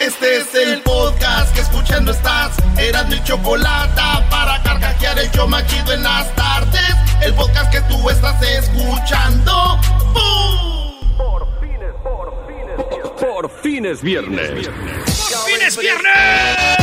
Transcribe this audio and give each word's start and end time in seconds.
Este 0.00 0.36
es 0.38 0.54
el 0.54 0.80
podcast 0.82 1.52
que 1.54 1.60
escuchando 1.60 2.12
estás. 2.12 2.52
Eran 2.78 3.08
mi 3.08 3.22
chocolate 3.24 4.00
para 4.30 4.62
carcajear 4.62 5.18
el 5.18 5.30
yo 5.32 5.46
machido 5.48 5.92
en 5.92 6.02
las 6.02 6.34
tardes. 6.36 6.94
El 7.20 7.34
podcast 7.34 7.72
que 7.72 7.80
tú 7.82 8.08
estás 8.08 8.40
escuchando. 8.42 9.78
¡Bum! 10.12 11.16
Por 11.16 11.60
fines, 11.60 11.92
por 12.02 12.46
fines, 12.46 12.76
por 13.20 13.62
fines 13.62 14.02
viernes. 14.02 14.68
¡Por 14.68 15.50
fines 15.50 15.76
viernes! 15.76 16.78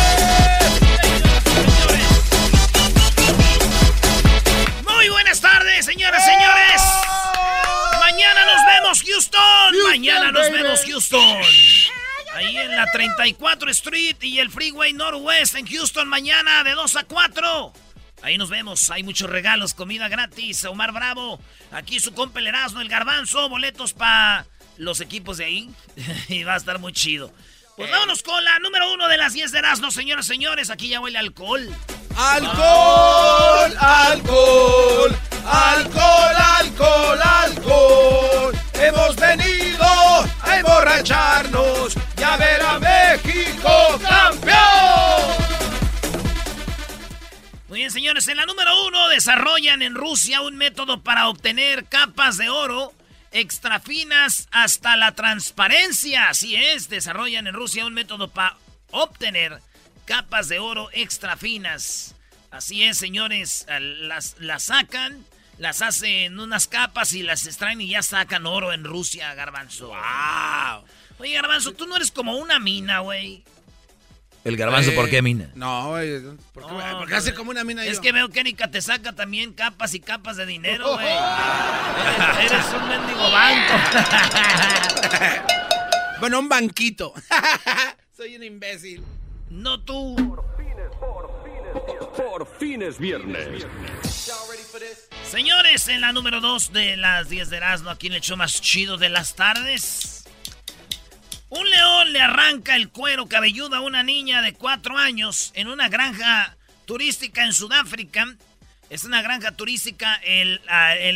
Muy 4.83 5.09
buenas 5.09 5.39
tardes, 5.39 5.85
señoras 5.85 6.21
y 6.21 6.31
señores. 6.31 6.81
Mañana 7.99 8.45
nos 8.45 8.65
vemos, 8.65 9.03
Houston. 9.03 9.83
Mañana 9.89 10.31
nos 10.31 10.51
vemos, 10.51 10.81
Houston. 10.85 11.41
Ahí 12.35 12.57
en 12.57 12.75
la 12.75 12.91
34 12.91 13.71
Street 13.71 14.17
y 14.19 14.39
el 14.39 14.51
Freeway 14.51 14.91
Northwest 14.91 15.55
en 15.55 15.65
Houston 15.67 16.09
mañana 16.09 16.65
de 16.65 16.71
2 16.71 16.97
a 16.97 17.03
4. 17.05 17.73
Ahí 18.23 18.37
nos 18.37 18.49
vemos, 18.49 18.89
hay 18.89 19.03
muchos 19.03 19.29
regalos, 19.29 19.73
comida 19.73 20.09
gratis, 20.09 20.65
Omar 20.65 20.91
Bravo, 20.91 21.39
aquí 21.71 22.01
su 22.01 22.13
compa 22.13 22.39
el 22.39 22.47
Erasmo, 22.47 22.81
el 22.81 22.89
Garbanzo, 22.89 23.47
boletos 23.47 23.93
para 23.93 24.45
los 24.75 24.99
equipos 24.99 25.37
de 25.37 25.45
ahí. 25.45 25.69
y 26.27 26.43
va 26.43 26.55
a 26.55 26.57
estar 26.57 26.77
muy 26.77 26.91
chido. 26.91 27.31
Pues 27.77 27.89
vámonos 27.89 28.21
con 28.21 28.43
la 28.43 28.59
número 28.59 28.91
uno 28.91 29.07
de 29.07 29.15
las 29.15 29.31
10 29.31 29.53
de 29.53 29.59
Erasmo, 29.59 29.89
señoras 29.89 30.25
y 30.25 30.29
señores, 30.29 30.69
aquí 30.69 30.89
ya 30.89 30.99
huele 30.99 31.17
alcohol. 31.17 31.73
Alcohol, 32.17 33.77
alcohol, 33.79 35.17
alcohol, 35.45 36.35
alcohol, 36.35 37.19
alcohol. 37.21 38.55
Hemos 38.73 39.15
venido 39.15 39.85
a 39.85 40.57
emborracharnos 40.57 41.95
a 42.25 42.37
ver 42.37 42.61
a 42.61 42.79
México 42.79 43.99
campeón. 44.01 45.45
Muy 47.67 47.79
bien, 47.79 47.91
señores, 47.91 48.27
en 48.27 48.37
la 48.37 48.45
número 48.45 48.85
uno 48.87 49.09
desarrollan 49.09 49.81
en 49.81 49.95
Rusia 49.95 50.41
un 50.41 50.55
método 50.55 51.01
para 51.01 51.27
obtener 51.27 51.85
capas 51.85 52.37
de 52.37 52.49
oro 52.49 52.93
extra 53.31 53.79
finas 53.79 54.47
hasta 54.51 54.95
la 54.95 55.13
transparencia. 55.13 56.29
Así 56.29 56.55
es, 56.55 56.89
desarrollan 56.89 57.47
en 57.47 57.53
Rusia 57.53 57.85
un 57.85 57.93
método 57.93 58.29
para 58.29 58.57
obtener 58.91 59.59
capas 60.05 60.47
de 60.47 60.59
oro 60.59 60.89
extra 60.93 61.37
finas. 61.37 62.15
Así 62.51 62.83
es, 62.83 62.97
señores, 62.97 63.65
las, 63.67 64.35
las 64.39 64.63
sacan, 64.63 65.25
las 65.57 65.81
hacen 65.81 66.39
unas 66.39 66.67
capas 66.67 67.13
y 67.13 67.23
las 67.23 67.45
extraen 67.45 67.81
y 67.81 67.89
ya 67.89 68.01
sacan 68.01 68.45
oro 68.45 68.71
en 68.71 68.85
Rusia, 68.85 69.33
Garbanzo. 69.33 69.89
¡Wow! 69.89 70.85
Oye, 71.19 71.33
Garbanzo, 71.33 71.73
tú 71.73 71.85
no 71.87 71.95
eres 71.95 72.11
como 72.11 72.35
una 72.37 72.59
mina, 72.59 72.99
güey. 72.99 73.43
¿El 74.43 74.57
garbanzo 74.57 74.93
por 74.93 75.09
qué 75.09 75.23
mina? 75.23 75.49
No, 75.55 75.89
güey. 75.89 76.21
¿Por 76.53 76.67
qué, 76.67 76.71
No, 76.73 76.99
porque 76.99 77.15
hace 77.15 77.33
como 77.33 77.49
una 77.49 77.63
mina 77.63 77.83
Es 77.83 77.95
yo. 77.95 78.01
que 78.01 78.11
veo 78.11 78.29
que 78.29 78.41
Erika 78.41 78.69
te 78.69 78.79
saca 78.79 79.13
también 79.13 79.53
capas 79.53 79.95
y 79.95 79.99
capas 79.99 80.37
de 80.37 80.45
dinero, 80.45 80.93
güey. 80.93 81.07
eres, 81.07 82.51
eres 82.51 82.65
un 82.79 82.87
mendigo 82.87 83.31
banco. 83.31 83.73
Bueno, 86.19 86.39
un 86.39 86.47
banquito. 86.47 87.13
Soy 88.15 88.37
un 88.37 88.43
imbécil. 88.43 89.03
no 89.49 89.81
tú. 89.81 90.15
Por 92.15 92.47
fines 92.57 92.97
viernes. 92.97 93.65
Señores, 95.29 95.87
en 95.89 95.99
la 96.01 96.13
número 96.13 96.39
2 96.39 96.71
de 96.71 96.95
las 96.97 97.27
10 97.29 97.49
de 97.49 97.57
Erasmo, 97.57 97.89
aquí 97.89 98.07
en 98.07 98.13
el 98.13 98.21
show 98.21 98.37
más 98.37 98.61
chido 98.61 98.97
de 98.97 99.09
las 99.09 99.35
tardes. 99.35 100.24
Un 101.49 101.69
león 101.69 102.11
le 102.13 102.21
arranca 102.21 102.75
el 102.75 102.89
cuero 102.89 103.27
cabelludo 103.27 103.75
a 103.75 103.81
una 103.81 104.03
niña 104.03 104.41
de 104.41 104.53
4 104.53 104.97
años 104.97 105.51
en 105.55 105.67
una 105.67 105.89
granja 105.89 106.57
turística 106.85 107.45
en 107.45 107.53
Sudáfrica. 107.53 108.25
Es 108.89 109.03
una 109.03 109.21
granja 109.21 109.51
turística. 109.51 110.15
El, 110.23 110.61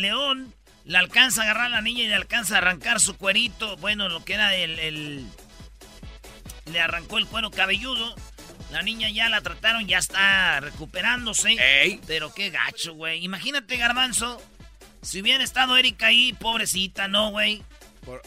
león 0.02 0.54
le 0.86 0.98
alcanza 0.98 1.42
a 1.42 1.46
agarrar 1.46 1.66
a 1.66 1.70
la 1.70 1.82
niña 1.82 2.04
y 2.04 2.08
le 2.08 2.16
alcanza 2.16 2.56
a 2.56 2.58
arrancar 2.60 3.00
su 3.00 3.18
cuerito. 3.18 3.76
Bueno, 3.78 4.08
lo 4.10 4.24
que 4.24 4.34
era 4.34 4.56
el. 4.56 4.80
el- 4.80 5.26
le 6.72 6.80
arrancó 6.80 7.18
el 7.18 7.26
cuero 7.26 7.50
cabelludo. 7.50 8.16
La 8.72 8.84
niña 8.84 9.10
ya 9.10 9.30
la 9.30 9.42
trataron, 9.42 9.88
ya 9.88 9.98
está 9.98 10.60
recuperándose. 10.60 11.54
Ey. 11.60 12.00
Pero 12.06 12.32
qué 12.32 12.52
gacho, 12.52 12.94
güey. 12.94 13.24
Imagínate, 13.26 13.78
Garbanzo. 13.78 14.40
Si 15.02 15.22
hubiera 15.22 15.44
estado 15.44 15.76
Erika 15.78 16.08
ahí, 16.08 16.34
pobrecita, 16.34 17.08
¿no, 17.08 17.32
güey? 17.32 17.64
¿Por, 18.06 18.22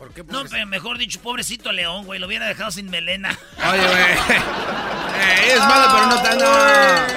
por 0.00 0.12
qué? 0.12 0.22
No, 0.22 0.26
pobrecito? 0.28 0.50
pero 0.50 0.66
mejor 0.66 0.98
dicho, 0.98 1.20
pobrecito 1.20 1.70
León, 1.70 2.04
güey. 2.06 2.18
Lo 2.18 2.26
hubiera 2.26 2.46
dejado 2.48 2.70
sin 2.72 2.90
melena. 2.90 3.38
Oye, 3.70 3.86
güey. 3.86 4.38
Eh, 5.22 5.52
es 5.52 5.58
mala, 5.58 5.92
pero 5.92 6.06
no 6.06 6.22
tanto. 6.22 6.44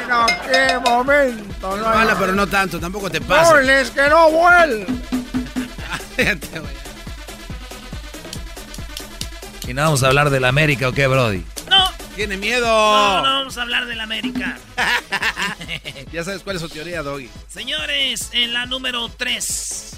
No. 0.10 0.26
Bueno, 0.26 0.26
qué 0.52 0.78
momento. 0.80 1.76
Es 1.76 1.82
No 1.82 1.90
mala, 1.90 2.16
pero 2.20 2.34
no 2.34 2.48
tanto. 2.48 2.78
Tampoco 2.78 3.10
te 3.10 3.22
pasa. 3.22 3.54
goles 3.54 3.92
que 3.92 4.10
no 4.10 4.30
vuelven. 4.30 5.04
Fíjate, 6.18 6.60
güey. 6.60 6.74
¿Y 9.68 9.74
no 9.74 9.84
vamos 9.84 10.04
a 10.04 10.08
hablar 10.08 10.30
del 10.32 10.44
América 10.44 10.90
o 10.90 10.92
qué, 10.92 11.08
Brody? 11.08 11.46
No, 11.70 11.90
Tiene 12.16 12.36
miedo. 12.36 12.68
no, 12.68 13.22
no 13.22 13.34
vamos 13.40 13.58
a 13.58 13.62
hablar 13.62 13.86
del 13.86 14.02
América. 14.02 14.58
Ya 16.12 16.24
sabes 16.24 16.42
cuál 16.44 16.58
es 16.58 16.62
su 16.62 16.70
teoría, 16.70 17.02
Doggy. 17.02 17.28
Señores, 17.48 18.30
en 18.34 18.54
la 18.54 18.66
número 18.68 19.10
3. 19.10 19.93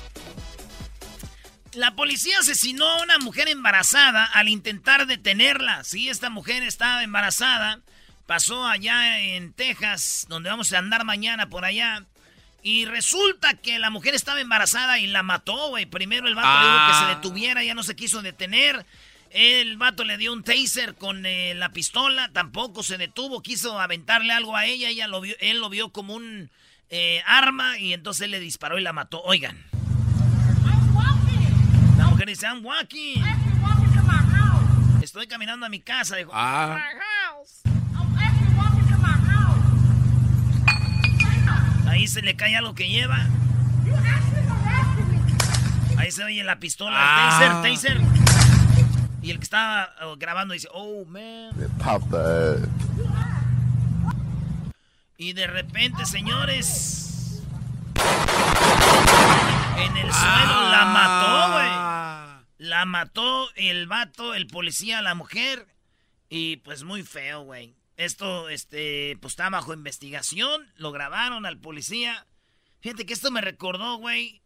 La 1.75 1.95
policía 1.95 2.39
asesinó 2.39 2.87
a 2.87 3.03
una 3.03 3.17
mujer 3.19 3.47
embarazada 3.49 4.23
al 4.25 4.47
intentar 4.47 5.07
detenerla. 5.07 5.83
Sí, 5.83 6.09
esta 6.09 6.29
mujer 6.29 6.63
estaba 6.63 7.03
embarazada. 7.03 7.79
Pasó 8.27 8.65
allá 8.65 9.19
en 9.19 9.53
Texas, 9.53 10.25
donde 10.29 10.49
vamos 10.49 10.71
a 10.71 10.77
andar 10.79 11.03
mañana 11.03 11.49
por 11.49 11.65
allá. 11.65 12.03
Y 12.63 12.85
resulta 12.85 13.53
que 13.55 13.77
la 13.77 13.89
mujer 13.89 14.15
estaba 14.15 14.39
embarazada 14.41 14.99
y 14.99 15.07
la 15.07 15.21
mató, 15.21 15.69
güey. 15.69 15.85
Primero 15.85 16.27
el 16.27 16.35
vato 16.35 16.47
le 16.47 16.65
dijo 16.65 16.87
que 16.87 16.93
se 16.93 17.11
Ah. 17.11 17.15
detuviera, 17.15 17.63
ya 17.63 17.75
no 17.75 17.83
se 17.83 17.95
quiso 17.95 18.21
detener. 18.21 18.85
El 19.31 19.75
vato 19.77 20.05
le 20.05 20.17
dio 20.17 20.31
un 20.31 20.43
taser 20.43 20.95
con 20.95 21.25
eh, 21.25 21.53
la 21.55 21.69
pistola, 21.69 22.29
tampoco 22.31 22.83
se 22.83 22.97
detuvo, 22.97 23.41
quiso 23.43 23.79
aventarle 23.79 24.31
algo 24.31 24.55
a 24.55 24.65
ella, 24.65 24.87
ella 24.89 25.07
lo 25.07 25.19
vio, 25.19 25.35
él 25.41 25.59
lo 25.59 25.69
vio 25.69 25.89
como 25.89 26.15
un 26.15 26.49
eh, 26.89 27.21
arma 27.25 27.77
y 27.77 27.91
entonces 27.93 28.23
él 28.25 28.31
le 28.31 28.39
disparó 28.39 28.79
y 28.79 28.81
la 28.81 28.93
mató. 28.93 29.21
Oigan. 29.23 29.61
Dice, 32.25 32.47
I'm 32.47 32.65
walking. 32.65 33.23
Estoy 35.01 35.27
caminando 35.27 35.65
a 35.65 35.69
mi 35.69 35.79
casa. 35.79 36.15
Dijo, 36.15 36.31
Ah. 36.33 36.77
ahí 41.87 42.07
se 42.07 42.21
le 42.21 42.35
cae 42.35 42.55
algo 42.57 42.73
que 42.73 42.89
lleva. 42.89 43.27
Ahí 45.97 46.11
se 46.11 46.23
oye 46.23 46.43
la 46.43 46.59
pistola, 46.59 46.97
Ah. 46.99 47.61
taser, 47.61 47.61
taser. 47.61 48.01
Y 49.21 49.31
el 49.31 49.37
que 49.37 49.43
estaba 49.43 49.89
oh, 50.03 50.15
grabando 50.17 50.53
dice, 50.53 50.67
oh, 50.73 51.05
man. 51.05 51.51
Y 55.17 55.33
de 55.33 55.47
repente, 55.47 56.05
señores, 56.05 57.04
en 59.77 59.97
el 59.97 60.11
suelo 60.13 60.69
la 60.69 60.85
mató, 60.85 61.51
güey. 61.53 62.69
La 62.69 62.85
mató 62.85 63.49
el 63.55 63.87
vato, 63.87 64.33
el 64.33 64.47
policía, 64.47 65.01
la 65.01 65.15
mujer. 65.15 65.67
Y 66.29 66.57
pues 66.57 66.83
muy 66.83 67.03
feo, 67.03 67.41
güey. 67.43 67.75
Esto, 67.97 68.49
este, 68.49 69.17
pues 69.21 69.33
está 69.33 69.49
bajo 69.49 69.73
investigación. 69.73 70.71
Lo 70.77 70.91
grabaron 70.91 71.45
al 71.45 71.59
policía. 71.59 72.25
Fíjate 72.81 73.05
que 73.05 73.13
esto 73.13 73.31
me 73.31 73.41
recordó, 73.41 73.97
güey. 73.97 74.41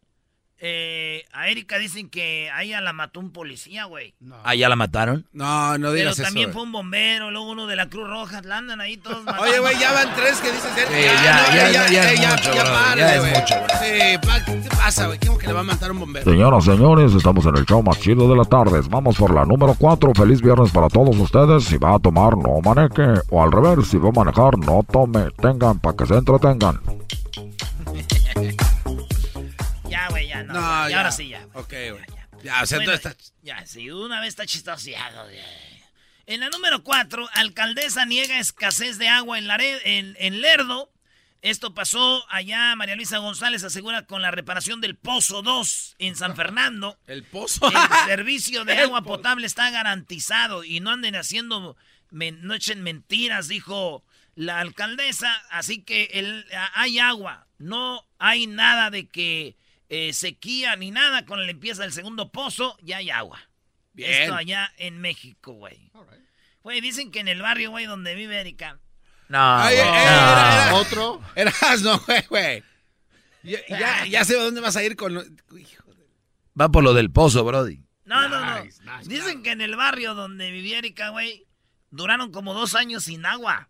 Eh, 0.62 1.24
a 1.32 1.48
Erika 1.48 1.78
dicen 1.78 2.10
que 2.10 2.50
a 2.50 2.62
ella 2.62 2.82
la 2.82 2.92
mató 2.92 3.18
un 3.18 3.30
policía, 3.30 3.86
güey. 3.86 4.12
¿Ah, 4.44 4.54
ya 4.54 4.68
la 4.68 4.76
mataron? 4.76 5.26
No, 5.32 5.78
no 5.78 5.90
digas 5.92 6.16
Pero 6.16 6.26
también 6.26 6.50
eso. 6.50 6.52
fue 6.58 6.64
un 6.64 6.72
bombero, 6.72 7.30
luego 7.30 7.50
uno 7.50 7.66
de 7.66 7.76
la 7.76 7.88
Cruz 7.88 8.06
Roja. 8.06 8.42
La 8.42 8.58
andan 8.58 8.78
ahí 8.80 8.98
todos 8.98 9.24
matando. 9.24 9.42
Oye, 9.44 9.58
güey, 9.58 9.78
ya 9.78 9.92
van 9.92 10.14
tres 10.14 10.38
que 10.40 10.52
dices. 10.52 10.70
Sí, 10.76 11.02
ya, 11.02 11.54
ya, 11.54 11.70
ya, 11.70 11.88
ya 11.88 12.12
es 12.12 12.20
mucho, 12.36 12.50
bro, 12.52 12.64
párale, 12.64 13.00
ya 13.00 13.14
es 13.14 13.20
güey. 13.20 13.32
mucho. 13.32 13.54
Sí, 13.80 14.44
¿qué 14.44 14.52
te 14.68 14.76
pasa, 14.76 15.06
güey? 15.06 15.18
¿Cómo 15.18 15.38
que 15.38 15.46
le 15.46 15.52
va 15.54 15.60
a 15.60 15.62
matar 15.62 15.92
un 15.92 16.00
bombero? 16.00 16.30
Señoras, 16.30 16.64
señores, 16.64 17.14
estamos 17.14 17.46
en 17.46 17.56
el 17.56 17.64
show 17.64 17.82
más 17.82 17.98
chido 17.98 18.28
de 18.28 18.36
las 18.36 18.48
tardes. 18.50 18.86
Vamos 18.90 19.16
por 19.16 19.32
la 19.34 19.46
número 19.46 19.74
4. 19.78 20.12
Feliz 20.14 20.42
viernes 20.42 20.70
para 20.72 20.88
todos 20.88 21.16
ustedes. 21.16 21.64
Si 21.64 21.78
va 21.78 21.94
a 21.94 21.98
tomar, 21.98 22.36
no 22.36 22.60
maneje. 22.62 23.22
O 23.30 23.42
al 23.42 23.50
revés, 23.50 23.88
si 23.88 23.96
va 23.96 24.10
a 24.10 24.12
manejar, 24.12 24.58
no 24.58 24.84
tome. 24.92 25.30
Tengan 25.40 25.78
para 25.78 25.96
que 25.96 26.04
se 26.04 26.14
entretengan. 26.16 26.78
Ya, 30.42 30.52
güey, 30.52 30.52
ya, 30.52 30.52
no. 30.52 30.60
No, 30.60 30.82
ya, 30.84 30.90
ya. 30.90 30.96
ahora 30.98 31.12
sí, 31.12 31.28
ya. 31.28 31.46
Ok, 31.54 31.68
güey. 31.70 32.04
Ya, 32.08 32.28
Ya, 32.42 32.62
o 32.62 32.66
sea, 32.66 32.78
Bueno, 32.78 32.92
está... 32.92 33.16
Ya, 33.42 33.66
sí, 33.66 33.90
una 33.90 34.20
vez 34.20 34.28
está 34.30 34.46
chistoseado. 34.46 35.24
güey. 35.24 35.38
En 36.26 36.40
la 36.40 36.48
número 36.48 36.82
4, 36.84 37.28
alcaldesa 37.34 38.04
niega 38.06 38.38
escasez 38.38 38.98
de 38.98 39.08
agua 39.08 39.38
en, 39.38 39.46
Lare- 39.48 39.80
en, 39.84 40.16
en 40.18 40.40
Lerdo. 40.40 40.92
Esto 41.42 41.72
pasó 41.74 42.24
allá, 42.30 42.76
María 42.76 42.94
Luisa 42.96 43.16
González 43.18 43.64
asegura 43.64 44.04
con 44.04 44.20
la 44.22 44.30
reparación 44.30 44.80
del 44.82 44.94
Pozo 44.96 45.40
2 45.42 45.96
en 45.98 46.14
San 46.14 46.36
Fernando. 46.36 46.98
El 47.06 47.24
pozo. 47.24 47.66
El 47.68 48.06
servicio 48.08 48.64
de 48.64 48.78
agua 48.78 49.02
potable 49.02 49.46
está 49.46 49.70
garantizado 49.70 50.62
y 50.64 50.80
no 50.80 50.90
anden 50.90 51.16
haciendo, 51.16 51.76
no 52.10 52.54
echen 52.54 52.82
mentiras, 52.82 53.48
dijo 53.48 54.04
la 54.34 54.60
alcaldesa. 54.60 55.32
Así 55.50 55.82
que 55.82 56.04
el- 56.12 56.46
hay 56.74 56.98
agua, 56.98 57.46
no 57.58 58.06
hay 58.18 58.46
nada 58.46 58.90
de 58.90 59.08
que 59.08 59.56
eh, 59.90 60.12
sequía 60.14 60.74
ni 60.76 60.90
nada 60.90 61.26
con 61.26 61.38
la 61.40 61.46
limpieza 61.46 61.82
del 61.82 61.92
segundo 61.92 62.32
pozo, 62.32 62.78
ya 62.80 62.96
hay 62.98 63.10
agua. 63.10 63.40
Bien. 63.92 64.10
Esto 64.22 64.34
allá 64.34 64.72
en 64.78 64.98
México, 65.00 65.52
güey. 65.52 65.90
Güey, 66.62 66.80
dicen 66.80 67.10
que 67.10 67.20
en 67.20 67.28
el 67.28 67.42
barrio, 67.42 67.70
güey, 67.70 67.84
donde 67.86 68.14
vive 68.14 68.40
Erika. 68.40 68.78
No, 69.28 69.58
Ay, 69.58 69.76
eh, 69.76 69.84
no. 69.84 69.94
era- 69.94 70.64
era- 70.66 70.74
Otro. 70.74 71.20
Eras, 71.34 71.82
no, 71.82 71.98
güey, 72.00 72.22
güey. 72.28 72.64
Ya, 73.42 73.58
ya, 73.68 74.06
ya 74.06 74.24
sé 74.24 74.36
a 74.38 74.42
dónde 74.42 74.60
vas 74.60 74.76
a 74.76 74.82
ir 74.84 74.96
con... 74.96 75.14
lo- 75.14 75.22
Hijo 75.58 75.94
de- 75.94 76.06
Va 76.60 76.68
por 76.68 76.82
lo 76.84 76.92
del 76.94 77.10
pozo, 77.10 77.44
Brody. 77.44 77.80
No, 78.04 78.28
no, 78.28 78.40
no. 78.44 78.64
Nice, 78.64 78.80
Dicen 79.08 79.24
claro. 79.24 79.42
que 79.42 79.50
en 79.52 79.60
el 79.60 79.76
barrio 79.76 80.14
donde 80.14 80.50
vivía 80.50 80.78
Erika, 80.78 81.10
güey, 81.10 81.46
duraron 81.90 82.32
como 82.32 82.54
dos 82.54 82.74
años 82.74 83.04
sin 83.04 83.24
agua. 83.24 83.68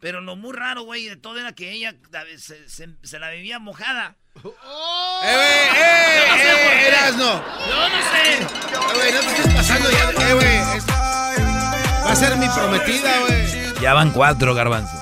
Pero 0.00 0.20
lo 0.20 0.34
muy 0.36 0.52
raro, 0.52 0.82
güey, 0.82 1.06
de 1.08 1.16
todo 1.16 1.38
era 1.38 1.52
que 1.54 1.70
ella 1.72 1.96
se, 2.36 2.68
se- 2.68 2.96
se 3.02 3.18
la 3.18 3.30
vivía 3.30 3.58
mojada. 3.60 4.16
¡Eh, 4.36 4.42
güey! 4.42 5.82
¡Eh, 5.82 6.24
no 6.28 6.36
sé 6.36 6.50
eh! 6.52 6.78
qué. 6.80 6.88
¡Eras, 6.88 7.16
no! 7.16 7.32
Yo 7.68 7.88
no 7.88 7.98
sé. 8.10 8.32
Eh, 8.32 8.46
güey, 8.94 9.12
no 9.12 9.20
te 9.20 9.26
estés 9.28 9.54
pasando 9.54 9.90
ya. 9.90 10.10
¡Eh, 10.28 10.34
güey! 10.34 10.58
Va 12.04 12.10
a 12.12 12.16
ser 12.16 12.36
mi 12.36 12.48
prometida, 12.48 13.20
güey. 13.20 13.80
Ya 13.80 13.94
van 13.94 14.10
cuatro, 14.10 14.54
garbanzo. 14.54 14.92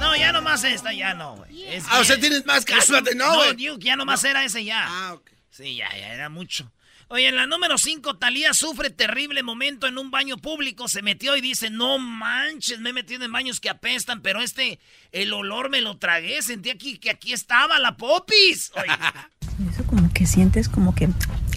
No, 0.00 0.16
ya 0.16 0.32
nomás 0.32 0.64
esta, 0.64 0.92
ya 0.92 1.14
no, 1.14 1.36
güey. 1.36 1.64
Es 1.74 1.84
Ah, 1.88 1.96
o 1.96 1.98
que- 2.00 2.04
sea, 2.06 2.20
tienes 2.20 2.44
más 2.46 2.64
cálmate, 2.64 3.14
no, 3.14 3.26
No, 3.26 3.34
güey. 3.36 3.52
Duke, 3.66 3.84
ya 3.84 3.96
nomás 3.96 4.22
era 4.24 4.44
ese 4.44 4.64
ya. 4.64 4.84
Ah, 4.88 5.12
ok. 5.14 5.30
Sí, 5.50 5.76
ya, 5.76 5.88
ya 5.96 6.12
era 6.14 6.28
mucho. 6.28 6.70
Oye, 7.08 7.28
en 7.28 7.36
la 7.36 7.46
número 7.46 7.78
5, 7.78 8.16
Talía 8.16 8.52
sufre 8.52 8.90
terrible 8.90 9.42
momento 9.44 9.86
en 9.86 9.96
un 9.96 10.10
baño 10.10 10.38
público. 10.38 10.88
Se 10.88 11.02
metió 11.02 11.36
y 11.36 11.40
dice, 11.40 11.70
no 11.70 11.98
manches, 11.98 12.80
me 12.80 12.90
he 12.90 12.92
metido 12.92 13.24
en 13.24 13.32
baños 13.32 13.60
que 13.60 13.70
apestan, 13.70 14.22
pero 14.22 14.40
este, 14.40 14.80
el 15.12 15.32
olor 15.32 15.70
me 15.70 15.80
lo 15.80 15.98
tragué. 15.98 16.42
Sentí 16.42 16.70
aquí 16.70 16.98
que 16.98 17.10
aquí 17.10 17.32
estaba 17.32 17.78
la 17.78 17.96
popis. 17.96 18.72
Oye, 18.74 18.92
Eso 19.70 19.86
como 19.86 20.12
que 20.12 20.26
sientes 20.26 20.68
como 20.68 20.94
que 20.94 21.08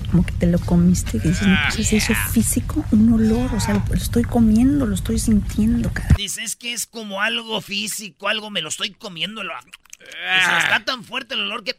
como 0.09 0.25
que 0.25 0.31
te 0.31 0.47
lo 0.47 0.57
comiste, 0.59 1.19
dices, 1.19 1.45
no, 1.45 1.55
pues 1.75 1.87
se 1.87 1.97
hizo 1.97 2.15
físico, 2.33 2.83
un 2.91 3.13
olor, 3.13 3.53
o 3.53 3.59
sea, 3.59 3.75
lo, 3.75 3.83
lo 3.87 3.93
estoy 3.93 4.23
comiendo, 4.23 4.87
lo 4.87 4.95
estoy 4.95 5.19
sintiendo, 5.19 5.91
cara. 5.93 6.15
dice, 6.17 6.41
es 6.43 6.55
que 6.55 6.73
es 6.73 6.87
como 6.87 7.21
algo 7.21 7.61
físico, 7.61 8.27
algo 8.27 8.49
me 8.49 8.61
lo 8.63 8.69
estoy 8.69 8.89
comiendo. 8.91 9.43
Lo, 9.43 9.53
Dice, 9.99 10.57
está 10.59 10.83
tan 10.85 11.03
fuerte 11.03 11.35
el 11.35 11.41
olor 11.41 11.63
que 11.63 11.75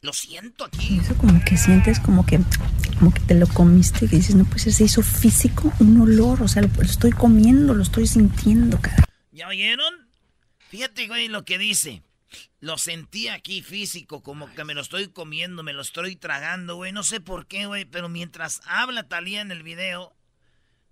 lo 0.00 0.12
siento 0.12 0.64
aquí. 0.64 0.98
Eso 1.00 1.14
como 1.16 1.44
que 1.44 1.56
sientes 1.56 2.00
como 2.00 2.24
que 2.24 2.40
como 2.98 3.12
que 3.14 3.20
te 3.20 3.34
lo 3.34 3.46
comiste, 3.46 4.08
que 4.08 4.16
dices, 4.16 4.34
no, 4.34 4.44
pues 4.44 4.62
se 4.62 4.84
hizo 4.84 5.02
físico, 5.02 5.72
un 5.78 6.00
olor, 6.00 6.42
o 6.42 6.48
sea, 6.48 6.62
lo, 6.62 6.68
lo 6.68 6.82
estoy 6.82 7.12
comiendo, 7.12 7.74
lo 7.74 7.82
estoy 7.82 8.06
sintiendo, 8.06 8.80
cara. 8.80 9.04
¿Ya 9.32 9.48
oyeron? 9.48 10.08
Fíjate, 10.68 11.06
güey, 11.06 11.28
lo 11.28 11.44
que 11.44 11.58
dice. 11.58 12.02
Lo 12.60 12.76
sentí 12.76 13.28
aquí 13.28 13.62
físico, 13.62 14.22
como 14.22 14.52
que 14.52 14.64
me 14.64 14.74
lo 14.74 14.80
estoy 14.80 15.08
comiendo, 15.08 15.62
me 15.62 15.72
lo 15.72 15.80
estoy 15.80 16.16
tragando, 16.16 16.74
güey. 16.76 16.92
No 16.92 17.04
sé 17.04 17.20
por 17.20 17.46
qué, 17.46 17.66
güey, 17.66 17.84
pero 17.84 18.08
mientras 18.08 18.60
habla 18.66 19.04
Talía 19.04 19.40
en 19.40 19.52
el 19.52 19.62
video, 19.62 20.14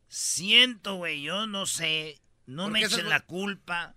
siento, 0.08 0.94
güey, 0.94 1.22
yo 1.22 1.46
no 1.46 1.66
sé. 1.66 2.20
No 2.46 2.64
¿Por 2.64 2.72
me 2.72 2.80
echen 2.82 3.08
la 3.08 3.20
culpa. 3.20 3.96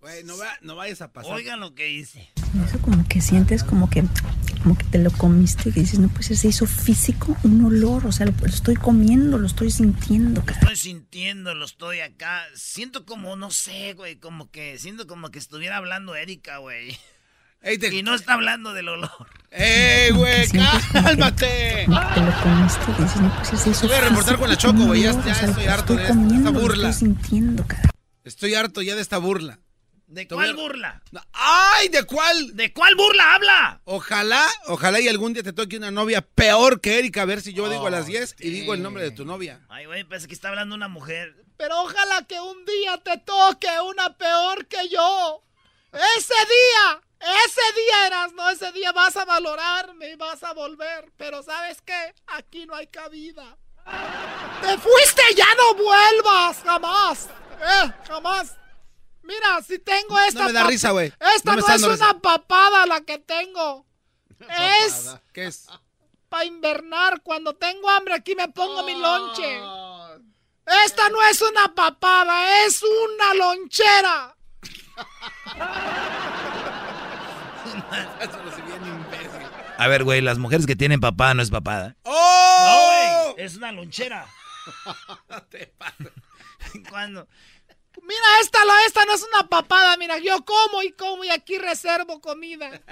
Güey, 0.00 0.24
no, 0.24 0.36
va- 0.36 0.58
no 0.60 0.74
vayas 0.74 1.00
a 1.00 1.12
pasar. 1.12 1.32
Oigan 1.32 1.60
lo 1.60 1.74
que 1.74 1.84
dice. 1.84 2.28
Eso 2.66 2.78
como 2.80 3.06
que 3.08 3.20
sientes 3.20 3.62
como 3.64 3.88
que 3.88 4.04
como 4.64 4.76
que 4.78 4.84
te 4.84 4.98
lo 4.98 5.10
comiste, 5.12 5.70
que 5.70 5.80
dices, 5.80 5.98
no, 5.98 6.08
pues 6.08 6.26
se 6.26 6.48
hizo 6.48 6.64
físico, 6.66 7.36
un 7.44 7.64
olor, 7.66 8.06
o 8.06 8.12
sea, 8.12 8.24
lo, 8.26 8.32
lo 8.40 8.46
estoy 8.46 8.74
comiendo, 8.76 9.38
lo 9.38 9.46
estoy 9.46 9.70
sintiendo, 9.70 10.42
cara. 10.44 10.58
Estoy 10.60 10.76
sintiendo, 10.76 11.54
lo 11.54 11.64
estoy 11.66 12.00
acá. 12.00 12.42
Siento 12.56 13.04
como, 13.04 13.36
no 13.36 13.50
sé, 13.50 13.92
güey, 13.92 14.16
como 14.16 14.50
que, 14.50 14.78
siento 14.78 15.06
como 15.06 15.30
que 15.30 15.38
estuviera 15.38 15.76
hablando 15.76 16.16
Erika, 16.16 16.56
güey. 16.58 16.96
Ey, 17.60 17.78
te- 17.78 17.94
Y 17.94 18.02
no 18.02 18.14
está 18.14 18.32
hablando 18.34 18.72
del 18.72 18.88
olor. 18.88 19.10
¡Ey, 19.50 20.10
güey! 20.12 20.48
¡Cálmate! 20.92 21.84
Como 21.86 22.00
que 22.00 22.14
te 22.14 22.20
lo 22.20 22.40
comiste, 22.42 22.84
que 22.96 23.02
dices, 23.02 23.20
no, 23.20 23.36
pues 23.36 23.60
se 23.60 23.70
hizo 23.70 23.86
Voy 23.86 23.96
a 23.96 24.00
reportar 24.00 24.38
con 24.38 24.48
la 24.48 24.56
Choco, 24.56 24.86
güey, 24.86 25.02
ya- 25.02 25.12
ya 25.12 25.18
o 25.18 25.22
sea, 25.34 25.48
estoy 25.48 25.66
harto 25.66 25.94
de 25.94 26.02
esta- 26.02 26.14
comiendo, 26.14 26.36
esta 26.48 26.50
lo 26.50 26.60
burla. 26.60 26.88
estoy 26.90 27.08
sintiendo, 27.08 27.66
cara. 27.66 27.90
Estoy 28.24 28.54
harto 28.54 28.80
ya 28.82 28.94
de 28.94 29.02
esta 29.02 29.18
burla. 29.18 29.60
¿De 30.14 30.28
cuál 30.28 30.50
a- 30.50 30.52
burla? 30.54 31.02
¡Ay! 31.32 31.88
¿De 31.88 32.04
cuál? 32.04 32.56
¿De 32.56 32.72
cuál 32.72 32.94
burla 32.94 33.34
habla? 33.34 33.80
Ojalá, 33.84 34.46
ojalá 34.68 35.00
y 35.00 35.08
algún 35.08 35.32
día 35.34 35.42
te 35.42 35.52
toque 35.52 35.76
una 35.76 35.90
novia 35.90 36.22
peor 36.22 36.80
que 36.80 36.98
Erika, 37.00 37.22
a 37.22 37.24
ver 37.24 37.40
si 37.42 37.52
yo 37.52 37.68
digo 37.68 37.86
a 37.86 37.90
las 37.90 38.06
10 38.06 38.36
y 38.38 38.50
digo 38.50 38.74
el 38.74 38.82
nombre 38.82 39.02
de 39.02 39.10
tu 39.10 39.24
novia. 39.24 39.60
Ay, 39.68 39.86
güey, 39.86 40.04
parece 40.04 40.28
que 40.28 40.34
está 40.34 40.50
hablando 40.50 40.74
una 40.76 40.86
mujer. 40.88 41.34
Pero 41.56 41.82
ojalá 41.82 42.24
que 42.26 42.40
un 42.40 42.64
día 42.64 42.98
te 42.98 43.18
toque 43.18 43.68
una 43.80 44.16
peor 44.16 44.66
que 44.66 44.88
yo. 44.88 45.42
Ese 45.92 46.34
día, 46.34 47.00
ese 47.20 47.60
día 47.80 48.06
eras, 48.06 48.32
no, 48.34 48.48
ese 48.50 48.70
día 48.72 48.92
vas 48.92 49.16
a 49.16 49.24
valorarme 49.24 50.10
y 50.10 50.14
vas 50.16 50.42
a 50.44 50.52
volver. 50.52 51.12
Pero 51.16 51.42
¿sabes 51.42 51.80
qué? 51.82 52.14
Aquí 52.28 52.66
no 52.66 52.74
hay 52.74 52.86
cabida. 52.86 53.56
Te 54.62 54.78
fuiste, 54.78 55.22
ya 55.36 55.46
no 55.56 55.74
vuelvas, 55.74 56.62
jamás. 56.64 57.28
Eh, 57.60 57.92
jamás. 58.08 58.56
Mira, 59.24 59.62
si 59.66 59.78
tengo 59.78 60.18
esta 60.20 60.46
me 60.46 60.52
da 60.52 60.64
risa, 60.64 60.90
güey. 60.90 61.12
Esta 61.34 61.56
No 61.56 61.62
no, 61.62 61.68
es 61.74 61.82
una 61.82 61.92
risa. 61.92 62.14
papada 62.20 62.86
la 62.86 63.00
que 63.02 63.18
tengo. 63.18 63.86
Es 64.84 65.16
¿Qué 65.32 65.46
es? 65.46 65.66
para 66.28 66.44
invernar. 66.44 67.22
Cuando 67.22 67.54
tengo 67.54 67.88
hambre 67.90 68.14
aquí 68.14 68.34
me 68.34 68.48
pongo 68.48 68.82
mi 68.84 68.94
lonche. 68.94 69.60
Esta 70.84 71.08
no 71.10 71.22
es 71.22 71.40
una 71.42 71.74
papada, 71.74 72.64
es 72.66 72.82
una 72.82 73.34
lonchera. 73.34 74.36
A 79.78 79.88
ver, 79.88 80.04
güey, 80.04 80.20
las 80.20 80.38
mujeres 80.38 80.66
que 80.66 80.76
tienen 80.76 81.00
papá 81.00 81.34
no 81.34 81.42
es 81.42 81.50
papada. 81.50 81.96
No, 82.04 82.12
¡Oh! 82.12 83.32
güey, 83.34 83.44
es 83.44 83.56
una 83.56 83.72
lonchera. 83.72 84.26
Cuando 86.90 87.26
Mira, 88.06 88.40
esta, 88.42 88.58
esta 88.86 89.04
no 89.06 89.14
es 89.14 89.22
una 89.22 89.48
papada, 89.48 89.96
mira, 89.96 90.18
yo 90.18 90.44
como 90.44 90.82
y 90.82 90.92
como 90.92 91.24
y 91.24 91.30
aquí 91.30 91.58
reservo 91.58 92.20
comida. 92.20 92.82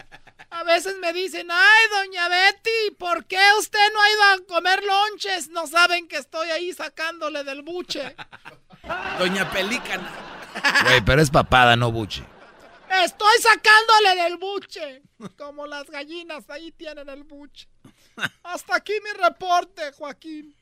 A 0.50 0.64
veces 0.64 0.97
me 0.99 1.12
dicen, 1.12 1.49
ay, 1.50 1.88
doña 1.90 2.28
Betty, 2.28 2.95
¿por 2.99 3.26
qué 3.26 3.40
usted 3.59 3.92
no 3.92 4.00
ha 4.00 4.11
ido 4.11 4.23
a 4.23 4.47
comer 4.47 4.83
lonches? 4.83 5.49
No 5.49 5.66
saben 5.66 6.09
que 6.09 6.16
estoy 6.16 6.50
ahí 6.50 6.73
sacándole 6.73 7.45
del 7.45 7.62
buche. 7.62 8.16
Doña 9.19 9.50
Pelícana. 9.50 10.11
Güey, 10.85 11.00
pero 11.04 11.23
es 11.23 11.31
papada, 11.31 11.76
no 11.76 11.92
buche. 11.92 12.23
Estoy 13.04 13.38
sacándole 13.40 14.23
del 14.23 14.37
buche. 14.37 15.02
Como 15.38 15.66
las 15.66 15.88
gallinas, 15.90 16.49
ahí 16.50 16.73
tienen 16.73 17.09
el 17.09 17.25
buche. 17.25 17.69
Hasta 18.42 18.76
aquí 18.76 18.92
mi 19.02 19.11
reporte, 19.23 19.92
Joaquín. 19.92 20.54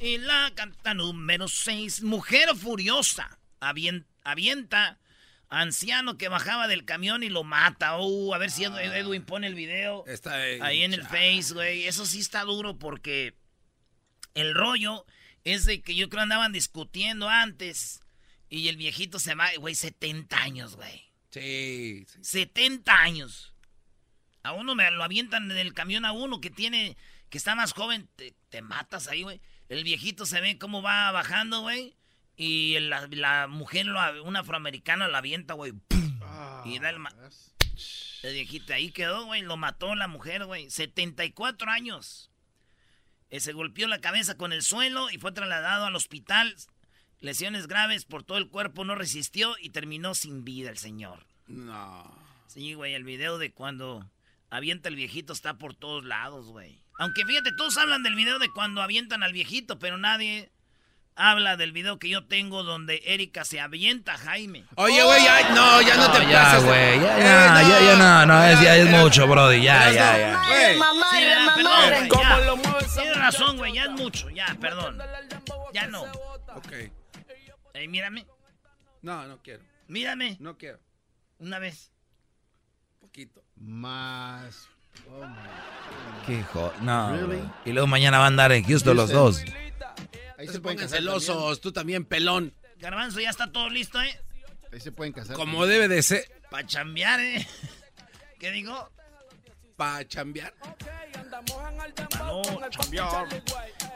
Y 0.00 0.18
la 0.18 0.50
carta 0.54 0.94
número 0.94 1.46
6, 1.48 2.02
mujer 2.02 2.56
furiosa, 2.56 3.38
avien- 3.62 4.06
avienta 4.24 4.98
anciano 5.48 6.16
que 6.16 6.28
bajaba 6.28 6.66
del 6.68 6.84
camión 6.84 7.22
y 7.22 7.28
lo 7.28 7.44
mata. 7.44 7.98
Uh, 7.98 8.34
a 8.34 8.38
ver 8.38 8.50
si 8.50 8.62
Edu- 8.64 8.78
Edwin 8.80 9.22
pone 9.24 9.46
el 9.46 9.54
video 9.54 10.04
Está 10.06 10.34
ahí. 10.34 10.58
ahí 10.62 10.82
en 10.82 10.94
el 10.94 11.02
Face, 11.02 11.52
güey. 11.52 11.86
Eso 11.86 12.06
sí 12.06 12.20
está 12.20 12.42
duro 12.42 12.78
porque 12.78 13.34
El 14.34 14.54
rollo 14.54 15.04
es 15.44 15.66
de 15.66 15.82
que 15.82 15.94
yo 15.94 16.08
creo 16.08 16.22
andaban 16.22 16.52
discutiendo 16.52 17.28
antes. 17.28 18.00
Y 18.48 18.68
el 18.68 18.76
viejito 18.76 19.18
se 19.18 19.34
va, 19.34 19.50
güey, 19.58 19.74
70 19.74 20.36
años, 20.42 20.76
güey. 20.76 21.10
Sí, 21.30 22.04
sí. 22.08 22.18
70 22.22 22.94
años. 23.02 23.54
A 24.42 24.52
uno 24.52 24.74
me 24.74 24.90
lo 24.90 25.02
avientan 25.04 25.50
en 25.50 25.56
el 25.58 25.72
camión 25.74 26.04
a 26.04 26.12
uno 26.12 26.40
que 26.40 26.50
tiene, 26.50 26.96
que 27.30 27.38
está 27.38 27.54
más 27.54 27.72
joven, 27.72 28.08
te, 28.16 28.34
te 28.50 28.60
matas 28.62 29.08
ahí, 29.08 29.22
güey. 29.22 29.40
El 29.68 29.84
viejito 29.84 30.26
se 30.26 30.40
ve 30.40 30.58
cómo 30.58 30.82
va 30.82 31.10
bajando, 31.12 31.60
güey. 31.60 31.94
Y 32.36 32.78
la, 32.80 33.06
la 33.10 33.46
mujer, 33.46 33.86
lo- 33.86 34.24
una 34.24 34.40
afroamericana, 34.40 35.08
la 35.08 35.18
avienta, 35.18 35.54
güey. 35.54 35.72
y 36.64 36.78
da 36.78 36.90
el, 36.90 36.98
ma- 36.98 37.14
el 38.22 38.32
viejito 38.34 38.72
ahí 38.72 38.90
quedó, 38.90 39.26
güey. 39.26 39.42
Lo 39.42 39.56
mató 39.56 39.94
la 39.94 40.08
mujer, 40.08 40.44
güey. 40.46 40.70
74 40.70 41.70
años. 41.70 42.30
Eh, 43.30 43.40
se 43.40 43.52
golpeó 43.52 43.86
la 43.88 44.00
cabeza 44.00 44.36
con 44.36 44.52
el 44.52 44.62
suelo 44.62 45.10
y 45.10 45.18
fue 45.18 45.32
trasladado 45.32 45.86
al 45.86 45.96
hospital. 45.96 46.54
Lesiones 47.20 47.66
graves 47.68 48.04
por 48.04 48.24
todo 48.24 48.38
el 48.38 48.48
cuerpo, 48.48 48.84
no 48.84 48.94
resistió 48.94 49.54
y 49.60 49.70
terminó 49.70 50.14
sin 50.14 50.44
vida 50.44 50.70
el 50.70 50.78
señor. 50.78 51.24
No. 51.46 52.12
Sí, 52.48 52.74
güey, 52.74 52.94
el 52.94 53.04
video 53.04 53.38
de 53.38 53.52
cuando 53.52 54.10
avienta 54.50 54.88
el 54.88 54.96
viejito 54.96 55.32
está 55.32 55.54
por 55.56 55.74
todos 55.74 56.04
lados, 56.04 56.46
güey. 56.46 56.78
Aunque 56.98 57.24
fíjate, 57.24 57.52
todos 57.56 57.76
hablan 57.78 58.02
del 58.02 58.14
video 58.16 58.38
de 58.38 58.50
cuando 58.50 58.82
avientan 58.82 59.22
al 59.22 59.32
viejito, 59.32 59.78
pero 59.78 59.96
nadie 59.98 60.50
habla 61.14 61.56
del 61.56 61.72
video 61.72 61.98
que 61.98 62.08
yo 62.08 62.24
tengo 62.26 62.62
donde 62.62 63.02
Erika 63.04 63.44
se 63.44 63.60
avienta 63.60 64.14
a 64.14 64.18
Jaime. 64.18 64.64
Oye, 64.76 65.02
güey, 65.02 65.22
ya, 65.24 65.50
no, 65.54 65.82
ya 65.82 65.96
no, 65.96 66.12
te 66.12 66.26
ya, 66.28 66.42
pases. 66.42 66.64
güey, 66.64 67.00
ya, 67.00 67.18
Eh, 67.18 67.22
ya, 67.22 67.62
ya, 67.62 67.80
ya, 67.80 67.96
no, 67.96 68.26
no, 68.26 68.44
es, 68.44 68.60
ya 68.60 68.76
es 68.76 68.88
mucho, 68.88 69.26
brody, 69.26 69.62
ya, 69.62 69.90
Eras 69.90 69.94
ya, 69.94 70.12
no. 70.12 70.18
ya. 70.18 70.48
Güey, 70.48 70.74
Sí, 71.10 71.24
¿verdad? 71.24 71.54
Perdón, 71.54 72.08
ya. 72.10 72.94
Tienes 72.94 73.16
razón, 73.18 73.56
güey, 73.58 73.72
ya 73.74 73.84
es 73.84 73.90
mucho, 73.90 74.30
ya, 74.30 74.56
perdón. 74.60 74.98
Ya 75.72 75.86
no. 75.86 76.02
Ok. 76.54 76.72
Ey, 77.74 77.88
mírame, 77.88 78.26
No, 79.02 79.26
no 79.26 79.38
quiero. 79.42 79.62
mírame, 79.88 80.36
No 80.40 80.56
quiero. 80.58 80.78
una 81.38 81.58
vez. 81.58 81.90
Poquito. 83.00 83.42
Más. 83.56 84.68
Oh, 85.10 85.26
my. 85.26 86.26
Qué 86.26 86.42
jo- 86.52 86.72
no, 86.82 87.16
Really? 87.16 87.42
Y 87.64 87.72
luego 87.72 87.86
mañana 87.86 88.18
van 88.18 88.24
a 88.24 88.28
andar 88.28 88.52
en 88.52 88.64
Houston 88.64 88.96
los 88.96 89.10
dos. 89.10 89.42
Ahí 90.42 90.48
se 90.48 90.54
se 90.54 90.60
pueden 90.60 90.76
casar. 90.76 90.98
celosos, 90.98 91.60
tú 91.60 91.70
también, 91.70 92.04
pelón. 92.04 92.52
Garbanzo, 92.80 93.20
ya 93.20 93.30
está 93.30 93.52
todo 93.52 93.70
listo, 93.70 94.02
¿eh? 94.02 94.20
Ahí 94.72 94.80
se 94.80 94.90
pueden 94.90 95.12
casar. 95.12 95.36
Como 95.36 95.66
debe 95.66 95.86
de 95.86 96.02
ser. 96.02 96.28
Pa' 96.50 96.66
chambear, 96.66 97.20
¿eh? 97.20 97.46
¿Qué 98.40 98.50
digo? 98.50 98.90
Pa' 99.76 100.04
chambear. 100.04 100.52
No, 102.18 102.42
chambear. 102.70 103.28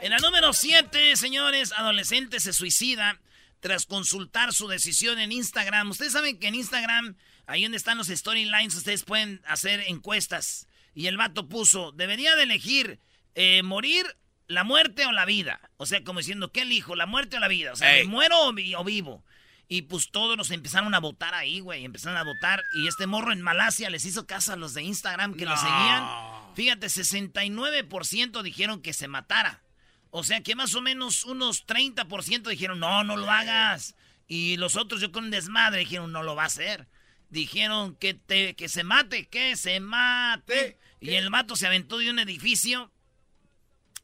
En 0.01 0.09
la 0.09 0.19
número 0.19 0.53
7, 0.53 1.17
señores, 1.17 1.73
adolescente 1.73 2.39
se 2.39 2.53
suicida 2.53 3.19
tras 3.59 3.85
consultar 3.85 4.53
su 4.53 4.69
decisión 4.69 5.19
en 5.19 5.33
Instagram. 5.33 5.89
Ustedes 5.89 6.13
saben 6.13 6.39
que 6.39 6.47
en 6.47 6.55
Instagram, 6.55 7.17
ahí 7.45 7.63
donde 7.63 7.77
están 7.77 7.97
los 7.97 8.07
storylines, 8.07 8.73
ustedes 8.73 9.03
pueden 9.03 9.41
hacer 9.47 9.81
encuestas. 9.87 10.69
Y 10.93 11.07
el 11.07 11.17
vato 11.17 11.49
puso, 11.49 11.91
debería 11.91 12.37
de 12.37 12.43
elegir 12.43 13.01
eh, 13.35 13.63
morir, 13.63 14.05
la 14.47 14.63
muerte 14.63 15.05
o 15.05 15.11
la 15.11 15.25
vida. 15.25 15.59
O 15.77 15.85
sea, 15.85 16.03
como 16.03 16.19
diciendo, 16.19 16.51
¿qué 16.51 16.61
elijo? 16.61 16.95
¿La 16.95 17.05
muerte 17.05 17.37
o 17.37 17.39
la 17.39 17.47
vida? 17.47 17.73
O 17.73 17.75
sea, 17.75 17.91
¿me 17.93 18.03
muero 18.05 18.39
o, 18.47 18.53
vi- 18.53 18.75
o 18.75 18.83
vivo? 18.83 19.23
Y 19.69 19.81
pues 19.83 20.09
todos 20.11 20.37
nos 20.37 20.51
empezaron 20.51 20.93
a 20.95 20.99
votar 20.99 21.33
ahí, 21.33 21.59
güey. 21.59 21.83
Empezaron 21.83 22.17
a 22.17 22.23
votar. 22.23 22.63
Y 22.75 22.87
este 22.87 23.05
morro 23.07 23.33
en 23.33 23.41
Malasia 23.41 23.89
les 23.89 24.05
hizo 24.05 24.25
caso 24.25 24.53
a 24.53 24.55
los 24.55 24.73
de 24.73 24.83
Instagram 24.83 25.33
que 25.35 25.43
lo 25.45 25.51
No. 25.51 25.57
seguían. 25.57 26.55
Fíjate, 26.55 26.87
69% 26.89 28.41
dijeron 28.43 28.81
que 28.81 28.93
se 28.93 29.07
matara. 29.07 29.61
O 30.09 30.23
sea 30.23 30.41
que 30.41 30.55
más 30.55 30.73
o 30.75 30.81
menos 30.81 31.25
unos 31.25 31.65
30% 31.65 32.49
dijeron, 32.49 32.79
no, 32.79 33.03
no 33.03 33.17
lo 33.17 33.29
hagas. 33.29 33.95
Y 34.27 34.57
los 34.57 34.75
otros, 34.75 35.01
yo 35.01 35.11
con 35.11 35.25
un 35.25 35.31
desmadre, 35.31 35.79
dijeron, 35.79 36.11
no 36.11 36.23
lo 36.23 36.35
va 36.35 36.43
a 36.43 36.47
hacer. 36.47 36.87
Dijeron 37.29 37.95
que, 37.95 38.13
te, 38.13 38.55
que 38.55 38.69
se 38.69 38.83
mate, 38.83 39.27
que 39.27 39.55
se 39.57 39.79
mate. 39.79 40.77
Y 41.01 41.11
el 41.15 41.29
vato 41.29 41.55
se 41.55 41.67
aventó 41.67 41.97
de 41.97 42.09
un 42.09 42.19
edificio. 42.19 42.91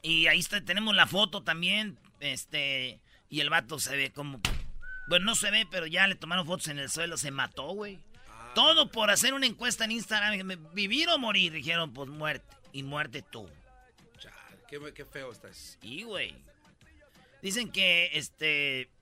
Y 0.03 0.27
ahí 0.27 0.39
está, 0.39 0.63
tenemos 0.63 0.95
la 0.95 1.07
foto 1.07 1.41
también. 1.41 1.97
Este. 2.19 2.99
Y 3.29 3.39
el 3.39 3.49
vato 3.49 3.79
se 3.79 3.95
ve 3.97 4.11
como. 4.11 4.39
Bueno, 5.07 5.25
no 5.25 5.35
se 5.35 5.49
ve, 5.49 5.65
pero 5.71 5.87
ya 5.87 6.05
le 6.07 6.13
tomaron 6.15 6.45
fotos 6.45 6.67
en 6.67 6.77
el 6.77 6.89
suelo. 6.89 7.17
Se 7.17 7.31
mató, 7.31 7.69
güey. 7.73 7.99
Todo 8.53 8.91
por 8.91 9.09
hacer 9.09 9.33
una 9.33 9.47
encuesta 9.47 9.85
en 9.85 9.91
Instagram. 9.91 10.47
¿Vivir 10.73 11.09
o 11.09 11.17
morir? 11.17 11.51
Dijeron, 11.53 11.91
pues 11.93 12.09
muerte. 12.09 12.45
Y 12.71 12.83
muerte 12.83 13.23
tú. 13.23 13.49
Chale, 14.19 14.35
qué, 14.69 14.79
qué 14.93 15.05
feo 15.05 15.31
estás. 15.31 15.77
Sí, 15.81 16.03
güey. 16.03 16.35
Dicen 17.41 17.71
que, 17.71 18.11
este... 18.13 18.89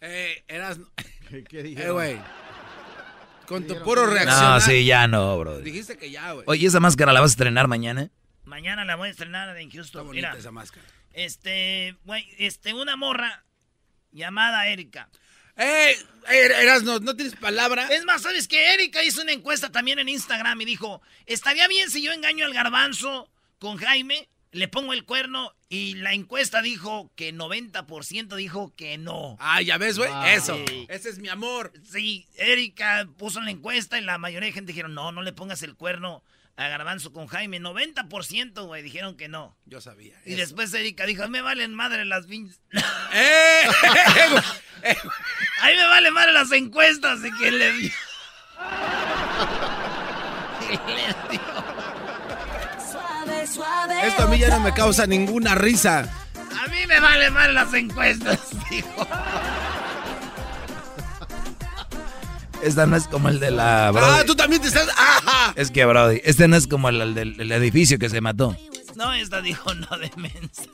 Eh, 0.00 0.44
eras. 0.46 0.78
¿Qué, 1.28 1.42
qué 1.42 1.58
Eh, 1.60 1.62
dijeron? 1.64 1.94
güey. 1.94 2.18
Con 3.46 3.62
tu 3.62 3.68
Dijeron, 3.74 3.84
puro 3.84 4.02
¿qué 4.04 4.10
dijeron? 4.10 4.26
reaccionar. 4.26 4.60
No, 4.60 4.66
sí, 4.66 4.84
ya 4.84 5.06
no, 5.08 5.38
bro. 5.38 5.58
Dijiste 5.58 5.96
que 5.96 6.10
ya, 6.10 6.32
güey. 6.32 6.44
Oye, 6.46 6.66
¿esa 6.68 6.78
máscara 6.78 7.12
la 7.12 7.20
vas 7.20 7.30
a 7.30 7.32
estrenar 7.32 7.66
mañana? 7.66 8.10
Mañana 8.48 8.84
la 8.84 8.96
voy 8.96 9.08
a 9.08 9.10
estrenar 9.10 9.50
en 9.56 9.68
Está 9.68 9.76
Houston. 9.76 10.06
bonita 10.06 10.28
Mira, 10.28 10.38
esa 10.40 10.50
máscara. 10.50 10.86
este, 11.12 11.96
güey, 12.04 12.28
este, 12.38 12.74
una 12.74 12.96
morra 12.96 13.44
llamada 14.10 14.66
Erika. 14.68 15.08
¡Eh! 15.56 15.96
Eras, 16.30 16.82
no, 16.82 16.98
no 17.00 17.14
tienes 17.14 17.34
palabra. 17.36 17.88
Es 17.88 18.04
más, 18.04 18.22
¿sabes 18.22 18.48
qué? 18.48 18.74
Erika 18.74 19.02
hizo 19.02 19.22
una 19.22 19.32
encuesta 19.32 19.70
también 19.70 19.98
en 19.98 20.08
Instagram 20.08 20.60
y 20.60 20.64
dijo, 20.64 21.02
¿estaría 21.26 21.68
bien 21.68 21.90
si 21.90 22.02
yo 22.02 22.12
engaño 22.12 22.46
al 22.46 22.54
garbanzo 22.54 23.30
con 23.58 23.76
Jaime? 23.76 24.28
Le 24.50 24.66
pongo 24.68 24.94
el 24.94 25.04
cuerno 25.04 25.52
y 25.68 25.96
la 25.96 26.14
encuesta 26.14 26.62
dijo 26.62 27.12
que 27.16 27.34
90% 27.34 28.34
dijo 28.36 28.72
que 28.76 28.96
no. 28.96 29.36
Ah, 29.40 29.60
ya 29.60 29.76
ves, 29.76 29.98
güey. 29.98 30.10
Eso. 30.28 30.56
Sí. 30.66 30.86
Ese 30.88 31.10
es 31.10 31.18
mi 31.18 31.28
amor. 31.28 31.72
Sí, 31.84 32.26
Erika 32.36 33.06
puso 33.18 33.42
la 33.42 33.50
encuesta 33.50 33.98
y 33.98 34.02
la 34.02 34.16
mayoría 34.16 34.46
de 34.46 34.52
gente 34.54 34.72
dijeron, 34.72 34.94
no, 34.94 35.12
no 35.12 35.20
le 35.22 35.32
pongas 35.34 35.62
el 35.62 35.74
cuerno 35.74 36.22
a 36.58 36.68
Garbanzo 36.68 37.12
con 37.12 37.28
Jaime. 37.28 37.60
90%, 37.60 38.66
güey, 38.66 38.82
dijeron 38.82 39.16
que 39.16 39.28
no. 39.28 39.56
Yo 39.64 39.80
sabía. 39.80 40.20
Y 40.26 40.32
eso. 40.32 40.40
después 40.40 40.74
Erika 40.74 41.06
dijo, 41.06 41.26
me 41.28 41.40
valen 41.40 41.72
madre 41.72 42.04
las 42.04 42.26
pinches... 42.26 42.60
¡Eh! 43.12 43.62
A 45.62 45.66
mí 45.68 45.76
me 45.76 45.86
valen 45.86 46.12
madre 46.12 46.32
las 46.32 46.50
encuestas 46.52 47.22
de 47.22 47.30
que 47.30 47.50
le 47.52 47.72
dio. 47.72 47.92
Le 50.68 51.06
dio. 51.30 51.40
Esto 54.02 54.24
a 54.24 54.26
mí 54.26 54.38
ya 54.38 54.50
no 54.50 54.60
me 54.60 54.74
causa 54.74 55.06
ninguna 55.06 55.54
risa. 55.54 56.00
A 56.00 56.66
mí 56.68 56.86
me 56.86 57.00
valen 57.00 57.32
madre 57.32 57.52
las 57.52 57.72
encuestas, 57.72 58.40
dijo. 58.70 59.08
Esta 62.62 62.86
no 62.86 62.96
es 62.96 63.06
como 63.06 63.28
el 63.28 63.38
de 63.38 63.50
la... 63.50 63.88
Ah, 63.88 64.24
tú 64.26 64.34
también 64.34 64.60
te 64.60 64.68
estás. 64.68 64.88
¡Ajá! 64.96 65.52
Es 65.56 65.70
que, 65.70 65.84
Brody, 65.84 66.20
este 66.24 66.48
no 66.48 66.56
es 66.56 66.66
como 66.66 66.88
el, 66.88 67.00
el 67.00 67.14
del 67.14 67.40
el 67.40 67.52
edificio 67.52 67.98
que 67.98 68.08
se 68.08 68.20
mató. 68.20 68.56
No, 68.96 69.12
esta 69.12 69.40
dijo, 69.40 69.72
no, 69.74 69.96
de 69.98 70.10
mensa. 70.16 70.64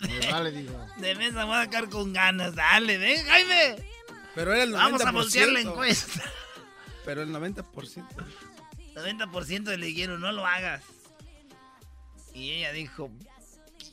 Me 0.00 0.32
vale, 0.32 0.52
digo. 0.52 0.86
De 0.98 1.14
mensa 1.16 1.44
voy 1.44 1.56
a 1.56 1.64
sacar 1.64 1.88
con 1.88 2.12
ganas. 2.12 2.54
Dale, 2.54 2.98
ven, 2.98 3.26
Jaime. 3.26 3.76
Pero 4.34 4.52
era 4.54 4.62
el 4.62 4.72
90%. 4.72 4.76
Vamos 4.76 5.02
a 5.02 5.10
voltear 5.10 5.48
la 5.48 5.60
encuesta. 5.60 6.22
Pero 7.04 7.22
el 7.22 7.30
90%. 7.30 7.64
90% 8.94 9.76
le 9.76 9.86
dijeron, 9.86 10.20
no 10.20 10.30
lo 10.32 10.46
hagas. 10.46 10.82
Y 12.32 12.50
ella 12.50 12.72
dijo, 12.72 13.10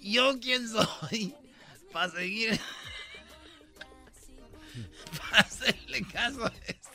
¿yo 0.01 0.39
quién 0.39 0.69
soy? 0.69 1.33
Para 1.91 2.11
seguir... 2.11 2.59
Para 5.19 5.39
hacerle 5.41 6.03
caso 6.11 6.45
a 6.45 6.53
esto. 6.65 6.89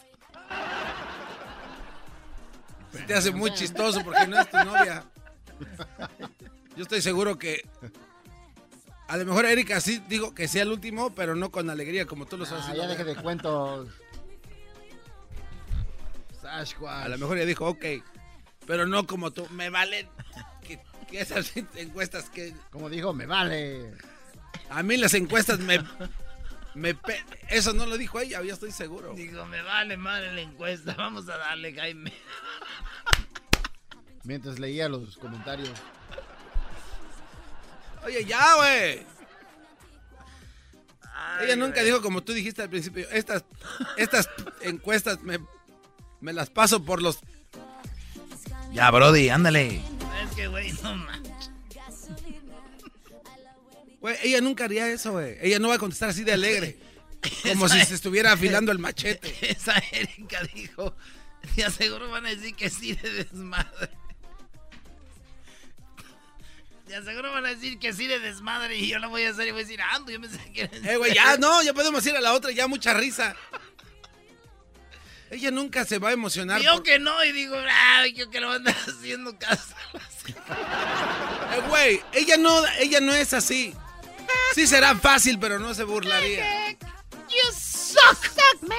Te 3.06 3.14
hace 3.14 3.30
muy 3.30 3.52
chistoso 3.54 4.02
porque 4.04 4.26
no 4.26 4.40
es 4.40 4.50
tu 4.50 4.56
novia. 4.58 5.04
Yo 6.76 6.82
estoy 6.82 7.00
seguro 7.00 7.38
que. 7.38 7.66
A 9.08 9.16
lo 9.16 9.24
mejor 9.26 9.44
Erika 9.44 9.80
sí 9.80 10.02
dijo 10.08 10.34
que 10.34 10.48
sea 10.48 10.62
el 10.62 10.70
último, 10.70 11.14
pero 11.14 11.34
no 11.34 11.50
con 11.50 11.68
alegría, 11.68 12.06
como 12.06 12.26
tú 12.26 12.38
lo 12.38 12.44
estás 12.44 12.66
Ah, 12.68 12.74
ya 12.74 12.86
deje 12.86 13.04
de 13.04 13.16
cuentos. 13.16 13.88
Sasquatch. 16.40 17.04
A 17.06 17.08
lo 17.08 17.18
mejor 17.18 17.36
ella 17.36 17.46
dijo, 17.46 17.66
ok. 17.66 17.84
Pero 18.66 18.86
no 18.86 19.06
como 19.06 19.30
tú. 19.30 19.46
Me 19.50 19.70
valen. 19.70 20.08
Que, 20.66 20.80
que 21.10 21.20
esas 21.20 21.52
encuestas 21.76 22.30
que. 22.30 22.54
Como 22.70 22.88
dijo, 22.88 23.12
me 23.12 23.26
vale. 23.26 23.92
A 24.70 24.82
mí 24.82 24.96
las 24.96 25.14
encuestas 25.14 25.58
me. 25.58 25.78
Me 26.74 26.94
pe- 26.94 27.24
Eso 27.48 27.72
no 27.72 27.86
lo 27.86 27.98
dijo 27.98 28.18
ella, 28.20 28.42
yo 28.42 28.54
estoy 28.54 28.72
seguro. 28.72 29.14
Digo, 29.14 29.44
me 29.46 29.62
vale 29.62 29.96
madre 29.96 30.32
la 30.34 30.40
encuesta, 30.40 30.94
vamos 30.94 31.28
a 31.28 31.36
darle, 31.36 31.74
Jaime. 31.74 32.12
Mientras 34.24 34.58
leía 34.58 34.88
los 34.88 35.16
comentarios. 35.16 35.70
Oye, 38.04 38.24
ya, 38.24 38.54
güey. 38.56 39.02
Ella 41.40 41.56
nunca 41.56 41.82
dijo 41.82 42.02
como 42.02 42.22
tú 42.22 42.32
dijiste 42.32 42.62
al 42.62 42.70
principio. 42.70 43.08
Estas, 43.10 43.44
estas 43.96 44.28
encuestas 44.60 45.20
me, 45.22 45.38
me 46.20 46.32
las 46.32 46.50
paso 46.50 46.84
por 46.84 47.02
los. 47.02 47.18
Ya, 48.72 48.90
Brody, 48.90 49.28
ándale. 49.28 49.82
Es 50.22 50.36
que, 50.36 50.46
güey, 50.48 50.72
no 50.82 50.94
manches. 50.94 51.31
Güey, 54.02 54.16
ella 54.24 54.40
nunca 54.40 54.64
haría 54.64 54.88
eso, 54.88 55.12
güey. 55.12 55.38
Ella 55.40 55.58
no 55.60 55.68
va 55.68 55.76
a 55.76 55.78
contestar 55.78 56.10
así 56.10 56.24
de 56.24 56.32
alegre. 56.32 56.76
Como 57.48 57.68
si 57.68 57.80
se 57.84 57.94
estuviera 57.94 58.32
afilando 58.32 58.72
el 58.72 58.78
machete. 58.80 59.34
Esa 59.48 59.74
Erika 59.92 60.42
dijo, 60.54 60.94
ya 61.56 61.70
seguro 61.70 62.10
van 62.10 62.26
a 62.26 62.30
decir 62.30 62.54
que 62.56 62.68
sí 62.68 62.94
de 62.94 63.10
desmadre. 63.10 63.90
Ya 66.88 67.02
seguro 67.02 67.32
van 67.32 67.46
a 67.46 67.50
decir 67.50 67.78
que 67.78 67.92
sí 67.94 68.06
de 68.06 68.18
desmadre 68.18 68.76
y 68.76 68.88
yo 68.88 68.98
lo 68.98 69.08
voy 69.08 69.22
a 69.22 69.30
hacer 69.30 69.46
y 69.48 69.52
voy 69.52 69.60
a 69.62 69.64
decir, 69.64 69.80
ando, 69.80 70.10
yo 70.10 70.20
me 70.20 70.28
sé 70.28 70.38
que... 70.52 70.68
Eh, 70.84 70.96
güey, 70.98 71.14
ya 71.14 71.38
no, 71.38 71.62
ya 71.62 71.72
podemos 71.72 72.04
ir 72.04 72.14
a 72.16 72.20
la 72.20 72.34
otra, 72.34 72.50
ya 72.50 72.66
mucha 72.66 72.92
risa. 72.92 73.34
Ella 75.30 75.50
nunca 75.50 75.86
se 75.86 75.98
va 75.98 76.10
a 76.10 76.12
emocionar. 76.12 76.60
Yo 76.60 76.74
por- 76.74 76.82
que 76.82 76.98
no, 76.98 77.24
y 77.24 77.32
digo, 77.32 77.56
ay, 77.70 78.12
yo 78.12 78.28
que 78.28 78.40
lo 78.40 78.48
van 78.48 78.66
a 78.66 78.70
andar 78.70 78.76
haciendo 78.98 79.38
caso. 79.38 79.74
Eh, 80.26 81.60
güey, 81.68 82.00
ella 82.12 82.36
no, 82.36 82.66
ella 82.78 83.00
no 83.00 83.14
es 83.14 83.32
así. 83.32 83.72
Sí 84.54 84.66
será 84.66 84.94
fácil, 84.96 85.38
pero 85.38 85.58
no 85.58 85.74
se 85.74 85.84
burlaría. 85.84 86.72
You 86.72 87.52
suck, 87.54 88.24
suck, 88.26 88.62
man. 88.68 88.78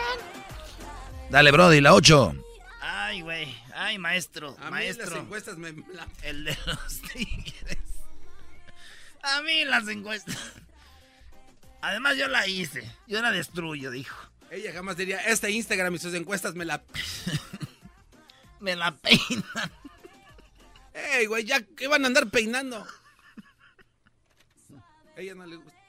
Dale, 1.30 1.52
Brody, 1.52 1.82
la 1.82 1.94
8. 1.94 2.36
Ay, 2.82 3.22
güey, 3.22 3.56
ay, 3.76 3.98
maestro, 3.98 4.56
A 4.60 4.66
mí 4.66 4.72
maestro. 4.72 5.06
las 5.10 5.20
encuestas 5.20 5.58
me... 5.58 5.72
la- 5.94 6.08
El 6.22 6.44
de 6.46 6.58
los 6.66 7.02
tigres. 7.02 7.78
A 9.24 9.42
mí 9.42 9.66
las 9.66 9.88
encuestas. 9.88 10.38
Además, 11.82 12.18
yo 12.18 12.28
la 12.28 12.48
hice. 12.48 12.90
Yo 13.08 13.22
la 13.22 13.32
destruyo, 13.32 13.90
dijo. 13.92 14.16
Ella 14.52 14.72
jamás 14.74 14.96
diría, 14.98 15.18
este 15.26 15.50
Instagram 15.50 15.96
y 15.96 16.00
sus 16.00 16.14
encuestas 16.14 16.54
me 16.56 16.66
la... 16.66 16.84
Me 18.60 18.76
la 18.78 18.96
peinan. 18.96 19.72
Ey, 20.94 21.26
güey, 21.26 21.44
ya, 21.44 21.62
¿qué 21.76 21.88
van 21.88 22.06
a 22.06 22.08
andar 22.08 22.30
peinando? 22.30 22.88
Ella 25.16 25.36
no 25.36 25.46
le 25.46 25.58
gusta. 25.58 25.84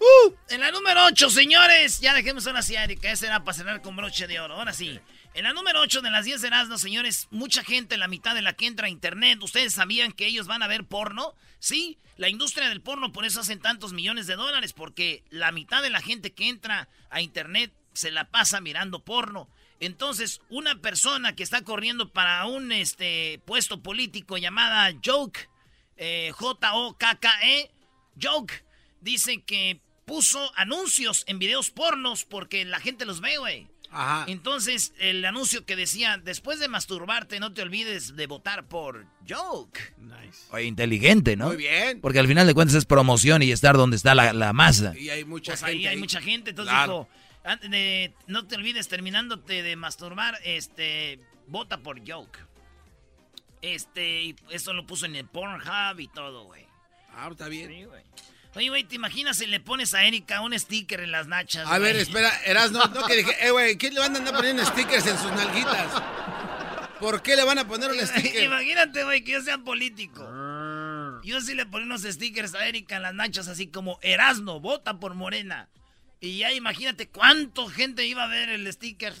Uh, 0.00 0.32
en 0.48 0.60
la 0.60 0.70
número 0.70 1.04
8, 1.06 1.30
señores. 1.30 2.00
Ya 2.00 2.14
dejemos 2.14 2.46
ahora 2.46 2.62
sí, 2.62 2.76
Erika. 2.76 3.10
Esa 3.10 3.26
era 3.26 3.44
para 3.44 3.56
cerrar 3.56 3.82
con 3.82 3.96
broche 3.96 4.26
de 4.26 4.38
oro. 4.40 4.54
Ahora 4.54 4.72
sí. 4.72 5.00
En 5.34 5.44
la 5.44 5.52
número 5.52 5.80
8 5.80 6.00
de 6.00 6.10
las 6.10 6.24
10 6.24 6.40
de 6.40 6.48
Erasmo, 6.48 6.78
señores, 6.78 7.28
mucha 7.30 7.62
gente, 7.62 7.96
la 7.96 8.08
mitad 8.08 8.34
de 8.34 8.42
la 8.42 8.54
que 8.54 8.66
entra 8.66 8.86
a 8.86 8.90
internet, 8.90 9.38
¿ustedes 9.42 9.74
sabían 9.74 10.12
que 10.12 10.26
ellos 10.26 10.46
van 10.46 10.62
a 10.62 10.66
ver 10.66 10.84
porno? 10.84 11.34
Sí, 11.60 11.98
la 12.16 12.28
industria 12.28 12.68
del 12.68 12.80
porno 12.80 13.12
por 13.12 13.24
eso 13.24 13.40
hacen 13.40 13.60
tantos 13.60 13.92
millones 13.92 14.26
de 14.26 14.34
dólares, 14.34 14.72
porque 14.72 15.22
la 15.30 15.52
mitad 15.52 15.82
de 15.82 15.90
la 15.90 16.00
gente 16.00 16.32
que 16.32 16.48
entra 16.48 16.88
a 17.10 17.20
internet 17.20 17.72
se 17.92 18.10
la 18.10 18.24
pasa 18.24 18.60
mirando 18.60 19.04
porno. 19.04 19.48
Entonces, 19.80 20.40
una 20.48 20.80
persona 20.80 21.36
que 21.36 21.44
está 21.44 21.62
corriendo 21.62 22.08
para 22.12 22.44
un 22.46 22.72
este, 22.72 23.40
puesto 23.44 23.80
político 23.80 24.38
llamada 24.38 24.92
Joke, 25.04 25.48
eh, 25.98 26.30
J-O-K-K-E, 26.34 27.70
Joke, 28.20 28.64
dice 29.00 29.42
que 29.42 29.80
puso 30.06 30.50
anuncios 30.56 31.24
en 31.26 31.38
videos 31.38 31.70
pornos 31.70 32.24
porque 32.24 32.64
la 32.64 32.80
gente 32.80 33.04
los 33.04 33.20
ve, 33.20 33.36
güey. 33.38 33.68
Ajá. 33.90 34.24
Entonces, 34.28 34.92
el 34.98 35.24
anuncio 35.24 35.64
que 35.64 35.74
decía, 35.76 36.18
después 36.22 36.58
de 36.60 36.68
masturbarte, 36.68 37.40
no 37.40 37.52
te 37.54 37.62
olvides 37.62 38.16
de 38.16 38.26
votar 38.26 38.66
por 38.68 39.06
Joke. 39.28 39.94
Oye, 40.50 40.64
inteligente, 40.64 41.36
¿no? 41.36 41.46
Muy 41.48 41.56
bien. 41.56 42.00
Porque 42.00 42.18
al 42.18 42.26
final 42.28 42.46
de 42.46 42.52
cuentas 42.54 42.76
es 42.76 42.84
promoción 42.84 43.42
y 43.42 43.50
estar 43.50 43.76
donde 43.76 43.96
está 43.96 44.14
la, 44.14 44.32
la 44.34 44.52
masa. 44.52 44.94
Y 44.98 45.08
hay 45.08 45.24
mucha 45.24 45.52
Pues 45.52 45.64
gente. 45.64 45.88
hay 45.88 45.96
mucha 45.96 46.20
gente. 46.20 46.50
Entonces 46.50 46.72
Claro. 46.74 47.08
dijo, 47.44 47.68
de- 47.70 48.12
no 48.26 48.46
te 48.46 48.56
olvides, 48.56 48.88
terminándote 48.88 49.62
de 49.62 49.76
masturbar, 49.76 50.38
este, 50.44 51.18
vota 51.46 51.78
por 51.78 51.98
Joke. 52.06 52.38
Este, 53.62 54.22
y 54.22 54.36
eso 54.50 54.72
lo 54.72 54.86
puso 54.86 55.06
en 55.06 55.16
el 55.16 55.26
Pornhub 55.26 55.98
y 55.98 56.08
todo, 56.08 56.44
güey. 56.44 56.66
Ah, 57.14 57.28
está 57.30 57.48
bien. 57.48 57.68
Sí, 57.70 57.84
güey. 57.84 58.02
Oye, 58.54 58.68
güey, 58.70 58.84
¿te 58.84 58.96
imaginas 58.96 59.36
si 59.36 59.46
le 59.46 59.60
pones 59.60 59.94
a 59.94 60.04
Erika 60.04 60.40
un 60.40 60.58
sticker 60.58 61.00
en 61.00 61.12
las 61.12 61.26
nachas? 61.28 61.66
A 61.68 61.78
ver, 61.78 61.96
espera, 61.96 62.30
eras 62.44 62.72
no, 62.72 62.84
no 62.86 63.06
que 63.06 63.16
dije, 63.16 63.30
eh, 63.46 63.50
güey, 63.50 63.76
¿quién 63.76 63.94
le 63.94 64.00
van 64.00 64.14
a 64.16 64.18
andar 64.18 64.34
poniendo 64.34 64.64
stickers 64.64 65.06
en 65.06 65.18
sus 65.18 65.30
nalguitas? 65.32 66.02
¿Por 66.98 67.22
qué 67.22 67.36
le 67.36 67.44
van 67.44 67.58
a 67.58 67.68
poner 67.68 67.90
un 67.90 67.98
sticker? 68.06 68.42
Imagínate, 68.42 69.04
güey, 69.04 69.22
que 69.22 69.32
yo 69.32 69.42
sea 69.42 69.58
político. 69.58 70.22
Yo 71.22 71.40
sí 71.40 71.54
le 71.54 71.66
ponía 71.66 71.86
unos 71.86 72.02
stickers 72.02 72.54
a 72.54 72.66
Erika 72.66 72.96
en 72.96 73.02
las 73.02 73.14
nachas, 73.14 73.48
así 73.48 73.68
como 73.68 73.98
Erasno, 74.02 74.60
vota 74.60 74.98
por 74.98 75.14
Morena. 75.14 75.68
Y 76.20 76.38
ya 76.38 76.52
imagínate 76.52 77.08
cuánto 77.08 77.68
gente 77.68 78.06
iba 78.06 78.24
a 78.24 78.28
ver 78.28 78.48
el 78.48 78.72
sticker. 78.72 79.14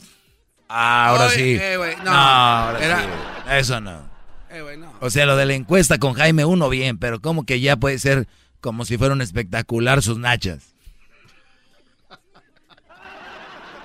Ah, 0.68 1.08
ahora 1.10 1.26
Oye, 1.26 1.34
sí. 1.36 1.58
eh, 1.62 1.76
güey, 1.76 1.96
no. 1.96 2.10
ahora 2.10 2.84
Era- 2.84 3.00
sí. 3.02 3.06
Eso 3.50 3.80
no. 3.80 4.10
Eh. 4.50 4.80
O 5.00 5.10
sea, 5.10 5.26
lo 5.26 5.36
de 5.36 5.46
la 5.46 5.54
encuesta 5.54 5.98
con 5.98 6.14
Jaime 6.14 6.44
uno 6.44 6.68
bien, 6.68 6.98
pero 6.98 7.20
como 7.20 7.44
que 7.44 7.60
ya 7.60 7.76
puede 7.76 7.98
ser 7.98 8.26
como 8.60 8.84
si 8.84 8.96
fuera 8.98 9.14
un 9.14 9.20
espectacular 9.22 10.02
sus 10.02 10.18
nachas. 10.18 10.74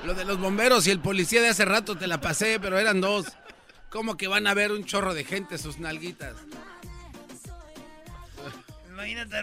Lo 0.06 0.14
de 0.14 0.26
los 0.26 0.38
bomberos 0.40 0.86
y 0.88 0.92
el 0.92 1.00
policía 1.00 1.42
de 1.42 1.50
hace 1.50 1.64
rato 1.66 1.98
te 1.98 2.08
la 2.08 2.20
pasé, 2.20 2.60
pero 2.60 2.78
eran 2.78 3.00
dos. 3.00 3.26
¿Cómo 3.90 4.18
que 4.18 4.28
van 4.28 4.48
a 4.48 4.54
ver 4.54 4.72
un 4.72 4.84
chorro 4.86 5.14
de 5.14 5.24
gente 5.24 5.58
sus 5.58 5.78
nalguitas? 5.80 6.36
Imagínate. 8.90 9.38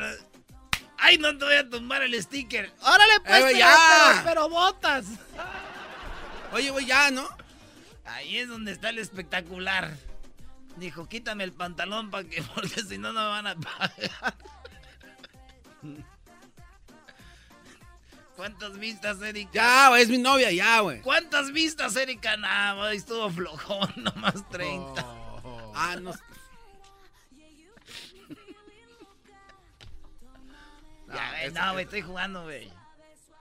Ay, 0.98 1.16
no 1.18 1.36
te 1.38 1.44
voy 1.44 1.54
a 1.54 1.68
tumbar 1.68 2.02
el 2.02 2.20
sticker. 2.22 2.70
Órale, 2.82 3.20
pues, 3.24 3.36
Eh, 3.36 3.40
güey, 3.40 3.52
pero, 3.54 3.58
ya. 3.58 3.76
pero, 4.12 4.24
pero 4.24 4.48
botas. 4.50 5.06
Oye, 6.52 6.70
güey, 6.70 6.84
ya, 6.84 7.10
¿no? 7.10 7.26
Ahí 8.04 8.38
es 8.38 8.48
donde 8.48 8.72
está 8.72 8.90
el 8.90 8.98
espectacular. 8.98 9.96
Dijo, 10.80 11.06
quítame 11.06 11.44
el 11.44 11.52
pantalón 11.52 12.10
para 12.10 12.24
que, 12.24 12.42
porque 12.54 12.82
si 12.82 12.96
no, 12.96 13.12
no 13.12 13.20
me 13.20 13.28
van 13.28 13.46
a 13.48 13.54
pagar. 13.54 14.34
¿Cuántas 18.34 18.78
vistas, 18.78 19.20
Erika? 19.20 19.50
Ya, 19.52 19.88
güey, 19.90 20.02
es 20.02 20.08
mi 20.08 20.16
novia, 20.16 20.50
ya, 20.50 20.80
güey. 20.80 21.02
¿Cuántas 21.02 21.52
vistas, 21.52 21.94
Erika? 21.96 22.38
Nah, 22.38 22.74
güey, 22.76 22.96
estuvo 22.96 23.28
flojón, 23.28 23.92
nomás 23.96 24.48
30. 24.48 25.04
Ah, 25.74 25.96
no. 26.00 26.12
Ya, 31.08 31.30
güey, 31.30 31.52
no, 31.52 31.72
güey, 31.72 31.84
estoy 31.84 32.00
jugando, 32.00 32.44
güey. 32.44 32.72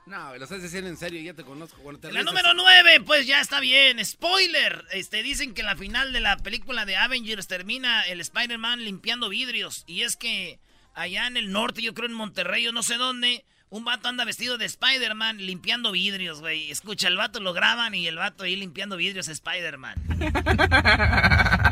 No, 0.09 0.35
lo 0.35 0.43
estás 0.43 0.63
diciendo 0.63 0.89
en 0.89 0.97
serio, 0.97 1.21
ya 1.21 1.35
te 1.35 1.43
conozco. 1.43 1.79
Cuando 1.83 2.01
te 2.01 2.07
la 2.07 2.13
ríes 2.13 2.25
número 2.25 2.55
9, 2.55 3.01
pues 3.05 3.27
ya 3.27 3.41
está 3.41 3.59
bien. 3.59 4.03
Spoiler. 4.03 4.85
Este, 4.91 5.21
dicen 5.21 5.53
que 5.53 5.61
en 5.61 5.67
la 5.67 5.75
final 5.75 6.11
de 6.11 6.19
la 6.19 6.35
película 6.37 6.85
de 6.85 6.97
Avengers 6.97 7.47
termina 7.47 8.01
el 8.07 8.19
Spider-Man 8.19 8.83
limpiando 8.83 9.29
vidrios. 9.29 9.83
Y 9.85 10.01
es 10.01 10.17
que 10.17 10.59
allá 10.95 11.27
en 11.27 11.37
el 11.37 11.51
norte, 11.51 11.83
yo 11.83 11.93
creo 11.93 12.07
en 12.07 12.15
Monterrey 12.15 12.67
o 12.67 12.71
no 12.71 12.81
sé 12.81 12.95
dónde, 12.95 13.45
un 13.69 13.85
vato 13.85 14.07
anda 14.07 14.25
vestido 14.25 14.57
de 14.57 14.65
Spider-Man 14.65 15.45
limpiando 15.45 15.91
vidrios, 15.91 16.39
güey. 16.39 16.71
Escucha, 16.71 17.07
el 17.07 17.15
vato 17.15 17.39
lo 17.39 17.53
graban 17.53 17.93
y 17.93 18.07
el 18.07 18.15
vato 18.15 18.45
ahí 18.45 18.55
limpiando 18.55 18.97
vidrios 18.97 19.27
es 19.27 19.33
Spider-Man. 19.33 19.95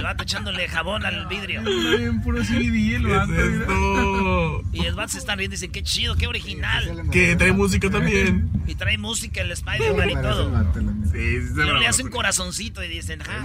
El 0.00 0.04
vato 0.06 0.22
echándole 0.24 0.66
jabón 0.68 1.04
al 1.04 1.26
vidrio. 1.26 1.62
puro 2.22 2.42
CBD 2.42 2.96
el 2.96 3.06
vato. 3.06 4.62
Y 4.72 4.84
el 4.86 4.94
vato 4.94 5.12
se 5.12 5.18
está 5.18 5.34
riendo 5.36 5.54
y 5.54 5.56
dicen, 5.56 5.72
qué 5.72 5.82
chido, 5.82 6.16
qué 6.16 6.26
original. 6.26 7.08
Que 7.12 7.36
trae 7.36 7.52
música 7.52 7.90
también. 7.90 8.50
Y 8.66 8.74
trae 8.76 8.96
música 8.98 9.40
el 9.42 9.50
Spider-Man 9.52 10.10
y 10.10 10.14
todo. 10.14 10.50
Sí, 11.12 11.18
Y 11.18 11.40
lo- 11.54 11.78
le 11.78 11.86
hace 11.86 12.02
un 12.02 12.10
corazoncito 12.10 12.82
y 12.84 12.88
dicen, 12.88 13.20
"Ja". 13.20 13.40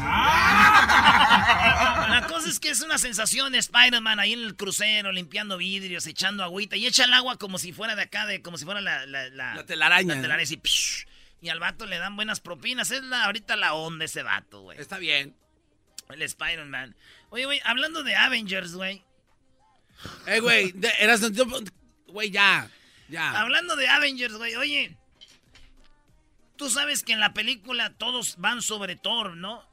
La 2.10 2.26
cosa 2.28 2.48
es 2.50 2.60
que 2.60 2.70
es 2.70 2.82
una 2.82 2.98
sensación 2.98 3.52
de 3.52 3.58
Spider-Man 3.60 4.20
ahí 4.20 4.34
en 4.34 4.40
el 4.44 4.56
crucero, 4.56 5.12
limpiando 5.12 5.58
vidrios, 5.58 6.06
echando 6.08 6.44
agüita 6.44 6.76
y 6.76 6.86
echa 6.86 7.06
el 7.06 7.14
agua 7.14 7.38
como 7.38 7.58
si 7.58 7.74
fuera 7.74 7.96
de 7.96 8.04
acá, 8.04 8.26
de, 8.26 8.42
como 8.42 8.58
si 8.58 8.66
fuera 8.66 8.82
la, 8.82 9.06
la, 9.06 9.30
la, 9.30 9.56
La 9.56 9.66
telaraña. 9.66 10.16
la 10.16 10.22
telaraña, 10.22 10.44
así, 10.44 10.58
psh, 10.64 11.06
y 11.42 11.50
al 11.50 11.60
vato 11.60 11.86
le 11.86 11.98
dan 11.98 12.16
buenas 12.16 12.40
propinas. 12.40 12.92
Es 12.92 13.04
la, 13.04 13.26
ahorita 13.26 13.56
la 13.56 13.74
onda 13.74 14.06
ese 14.06 14.24
vato, 14.24 14.62
güey. 14.62 14.80
Está 14.80 14.98
bien. 15.00 15.36
El 16.10 16.22
Spider-Man. 16.22 16.96
Oye, 17.30 17.46
güey, 17.46 17.62
hablando 17.64 18.04
de 18.04 18.16
Avengers, 18.16 18.74
güey. 18.74 19.04
Eh, 20.28 20.40
güey, 20.40 20.74
eras. 21.00 21.22
Güey, 22.08 22.32
ya. 22.32 22.70
Ya. 23.10 23.40
Hablando 23.40 23.76
de 23.76 23.88
Avengers, 23.88 24.36
güey, 24.36 24.56
oye. 24.56 24.98
Tú 26.56 26.70
sabes 26.70 27.04
que 27.04 27.14
en 27.14 27.20
la 27.20 27.34
película 27.34 27.94
todos 27.98 28.38
van 28.38 28.62
sobre 28.62 28.96
Thor, 28.96 29.36
¿no? 29.36 29.68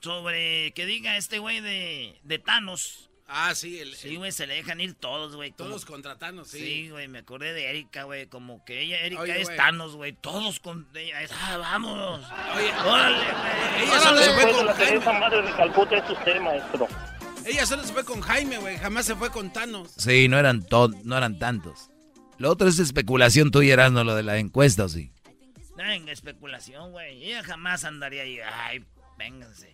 Sobre 0.00 0.72
que 0.72 0.84
diga 0.84 1.16
este 1.16 1.38
güey 1.38 1.60
de, 1.60 2.18
de 2.24 2.38
Thanos. 2.38 3.10
Ah, 3.26 3.54
sí, 3.54 3.78
el, 3.80 3.94
Sí, 3.96 4.16
güey, 4.16 4.32
se 4.32 4.46
le 4.46 4.54
dejan 4.54 4.80
ir 4.80 4.94
todos, 4.94 5.34
güey. 5.34 5.50
como- 5.52 5.70
todos 5.70 5.84
contra 5.86 6.16
Thanos, 6.18 6.48
sí. 6.48 6.58
Sí, 6.58 6.90
güey, 6.90 7.08
me 7.08 7.20
acordé 7.20 7.54
de 7.54 7.70
Erika, 7.70 8.02
güey. 8.04 8.26
Como 8.26 8.62
que 8.66 8.82
ella, 8.82 9.00
Erika 9.00 9.22
Oye, 9.22 9.40
es 9.40 9.46
güey. 9.48 9.56
Thanos, 9.56 9.96
güey. 9.96 10.12
Todos 10.12 10.60
con 10.60 10.86
ella. 10.94 11.22
es, 11.22 11.30
ah, 11.32 11.56
vamos. 11.56 12.20
Oye, 12.54 12.70
Órale, 12.86 13.16
güey. 13.16 13.84
ella 13.88 14.00
solo 14.00 14.18
se 14.18 14.32
fue 14.34 14.52
con 14.52 14.66
Jaime. 14.68 14.96
esa 14.98 15.12
madre 15.14 15.42
de 15.42 15.52
Calcuta 15.56 15.96
es 15.96 16.10
usted, 16.10 16.40
maestro. 16.40 16.88
Ella 17.46 17.66
solo 17.66 17.82
se 17.84 17.92
fue 17.94 18.04
con 18.04 18.20
Jaime, 18.20 18.58
güey. 18.58 18.76
Jamás 18.76 19.06
se 19.06 19.14
fue 19.16 19.30
con 19.30 19.52
Thanos. 19.52 19.90
Sí, 19.96 20.28
no 20.28 20.38
eran, 20.38 20.62
to- 20.66 20.90
no 21.04 21.16
eran 21.16 21.38
tantos. 21.38 21.90
Lo 22.38 22.50
otro 22.50 22.68
es 22.68 22.78
especulación 22.78 23.50
tuya, 23.50 23.72
Erasmo, 23.74 24.04
lo 24.04 24.14
de 24.14 24.22
la 24.22 24.36
encuesta, 24.38 24.84
¿o 24.84 24.88
sí? 24.88 25.12
Venga, 25.76 26.12
especulación, 26.12 26.92
güey. 26.92 27.24
Ella 27.24 27.42
jamás 27.42 27.84
andaría 27.84 28.22
ahí. 28.22 28.38
Ay, 28.40 28.84
vénganse. 29.18 29.73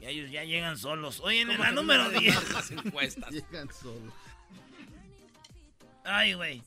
Y 0.00 0.06
ellos 0.06 0.30
ya 0.30 0.44
llegan 0.44 0.76
solos. 0.76 1.20
Oye, 1.20 1.40
en 1.42 1.48
¿Cómo 1.48 1.62
la 1.64 1.70
número 1.72 2.04
no 2.10 2.18
10. 2.20 2.52
las 2.52 2.70
encuestas? 2.70 3.30
Llegan 3.32 3.68
solos. 3.72 4.12
Ay, 6.04 6.34
güey. 6.34 6.62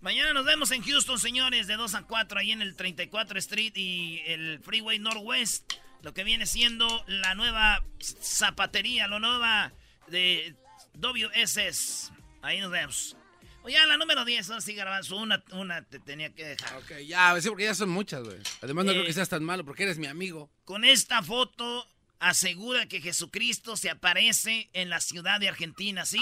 Mañana 0.00 0.32
nos 0.32 0.44
vemos 0.44 0.70
en 0.72 0.82
Houston, 0.82 1.18
señores, 1.18 1.68
de 1.68 1.76
2 1.76 1.94
a 1.94 2.02
4, 2.02 2.40
ahí 2.40 2.50
en 2.50 2.60
el 2.60 2.74
34 2.74 3.38
Street 3.38 3.72
y 3.76 4.20
el 4.26 4.58
Freeway 4.60 4.98
Northwest. 4.98 5.74
Lo 6.02 6.12
que 6.12 6.24
viene 6.24 6.46
siendo 6.46 7.04
la 7.06 7.36
nueva 7.36 7.84
zapatería, 8.00 9.06
la 9.06 9.20
nueva 9.20 9.72
de 10.08 10.56
WSS. 10.94 12.10
Ahí 12.42 12.58
nos 12.60 12.72
vemos. 12.72 13.16
Oye, 13.62 13.76
la 13.86 13.96
número 13.96 14.24
10, 14.24 14.50
ahora 14.50 14.60
sí, 14.60 14.74
Garbanzo, 14.74 15.16
una, 15.16 15.40
una 15.52 15.82
te 15.84 16.00
tenía 16.00 16.34
que 16.34 16.44
dejar. 16.44 16.76
Ok, 16.78 16.94
ya, 17.06 17.40
sí, 17.40 17.48
porque 17.48 17.62
ya 17.64 17.74
son 17.76 17.90
muchas, 17.90 18.24
güey. 18.24 18.38
Además, 18.60 18.84
no 18.84 18.90
Eh. 18.90 18.94
creo 18.94 19.06
que 19.06 19.12
seas 19.12 19.28
tan 19.28 19.44
malo 19.44 19.64
porque 19.64 19.84
eres 19.84 19.98
mi 19.98 20.08
amigo. 20.08 20.50
Con 20.64 20.84
esta 20.84 21.22
foto 21.22 21.86
asegura 22.28 22.86
que 22.86 23.00
Jesucristo 23.00 23.76
se 23.76 23.90
aparece 23.90 24.70
en 24.72 24.88
la 24.90 25.00
ciudad 25.00 25.40
de 25.40 25.48
Argentina, 25.48 26.06
¿sí? 26.06 26.18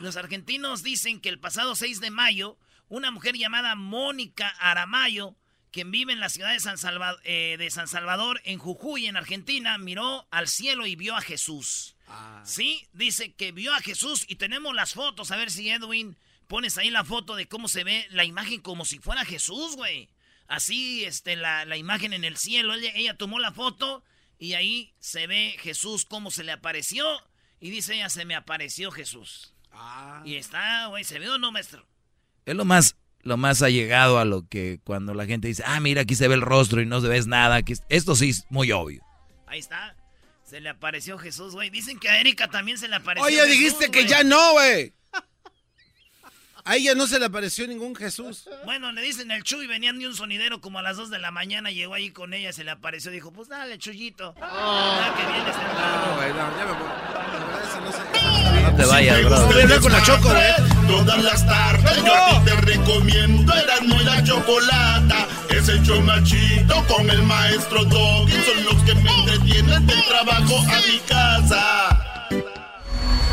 Los 0.00 0.16
argentinos 0.16 0.82
dicen 0.82 1.20
que 1.20 1.28
el 1.28 1.38
pasado 1.38 1.76
6 1.76 2.00
de 2.00 2.10
mayo, 2.10 2.58
una 2.88 3.10
mujer 3.10 3.36
llamada 3.36 3.74
Mónica 3.74 4.48
Aramayo, 4.58 5.36
quien 5.70 5.90
vive 5.90 6.12
en 6.12 6.20
la 6.20 6.28
ciudad 6.28 6.52
de 6.52 6.60
San, 6.60 6.78
Salva- 6.78 7.18
eh, 7.24 7.56
de 7.58 7.70
San 7.70 7.88
Salvador, 7.88 8.40
en 8.44 8.58
Jujuy, 8.58 9.06
en 9.06 9.16
Argentina, 9.16 9.76
miró 9.76 10.26
al 10.30 10.48
cielo 10.48 10.86
y 10.86 10.96
vio 10.96 11.16
a 11.16 11.20
Jesús. 11.20 11.96
Sí, 12.44 12.86
dice 12.92 13.32
que 13.34 13.52
vio 13.52 13.74
a 13.74 13.80
Jesús 13.80 14.24
y 14.28 14.36
tenemos 14.36 14.74
las 14.74 14.94
fotos. 14.94 15.30
A 15.30 15.36
ver 15.36 15.50
si 15.50 15.68
Edwin 15.70 16.16
pones 16.48 16.78
ahí 16.78 16.90
la 16.90 17.04
foto 17.04 17.34
de 17.34 17.48
cómo 17.48 17.68
se 17.68 17.82
ve 17.84 18.06
la 18.10 18.24
imagen 18.24 18.60
como 18.60 18.84
si 18.84 18.98
fuera 18.98 19.24
Jesús, 19.24 19.74
güey. 19.76 20.08
Así, 20.46 21.04
este, 21.04 21.36
la, 21.36 21.64
la 21.64 21.76
imagen 21.76 22.12
en 22.12 22.24
el 22.24 22.36
cielo. 22.36 22.74
Ella, 22.74 22.92
ella 22.94 23.16
tomó 23.16 23.38
la 23.40 23.52
foto 23.52 24.04
y 24.44 24.52
ahí 24.52 24.92
se 24.98 25.26
ve 25.26 25.56
Jesús 25.58 26.04
cómo 26.04 26.30
se 26.30 26.44
le 26.44 26.52
apareció. 26.52 27.06
Y 27.60 27.70
dice 27.70 27.94
ella, 27.94 28.10
se 28.10 28.26
me 28.26 28.34
apareció 28.34 28.90
Jesús. 28.90 29.54
Y 30.24 30.36
está, 30.36 30.86
güey, 30.88 31.02
¿se 31.02 31.18
ve 31.18 31.30
o 31.30 31.38
no, 31.38 31.50
maestro? 31.50 31.86
Es 32.44 32.54
lo 32.54 32.66
más, 32.66 32.94
lo 33.22 33.38
más 33.38 33.62
allegado 33.62 34.18
a 34.18 34.26
lo 34.26 34.46
que 34.46 34.80
cuando 34.84 35.14
la 35.14 35.24
gente 35.24 35.48
dice, 35.48 35.62
ah, 35.66 35.80
mira, 35.80 36.02
aquí 36.02 36.14
se 36.14 36.28
ve 36.28 36.34
el 36.34 36.42
rostro 36.42 36.82
y 36.82 36.86
no 36.86 37.00
se 37.00 37.08
ves 37.08 37.26
nada. 37.26 37.56
Aquí, 37.56 37.72
esto 37.88 38.14
sí 38.14 38.30
es 38.30 38.44
muy 38.50 38.70
obvio. 38.70 39.02
Ahí 39.46 39.60
está. 39.60 39.96
Se 40.44 40.60
le 40.60 40.68
apareció 40.68 41.16
Jesús, 41.16 41.54
güey. 41.54 41.70
Dicen 41.70 41.98
que 41.98 42.10
a 42.10 42.20
Erika 42.20 42.48
también 42.48 42.76
se 42.76 42.86
le 42.86 42.96
apareció 42.96 43.26
Oye, 43.26 43.36
Jesús, 43.38 43.50
dijiste 43.50 43.90
que 43.90 44.06
ya 44.06 44.24
no, 44.24 44.52
güey. 44.52 44.92
A 46.66 46.76
ella 46.76 46.94
no 46.94 47.06
se 47.06 47.18
le 47.18 47.26
apareció 47.26 47.66
ningún 47.68 47.94
Jesús. 47.94 48.48
Bueno, 48.64 48.90
le 48.90 49.02
dicen 49.02 49.30
el 49.30 49.42
Chuy, 49.44 49.66
venían 49.66 49.98
de 49.98 50.08
un 50.08 50.14
sonidero 50.14 50.62
como 50.62 50.78
a 50.78 50.82
las 50.82 50.96
2 50.96 51.10
de 51.10 51.18
la 51.18 51.30
mañana, 51.30 51.70
llegó 51.70 51.92
ahí 51.92 52.10
con 52.10 52.32
ella, 52.32 52.54
se 52.54 52.64
le 52.64 52.70
apareció, 52.70 53.10
dijo, 53.10 53.30
pues 53.32 53.48
dale, 53.50 53.76
Chuyito. 53.78 54.34
Ah, 54.40 55.14
que 55.14 55.26
vienes 55.30 55.54
No, 55.56 56.16
güey, 56.16 56.28
no, 56.30 56.56
ya 56.56 56.64
me 56.64 56.72
voy. 56.72 56.88
La 57.12 57.20
verdad, 57.32 57.64
eso 57.68 57.80
no 57.82 57.92
sé. 57.92 58.62
No 58.62 58.76
te 58.76 58.84
vayas, 58.86 59.24
bro. 59.24 59.46
Voy 59.46 59.60
a 59.60 59.62
hablar 59.64 59.80
con 59.80 59.92
la 59.92 60.02
Choco, 60.02 60.28
güey. 60.30 60.86
Todas 60.88 61.22
las 61.22 61.46
tardes 61.46 62.04
yo 62.04 62.14
a 62.14 62.30
ti 62.30 62.50
te 62.50 62.56
recomiendo 62.62 63.52
Erasmo 63.54 64.00
y 64.00 64.04
la 64.04 64.22
chocolata 64.22 65.26
Es 65.48 65.68
el 65.68 65.82
show 65.82 66.00
machito 66.02 66.84
con 66.86 67.08
el 67.08 67.22
maestro 67.22 67.84
Doggy 67.84 68.32
Son 68.32 68.64
los 68.64 68.82
que 68.84 68.94
me 68.94 69.10
entretienen 69.10 69.86
del 69.86 70.04
trabajo 70.04 70.58
a 70.58 70.80
mi 70.86 70.98
casa 71.08 72.28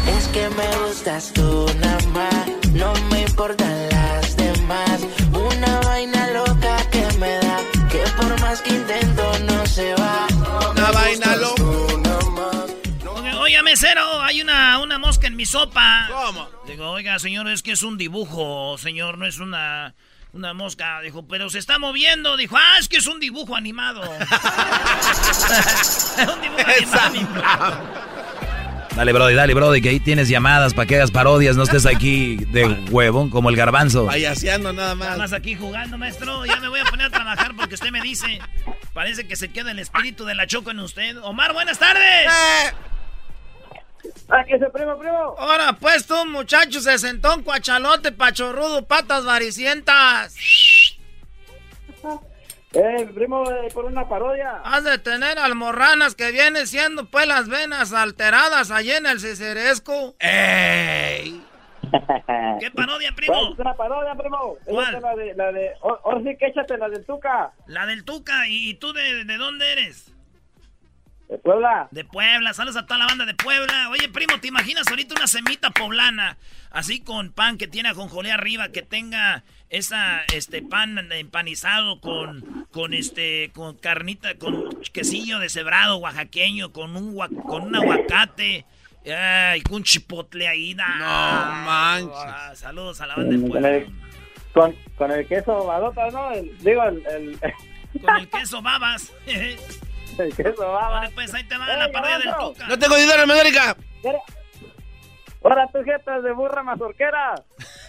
Es 0.08 0.28
que 0.30 0.50
me 0.50 0.78
gustas 0.88 1.34
tú 1.34 1.66
nada 1.82 2.08
más, 2.08 2.48
no 2.74 2.94
me 3.32 3.38
importan 3.38 3.90
las 3.90 4.36
demás. 4.36 5.02
Una 5.32 5.80
vaina 5.82 6.28
loca 6.32 6.90
que 6.92 7.08
me 7.18 7.34
da, 7.38 7.60
que 7.90 8.04
por 8.18 8.40
más 8.42 8.62
que 8.62 8.72
intento 8.72 9.40
no 9.46 9.66
se 9.66 9.94
va. 9.96 10.28
Una 10.72 10.92
vaina 10.92 11.36
loca. 11.38 11.64
Oiga, 13.40 13.64
mesero, 13.64 14.22
hay 14.22 14.42
una, 14.42 14.80
una 14.80 15.00
mosca 15.00 15.28
en 15.28 15.36
mi 15.38 15.46
sopa. 15.46 16.10
¿Cómo? 16.12 16.50
Digo, 16.68 16.90
oiga, 16.92 17.18
señor, 17.20 17.48
es 17.48 17.64
que 17.64 17.72
es 17.72 17.84
un 17.84 17.98
dibujo, 17.98 18.78
señor, 18.78 19.18
no 19.18 19.26
es 19.26 19.40
una, 19.40 19.96
una 20.34 20.54
mosca. 20.54 21.00
Dijo, 21.02 21.26
pero 21.26 21.50
se 21.50 21.60
está 21.60 21.80
moviendo. 21.80 22.36
Dijo, 22.38 22.58
ah, 22.58 22.76
es 22.80 22.88
que 22.90 22.98
es 22.98 23.08
un 23.08 23.20
dibujo 23.20 23.56
animado. 23.56 24.02
un 24.02 24.18
dibujo 26.42 27.00
animado. 27.02 27.80
Dale, 28.96 29.14
Brody, 29.14 29.34
dale, 29.36 29.54
Brody, 29.54 29.82
que 29.82 29.90
ahí 29.90 30.00
tienes 30.02 30.28
llamadas 30.28 30.74
para 30.74 30.86
que 30.86 30.96
hagas 30.96 31.12
parodias, 31.12 31.56
no 31.56 31.64
estés 31.64 31.86
aquí 31.86 32.36
de 32.36 32.66
huevón 32.92 33.30
como 33.30 33.50
el 33.50 33.56
garbanzo. 33.56 34.06
Payaseando 34.08 34.74
nada 34.74 34.96
Nada 34.96 35.12
más. 35.12 35.18
más 35.18 35.34
aquí 35.34 35.56
jugando, 35.56 35.98
maestro. 35.98 36.46
Ya 36.46 36.58
me 36.60 36.68
voy 36.68 36.82
a 36.82 36.84
poner 36.84 37.08
a 37.08 37.10
trabajar 37.10 37.56
porque 37.56 37.76
usted 37.76 37.90
me 37.90 38.02
dice. 38.02 38.40
Parece 38.94 39.26
que 39.28 39.38
se 39.38 39.50
queda 39.50 39.72
el 39.72 39.80
espíritu 39.80 40.26
de 40.26 40.36
la 40.36 40.46
choco 40.46 40.72
en 40.72 40.80
usted. 40.80 41.18
Omar, 41.24 41.54
buenas 41.54 41.80
tardes. 41.80 42.04
Eh. 42.04 42.72
¡Ah, 44.30 44.44
que 44.46 44.58
se 44.60 44.66
primo, 44.70 44.98
primo! 45.00 45.36
Ahora, 45.38 45.74
pues 45.74 46.06
tú, 46.06 46.26
muchacho, 46.26 46.82
se 46.82 46.98
sentó 47.00 47.36
un 47.36 47.44
cuachalote, 47.44 48.12
pachorrudo, 48.12 48.84
patas 48.86 49.24
varicientas. 49.26 50.36
Eh, 52.74 53.10
primo, 53.14 53.50
eh, 53.52 53.68
por 53.74 53.86
una 53.86 54.08
parodia. 54.08 54.62
Has 54.64 54.84
de 54.84 54.98
tener 54.98 55.38
almorranas 55.40 56.16
que 56.16 56.32
vienen 56.32 56.68
siendo, 56.68 57.06
pues, 57.06 57.28
las 57.28 57.50
venas 57.50 57.92
alteradas 57.94 58.72
allí 58.72 58.92
en 58.92 59.06
el 59.06 59.20
ciceresco. 59.20 60.16
¡Ey! 60.20 61.44
¿Qué 62.62 62.72
parodia, 62.72 63.10
¿Cuál 63.10 63.16
primo? 63.16 63.54
Es 63.54 63.60
una 63.60 63.74
parodia, 63.74 64.16
primo. 64.16 64.56
¿Cuál? 64.64 64.88
Échate 64.96 65.02
La 65.02 65.16
de, 65.16 65.36
la 65.36 65.52
de, 65.52 65.72
oh, 65.82 66.00
ahora 66.06 66.22
sí 66.24 66.38
que 66.38 66.46
échate 66.48 66.78
la 66.78 66.88
del 66.88 67.06
Tuca, 67.06 67.52
La 67.66 67.86
del 67.86 68.06
Tuca. 68.06 68.48
¿Y, 68.48 68.70
y 68.70 68.74
tú 68.76 68.94
de, 68.94 69.26
de 69.26 69.38
dónde 69.38 69.72
eres? 69.74 70.11
De 71.32 71.38
Puebla. 71.38 71.88
De 71.92 72.04
Puebla, 72.04 72.54
saludos 72.54 72.76
a 72.76 72.86
toda 72.86 72.98
la 73.00 73.06
banda 73.08 73.26
de 73.26 73.34
Puebla. 73.34 73.90
Oye, 73.90 74.10
primo, 74.10 74.38
¿te 74.42 74.50
imaginas 74.50 74.86
ahorita 74.90 75.16
una 75.16 75.28
semita 75.28 75.70
poblana? 75.72 76.38
Así 76.72 77.00
con 77.00 77.32
pan 77.32 77.58
que 77.58 77.68
tiene 77.68 77.88
ajonjolé 77.90 78.32
arriba, 78.34 78.68
que 78.70 78.82
tenga 78.82 79.44
esa 79.70 80.24
este 80.34 80.62
pan 80.62 81.10
empanizado 81.12 82.02
con 82.02 82.68
con 82.72 82.94
este 82.94 83.52
con 83.54 83.78
carnita, 83.78 84.36
con 84.36 84.82
quesillo 84.92 85.40
deshebrado 85.40 85.98
oaxaqueño, 85.98 86.74
con 86.74 86.96
un 86.98 87.18
con 87.48 87.64
un 87.64 87.76
aguacate. 87.76 88.66
Ay, 89.06 89.62
con 89.62 89.84
chipotle 89.84 90.48
ahí. 90.50 90.76
No 90.76 90.84
manches. 90.86 92.60
saludos 92.60 93.00
a 93.02 93.08
la 93.08 93.16
banda 93.16 93.32
de 93.36 93.42
Con 93.42 93.50
Puebla. 93.52 93.86
con, 94.54 94.76
con 94.98 95.12
el 95.12 95.28
queso 95.28 95.66
badota, 95.66 96.10
¿no? 96.12 96.32
El- 96.34 96.56
digo, 96.60 96.84
el, 96.84 97.04
el, 97.08 97.40
Con 98.02 98.16
el 98.18 98.28
queso 98.30 98.62
babas. 98.62 99.12
el 100.20 100.36
queso 100.36 100.68
baba. 100.68 100.90
Vale, 100.90 101.10
pues 101.14 101.34
ahí 101.34 101.44
te 101.44 101.58
va 101.58 101.66
la 101.68 101.92
parodia 101.92 102.20
del 102.20 102.34
Tuca. 102.36 102.68
No 102.68 102.78
tengo 102.80 102.96
dinero 102.96 103.24
en 103.24 103.32
América. 103.32 103.76
Ahora 105.44 105.66
tus 105.74 105.84
jetas 105.84 106.22
de 106.22 106.32
burra 106.34 106.62
mazorquera. 106.62 107.34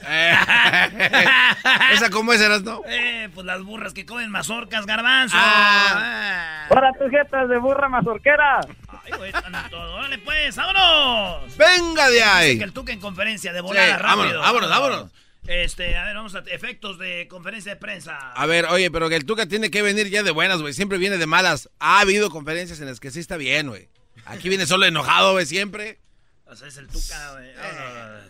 ¿Esa 1.92 2.08
cómo 2.11 2.32
es, 2.32 2.40
eras, 2.40 2.62
no? 2.62 2.80
Eh, 2.87 3.28
pues 3.35 3.44
las 3.46 3.62
burras 3.62 3.92
que 3.92 4.06
comen 4.06 4.30
mazorcas, 4.30 4.87
garbanzo. 4.87 5.37
Ah. 5.38 6.66
Ahora 6.70 6.92
tus 6.98 7.11
jetas 7.11 7.48
de 7.50 7.58
burra 7.58 7.88
mazorquera. 7.90 8.61
Ay, 9.04 9.12
güey, 9.18 9.30
están 9.30 9.52
todo. 9.70 9.96
Órale, 9.96 10.16
pues, 10.18 10.56
vámonos. 10.56 11.56
Venga 11.58 12.06
de 12.08 12.12
Dice 12.14 12.24
ahí. 12.24 12.58
que 12.58 12.64
el 12.64 12.72
Tuca 12.72 12.92
en 12.92 13.00
conferencia 13.00 13.52
de 13.52 13.61
volada, 13.61 13.87
Sí, 13.87 13.92
rápido. 14.02 14.40
vámonos, 14.40 14.40
vámonos, 14.40 14.70
vámonos. 14.70 15.11
Este, 15.46 15.96
a 15.96 16.05
ver, 16.05 16.14
vamos 16.14 16.35
a 16.37 16.38
efectos 16.50 16.98
de 16.98 17.26
conferencia 17.28 17.74
de 17.74 17.81
prensa. 17.81 18.33
A 18.33 18.46
ver, 18.46 18.66
oye, 18.66 18.90
pero 18.90 19.09
que 19.09 19.16
el 19.16 19.24
Tuca 19.26 19.46
tiene 19.46 19.70
que 19.70 19.83
venir 19.83 20.09
ya 20.09 20.22
de 20.22 20.31
buenas, 20.31 20.61
güey. 20.61 20.72
Siempre 20.72 20.98
viene 20.98 21.18
de 21.18 21.26
malas. 21.26 21.68
Ha 21.81 22.00
habido 22.00 22.31
conferencias 22.31 22.81
en 22.81 22.87
las 22.87 23.00
que 23.00 23.11
sí 23.11 23.18
está 23.18 23.37
bien, 23.37 23.68
güey. 23.68 23.88
Aquí 24.24 24.48
viene 24.48 24.66
solo 24.66 24.87
enojado, 24.87 25.33
güey, 25.33 25.46
siempre. 25.46 25.98
O 26.46 26.55
sea, 26.55 26.68
es 26.68 26.76
el 26.76 26.87
Tuca, 26.87 27.33
güey. 27.33 27.50
Ah, 27.59 28.20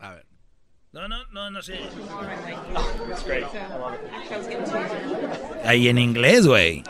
A 0.00 0.14
ver. 0.14 0.26
No, 0.92 1.06
no, 1.06 1.24
no, 1.26 1.50
no 1.52 1.62
sé. 1.62 1.78
Ahí 5.64 5.88
en 5.88 5.98
inglés, 5.98 6.44
güey. 6.44 6.82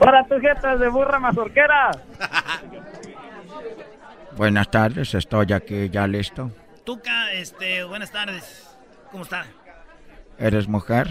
Ahora 0.00 0.24
tus 0.28 0.40
jetas 0.40 0.78
de 0.78 0.88
burra 0.88 1.18
mazorquera. 1.18 1.90
Buenas 4.36 4.70
tardes, 4.70 5.14
estoy 5.14 5.50
aquí 5.54 5.88
ya 5.88 6.06
listo. 6.06 6.52
Tuca, 6.84 7.32
este, 7.32 7.84
buenas 7.84 8.12
tardes. 8.12 8.68
¿Cómo 9.10 9.24
está? 9.24 9.46
¿Eres 10.38 10.68
mujer? 10.68 11.08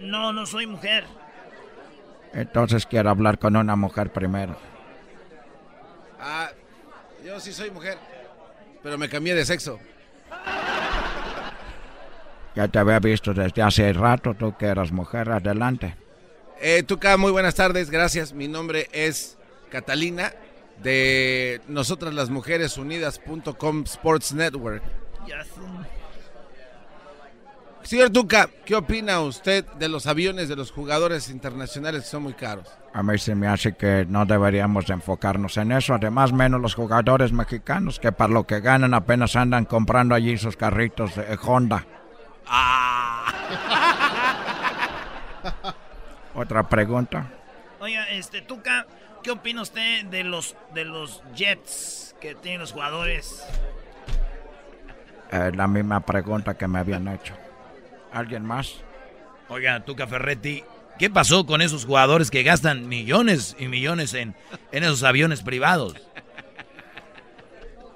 No, 0.00 0.32
no 0.32 0.46
soy 0.46 0.68
mujer. 0.68 1.04
Entonces 2.32 2.86
quiero 2.86 3.10
hablar 3.10 3.40
con 3.40 3.56
una 3.56 3.74
mujer 3.74 4.12
primero. 4.12 4.56
Ah, 6.20 6.50
yo 7.24 7.40
sí 7.40 7.52
soy 7.52 7.72
mujer. 7.72 7.98
Pero 8.80 8.96
me 8.96 9.08
cambié 9.08 9.34
de 9.34 9.44
sexo. 9.44 9.78
Ya 12.56 12.66
te 12.66 12.80
había 12.80 12.98
visto 12.98 13.32
desde 13.32 13.62
hace 13.62 13.92
rato, 13.92 14.34
tú 14.34 14.56
que 14.56 14.66
eras 14.66 14.90
mujer, 14.90 15.30
adelante. 15.30 15.94
Eh, 16.60 16.82
Tuca, 16.82 17.16
muy 17.16 17.30
buenas 17.30 17.54
tardes, 17.54 17.90
gracias. 17.90 18.32
Mi 18.32 18.48
nombre 18.48 18.88
es 18.92 19.38
Catalina 19.70 20.32
de 20.82 21.60
Nosotras 21.68 22.14
las 22.14 22.30
Mujeres 22.30 22.78
Unidas.com 22.78 23.82
Sports 23.84 24.32
Network. 24.32 24.82
Señor 27.82 28.10
Tuca, 28.10 28.48
¿qué 28.64 28.76
opina 28.76 29.20
usted 29.20 29.64
de 29.78 29.88
los 29.88 30.06
aviones 30.06 30.48
de 30.48 30.56
los 30.56 30.70
jugadores 30.70 31.30
internacionales 31.30 32.02
que 32.02 32.08
son 32.08 32.24
muy 32.24 32.34
caros? 32.34 32.68
A 32.92 33.02
mí 33.02 33.16
se 33.18 33.34
me 33.34 33.48
hace 33.48 33.72
que 33.72 34.06
no 34.08 34.26
deberíamos 34.26 34.88
enfocarnos 34.90 35.56
en 35.56 35.72
eso. 35.72 35.94
Además, 35.94 36.32
menos 36.32 36.60
los 36.60 36.74
jugadores 36.74 37.32
mexicanos 37.32 37.98
que 37.98 38.12
para 38.12 38.32
lo 38.32 38.46
que 38.46 38.60
ganan 38.60 38.94
apenas 38.94 39.34
andan 39.34 39.64
comprando 39.64 40.14
allí 40.14 40.36
sus 40.36 40.56
carritos 40.56 41.16
de 41.16 41.38
Honda. 41.42 41.84
Otra 46.34 46.68
pregunta. 46.68 47.26
Oiga, 47.80 48.08
este, 48.10 48.42
Tuca, 48.42 48.86
¿qué 49.22 49.30
opina 49.30 49.62
usted 49.62 50.04
de 50.06 50.24
los, 50.24 50.56
de 50.74 50.84
los 50.84 51.22
Jets 51.34 52.14
que 52.20 52.34
tienen 52.34 52.60
los 52.60 52.72
jugadores? 52.72 53.44
Eh, 55.32 55.52
la 55.54 55.66
misma 55.66 56.00
pregunta 56.00 56.56
que 56.56 56.66
me 56.66 56.78
habían 56.78 57.08
hecho. 57.08 57.34
¿Alguien 58.12 58.44
más? 58.44 58.80
Oiga, 59.48 59.84
Tuca 59.84 60.06
Ferretti, 60.06 60.64
¿qué 60.98 61.10
pasó 61.10 61.46
con 61.46 61.62
esos 61.62 61.84
jugadores 61.84 62.30
que 62.30 62.42
gastan 62.42 62.88
millones 62.88 63.56
y 63.58 63.68
millones 63.68 64.14
en, 64.14 64.34
en 64.72 64.84
esos 64.84 65.02
aviones 65.02 65.42
privados? 65.42 65.94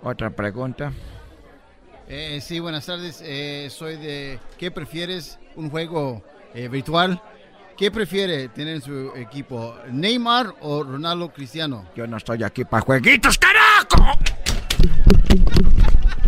Otra 0.02 0.30
pregunta. 0.30 0.92
Eh, 2.08 2.40
sí, 2.42 2.60
buenas 2.60 2.86
tardes. 2.86 3.22
Eh, 3.24 3.68
soy 3.70 3.96
de... 3.96 4.38
¿Qué 4.58 4.70
prefieres? 4.70 5.38
¿Un 5.56 5.70
juego 5.70 6.22
eh, 6.54 6.68
virtual? 6.68 7.20
¿Qué 7.76 7.90
prefiere 7.90 8.48
tener 8.50 8.76
en 8.76 8.82
su 8.82 9.12
equipo? 9.16 9.76
¿Neymar 9.90 10.54
o 10.60 10.84
Ronaldo 10.84 11.32
Cristiano? 11.32 11.88
Yo 11.96 12.06
no 12.06 12.18
estoy 12.18 12.44
aquí 12.44 12.64
para 12.64 12.82
jueguitos, 12.82 13.36
carajo. 13.36 14.16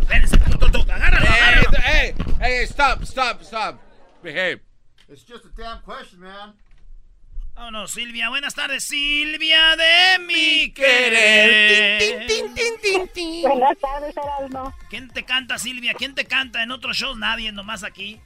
Espérense, 0.00 0.38
tú, 0.58 0.70
tú, 0.70 0.80
agárralo, 0.82 1.26
agárralo. 1.26 1.68
Hey, 1.84 2.14
hey, 2.40 2.64
stop, 2.64 3.02
stop, 3.02 3.42
stop. 3.42 3.78
Behave. 4.24 4.60
It's 5.08 5.22
just 5.22 5.44
a 5.44 5.48
damn 5.56 5.82
question, 5.82 6.18
man. 6.18 6.54
Vámonos, 7.54 7.92
Silvia. 7.92 8.28
Buenas 8.28 8.54
tardes, 8.54 8.84
Silvia 8.84 9.76
de 9.76 10.18
mi 10.26 10.72
querer. 10.72 11.98
Tin, 11.98 12.26
tin, 12.26 12.54
tin, 12.54 12.74
tin, 12.82 13.08
tin. 13.08 13.42
Buenas 13.42 13.78
tardes, 13.78 14.14
Erasmo. 14.16 14.74
¿Quién 14.90 15.08
te 15.10 15.24
canta, 15.24 15.58
Silvia? 15.58 15.94
¿Quién 15.94 16.16
te 16.16 16.24
canta 16.24 16.64
en 16.64 16.72
otro 16.72 16.92
show? 16.92 17.14
Nadie, 17.14 17.52
nomás 17.52 17.84
aquí. 17.84 18.20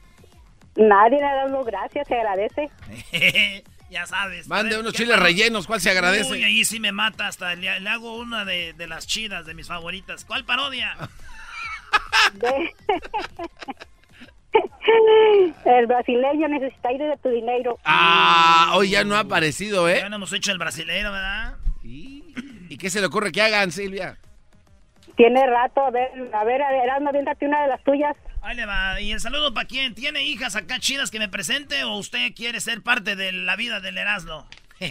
Nadie, 0.75 1.17
Erasmo, 1.17 1.63
gracias, 1.63 2.07
se 2.07 2.15
agradece. 2.15 2.69
ya 3.89 4.05
sabes. 4.05 4.47
Mande 4.47 4.79
unos 4.79 4.93
¿qué 4.93 4.99
chiles 4.99 5.19
rellenos, 5.19 5.67
¿cuál 5.67 5.81
se 5.81 5.89
agradece? 5.91 6.31
Uy, 6.31 6.43
ahí 6.43 6.63
sí 6.65 6.79
me 6.79 6.91
mata 6.91 7.27
hasta. 7.27 7.55
Le, 7.55 7.79
le 7.79 7.89
hago 7.89 8.17
una 8.17 8.45
de, 8.45 8.73
de 8.73 8.87
las 8.87 9.05
chidas, 9.07 9.45
de 9.45 9.53
mis 9.53 9.67
favoritas. 9.67 10.23
¿Cuál 10.25 10.45
parodia? 10.45 10.95
De- 12.33 12.73
El 15.65 15.87
brasileño 15.87 16.47
necesita 16.49 16.91
ir 16.91 16.99
de 17.01 17.17
tu 17.17 17.29
dinero. 17.29 17.77
Ah, 17.85 18.73
hoy 18.75 18.89
ya 18.89 19.03
no 19.03 19.15
ha 19.15 19.19
aparecido, 19.19 19.87
¿eh? 19.87 19.99
Ya 19.99 20.09
no 20.09 20.17
hemos 20.17 20.33
hecho 20.33 20.51
el 20.51 20.57
brasileiro, 20.57 21.11
¿verdad? 21.11 21.55
¿Y 21.83 22.77
qué 22.77 22.89
se 22.89 22.99
le 23.01 23.07
ocurre 23.07 23.31
que 23.31 23.41
hagan, 23.41 23.71
Silvia? 23.71 24.17
Tiene 25.15 25.45
rato, 25.45 25.85
a 25.85 25.91
ver, 25.91 26.09
a 26.33 26.43
ver, 26.43 26.61
a 26.61 26.71
ver, 26.71 26.89
una 27.41 27.61
de 27.61 27.67
las 27.67 27.83
tuyas. 27.83 28.15
Ahí 28.41 28.55
le 28.55 28.65
va. 28.65 28.99
¿Y 28.99 29.11
el 29.11 29.19
saludo 29.19 29.53
para 29.53 29.67
quién? 29.67 29.93
¿Tiene 29.93 30.23
hijas 30.23 30.55
acá 30.55 30.79
chidas 30.79 31.11
que 31.11 31.19
me 31.19 31.29
presente 31.29 31.83
o 31.83 31.95
usted 31.95 32.33
quiere 32.35 32.59
ser 32.59 32.81
parte 32.81 33.15
de 33.15 33.31
la 33.31 33.55
vida 33.55 33.79
del 33.79 33.97
Erasmo? 33.97 34.47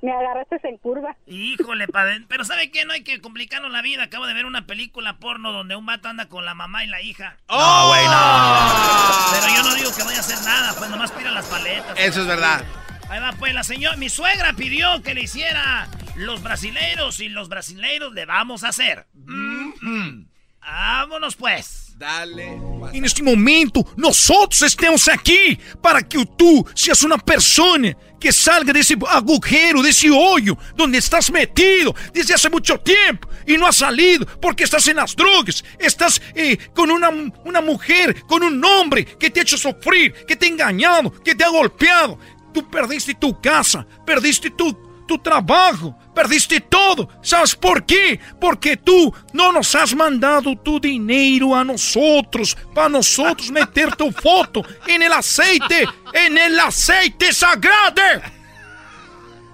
Me 0.00 0.12
agarraste 0.12 0.60
en 0.62 0.78
curva. 0.78 1.16
Híjole, 1.26 1.88
padre. 1.88 2.22
Pero 2.28 2.44
¿sabe 2.44 2.70
qué? 2.70 2.84
No 2.84 2.92
hay 2.92 3.02
que 3.02 3.20
complicarnos 3.20 3.72
la 3.72 3.82
vida. 3.82 4.04
Acabo 4.04 4.26
de 4.26 4.34
ver 4.34 4.46
una 4.46 4.66
película 4.66 5.18
porno 5.18 5.52
donde 5.52 5.74
un 5.76 5.84
vato 5.84 6.08
anda 6.08 6.28
con 6.28 6.44
la 6.44 6.54
mamá 6.54 6.84
y 6.84 6.88
la 6.88 7.00
hija. 7.02 7.36
No, 7.48 7.88
güey, 7.88 8.04
no. 8.06 9.32
Pero 9.32 9.54
yo 9.56 9.62
no 9.64 9.74
digo 9.74 9.90
que 9.96 10.04
vaya 10.04 10.18
a 10.18 10.20
hacer 10.20 10.38
nada, 10.44 10.74
pues 10.78 10.88
nomás 10.88 11.10
pida 11.12 11.30
las 11.32 11.46
paletas. 11.46 11.98
Eso 11.98 12.20
es 12.20 12.26
verdad. 12.26 12.64
Ahí 13.08 13.20
va, 13.20 13.32
pues 13.32 13.54
la 13.54 13.62
señora, 13.62 13.96
mi 13.96 14.08
suegra 14.08 14.52
pidió 14.54 15.02
que 15.02 15.14
le 15.14 15.22
hiciera 15.22 15.88
los 16.16 16.42
brasileiros 16.42 17.20
y 17.20 17.28
los 17.28 17.48
brasileiros 17.48 18.12
le 18.14 18.26
vamos 18.26 18.64
a 18.64 18.68
hacer. 18.68 19.06
Mm, 19.14 20.26
Vámonos 20.66 21.36
pues. 21.36 21.94
Dale. 21.96 22.58
E 22.92 23.00
neste 23.00 23.22
momento, 23.22 23.86
nós 23.96 24.28
outros 24.28 24.60
estamos 24.62 25.08
aqui 25.08 25.58
para 25.80 26.02
que 26.02 26.26
tu 26.26 26.66
seas 26.74 27.02
uma 27.02 27.18
pessoa 27.18 27.78
que 28.20 28.32
salga 28.32 28.72
desse 28.72 28.94
agujero, 29.08 29.82
desse 29.82 30.10
hoyo 30.10 30.58
donde 30.74 30.98
estás 30.98 31.30
metido 31.30 31.94
desde 32.12 32.34
hace 32.34 32.50
mucho 32.50 32.78
tiempo 32.78 33.28
y 33.46 33.56
no 33.56 33.66
has 33.66 33.76
salido 33.76 34.26
porque 34.40 34.64
estás 34.64 34.86
en 34.88 34.96
las 34.96 35.14
drogas, 35.14 35.64
estás 35.78 36.20
eh, 36.34 36.58
con 36.74 36.90
una, 36.90 37.10
una 37.44 37.60
mujer, 37.60 38.22
con 38.26 38.42
un 38.42 38.62
hombre 38.64 39.04
que 39.04 39.30
te 39.30 39.40
ha 39.40 39.42
hecho 39.42 39.56
sufrir, 39.56 40.12
que 40.26 40.36
te 40.36 40.46
ha 40.46 40.48
engañado, 40.48 41.12
que 41.22 41.34
te 41.34 41.44
ha 41.44 41.48
golpeado. 41.48 42.18
Tú 42.56 42.66
perdiste 42.70 43.12
tu 43.12 43.38
casa, 43.38 43.86
perdiste 44.06 44.48
tu, 44.48 44.72
tu 45.06 45.18
trabajo, 45.18 45.94
perdiste 46.14 46.58
todo. 46.58 47.06
¿Sabes 47.20 47.54
por 47.54 47.84
qué? 47.84 48.18
Porque 48.40 48.78
tú 48.78 49.12
no 49.34 49.52
nos 49.52 49.74
has 49.74 49.94
mandado 49.94 50.56
tu 50.56 50.80
dinero 50.80 51.54
a 51.54 51.62
nosotros, 51.62 52.56
para 52.74 52.88
nosotros 52.88 53.50
meter 53.50 53.94
tu 53.94 54.10
foto 54.22 54.62
en 54.86 55.02
el 55.02 55.12
aceite, 55.12 55.86
en 56.14 56.38
el 56.38 56.58
aceite 56.58 57.30
sagrado. 57.30 58.22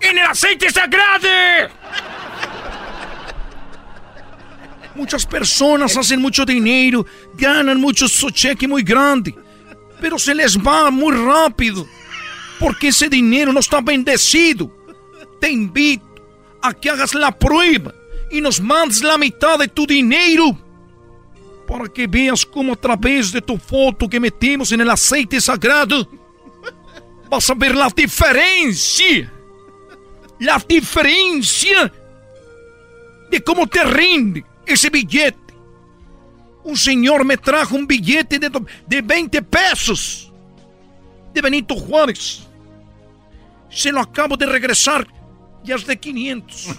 En 0.00 0.18
el 0.18 0.24
aceite 0.24 0.70
sagrado. 0.70 1.28
Muchas 4.94 5.26
personas 5.26 5.96
hacen 5.96 6.22
mucho 6.22 6.44
dinero, 6.44 7.04
ganan 7.34 7.80
mucho 7.80 8.06
su 8.06 8.30
cheque 8.30 8.68
muy 8.68 8.84
grande, 8.84 9.34
pero 10.00 10.20
se 10.20 10.36
les 10.36 10.56
va 10.56 10.88
muy 10.92 11.16
rápido, 11.16 11.84
porque 12.62 12.88
ese 12.88 13.08
dinero 13.08 13.52
no 13.52 13.58
está 13.58 13.80
bendecido. 13.80 14.70
Te 15.40 15.50
invito 15.50 16.04
a 16.62 16.72
que 16.72 16.88
hagas 16.88 17.12
la 17.12 17.36
prueba 17.36 17.92
y 18.30 18.40
nos 18.40 18.60
mandes 18.60 19.02
la 19.02 19.18
mitad 19.18 19.58
de 19.58 19.66
tu 19.66 19.84
dinero 19.84 20.56
para 21.66 21.88
que 21.88 22.06
veas 22.06 22.46
cómo 22.46 22.74
a 22.74 22.76
través 22.76 23.32
de 23.32 23.42
tu 23.42 23.58
foto 23.58 24.08
que 24.08 24.20
metemos 24.20 24.70
en 24.70 24.80
el 24.80 24.90
aceite 24.90 25.40
sagrado 25.40 26.08
vas 27.28 27.50
a 27.50 27.54
ver 27.54 27.74
la 27.74 27.88
diferencia. 27.88 29.32
La 30.38 30.62
diferencia 30.68 31.92
de 33.28 33.42
cómo 33.42 33.66
te 33.66 33.82
rinde 33.82 34.44
ese 34.64 34.88
billete. 34.88 35.52
Un 36.62 36.76
señor 36.76 37.24
me 37.24 37.36
trajo 37.36 37.74
un 37.74 37.88
billete 37.88 38.38
de, 38.38 38.50
de 38.86 39.02
20 39.02 39.42
pesos 39.42 40.32
de 41.34 41.40
Benito 41.40 41.74
Juárez. 41.74 42.51
Se 43.72 43.90
lo 43.90 44.00
acabo 44.00 44.36
de 44.36 44.46
regresar 44.46 45.06
ya 45.64 45.76
es 45.76 45.86
de 45.86 45.98
500. 45.98 46.66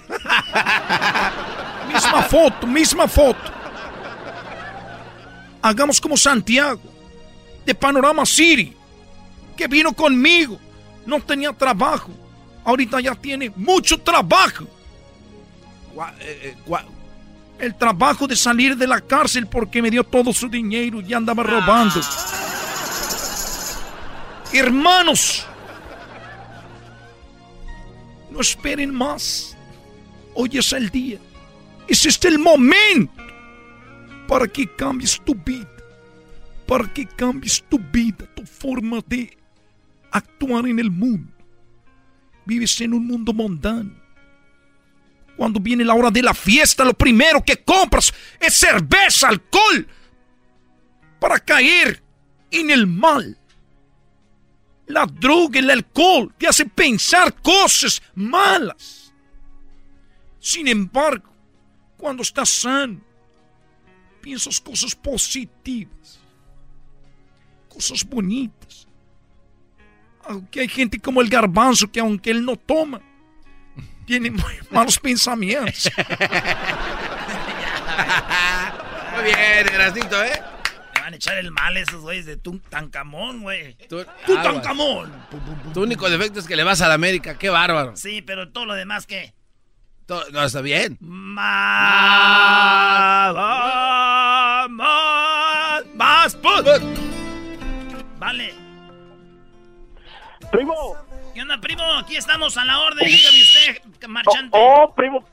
misma 1.93 2.23
foto, 2.23 2.67
misma 2.67 3.07
foto. 3.07 3.51
Hagamos 5.61 6.01
como 6.01 6.17
Santiago, 6.17 6.81
de 7.65 7.73
Panorama 7.73 8.25
City, 8.25 8.75
que 9.55 9.67
vino 9.67 9.93
conmigo. 9.93 10.59
No 11.05 11.21
tenía 11.21 11.53
trabajo. 11.53 12.09
Ahorita 12.65 12.99
ya 12.99 13.15
tiene 13.15 13.51
mucho 13.55 13.97
trabajo. 13.99 14.65
El 17.59 17.75
trabajo 17.75 18.27
de 18.27 18.35
salir 18.35 18.75
de 18.75 18.87
la 18.87 18.99
cárcel 18.99 19.47
porque 19.47 19.81
me 19.81 19.91
dio 19.91 20.03
todo 20.03 20.33
su 20.33 20.49
dinero 20.49 21.01
y 21.01 21.13
andaba 21.13 21.43
robando. 21.43 22.01
Hermanos, 24.51 25.45
no 28.33 28.41
esperen 28.41 28.93
más. 28.93 29.55
Hoy 30.33 30.57
es 30.57 30.73
el 30.73 30.89
día. 30.89 31.19
Es 31.87 32.05
este 32.05 32.27
el 32.27 32.39
momento 32.39 33.23
para 34.27 34.47
que 34.47 34.67
cambies 34.75 35.21
tu 35.23 35.35
vida. 35.35 35.69
Para 36.67 36.91
que 36.91 37.05
cambies 37.05 37.63
tu 37.69 37.77
vida, 37.77 38.25
tu 38.35 38.43
forma 38.45 38.99
de 39.05 39.37
actuar 40.11 40.65
en 40.65 40.79
el 40.79 40.89
mundo. 40.89 41.31
Vives 42.45 42.81
en 42.81 42.93
un 42.93 43.05
mundo 43.05 43.31
mundano. 43.33 43.91
Cuando 45.37 45.59
viene 45.59 45.83
la 45.83 45.93
hora 45.93 46.09
de 46.09 46.21
la 46.21 46.33
fiesta, 46.33 46.83
lo 46.83 46.93
primero 46.93 47.43
que 47.43 47.57
compras 47.57 48.13
es 48.39 48.53
cerveza, 48.53 49.29
alcohol, 49.29 49.87
para 51.19 51.39
caer 51.39 52.03
en 52.51 52.69
el 52.69 52.87
mal. 52.87 53.37
La 54.87 55.05
droga, 55.05 55.59
el 55.59 55.69
alcohol, 55.69 56.33
te 56.37 56.47
hace 56.47 56.65
pensar 56.65 57.33
cosas 57.41 58.01
malas. 58.15 59.13
Sin 60.39 60.67
embargo, 60.67 61.33
cuando 61.97 62.21
estás 62.21 62.49
sano, 62.49 62.99
piensas 64.21 64.59
cosas 64.59 64.93
positivas, 64.93 66.19
cosas 67.69 68.03
bonitas. 68.03 68.87
Aunque 70.25 70.61
hay 70.61 70.67
gente 70.67 70.99
como 70.99 71.21
el 71.21 71.29
garbanzo 71.29 71.91
que 71.91 71.99
aunque 71.99 72.31
él 72.31 72.43
no 72.45 72.55
toma, 72.55 73.01
tiene 74.05 74.31
muy 74.31 74.53
malos 74.69 74.99
pensamientos. 74.99 75.89
Muy 79.13 79.25
bien, 79.25 79.69
Erasnito, 79.71 80.23
¿eh? 80.23 80.41
Van 81.03 81.11
a 81.11 81.17
echar 81.17 81.37
el 81.37 81.51
mal 81.51 81.75
esos 81.75 82.01
güeyes 82.01 82.25
de 82.25 82.37
Tutankamón, 82.37 83.41
güey. 83.41 83.73
Tú, 83.89 84.05
Tutankamón. 84.25 85.11
Tu 85.73 85.81
único 85.83 86.09
defecto 86.09 86.39
es 86.39 86.47
que 86.47 86.55
le 86.55 86.63
vas 86.63 86.81
a 86.81 86.87
la 86.87 86.93
América. 86.93 87.37
Qué 87.37 87.49
bárbaro. 87.49 87.97
Sí, 87.97 88.21
pero 88.21 88.53
todo 88.53 88.65
lo 88.67 88.73
demás, 88.73 89.05
¿qué? 89.05 89.33
Todo- 90.05 90.23
no, 90.31 90.41
está 90.45 90.61
bien. 90.61 90.97
Más, 91.01 91.43
más, 94.69 95.85
más, 95.93 96.35
put. 96.37 96.65
Vale. 98.17 98.53
Primo. 100.53 100.95
¿Qué 101.33 101.41
onda, 101.41 101.59
primo? 101.59 101.83
Aquí 101.97 102.15
estamos 102.15 102.55
a 102.55 102.63
la 102.63 102.79
orden. 102.79 103.05
Dígame 103.05 103.41
usted, 103.41 104.07
marchante. 104.07 104.51
Oh, 104.57 104.93
primo. 104.95 105.27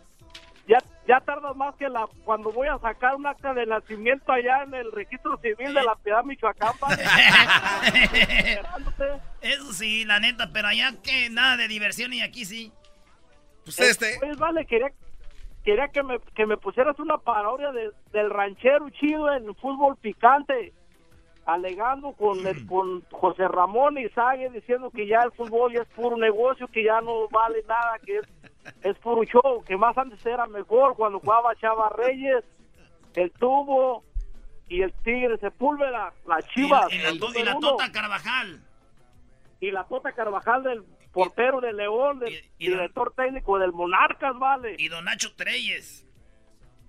Ya, 1.10 1.20
tardas 1.20 1.56
más 1.56 1.74
que 1.74 1.88
la 1.88 2.06
cuando 2.24 2.52
voy 2.52 2.68
a 2.68 2.78
sacar 2.78 3.16
un 3.16 3.26
acta 3.26 3.52
de 3.52 3.66
nacimiento 3.66 4.30
allá 4.30 4.62
en 4.62 4.74
el 4.74 4.92
registro 4.92 5.36
civil 5.38 5.74
de 5.74 5.82
la 5.82 5.96
Piedad 5.96 6.22
Michoacán. 6.22 6.72
Eso 9.40 9.72
sí, 9.72 10.04
la 10.04 10.20
neta, 10.20 10.50
pero 10.52 10.68
allá 10.68 10.92
que 11.02 11.28
nada 11.30 11.56
de 11.56 11.66
diversión 11.68 12.12
y 12.12 12.20
aquí 12.22 12.44
sí. 12.44 12.72
Pues 13.64 13.78
este. 13.80 14.16
Pues 14.20 14.36
vale, 14.38 14.64
quería, 14.66 14.88
quería 15.64 15.88
que, 15.88 16.02
me, 16.02 16.18
que 16.34 16.46
me 16.46 16.56
pusieras 16.56 16.98
una 17.00 17.18
parodia 17.18 17.72
de- 17.72 17.90
del 18.12 18.30
ranchero 18.30 18.88
chido 18.90 19.32
en 19.32 19.54
fútbol 19.56 19.96
picante. 19.96 20.72
Alegando 21.46 22.12
con, 22.12 22.46
el- 22.46 22.66
con 22.66 23.02
José 23.10 23.48
Ramón 23.48 23.98
Izague 23.98 24.50
diciendo 24.50 24.90
que 24.90 25.06
ya 25.08 25.22
el 25.22 25.32
fútbol 25.32 25.72
ya 25.72 25.82
es 25.82 25.88
puro 25.88 26.16
negocio, 26.16 26.68
que 26.68 26.84
ya 26.84 27.00
no 27.00 27.28
vale 27.30 27.64
nada, 27.66 27.98
que 28.04 28.18
es, 28.18 28.22
es 28.82 28.96
puro 28.98 29.22
show, 29.24 29.64
que 29.64 29.76
más 29.76 29.96
antes 29.98 30.24
era 30.24 30.46
mejor 30.46 30.94
cuando 30.96 31.20
jugaba 31.20 31.54
Chava 31.56 31.88
Reyes, 31.96 32.44
el 33.14 33.30
Tubo 33.32 34.04
y 34.68 34.82
el 34.82 34.92
Tigre 35.02 35.36
Sepúlveda, 35.38 36.12
las 36.26 36.46
Chivas. 36.48 36.86
Y, 36.92 36.96
y 36.96 36.98
la, 36.98 37.08
el 37.10 37.16
y. 37.16 37.60
Tota 37.60 37.90
Carvajal. 37.92 38.60
y 39.60 39.70
la 39.70 39.84
Tota 39.84 40.12
Carvajal 40.12 40.62
del 40.62 40.84
portero 41.12 41.60
de 41.60 41.72
León, 41.72 42.20
del 42.20 42.32
director 42.58 43.12
técnico 43.16 43.58
del 43.58 43.72
Monarcas, 43.72 44.38
vale. 44.38 44.76
Y 44.78 44.88
Don 44.88 45.04
Nacho 45.04 45.34
Treyes. 45.34 46.06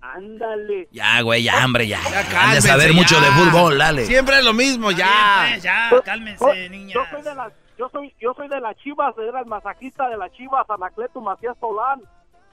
Ándale. 0.02 0.88
Ya, 0.92 1.22
güey, 1.22 1.44
ya, 1.44 1.64
hombre, 1.64 1.88
ya. 1.88 2.00
Ya, 2.04 2.28
cálmense, 2.28 2.56
de 2.68 2.74
saber 2.74 2.90
ya. 2.90 2.94
mucho 2.96 3.20
de 3.22 3.28
fútbol, 3.28 3.78
dale. 3.78 4.06
Siempre 4.06 4.38
es 4.40 4.44
lo 4.44 4.54
mismo, 4.54 4.92
ya. 4.92 5.58
ya, 5.62 5.92
cálmense, 6.04 6.44
yo- 6.44 6.70
niñas. 6.70 6.94
Yo 6.96 7.06
soy 7.12 7.22
de 7.22 7.36
las 7.36 7.54
yo 7.82 7.90
soy 7.90 8.14
yo 8.22 8.34
soy 8.36 8.48
de 8.48 8.60
las 8.60 8.78
Chivas, 8.78 9.16
era 9.18 9.40
el 9.40 9.48
masajista 9.48 10.08
de 10.08 10.16
las 10.16 10.32
Chivas, 10.34 10.70
Anacleto 10.70 11.20
Macías 11.20 11.58
Solán. 11.60 12.02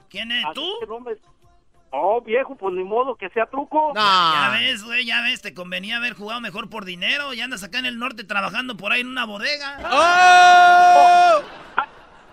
¿Quién 0.09 0.31
es 0.31 0.43
tú? 0.55 0.67
Oh, 1.91 2.21
viejo, 2.21 2.55
pues 2.55 2.73
ni 2.73 2.83
modo 2.83 3.15
que 3.15 3.29
sea 3.29 3.45
truco. 3.45 3.93
Ya 3.95 4.49
ves, 4.53 4.83
güey, 4.83 5.05
ya 5.05 5.21
ves, 5.21 5.41
te 5.41 5.53
convenía 5.53 5.97
haber 5.97 6.13
jugado 6.13 6.41
mejor 6.41 6.69
por 6.69 6.85
dinero. 6.85 7.33
Y 7.33 7.41
andas 7.41 7.63
acá 7.63 7.77
en 7.77 7.85
el 7.85 7.99
norte 7.99 8.23
trabajando 8.23 8.75
por 8.75 8.91
ahí 8.91 9.01
en 9.01 9.07
una 9.07 9.25
bodega. 9.25 9.79
¡Oh! 9.83 11.43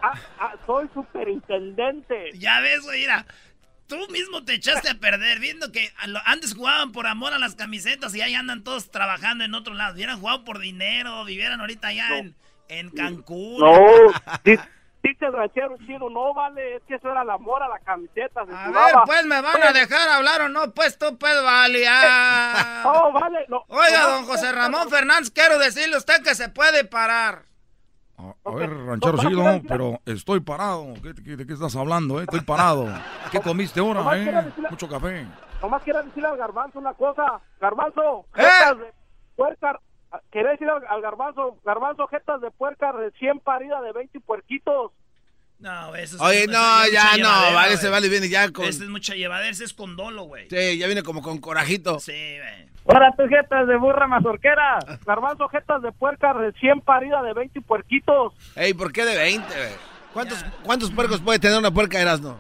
Ah, 0.03 0.15
ah, 0.39 0.55
soy 0.67 0.89
superintendente. 0.95 2.33
Ya 2.35 2.61
ves, 2.61 2.83
güey, 2.83 3.01
mira. 3.01 3.27
Tú 3.89 3.97
mismo 4.11 4.43
te 4.45 4.55
echaste 4.55 4.91
a 4.91 4.95
perder 4.95 5.39
viendo 5.39 5.71
que 5.71 5.93
antes 6.25 6.55
jugaban 6.55 6.91
por 6.91 7.07
amor 7.07 7.33
a 7.33 7.39
las 7.39 7.55
camisetas 7.55 8.15
y 8.17 8.21
ahí 8.21 8.35
andan 8.35 8.65
todos 8.65 8.91
trabajando 8.91 9.45
en 9.45 9.55
otro 9.55 9.75
lado. 9.75 9.95
Hubieran 9.95 10.19
jugado 10.19 10.45
por 10.45 10.59
dinero, 10.59 11.25
vivieran 11.25 11.61
ahorita 11.61 11.89
allá 11.89 12.19
en, 12.19 12.35
en 12.69 12.91
Cancún. 12.91 13.59
No, 13.59 13.77
di- 14.45 14.59
dice 15.03 15.27
el 15.27 15.33
ranchero 15.33 15.77
chido, 15.87 16.11
no 16.11 16.35
vale, 16.35 16.77
es 16.77 16.83
que 16.85 16.95
eso 16.97 17.11
era 17.11 17.23
el 17.23 17.31
amor 17.31 17.63
a 17.63 17.69
la 17.69 17.79
camiseta. 17.81 18.45
se 18.45 18.53
A 18.53 18.69
ver, 18.71 18.95
pues, 19.07 19.25
¿me 19.27 19.41
van 19.41 19.63
a 19.63 19.73
dejar 19.73 20.09
hablar 20.09 20.43
o 20.43 20.49
no? 20.49 20.73
Pues 20.73 20.99
tú, 20.99 21.17
pues, 21.19 21.43
vale. 21.43 21.85
ah. 21.89 22.83
Oh, 22.87 23.13
vale, 23.13 23.45
no. 23.49 23.65
Oiga, 23.69 24.01
no, 24.03 24.09
don 24.11 24.25
José 24.27 24.53
Ramón 24.53 24.89
Fernández, 24.89 25.31
quiero 25.31 25.59
decirle 25.59 25.95
a 25.97 25.99
usted 25.99 26.23
que 26.23 26.35
se 26.35 26.49
puede 26.49 26.85
parar. 26.85 27.43
A 28.19 28.51
ver, 28.51 28.71
ranchero 28.71 29.19
chido, 29.19 29.45
pero 29.69 30.01
estoy 30.07 30.41
parado. 30.41 30.95
¿Qué- 31.03 31.15
qué- 31.23 31.37
¿De 31.37 31.47
qué 31.47 31.53
estás 31.53 31.77
hablando, 31.77 32.19
eh? 32.19 32.23
Estoy 32.23 32.41
parado. 32.41 32.87
¿Qué 33.31 33.41
comiste 33.41 33.79
ahora, 33.81 34.01
eh? 34.17 34.25
decirle- 34.25 34.71
Mucho 34.71 34.89
café. 34.89 35.27
Nomás 35.61 35.83
quiero 35.83 36.03
decirle 36.03 36.29
al 36.29 36.37
garbanzo 36.39 36.79
una 36.79 36.95
cosa. 36.95 37.41
Garbanzo, 37.61 38.25
¿Eh? 38.37 38.43
jetas 38.43 38.79
de 38.79 38.93
puerca. 39.37 39.81
Quería 40.31 40.53
decirle 40.53 40.73
al, 40.73 40.87
al 40.89 41.03
garbanzo, 41.03 41.59
garbanzo, 41.65 42.07
jetas 42.09 42.41
de 42.41 42.51
puerca 42.51 42.93
recién 42.93 43.41
parida 43.41 43.81
de 43.83 43.93
20 43.93 44.21
puerquitos. 44.21 44.93
No, 45.59 45.95
eso 45.95 46.17
es 46.17 46.21
Oye, 46.23 46.47
no, 46.47 46.89
ya 46.93 47.17
no, 47.17 47.55
vale, 47.55 47.77
se 47.79 47.89
vale, 47.89 48.09
viene 48.11 48.29
ya 48.29 48.51
con... 48.53 48.67
Ese 48.67 48.85
es 48.85 48.91
mucha 48.91 49.15
llevadera, 49.15 49.49
ese 49.51 49.65
es 49.65 49.73
con 49.73 49.97
dolo, 49.97 50.25
güey. 50.25 50.49
Sí, 50.51 50.77
ya 50.79 50.87
viene 50.87 51.03
como 51.03 51.23
con 51.23 51.39
corajito. 51.39 51.99
Sí, 51.99 52.13
güey. 52.13 52.69
Ahora 52.89 53.13
tus 53.17 53.29
jetas 53.29 53.67
de 53.67 53.77
burra 53.77 54.07
mazorquera. 54.07 54.79
Garbanzo, 55.07 55.49
jetas 55.49 55.83
de 55.83 55.93
puerca 55.93 56.33
recién 56.35 56.81
parida 56.83 57.23
de 57.23 57.33
20 57.33 57.61
puerquitos. 57.63 58.35
Ey, 58.55 58.75
¿por 58.75 58.93
qué 58.93 59.05
de 59.05 59.17
20, 59.17 59.47
güey? 59.49 59.73
¿Cuántos, 60.13 60.45
¿Cuántos 60.63 60.91
puercos 60.93 61.21
puede 61.21 61.39
tener 61.39 61.59
una 61.59 61.71
puerca 61.71 62.01
Erasno? 62.01 62.39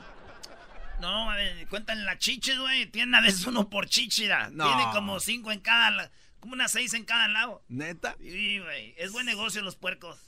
No, 1.00 1.30
a 1.30 1.36
ver, 1.36 1.66
cuentan 1.68 2.04
las 2.04 2.18
chiches, 2.18 2.58
güey. 2.58 2.86
Tiene 2.86 3.16
a 3.16 3.20
veces 3.20 3.46
uno 3.46 3.68
por 3.68 3.86
chichira. 3.86 4.50
No. 4.50 4.66
Tiene 4.66 4.84
como 4.92 5.20
cinco 5.20 5.52
en 5.52 5.60
cada, 5.60 5.90
la- 5.90 6.10
como 6.40 6.54
unas 6.54 6.72
seis 6.72 6.94
en 6.94 7.04
cada 7.04 7.28
lado. 7.28 7.62
¿Neta? 7.68 8.16
Sí, 8.20 8.58
güey. 8.58 8.94
Es 8.96 9.12
buen 9.12 9.26
negocio 9.26 9.62
los 9.62 9.76
puercos. 9.76 10.18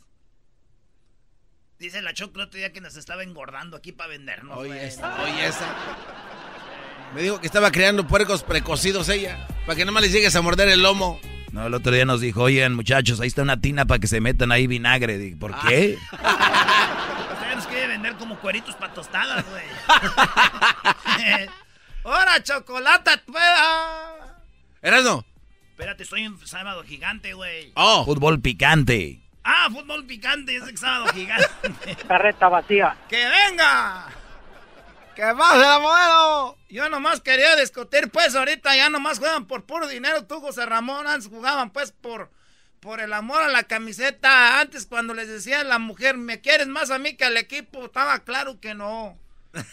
Dice 1.79 2.03
la 2.03 2.13
Choco 2.13 2.41
el 2.41 2.47
otro 2.47 2.59
día 2.59 2.73
que 2.73 2.81
nos 2.81 2.97
estaba 2.97 3.23
engordando 3.23 3.77
aquí 3.77 3.93
para 3.93 4.09
vendernos, 4.11 4.59
Oye, 4.59 4.85
esa, 4.85 5.23
oye, 5.23 5.47
esa. 5.47 5.97
Me 7.15 7.23
dijo 7.23 7.41
que 7.41 7.47
estaba 7.47 7.71
creando 7.71 8.07
puercos 8.07 8.43
precocidos 8.43 9.09
ella, 9.09 9.47
para 9.65 9.77
que 9.77 9.85
no 9.85 9.93
más 9.93 10.03
les 10.03 10.13
llegues 10.13 10.35
a 10.35 10.43
morder 10.43 10.69
el 10.69 10.83
lomo. 10.83 11.21
No, 11.53 11.69
el 11.69 11.75
otro 11.75 11.93
día 11.93 12.05
nos 12.05 12.21
dijo, 12.21 12.43
oigan, 12.43 12.75
muchachos, 12.75 13.21
ahí 13.21 13.29
está 13.29 13.43
una 13.43 13.61
tina 13.61 13.87
para 13.87 14.01
que 14.01 14.09
se 14.09 14.21
metan 14.21 14.51
ahí 14.51 14.67
vinagre. 14.67 15.19
Dije, 15.19 15.37
¿por 15.37 15.57
qué? 15.61 15.97
Usted 16.13 17.55
nos 17.55 17.67
quiere 17.69 17.87
vender 17.87 18.17
como 18.17 18.39
cueritos 18.41 18.75
para 18.75 18.93
tostadas, 18.93 19.45
güey. 19.49 19.65
¡Ahora, 22.05 22.43
chocolate! 22.43 23.19
pues, 23.27 23.43
ah. 23.43 24.37
Erasno. 24.83 25.25
Espérate, 25.79 26.03
estoy 26.03 26.25
en 26.25 26.37
sábado 26.45 26.83
gigante, 26.83 27.35
güey. 27.35 27.71
Oh. 27.77 28.05
Fútbol 28.05 28.41
picante. 28.41 29.21
Ah, 29.45 29.69
fútbol 29.71 30.05
picante, 30.07 30.57
es 30.57 30.65
el 30.65 30.77
sábado 30.77 31.07
gigante. 31.13 31.47
Carreta 32.09 32.49
vacía. 32.49 32.97
¡Que 33.09 33.29
venga! 33.29 34.09
¡Que 35.15 35.23
pase 35.23 35.59
la 35.59 35.79
modelo! 35.79 36.59
Yo 36.69 36.89
nomás 36.89 37.21
quería 37.21 37.55
discutir, 37.55 38.11
pues 38.11 38.35
ahorita 38.35 38.75
ya 38.75 38.91
nomás 38.91 39.21
juegan 39.21 39.47
por 39.47 39.67
puro 39.67 39.87
dinero. 39.87 40.25
Tú, 40.25 40.41
José 40.41 40.67
Ramón, 40.67 41.07
antes 41.07 41.29
jugaban 41.29 41.71
pues 41.71 41.93
por, 41.93 42.33
por 42.81 42.99
el 42.99 43.13
amor 43.13 43.45
a 43.45 43.49
la 43.49 43.63
camiseta. 43.63 44.59
Antes 44.59 44.85
cuando 44.85 45.15
les 45.15 45.29
decía 45.29 45.61
a 45.61 45.65
la 45.65 45.79
mujer, 45.79 46.17
¿me 46.17 46.41
quieres 46.41 46.67
más 46.67 46.91
a 46.91 46.99
mí 46.99 47.15
que 47.15 47.25
al 47.25 47.37
equipo? 47.37 47.85
Estaba 47.85 48.19
claro 48.25 48.59
que 48.59 48.75
no. 48.75 49.17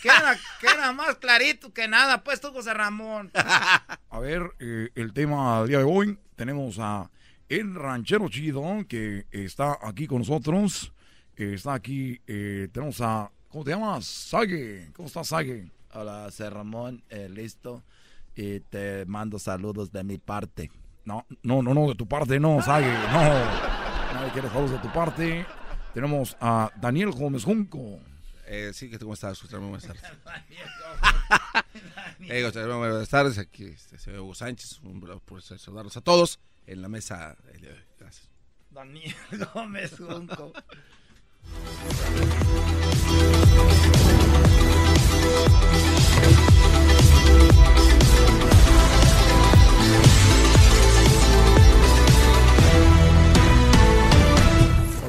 Que 0.02 0.10
era, 0.10 0.38
que 0.60 0.68
era 0.68 0.92
más 0.94 1.16
clarito 1.16 1.74
que 1.74 1.88
nada, 1.88 2.24
pues 2.24 2.42
tú, 2.42 2.52
José 2.52 2.74
Ramón. 2.74 3.32
A 3.36 4.20
ver, 4.20 4.52
eh, 4.60 4.90
el 4.96 5.14
tema 5.14 5.60
del 5.60 5.70
día 5.70 5.78
de 5.80 5.84
hoy, 5.84 6.18
tenemos 6.36 6.78
a 6.80 7.10
el 7.50 7.76
ranchero 7.76 8.28
chido 8.30 8.64
que 8.88 9.26
está 9.32 9.78
aquí 9.82 10.08
con 10.08 10.20
nosotros. 10.20 10.92
Eh, 11.36 11.54
está 11.56 11.74
aquí, 11.74 12.20
eh, 12.28 12.70
tenemos 12.72 13.02
a, 13.02 13.30
¿cómo 13.50 13.64
te 13.64 13.72
llamas? 13.72 14.06
Sague. 14.06 14.90
¿Cómo 14.96 15.08
estás, 15.08 15.28
Sague? 15.28 15.70
Hola, 15.94 16.24
José 16.26 16.50
Ramón, 16.50 17.04
eh, 17.10 17.30
listo. 17.30 17.84
Y 18.36 18.62
te 18.62 19.06
mando 19.06 19.40
saludos 19.40 19.92
de 19.92 20.04
mi 20.04 20.18
parte. 20.18 20.72
No, 21.06 21.26
no, 21.44 21.62
no, 21.62 21.74
no, 21.74 21.88
de 21.88 21.96
tu 21.96 22.08
parte 22.08 22.40
no, 22.40 22.62
Sague, 22.62 22.92
no. 22.92 23.22
Nadie 24.14 24.32
quiere 24.34 24.50
saludos 24.50 24.72
de 24.72 24.80
tu 24.80 24.92
parte. 24.92 25.46
Tenemos 25.94 26.36
a 26.42 26.72
Daniel 26.82 27.12
Gómez 27.12 27.44
Junco. 27.44 28.00
Eh, 28.48 28.72
sí, 28.74 28.90
¿cómo 28.98 29.14
estás? 29.14 29.42
Buenas 29.50 29.84
tardes. 29.84 30.04
Eh, 32.28 32.44
José 32.44 32.62
Ramón, 32.62 32.90
buenas 32.90 33.10
tardes. 33.10 33.38
Aquí 33.38 33.66
este, 33.66 33.98
señor 33.98 34.22
Hugo 34.22 34.34
Sánchez. 34.34 34.80
Un 34.84 35.00
por 35.26 35.42
saludarlos 35.42 35.98
a 35.98 36.02
todos 36.02 36.40
en 36.66 36.82
la 36.82 36.88
mesa. 36.88 37.36
Gracias. 38.00 38.30
Daniel 38.72 39.16
Gómez 39.54 39.96
Junco. 39.98 40.54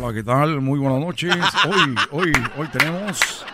Hola, 0.07 0.15
¿qué 0.15 0.23
tal? 0.23 0.61
Muy 0.61 0.79
buenas 0.79 1.01
noches. 1.01 1.35
Hoy, 1.69 1.97
hoy, 2.13 2.33
hoy 2.57 2.69
tenemos 2.69 3.45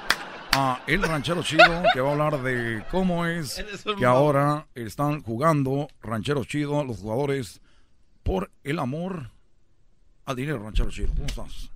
a 0.52 0.82
El 0.86 1.02
Ranchero 1.02 1.42
Chido 1.42 1.82
que 1.94 2.00
va 2.02 2.10
a 2.10 2.12
hablar 2.12 2.42
de 2.42 2.84
cómo 2.90 3.24
es 3.24 3.64
que 3.98 4.04
ahora 4.04 4.66
están 4.74 5.22
jugando 5.22 5.88
Ranchero 6.02 6.44
Chido 6.44 6.84
los 6.84 6.98
jugadores 6.98 7.62
por 8.22 8.50
el 8.64 8.80
amor 8.80 9.30
al 10.26 10.36
dinero, 10.36 10.62
Ranchero 10.62 10.90
Chido. 10.90 11.08
¿Cómo 11.14 11.24
estás? 11.24 11.70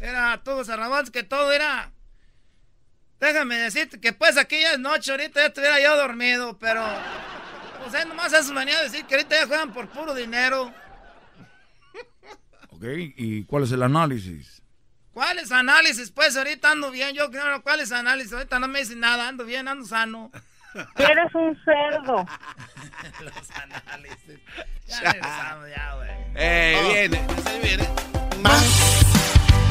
Era 0.00 0.40
José 0.42 0.76
Ramón, 0.76 1.08
que 1.12 1.22
todo 1.22 1.52
era... 1.52 1.92
Déjame 3.20 3.58
decirte 3.58 4.00
que 4.00 4.14
pues 4.14 4.38
aquí 4.38 4.62
ya 4.62 4.72
es 4.72 4.78
noche, 4.78 5.10
ahorita 5.10 5.40
ya 5.40 5.46
estuviera 5.48 5.78
yo 5.78 5.94
dormido, 5.98 6.56
pero... 6.58 6.82
Pues 7.82 7.92
es 7.92 8.06
nomás 8.06 8.32
eso 8.32 8.54
venía 8.54 8.78
a 8.78 8.82
decir 8.82 9.04
que 9.04 9.16
ahorita 9.16 9.36
ya 9.42 9.46
juegan 9.46 9.74
por 9.74 9.90
puro 9.90 10.14
dinero. 10.14 10.72
Ok, 12.80 12.86
¿y 13.18 13.44
cuál 13.44 13.64
es 13.64 13.72
el 13.72 13.82
análisis? 13.82 14.62
¿Cuál 15.12 15.38
es 15.38 15.52
análisis? 15.52 16.10
Pues 16.10 16.34
ahorita 16.34 16.70
ando 16.70 16.90
bien, 16.90 17.14
yo 17.14 17.30
creo, 17.30 17.62
¿cuál 17.62 17.80
es 17.80 17.92
análisis? 17.92 18.32
Ahorita 18.32 18.58
no 18.58 18.68
me 18.68 18.78
dicen 18.78 19.00
nada, 19.00 19.28
ando 19.28 19.44
bien, 19.44 19.68
ando 19.68 19.84
sano. 19.84 20.30
Eres 20.96 21.34
un 21.34 21.54
cerdo. 21.62 22.24
Los 23.22 23.50
análisis. 23.50 24.40
Ya 24.86 25.12
regresamos, 25.12 25.68
ya, 25.68 25.94
güey. 25.94 26.10
Eh, 26.36 27.08
viene, 27.10 27.26
se 27.42 27.58
viene. 27.60 27.88
Más 28.40 29.04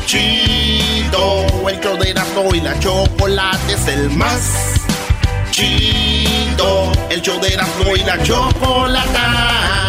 chido, 0.06 1.68
el 1.68 1.80
show 1.80 1.98
de 1.98 2.12
Erasmo 2.12 2.54
y 2.54 2.62
la 2.62 2.80
chocolate 2.80 3.74
es 3.74 3.88
el 3.88 4.12
más 4.12 4.86
chido, 5.50 6.92
el 7.10 7.22
show 7.24 7.42
de 7.42 7.56
Erasmo 7.56 7.96
y 7.96 8.04
la 8.04 8.22
chocolata. 8.22 9.89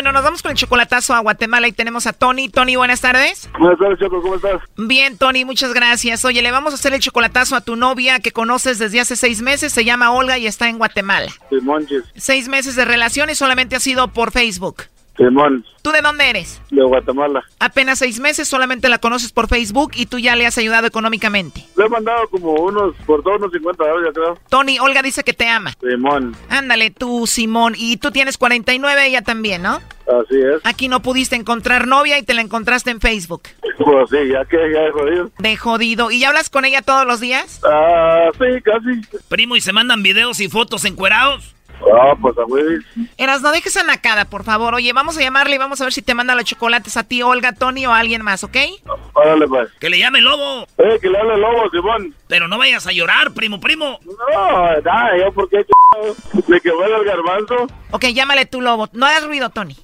Bueno, 0.00 0.12
nos 0.12 0.24
vamos 0.24 0.40
con 0.40 0.50
el 0.50 0.56
chocolatazo 0.56 1.12
a 1.12 1.18
Guatemala 1.18 1.68
y 1.68 1.72
tenemos 1.72 2.06
a 2.06 2.14
Tony. 2.14 2.48
Tony, 2.48 2.74
buenas 2.74 3.02
tardes. 3.02 3.50
Buenas 3.58 3.78
tardes, 3.78 3.98
Choco, 3.98 4.22
¿cómo 4.22 4.36
estás? 4.36 4.62
Bien, 4.78 5.18
Tony, 5.18 5.44
muchas 5.44 5.74
gracias. 5.74 6.24
Oye, 6.24 6.40
le 6.40 6.50
vamos 6.50 6.72
a 6.72 6.76
hacer 6.76 6.94
el 6.94 7.00
chocolatazo 7.00 7.54
a 7.54 7.60
tu 7.60 7.76
novia 7.76 8.18
que 8.18 8.32
conoces 8.32 8.78
desde 8.78 9.00
hace 9.00 9.14
seis 9.14 9.42
meses. 9.42 9.74
Se 9.74 9.84
llama 9.84 10.10
Olga 10.10 10.38
y 10.38 10.46
está 10.46 10.70
en 10.70 10.78
Guatemala. 10.78 11.30
Seis 12.16 12.48
meses 12.48 12.76
de 12.76 12.86
relación 12.86 13.28
y 13.28 13.34
solamente 13.34 13.76
ha 13.76 13.80
sido 13.80 14.08
por 14.08 14.30
Facebook. 14.30 14.84
Simón, 15.16 15.64
¿Tú 15.82 15.90
de 15.92 16.00
dónde 16.02 16.28
eres? 16.30 16.60
de 16.70 16.82
Guatemala. 16.82 17.42
Apenas 17.58 17.98
seis 17.98 18.20
meses, 18.20 18.48
solamente 18.48 18.88
la 18.88 18.98
conoces 18.98 19.32
por 19.32 19.48
Facebook 19.48 19.92
y 19.94 20.06
tú 20.06 20.18
ya 20.18 20.36
le 20.36 20.46
has 20.46 20.56
ayudado 20.58 20.86
económicamente. 20.86 21.64
Le 21.76 21.86
he 21.86 21.88
mandado 21.88 22.28
como 22.28 22.52
unos, 22.52 22.94
por 23.06 23.22
todos 23.22 23.38
unos 23.38 23.52
50 23.52 23.84
dólares, 23.84 24.10
ya 24.14 24.20
creo. 24.20 24.38
Tony, 24.48 24.78
Olga 24.78 25.02
dice 25.02 25.22
que 25.24 25.32
te 25.32 25.48
ama. 25.48 25.72
Simón, 25.80 26.34
Ándale, 26.48 26.90
tú, 26.90 27.26
Simón. 27.26 27.74
Y 27.76 27.96
tú 27.98 28.10
tienes 28.10 28.38
49, 28.38 29.06
ella 29.06 29.22
también, 29.22 29.62
¿no? 29.62 29.80
así 30.10 30.34
es. 30.40 30.60
Aquí 30.64 30.88
no 30.88 31.02
pudiste 31.02 31.36
encontrar 31.36 31.86
novia 31.86 32.18
y 32.18 32.24
te 32.24 32.34
la 32.34 32.40
encontraste 32.42 32.90
en 32.90 33.00
Facebook. 33.00 33.42
Pues 33.82 34.10
sí, 34.10 34.16
ya 34.30 34.44
que 34.44 34.56
ya 34.58 34.82
he 34.82 34.90
jodido. 34.92 35.30
De 35.38 35.56
jodido. 35.56 36.10
¿Y 36.10 36.20
ya 36.20 36.28
hablas 36.28 36.50
con 36.50 36.66
ella 36.66 36.82
todos 36.82 37.06
los 37.06 37.18
días? 37.18 37.60
Ah, 37.64 38.28
sí, 38.34 38.60
casi. 38.62 39.18
Primo, 39.30 39.56
¿y 39.56 39.62
se 39.62 39.72
mandan 39.72 40.02
videos 40.02 40.38
y 40.40 40.48
fotos 40.50 40.84
encuerados? 40.84 41.54
Ah, 41.94 42.14
pues 42.20 42.36
a 42.38 42.44
Willis. 42.44 42.84
Eras, 43.16 43.40
no 43.42 43.50
dejes 43.52 43.76
a 43.76 43.82
Nakada, 43.84 44.24
por 44.26 44.44
favor. 44.44 44.74
Oye, 44.74 44.92
vamos 44.92 45.16
a 45.16 45.20
llamarle 45.20 45.54
y 45.54 45.58
vamos 45.58 45.80
a 45.80 45.84
ver 45.84 45.92
si 45.92 46.02
te 46.02 46.14
manda 46.14 46.34
los 46.34 46.44
chocolates 46.44 46.96
a 46.96 47.04
ti, 47.04 47.22
Olga, 47.22 47.52
Tony 47.52 47.86
o 47.86 47.92
a 47.92 47.98
alguien 47.98 48.22
más, 48.22 48.44
¿ok? 48.44 48.56
Órale, 49.14 49.46
pues. 49.48 49.70
Que 49.80 49.88
le 49.90 49.98
llame 49.98 50.18
el 50.18 50.24
lobo. 50.24 50.66
Eh, 50.78 50.98
que 51.00 51.08
le 51.08 51.18
hable 51.18 51.34
el 51.34 51.40
lobo, 51.40 51.70
Simón. 51.70 52.14
Pero 52.28 52.48
no 52.48 52.58
vayas 52.58 52.86
a 52.86 52.92
llorar, 52.92 53.32
primo, 53.32 53.60
primo. 53.60 53.98
No, 54.04 54.80
nada, 54.82 55.16
yo 55.18 55.32
porque 55.32 55.64
le 56.48 56.60
quedó 56.60 56.84
el 56.84 57.04
garbanzo. 57.04 57.66
Ok, 57.90 58.06
llámale 58.12 58.46
tú, 58.46 58.60
Lobo. 58.60 58.88
No 58.92 59.06
hagas 59.06 59.26
ruido, 59.26 59.50
Tony. 59.50 59.76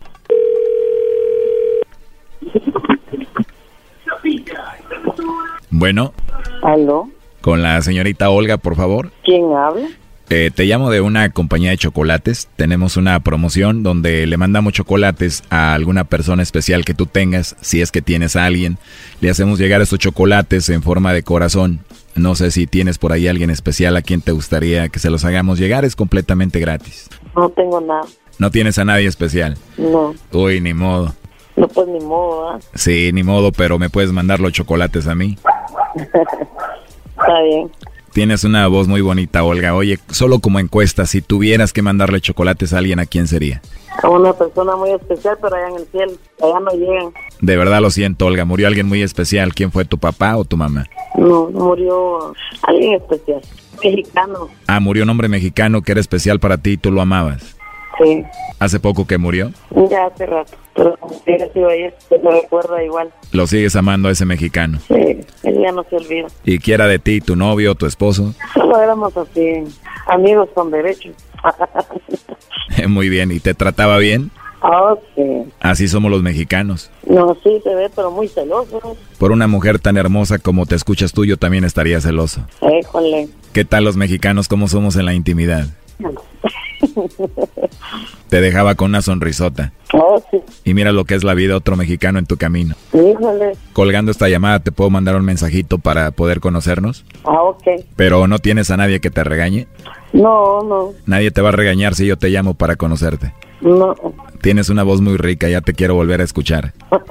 Bueno, 5.71 6.13
¿Aló? 6.63 7.09
con 7.41 7.63
la 7.63 7.81
señorita 7.83 8.31
Olga, 8.31 8.57
por 8.57 8.77
favor. 8.77 9.11
¿Quién 9.25 9.53
habla? 9.55 9.89
Eh, 10.29 10.51
te 10.53 10.65
llamo 10.65 10.91
de 10.91 11.01
una 11.01 11.31
compañía 11.31 11.71
de 11.71 11.79
chocolates. 11.79 12.49
Tenemos 12.57 12.97
una 12.97 13.21
promoción 13.21 13.83
donde 13.85 14.27
le 14.27 14.37
mandamos 14.37 14.73
chocolates 14.73 15.45
a 15.51 15.73
alguna 15.75 16.03
persona 16.05 16.43
especial 16.43 16.85
que 16.85 16.95
tú 16.95 17.07
tengas. 17.07 17.55
Si 17.61 17.81
es 17.81 17.93
que 17.93 18.03
tienes 18.03 18.35
a 18.35 18.45
alguien, 18.45 18.79
le 19.21 19.31
hacemos 19.31 19.59
llegar 19.61 19.83
estos 19.83 20.01
chocolates 20.01 20.69
en 20.69 20.83
forma 20.83 21.13
de 21.13 21.23
corazón. 21.23 21.81
No 22.17 22.35
sé 22.35 22.51
si 22.51 22.67
tienes 22.67 22.99
por 22.99 23.13
ahí 23.13 23.29
alguien 23.29 23.51
especial 23.51 23.97
a 23.97 24.03
quien 24.03 24.21
te 24.21 24.33
gustaría 24.33 24.89
que 24.89 24.99
se 24.99 25.11
los 25.11 25.25
hagamos 25.25 25.61
llegar. 25.61 25.85
Es 25.85 25.95
completamente 25.95 26.59
gratis. 26.59 27.09
No 27.37 27.49
tengo 27.51 27.81
nada. 27.81 28.03
No 28.39 28.51
tienes 28.51 28.79
a 28.79 28.85
nadie 28.85 29.07
especial. 29.07 29.57
No, 29.79 30.13
Uy, 30.33 30.61
ni 30.61 30.75
modo. 30.75 31.15
no 31.55 31.69
pues 31.69 31.87
ni 31.89 32.01
modo, 32.01 32.51
¿ah? 32.51 32.59
Sí, 32.75 33.11
ni 33.13 33.23
modo, 33.23 33.53
pero 33.53 33.79
me 33.79 33.91
puedes 33.91 34.11
mandar 34.13 34.41
los 34.41 34.53
chocolates 34.53 35.07
a 35.07 35.15
mí. 35.15 35.39
Está 35.95 37.43
bien. 37.45 37.71
Tienes 38.17 38.45
una 38.45 38.67
voz 38.67 38.89
muy 38.89 39.03
bonita, 39.03 39.45
Olga. 39.45 39.75
Oye, 39.75 39.99
solo 40.09 40.39
como 40.39 40.59
encuesta, 40.59 41.05
si 41.05 41.21
tuvieras 41.21 41.75
que 41.75 41.83
mandarle 41.83 42.23
chocolates 42.23 42.73
a 42.73 42.79
alguien, 42.79 42.99
¿a 42.99 43.05
quién 43.05 43.29
sería? 43.29 43.61
A 44.03 44.09
una 44.09 44.33
persona 44.33 44.75
muy 44.75 44.91
especial, 44.93 45.37
pero 45.43 45.55
allá 45.55 45.69
en 45.69 45.77
el 45.77 45.87
cielo. 45.89 46.13
Allá 46.43 46.61
no 46.61 46.71
llegan. 46.71 47.13
De 47.43 47.57
verdad 47.59 47.83
lo 47.83 47.91
siento, 47.91 48.25
Olga. 48.25 48.47
Murió 48.47 48.69
alguien 48.69 48.87
muy 48.87 49.03
especial. 49.03 49.53
¿Quién 49.53 49.71
fue 49.71 49.85
tu 49.85 49.99
papá 49.99 50.39
o 50.39 50.47
tu 50.47 50.57
mamá? 50.57 50.87
No, 51.15 51.51
murió 51.51 52.33
alguien 52.63 52.95
especial. 52.95 53.43
Mexicano. 53.85 54.49
Ah, 54.67 54.81
murió 54.81 55.05
un 55.05 55.11
hombre 55.11 55.29
mexicano 55.29 55.83
que 55.83 55.93
era 55.93 56.01
especial 56.01 56.41
para 56.41 56.57
ti 56.57 56.71
y 56.71 56.77
tú 56.79 56.93
lo 56.93 57.03
amabas. 57.03 57.56
Sí, 58.03 58.25
¿Hace 58.59 58.81
poco 58.81 59.07
que 59.07 59.19
murió? 59.19 59.53
ya 59.91 60.07
hace 60.07 60.27
rato. 60.27 60.53
Pero 60.75 60.99
sido 61.55 61.69
ayer, 61.69 61.95
se 62.09 62.19
me 62.19 62.31
recuerda 62.31 62.83
igual. 62.85 63.11
Lo 63.33 63.47
sigues 63.47 63.77
amando 63.77 64.09
a 64.09 64.13
ese 64.13 64.27
mexicano. 64.27 64.79
Sí, 64.89 65.21
él 65.43 65.59
ya 65.63 65.73
no 65.73 65.85
se 65.85 65.97
olvida. 65.97 66.27
¿Y 66.45 66.59
qué 66.59 66.75
era 66.75 66.87
de 66.87 66.99
ti, 66.99 67.21
tu 67.21 67.37
novio 67.37 67.75
tu 67.75 67.87
esposo? 67.87 68.35
Solo 68.55 68.81
éramos 68.81 69.17
así, 69.17 69.65
amigos 70.07 70.49
con 70.55 70.71
derechos. 70.71 71.15
Muy 72.89 73.09
bien. 73.09 73.31
¿Y 73.33 73.41
te 73.41 73.55
trataba 73.55 73.99
bien? 73.99 74.31
Ah, 74.63 74.95
sí. 75.15 75.23
Así 75.61 75.89
somos 75.89 76.11
los 76.11 76.23
mexicanos. 76.23 76.91
No, 77.07 77.37
sí, 77.43 77.61
se 77.63 77.75
ve, 77.75 77.91
pero 77.95 78.11
muy 78.11 78.27
celoso. 78.27 78.97
Por 79.19 79.31
una 79.31 79.47
mujer 79.47 79.79
tan 79.79 79.97
hermosa 79.97 80.39
como 80.39 80.67
te 80.67 80.75
escuchas 80.75 81.13
tú, 81.13 81.25
yo 81.25 81.37
también 81.37 81.65
estaría 81.65 82.01
celoso. 82.01 82.41
Híjole. 82.63 83.29
¿Qué 83.53 83.65
tal 83.65 83.85
los 83.85 83.97
mexicanos? 83.97 84.49
¿Cómo 84.49 84.67
somos 84.67 84.97
en 84.97 85.05
la 85.05 85.15
intimidad? 85.15 85.67
Te 88.29 88.41
dejaba 88.41 88.75
con 88.75 88.91
una 88.91 89.03
sonrisota. 89.03 89.73
Oh, 89.93 90.23
sí. 90.31 90.39
Y 90.65 90.75
mira 90.75 90.93
lo 90.93 91.05
que 91.05 91.15
es 91.15 91.25
la 91.25 91.35
vida 91.35 91.57
otro 91.57 91.77
mexicano 91.77 92.19
en 92.19 92.27
tu 92.27 92.37
camino. 92.37 92.75
Híjole. 92.93 93.53
Colgando 93.73 94.11
esta 94.11 94.29
llamada, 94.29 94.61
¿te 94.61 94.73
puedo 94.73 94.91
mandar 94.91 95.17
un 95.17 95.25
mensajito 95.25 95.79
para 95.79 96.11
poder 96.11 96.41
conocernos? 96.41 97.05
Ah, 97.25 97.43
ok. 97.43 97.63
Pero 97.95 98.27
no 98.27 98.39
tienes 98.39 98.71
a 98.71 98.77
nadie 98.77 99.01
que 99.01 99.11
te 99.11 99.23
regañe. 99.25 99.69
No, 100.13 100.63
no, 100.63 100.93
Nadie 101.05 101.31
te 101.31 101.41
va 101.43 101.51
a 101.51 101.53
regañar 101.53 101.95
si 101.95 102.07
yo 102.07 102.17
te 102.17 102.29
llamo 102.31 102.55
para 102.55 102.77
conocerte. 102.77 103.33
no. 103.61 103.95
Tienes 104.41 104.69
una 104.69 104.83
voz 104.85 105.01
muy 105.01 105.17
rica, 105.17 105.49
ya 105.49 105.61
te 105.61 105.73
quiero 105.75 105.95
volver 105.95 106.21
a 106.21 106.25
escuchar. 106.25 106.73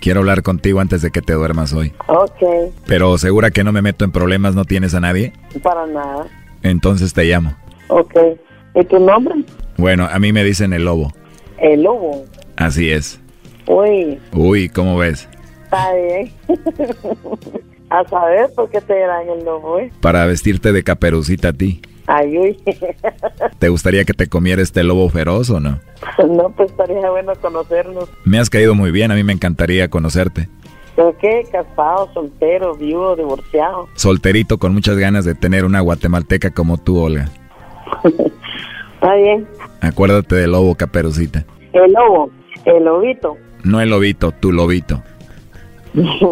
Quiero 0.00 0.20
hablar 0.20 0.42
contigo 0.42 0.80
antes 0.80 1.02
de 1.02 1.10
que 1.12 1.20
te 1.22 1.32
duermas 1.34 1.72
hoy. 1.72 1.92
Ok, 2.08 2.72
Pero 2.86 3.16
segura 3.18 3.50
que 3.52 3.62
no 3.62 3.70
me 3.70 3.82
meto 3.82 4.04
en 4.04 4.10
problemas, 4.12 4.54
¿no 4.56 4.64
tienes 4.64 4.94
a 4.94 5.00
nadie? 5.00 5.32
para 5.62 5.86
nada. 5.86 6.26
Entonces 6.62 7.12
te 7.12 7.24
llamo. 7.24 7.54
Ok. 7.88 8.14
¿Y 8.74 8.84
tu 8.84 8.98
nombre? 8.98 9.34
Bueno, 9.76 10.08
a 10.10 10.18
mí 10.18 10.32
me 10.32 10.44
dicen 10.44 10.72
el 10.72 10.84
lobo. 10.84 11.12
El 11.58 11.82
lobo. 11.82 12.24
Así 12.56 12.90
es. 12.90 13.20
Uy, 13.66 14.18
Uy, 14.32 14.68
¿cómo 14.68 14.96
ves? 14.98 15.28
está 15.64 15.94
bien. 15.94 16.32
a 17.90 18.04
saber 18.08 18.50
por 18.54 18.70
qué 18.70 18.80
te 18.80 18.94
dirán 18.94 19.28
el 19.28 19.44
lobo, 19.44 19.78
¿eh? 19.78 19.90
Para 20.00 20.26
vestirte 20.26 20.72
de 20.72 20.82
caperucita 20.82 21.48
a 21.48 21.52
ti. 21.52 21.80
Ay, 22.06 22.36
uy. 22.36 22.56
¿Te 23.58 23.68
gustaría 23.68 24.04
que 24.04 24.12
te 24.12 24.26
comiera 24.28 24.60
este 24.62 24.82
lobo 24.82 25.08
feroz 25.08 25.50
o 25.50 25.60
no? 25.60 25.80
no, 26.28 26.50
pues 26.50 26.70
estaría 26.70 27.10
bueno 27.10 27.32
conocernos. 27.40 28.08
Me 28.24 28.38
has 28.38 28.50
caído 28.50 28.74
muy 28.74 28.90
bien, 28.90 29.10
a 29.12 29.14
mí 29.14 29.22
me 29.22 29.32
encantaría 29.32 29.88
conocerte. 29.88 30.48
¿Pero 31.02 31.18
qué? 31.18 31.44
Casado, 31.50 32.08
soltero, 32.14 32.76
viudo, 32.76 33.16
divorciado. 33.16 33.88
Solterito 33.94 34.58
con 34.58 34.72
muchas 34.72 34.96
ganas 34.96 35.24
de 35.24 35.34
tener 35.34 35.64
una 35.64 35.80
guatemalteca 35.80 36.50
como 36.50 36.78
tú, 36.78 36.96
Olga. 37.00 37.28
Está 38.94 39.14
bien. 39.16 39.48
Acuérdate 39.80 40.36
del 40.36 40.52
lobo 40.52 40.76
caperucita. 40.76 41.44
El 41.72 41.92
lobo, 41.92 42.30
el 42.66 42.84
lobito. 42.84 43.36
No 43.64 43.80
el 43.80 43.90
lobito, 43.90 44.30
tu 44.30 44.52
lobito. 44.52 45.02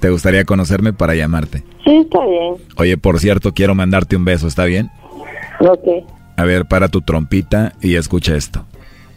¿Te 0.00 0.10
gustaría 0.10 0.44
conocerme 0.44 0.92
para 0.92 1.14
llamarte? 1.14 1.62
sí, 1.84 1.98
está 1.98 2.26
bien. 2.26 2.54
Oye, 2.78 2.96
por 2.96 3.20
cierto, 3.20 3.54
quiero 3.54 3.76
mandarte 3.76 4.16
un 4.16 4.24
beso, 4.24 4.48
¿está 4.48 4.64
bien? 4.64 4.90
Ok. 5.60 6.04
A 6.36 6.44
ver, 6.44 6.66
para 6.66 6.88
tu 6.88 7.00
trompita 7.00 7.74
y 7.80 7.94
escucha 7.94 8.34
esto. 8.34 8.64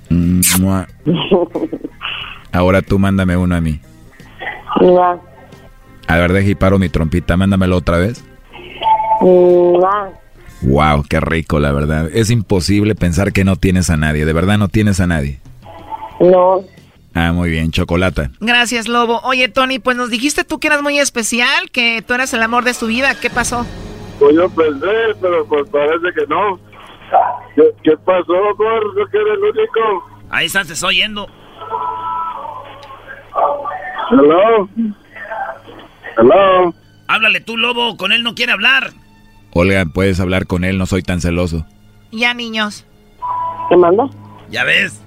Mua. 0.09 0.87
Ahora 2.51 2.83
tú 2.83 2.99
mándame 2.99 3.35
uno 3.35 3.55
a 3.55 3.61
mí. 3.61 3.79
Mua, 4.81 5.19
A 6.07 6.17
ver, 6.17 6.33
deja 6.33 6.49
y 6.49 6.55
paro 6.55 6.79
mi 6.79 6.89
trompita, 6.89 7.37
mándamelo 7.37 7.77
otra 7.77 7.97
vez. 7.97 8.23
mua. 9.21 10.09
Wow, 10.61 11.03
qué 11.09 11.19
rico, 11.19 11.59
la 11.59 11.71
verdad. 11.73 12.09
Es 12.13 12.29
imposible 12.29 12.95
pensar 12.95 13.33
que 13.33 13.43
no 13.43 13.57
tienes 13.57 13.89
a 13.89 13.97
nadie. 13.97 14.23
De 14.25 14.31
verdad 14.33 14.57
no 14.57 14.69
tienes 14.69 14.99
a 15.01 15.07
nadie. 15.07 15.39
No. 16.21 16.61
Ah, 17.13 17.33
muy 17.33 17.49
bien, 17.49 17.71
chocolate. 17.71 18.29
Gracias, 18.39 18.87
Lobo. 18.87 19.19
Oye, 19.23 19.49
Tony, 19.49 19.79
pues 19.79 19.97
nos 19.97 20.09
dijiste 20.09 20.43
tú 20.45 20.59
que 20.59 20.67
eras 20.67 20.81
muy 20.81 20.97
especial, 20.99 21.69
que 21.71 22.01
tú 22.01 22.13
eras 22.13 22.33
el 22.33 22.41
amor 22.41 22.63
de 22.63 22.73
tu 22.73 22.87
vida. 22.87 23.13
¿Qué 23.19 23.29
pasó? 23.29 23.65
Pues 24.19 24.33
yo 24.35 24.49
pensé, 24.49 24.87
pero 25.21 25.45
pues 25.47 25.69
parece 25.69 26.07
que 26.17 26.25
no. 26.27 26.57
¿Qué, 27.55 27.63
qué 27.83 27.97
pasó, 27.97 28.33
Jorge? 28.57 29.11
que 29.11 29.17
eres 29.17 29.33
el 29.33 29.43
único? 29.43 30.09
Ahí 30.29 30.45
estás, 30.45 30.65
te 30.67 30.73
estoy 30.73 30.95
oyendo. 30.95 31.27
Hello. 34.13 34.69
Hello. 36.17 36.73
Háblale 37.07 37.41
tú, 37.41 37.57
Lobo, 37.57 37.97
con 37.97 38.11
él 38.11 38.23
no 38.23 38.35
quiere 38.35 38.51
hablar. 38.51 38.91
Olga, 39.53 39.85
puedes 39.91 40.19
hablar 40.19 40.45
con 40.45 40.63
él, 40.63 40.77
no 40.77 40.85
soy 40.85 41.01
tan 41.01 41.19
celoso. 41.19 41.65
Ya, 42.11 42.33
niños. 42.35 42.85
¿Qué 43.69 43.77
manda? 43.77 44.07
¿Ya 44.49 44.63
ves? 44.65 45.03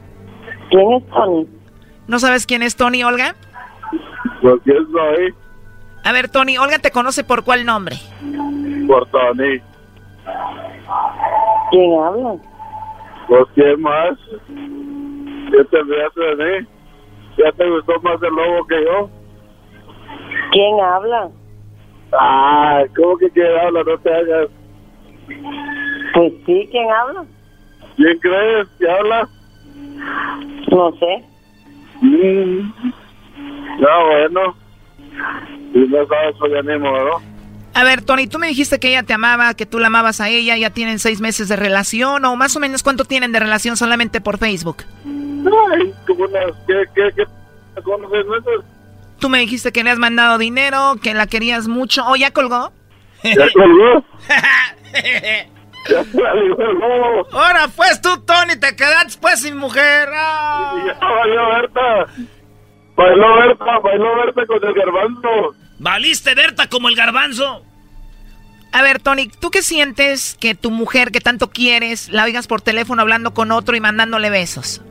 ¿Quién 0.70 0.92
es 0.94 1.07
Tony? 1.09 1.46
¿No 2.09 2.18
sabes 2.18 2.46
quién 2.46 2.62
es 2.62 2.74
Tony, 2.74 3.04
Olga? 3.04 3.36
Pues 4.42 4.61
quién 4.64 4.78
soy. 4.90 5.34
A 6.04 6.12
ver, 6.12 6.28
Tony, 6.28 6.59
Olga 6.59 6.80
te 6.80 6.90
conoce 6.90 7.22
por 7.22 7.44
cuál 7.44 7.64
nombre. 7.64 7.96
Por 8.88 9.09
Tony. 9.11 9.61
¿Quién 11.70 12.00
habla? 12.00 12.34
Pues 13.28 13.44
quién 13.54 13.80
más. 13.80 14.18
¿Qué 14.46 15.64
te 15.70 15.78
hace 15.78 16.20
de 16.20 16.61
mí? 16.61 16.68
¿Ya 17.37 17.53
te 17.53 17.70
gustó 17.70 18.01
más 18.03 18.22
el 18.22 18.34
lobo 18.34 18.66
que 18.66 18.84
yo? 18.84 19.11
¿Quién 20.53 20.80
habla? 20.80 21.28
Ah, 22.12 22.82
¿cómo 22.97 23.18
que 23.18 23.30
quién 23.30 23.47
habla? 23.59 23.82
No 23.84 23.99
te 23.99 24.14
hagas. 24.14 24.49
Pues 26.14 26.32
sí, 26.47 26.68
¿quién 26.70 26.91
habla? 26.91 27.24
¿Quién 27.97 28.18
crees 28.20 28.68
que 28.78 28.91
habla? 28.91 29.28
No 30.70 30.93
sé. 30.99 31.24
Mm. 32.01 32.72
Ya, 33.80 34.05
bueno. 34.05 34.57
Si 35.72 35.78
no 35.78 36.07
sabes, 36.07 36.37
pues 36.39 36.53
ya 36.53 36.62
ni 36.62 36.78
modo. 36.78 37.20
A 37.74 37.84
ver, 37.84 38.03
Tony, 38.03 38.26
tú 38.26 38.39
me 38.39 38.47
dijiste 38.47 38.80
que 38.80 38.89
ella 38.89 39.03
te 39.03 39.12
amaba, 39.12 39.53
que 39.53 39.66
tú 39.66 39.78
la 39.78 39.89
amabas 39.89 40.22
a 40.22 40.30
ella, 40.30 40.57
ya 40.57 40.70
tienen 40.70 40.99
seis 40.99 41.20
meses 41.20 41.49
de 41.49 41.57
relación, 41.57 42.24
o 42.24 42.34
más 42.34 42.57
o 42.57 42.61
menos 42.61 42.82
cuánto 42.82 43.05
tienen 43.05 43.32
de 43.32 43.41
relación 43.41 43.76
solamente 43.76 44.22
por 44.22 44.39
Facebook. 44.39 44.84
Tú 49.18 49.28
me 49.28 49.38
dijiste 49.38 49.72
que 49.72 49.82
le 49.82 49.90
has 49.90 49.99
mandado 49.99 50.38
dinero, 50.38 50.97
que 51.03 51.14
la 51.14 51.26
querías 51.26 51.68
mucho. 51.68 52.05
¿O 52.07 52.16
ya 52.16 52.30
colgó? 52.32 52.72
¿Ya 53.22 53.49
colgó? 53.53 54.05
ya 55.88 56.05
colgó. 56.55 57.26
Ahora 57.32 57.68
pues 57.74 58.01
tú, 58.01 58.20
Tony, 58.24 58.57
te 58.59 58.76
quedaste 58.76 59.18
pues 59.20 59.40
sin 59.40 59.57
mujer. 59.57 60.09
Ya 60.12 60.99
bailó 61.01 61.49
Berta. 61.51 62.07
Bailó 62.97 63.36
Berta, 63.36 63.78
bailó 63.78 64.16
Berta 64.16 64.47
con 64.47 64.64
el 64.64 64.74
garbanzo. 64.74 65.55
¿Valiste 65.78 66.34
Berta 66.34 66.68
como 66.68 66.88
el 66.88 66.97
garbanzo? 66.97 67.62
A 68.72 68.82
ver, 68.82 69.01
Tony, 69.01 69.28
¿tú 69.28 69.51
qué 69.51 69.62
sientes 69.62 70.36
que 70.38 70.55
tu 70.55 70.70
mujer 70.70 71.11
que 71.11 71.20
tanto 71.20 71.51
quieres 71.51 72.11
la 72.11 72.24
oigas 72.24 72.47
por 72.47 72.61
teléfono 72.61 73.01
hablando 73.01 73.32
con 73.32 73.51
otro 73.51 73.76
y 73.76 73.80
mandándole 73.80 74.28
besos? 74.28 74.82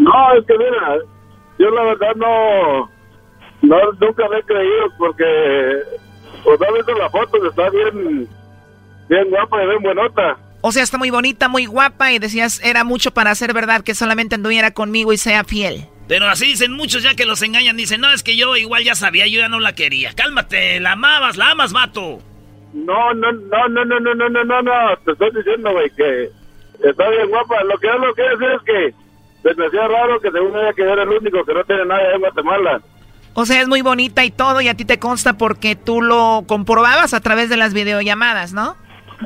No, 0.00 0.34
es 0.34 0.46
que 0.46 0.56
mira, 0.56 0.96
yo 1.58 1.70
la 1.70 1.82
verdad 1.84 2.14
no, 2.16 2.90
no 3.62 3.76
nunca 4.00 4.28
le 4.28 4.38
he 4.38 4.42
creído 4.42 4.86
porque, 4.96 5.24
pues 6.42 6.62
ha 6.62 6.72
visto 6.72 6.94
la 6.94 7.10
foto, 7.10 7.46
está 7.46 7.68
bien, 7.68 8.26
bien 9.08 9.30
guapa 9.30 9.62
y 9.62 9.66
bien 9.66 9.82
buenota. 9.82 10.38
O 10.62 10.72
sea, 10.72 10.82
está 10.82 10.96
muy 10.96 11.10
bonita, 11.10 11.48
muy 11.48 11.66
guapa 11.66 12.12
y 12.12 12.18
decías, 12.18 12.60
era 12.64 12.82
mucho 12.82 13.12
para 13.12 13.30
hacer 13.30 13.52
verdad 13.52 13.82
que 13.82 13.94
solamente 13.94 14.36
anduviera 14.36 14.72
conmigo 14.72 15.12
y 15.12 15.18
sea 15.18 15.44
fiel. 15.44 15.86
Pero 16.08 16.26
así 16.26 16.46
dicen 16.46 16.72
muchos 16.72 17.02
ya 17.02 17.14
que 17.14 17.24
los 17.24 17.40
engañan. 17.42 17.76
Dicen, 17.76 18.00
no, 18.00 18.10
es 18.12 18.22
que 18.22 18.36
yo 18.36 18.56
igual 18.56 18.82
ya 18.84 18.94
sabía, 18.94 19.26
yo 19.26 19.38
ya 19.40 19.48
no 19.48 19.60
la 19.60 19.74
quería. 19.74 20.12
Cálmate, 20.14 20.80
la 20.80 20.92
amabas, 20.92 21.36
la 21.36 21.52
amas, 21.52 21.72
vato. 21.72 22.20
No, 22.72 23.14
no, 23.14 23.32
no, 23.32 23.68
no, 23.68 23.84
no, 23.84 24.00
no, 24.00 24.14
no, 24.14 24.28
no, 24.28 24.44
no, 24.44 24.62
no, 24.62 24.96
te 25.04 25.12
estoy 25.12 25.30
diciendo, 25.30 25.72
güey, 25.72 25.88
que 25.90 26.30
está 26.82 27.08
bien 27.10 27.28
guapa. 27.28 27.62
Lo 27.64 27.78
que 27.78 27.86
yo 27.86 27.98
lo 27.98 28.14
quiero 28.14 28.36
decir 28.36 28.56
es 28.56 28.62
que 28.62 28.99
se 29.42 29.54
me 29.54 29.66
hacía 29.66 29.88
raro 29.88 30.20
que 30.20 30.30
según 30.30 30.56
ella 30.56 30.72
que 30.72 30.82
yo 30.82 30.92
era 30.92 31.02
el 31.02 31.08
único 31.08 31.44
que 31.44 31.54
no 31.54 31.64
tiene 31.64 31.84
nadie 31.86 32.14
en 32.14 32.20
Guatemala. 32.20 32.80
O 33.34 33.46
sea, 33.46 33.60
es 33.60 33.68
muy 33.68 33.82
bonita 33.82 34.24
y 34.24 34.30
todo 34.30 34.60
y 34.60 34.68
a 34.68 34.74
ti 34.74 34.84
te 34.84 34.98
consta 34.98 35.34
porque 35.34 35.76
tú 35.76 36.02
lo 36.02 36.44
comprobabas 36.46 37.14
a 37.14 37.20
través 37.20 37.48
de 37.48 37.56
las 37.56 37.72
videollamadas, 37.72 38.52
¿no? 38.52 38.76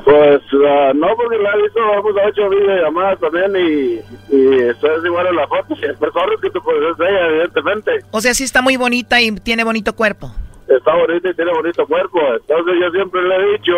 Pues 0.03 0.41
uh, 0.53 0.93
no, 0.93 1.07
porque 1.15 1.37
la 1.37 1.51
hizo, 1.65 1.79
hemos 1.93 2.13
hecho 2.27 2.49
videollamadas 2.49 3.19
también 3.19 3.55
y, 3.55 4.35
y 4.35 4.53
eso 4.59 4.87
es 4.93 5.05
igual 5.05 5.27
en 5.27 5.35
la 5.37 5.47
foto. 5.47 5.75
Si 5.75 5.85
es 5.85 5.97
persona 5.97 6.33
que 6.41 6.49
tú 6.49 6.59
ser 6.97 7.07
ella, 7.07 7.27
evidentemente. 7.27 7.91
O 8.11 8.19
sea, 8.19 8.33
sí 8.33 8.43
está 8.43 8.61
muy 8.61 8.75
bonita 8.75 9.21
y 9.21 9.31
tiene 9.31 9.63
bonito 9.63 9.95
cuerpo. 9.95 10.31
Está 10.67 10.95
bonita 10.95 11.29
y 11.29 11.33
tiene 11.33 11.51
bonito 11.53 11.87
cuerpo. 11.87 12.19
Entonces 12.33 12.75
yo 12.81 12.91
siempre 12.91 13.21
le 13.23 13.35
he 13.35 13.51
dicho 13.53 13.73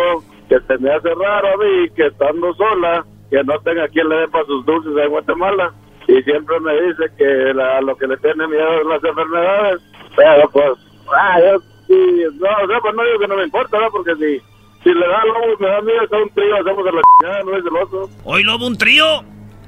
que 0.48 0.60
se 0.60 0.78
me 0.78 0.90
hace 0.90 1.08
raro 1.14 1.54
a 1.54 1.56
mí 1.56 1.88
que 1.94 2.06
estando 2.06 2.52
sola, 2.54 3.04
que 3.30 3.42
no 3.44 3.58
tenga 3.60 3.86
quien 3.88 4.08
le 4.08 4.16
dé 4.16 4.28
para 4.28 4.44
sus 4.46 4.66
dulces 4.66 4.92
en 4.96 5.10
Guatemala. 5.10 5.72
Y 6.08 6.22
siempre 6.22 6.58
me 6.60 6.72
dice 6.82 7.04
que 7.16 7.54
la, 7.54 7.80
lo 7.82 7.94
que 7.96 8.06
le 8.06 8.16
tiene 8.16 8.46
miedo 8.48 8.80
es 8.80 8.86
las 8.86 9.04
enfermedades. 9.04 9.82
Pero 10.16 10.50
pues, 10.50 10.72
ah, 11.14 11.38
yo 11.40 11.60
sí, 11.86 11.94
no, 12.40 12.48
o 12.64 12.66
sea, 12.66 12.80
pues 12.80 12.94
no 12.94 13.04
digo 13.04 13.18
que 13.20 13.28
no 13.28 13.36
me 13.36 13.44
importa, 13.44 13.76
¿verdad? 13.76 13.92
Porque 13.92 14.14
si, 14.16 14.42
si 14.82 14.94
le 14.94 15.06
da 15.06 15.24
lobo 15.24 15.52
y 15.58 15.62
me 15.62 15.68
da 15.68 15.80
miedo, 15.82 16.02
está 16.02 16.16
un 16.16 16.30
trío, 16.30 16.54
hacemos 16.56 16.86
a 16.86 16.92
la 16.92 17.02
chingada, 17.02 17.42
no 17.44 17.56
es 17.56 17.64
celoso. 17.64 18.10
¿Hoy 18.24 18.42
lobo 18.42 18.66
un 18.66 18.78
trío? 18.78 19.04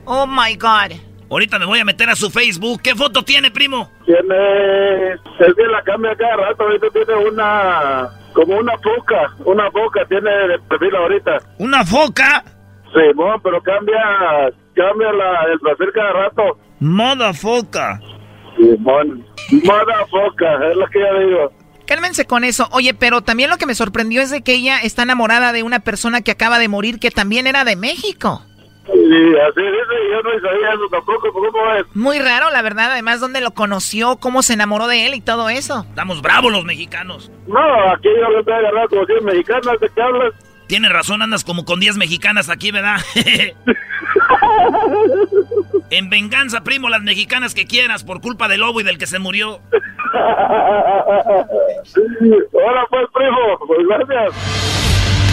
Oh 0.07 0.27
my 0.27 0.57
god. 0.57 0.97
Ahorita 1.31 1.59
me 1.61 1.67
voy 1.67 1.79
a 1.79 1.85
meter 1.85 2.09
a 2.09 2.17
su 2.17 2.29
Facebook. 2.29 2.81
¿Qué 2.83 2.95
foto 2.95 3.23
tiene, 3.23 3.51
primo? 3.51 3.89
Tiene, 4.05 5.13
es 5.13 5.55
que 5.55 5.67
la 5.71 5.83
cambia 5.83 6.17
cada 6.17 6.37
rato, 6.37 6.65
ahorita 6.65 6.89
tiene 6.91 7.15
una, 7.29 8.09
como 8.33 8.57
una 8.57 8.77
foca, 8.79 9.33
una 9.45 9.71
foca 9.71 10.05
tiene 10.07 10.31
de 10.31 10.59
perfil 10.59 10.97
ahorita. 10.97 11.39
¿Una 11.59 11.85
foca? 11.85 12.43
Sí, 12.93 13.01
bueno, 13.15 13.41
pero 13.41 13.63
cambia, 13.63 14.51
cambia 14.75 15.13
la, 15.13 15.53
el 15.53 15.61
perfil 15.61 15.89
cada 15.95 16.13
rato. 16.13 16.59
Moda 16.81 17.33
foca. 17.33 18.01
Simón, 18.57 19.27
moda 19.65 20.07
foca, 20.11 20.69
es 20.71 20.77
lo 20.77 20.87
que 20.89 20.99
yo 21.01 21.19
digo. 21.27 21.53
Cálmense 21.87 22.25
con 22.27 22.45
eso. 22.45 22.69
Oye, 22.73 22.95
pero 22.95 23.21
también 23.21 23.51
lo 23.51 23.57
que 23.57 23.67
me 23.67 23.75
sorprendió 23.75 24.23
es 24.23 24.31
de 24.31 24.43
que 24.43 24.55
ella 24.55 24.79
está 24.79 25.03
enamorada 25.03 25.53
de 25.53 25.63
una 25.63 25.81
persona 25.81 26.21
que 26.23 26.31
acaba 26.31 26.59
de 26.59 26.69
morir 26.69 27.01
que 27.01 27.11
también 27.11 27.47
era 27.47 27.65
de 27.65 27.75
México. 27.77 28.43
Y 28.87 29.37
así 29.37 29.61
dice, 29.61 29.97
yo 30.11 30.23
no 30.23 30.41
sabía 30.41 30.73
eso 30.73 30.89
tampoco, 30.91 31.33
¿cómo 31.33 31.75
es? 31.75 31.85
Muy 31.95 32.19
raro, 32.19 32.51
la 32.51 32.63
verdad. 32.63 32.93
Además, 32.93 33.21
¿dónde 33.21 33.41
lo 33.41 33.53
conoció? 33.53 34.17
¿Cómo 34.17 34.43
se 34.43 34.55
enamoró 34.55 34.87
de 34.89 35.07
él 35.07 35.15
y 35.15 35.21
todo 35.21 35.49
eso? 35.49 35.85
Estamos 35.89 36.23
bravos 36.23 36.51
los 36.51 36.65
mexicanos. 36.65 37.31
No, 37.47 37.93
aquí 37.93 38.09
yo 38.09 38.31
lo 38.31 38.41
estoy 38.41 38.55
agarrando 38.55 38.89
como 38.89 39.07
10 39.07 39.23
mexicanas, 39.23 39.81
¿de 39.81 39.89
qué 39.95 40.03
hablas? 40.03 40.33
Tienes 40.71 40.91
razón, 40.93 41.21
andas 41.21 41.43
como 41.43 41.65
con 41.65 41.81
10 41.81 41.97
mexicanas 41.97 42.49
aquí, 42.49 42.71
¿verdad? 42.71 42.99
en 45.91 46.09
venganza, 46.09 46.61
primo, 46.61 46.89
las 46.89 47.03
mexicanas 47.03 47.57
que 47.57 47.67
quieras 47.67 48.05
por 48.05 48.21
culpa 48.21 48.47
del 48.47 48.61
lobo 48.61 48.81
y 48.81 48.85
del 48.85 48.97
que 48.97 49.09
se 49.09 49.19
murió. 49.19 49.59
Hola, 52.53 52.87
pues, 52.89 53.07
primo, 53.13 53.59
pues 53.67 53.81
gracias. 53.89 54.90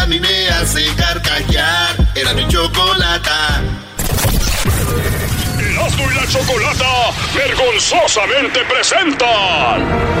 a 0.00 0.06
mí 0.06 0.18
me 0.18 0.48
hace 0.48 0.82
carcajear. 0.94 1.96
Era 2.14 2.32
mi 2.34 2.46
chocolata. 2.48 3.62
Erasmo 5.58 6.10
y 6.10 6.14
la 6.14 6.26
Chocolata 6.26 7.10
vergonzosamente 7.34 8.60
presentan. 8.64 10.20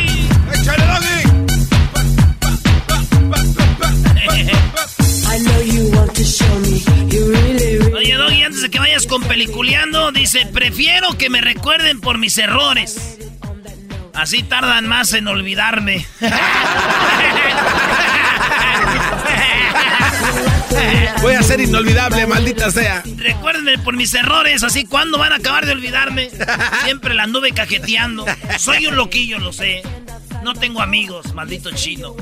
Oye, 7.95 8.15
Doggy, 8.15 8.43
antes 8.43 8.61
de 8.61 8.69
que 8.69 8.79
vayas 8.79 9.05
con 9.05 9.23
peliculeando, 9.23 10.11
dice, 10.11 10.45
prefiero 10.47 11.17
que 11.17 11.29
me 11.29 11.41
recuerden 11.41 12.01
por 12.01 12.17
mis 12.17 12.37
errores. 12.37 13.17
Así 14.13 14.43
tardan 14.43 14.87
más 14.87 15.13
en 15.13 15.27
olvidarme. 15.27 16.05
Voy 21.21 21.35
a 21.35 21.43
ser 21.43 21.61
inolvidable, 21.61 22.25
maldita 22.25 22.71
sea. 22.71 23.03
Recuérdenme 23.17 23.77
por 23.77 23.95
mis 23.95 24.13
errores, 24.13 24.63
así 24.63 24.85
cuando 24.85 25.19
van 25.19 25.33
a 25.33 25.35
acabar 25.35 25.65
de 25.65 25.73
olvidarme. 25.73 26.29
Siempre 26.83 27.13
la 27.13 27.23
anduve 27.23 27.51
cajeteando. 27.51 28.25
Soy 28.57 28.87
un 28.87 28.95
loquillo, 28.95 29.37
lo 29.37 29.53
sé. 29.53 29.83
No 30.43 30.53
tengo 30.55 30.81
amigos, 30.81 31.33
maldito 31.33 31.69
chino. 31.71 32.15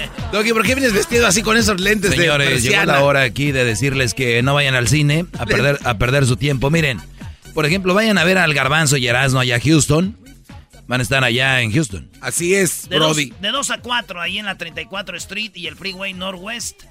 Doggy, 0.32 0.52
¿por 0.52 0.64
qué 0.64 0.74
vienes 0.74 0.92
vestido 0.92 1.26
así 1.26 1.42
con 1.42 1.56
esos 1.56 1.80
lentes 1.80 2.12
Señores, 2.14 2.62
de 2.64 2.70
llegó 2.70 2.84
la 2.84 3.02
hora 3.02 3.22
aquí 3.22 3.52
de 3.52 3.64
decirles 3.64 4.14
que 4.14 4.42
no 4.42 4.54
vayan 4.54 4.74
al 4.74 4.88
cine 4.88 5.26
a 5.38 5.46
perder, 5.46 5.78
a 5.84 5.98
perder 5.98 6.26
su 6.26 6.36
tiempo. 6.36 6.70
Miren, 6.70 7.00
por 7.54 7.64
ejemplo, 7.66 7.94
vayan 7.94 8.18
a 8.18 8.24
ver 8.24 8.38
al 8.38 8.52
Garbanzo 8.54 8.96
y 8.96 9.06
Erasmo 9.06 9.40
allá 9.40 9.56
a 9.56 9.60
Houston. 9.60 10.16
Van 10.88 11.00
a 11.00 11.02
estar 11.02 11.24
allá 11.24 11.62
en 11.62 11.72
Houston. 11.72 12.08
Así 12.20 12.54
es, 12.54 12.88
De 12.88 12.98
2 12.98 13.08
Brody. 13.08 13.32
de 13.40 13.48
dos 13.50 13.70
a 13.72 13.78
4, 13.78 14.20
ahí 14.20 14.38
en 14.38 14.46
la 14.46 14.56
34 14.56 15.16
Street 15.16 15.50
y 15.54 15.66
el 15.66 15.74
Freeway 15.76 16.12
Northwest. 16.14 16.82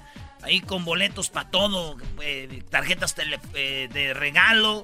Ahí 0.42 0.60
con 0.60 0.84
boletos 0.84 1.30
para 1.30 1.48
todo, 1.50 1.96
eh, 2.22 2.62
tarjetas 2.70 3.14
tele- 3.16 3.40
eh, 3.54 3.88
de 3.92 4.12
regalo. 4.12 4.82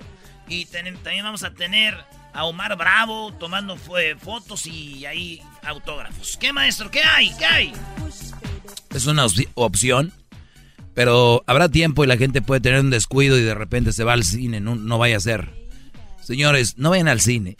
Y 0.48 0.64
ten- 0.66 0.96
también 1.02 1.24
vamos 1.24 1.42
a 1.44 1.52
tener 1.52 1.94
a 2.32 2.44
Omar 2.44 2.76
Bravo 2.78 3.32
tomando 3.38 3.76
fue, 3.76 4.16
fotos 4.16 4.66
y 4.66 5.04
ahí 5.04 5.42
autógrafos. 5.62 6.38
¿Qué 6.40 6.52
maestro? 6.54 6.90
¿Qué 6.90 7.02
hay? 7.02 7.30
¿Qué 7.38 7.44
hay? 7.44 7.72
Es 8.94 9.06
una 9.06 9.24
opci- 9.26 9.48
opción, 9.54 10.12
pero 10.94 11.42
habrá 11.46 11.68
tiempo 11.68 12.04
y 12.04 12.06
la 12.06 12.16
gente 12.16 12.42
puede 12.42 12.60
tener 12.60 12.80
un 12.80 12.90
descuido 12.90 13.38
y 13.38 13.42
de 13.42 13.54
repente 13.54 13.92
se 13.92 14.04
va 14.04 14.12
al 14.12 14.24
cine. 14.24 14.60
No, 14.60 14.74
no 14.76 14.98
vaya 14.98 15.16
a 15.16 15.20
ser. 15.20 15.50
Señores, 16.22 16.74
no 16.78 16.90
vayan 16.90 17.08
al 17.08 17.20
cine. 17.20 17.56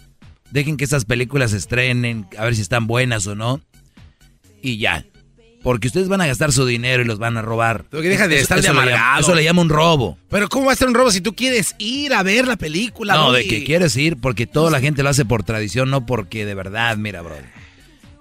Dejen 0.50 0.76
que 0.76 0.84
estas 0.84 1.04
películas 1.06 1.52
se 1.52 1.56
estrenen, 1.56 2.26
a 2.38 2.44
ver 2.44 2.54
si 2.54 2.60
están 2.62 2.86
buenas 2.86 3.26
o 3.26 3.34
no. 3.34 3.60
Y 4.62 4.76
ya. 4.78 5.04
Porque 5.62 5.86
ustedes 5.86 6.08
van 6.08 6.20
a 6.20 6.26
gastar 6.26 6.52
su 6.52 6.66
dinero 6.66 7.02
y 7.02 7.06
los 7.06 7.18
van 7.20 7.36
a 7.36 7.42
robar. 7.42 7.84
Doggy, 7.90 8.08
deja 8.08 8.26
de 8.28 8.40
estar 8.40 8.60
de 8.60 8.62
eso 8.66 8.72
le 8.72 8.78
llama- 8.80 8.82
amargado. 8.92 9.20
eso 9.20 9.34
le 9.34 9.44
llama 9.44 9.62
un 9.62 9.68
robo. 9.68 10.18
Pero 10.28 10.48
¿cómo 10.48 10.66
va 10.66 10.72
a 10.72 10.76
ser 10.76 10.88
un 10.88 10.94
robo 10.94 11.10
si 11.12 11.20
tú 11.20 11.34
quieres 11.34 11.74
ir 11.78 12.12
a 12.14 12.22
ver 12.24 12.46
la 12.48 12.56
película, 12.56 13.14
No, 13.14 13.32
de 13.32 13.46
que 13.46 13.62
quieres 13.64 13.96
ir 13.96 14.16
porque 14.20 14.46
toda 14.48 14.70
la 14.72 14.80
gente 14.80 15.02
lo 15.04 15.08
hace 15.08 15.24
por 15.24 15.44
tradición, 15.44 15.88
no 15.88 16.04
porque 16.04 16.44
de 16.44 16.54
verdad, 16.54 16.96
mira, 16.96 17.22
bro. 17.22 17.36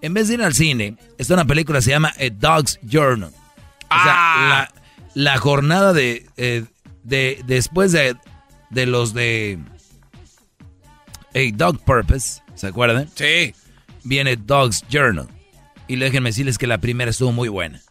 En 0.02 0.14
vez 0.14 0.28
de 0.28 0.36
ir 0.36 0.42
al 0.44 0.54
cine, 0.54 0.98
está 1.18 1.34
una 1.36 1.46
película 1.46 1.80
que 1.80 1.84
se 1.84 1.92
llama 1.92 2.14
A 2.18 2.30
Dog's 2.32 2.80
Journal. 2.84 3.30
O 3.30 3.34
sea, 4.04 4.14
Ah. 4.14 4.70
la, 5.14 5.24
la 5.34 5.38
jornada 5.38 5.94
de, 5.94 6.26
eh, 6.38 6.64
de 7.04 7.42
después 7.46 7.92
de, 7.92 8.16
de 8.70 8.86
los 8.86 9.14
de 9.14 9.60
A 11.36 11.40
Dog 11.56 11.80
Purpose, 11.84 12.42
¿se 12.56 12.68
acuerdan? 12.68 13.10
Sí. 13.16 13.54
Viene 14.04 14.36
Dog's 14.38 14.84
Journal. 14.90 15.28
Y 15.88 15.96
déjenme 15.98 16.30
decirles 16.30 16.58
que 16.58 16.68
la 16.68 16.78
primera 16.80 17.12
estuvo 17.12 17.32
muy 17.32 17.50
buena. 17.50 17.82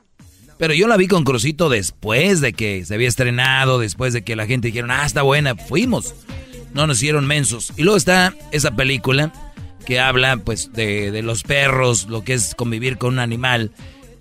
Pero 0.58 0.74
yo 0.74 0.88
la 0.88 0.96
vi 0.96 1.06
con 1.06 1.24
Crucito 1.24 1.68
después 1.68 2.40
de 2.40 2.52
que 2.52 2.84
se 2.84 2.94
había 2.94 3.08
estrenado, 3.08 3.78
después 3.78 4.12
de 4.12 4.22
que 4.22 4.36
la 4.36 4.46
gente 4.46 4.68
dijeron, 4.68 4.90
ah, 4.90 5.06
está 5.06 5.22
buena, 5.22 5.54
fuimos. 5.56 6.14
No 6.74 6.86
nos 6.86 6.98
hicieron 6.98 7.26
mensos. 7.26 7.72
Y 7.76 7.82
luego 7.82 7.96
está 7.96 8.34
esa 8.52 8.70
película 8.72 9.32
que 9.84 10.00
habla 10.00 10.36
pues 10.38 10.72
de, 10.72 11.10
de 11.10 11.22
los 11.22 11.42
perros, 11.42 12.06
lo 12.08 12.22
que 12.22 12.34
es 12.34 12.54
convivir 12.54 12.98
con 12.98 13.14
un 13.14 13.18
animal. 13.18 13.72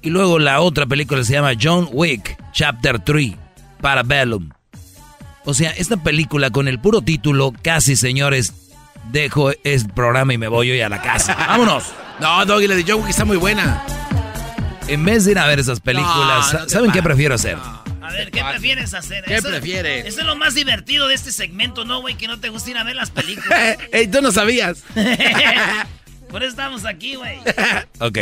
Y 0.01 0.10
luego 0.10 0.39
la 0.39 0.62
otra 0.62 0.86
película 0.86 1.24
se 1.24 1.34
llama 1.34 1.51
John 1.62 1.89
Wick, 1.91 2.38
Chapter 2.53 2.99
3, 2.99 3.34
Parabellum. 3.82 4.49
O 5.45 5.53
sea, 5.53 5.72
esta 5.72 5.97
película 5.97 6.51
con 6.51 6.68
el 6.68 6.80
puro 6.80 7.01
título, 7.01 7.53
casi 7.62 7.95
señores, 7.95 8.53
dejo 9.12 9.51
el 9.64 9.89
programa 9.89 10.34
y 10.34 10.38
me 10.38 10.47
voy 10.47 10.72
hoy 10.72 10.82
a 10.82 10.89
la 10.89 11.01
casa. 11.01 11.36
¡Vámonos! 11.47 11.86
No, 12.20 12.45
Doggy, 12.45 12.68
la 12.68 12.76
de 12.76 12.86
John 12.88 13.01
Wick 13.01 13.10
está 13.10 13.26
muy 13.26 13.38
buena. 13.38 13.84
En 14.88 15.05
vez 15.05 15.26
de 15.26 15.32
ir 15.32 15.39
a 15.39 15.47
ver 15.47 15.60
esas 15.60 15.80
películas, 15.80 16.53
No, 16.53 16.60
no 16.60 16.66
te 16.66 16.72
¿saben 16.72 16.91
qué 16.91 17.03
prefiero 17.03 17.36
hacer? 17.36 17.57
A 18.10 18.12
ver, 18.12 18.32
¿qué 18.32 18.41
prefieres 18.43 18.93
hacer? 18.93 19.24
¿Qué 19.24 19.41
prefieres? 19.41 20.05
Eso 20.05 20.22
es 20.22 20.26
lo 20.26 20.36
más 20.36 20.55
divertido 20.55 21.07
de 21.07 21.16
este 21.16 21.32
segmento, 21.32 21.86
¿no, 21.86 22.01
güey? 22.01 22.16
Que 22.16 22.28
no 22.28 22.39
te 22.39 22.49
gusta 22.49 22.72
ir 22.72 22.78
a 22.78 22.84
ver 22.84 22.95
las 22.95 23.12
películas. 23.12 23.78
Ey, 23.91 24.07
tú 24.07 24.22
no 24.22 24.32
sabías. 24.32 24.84
Por 26.30 26.43
eso 26.43 26.51
estamos 26.51 26.86
aquí, 26.86 27.16
güey. 27.16 27.39
Ok. 27.99 28.18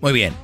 Muy 0.00 0.12
bien. 0.12 0.34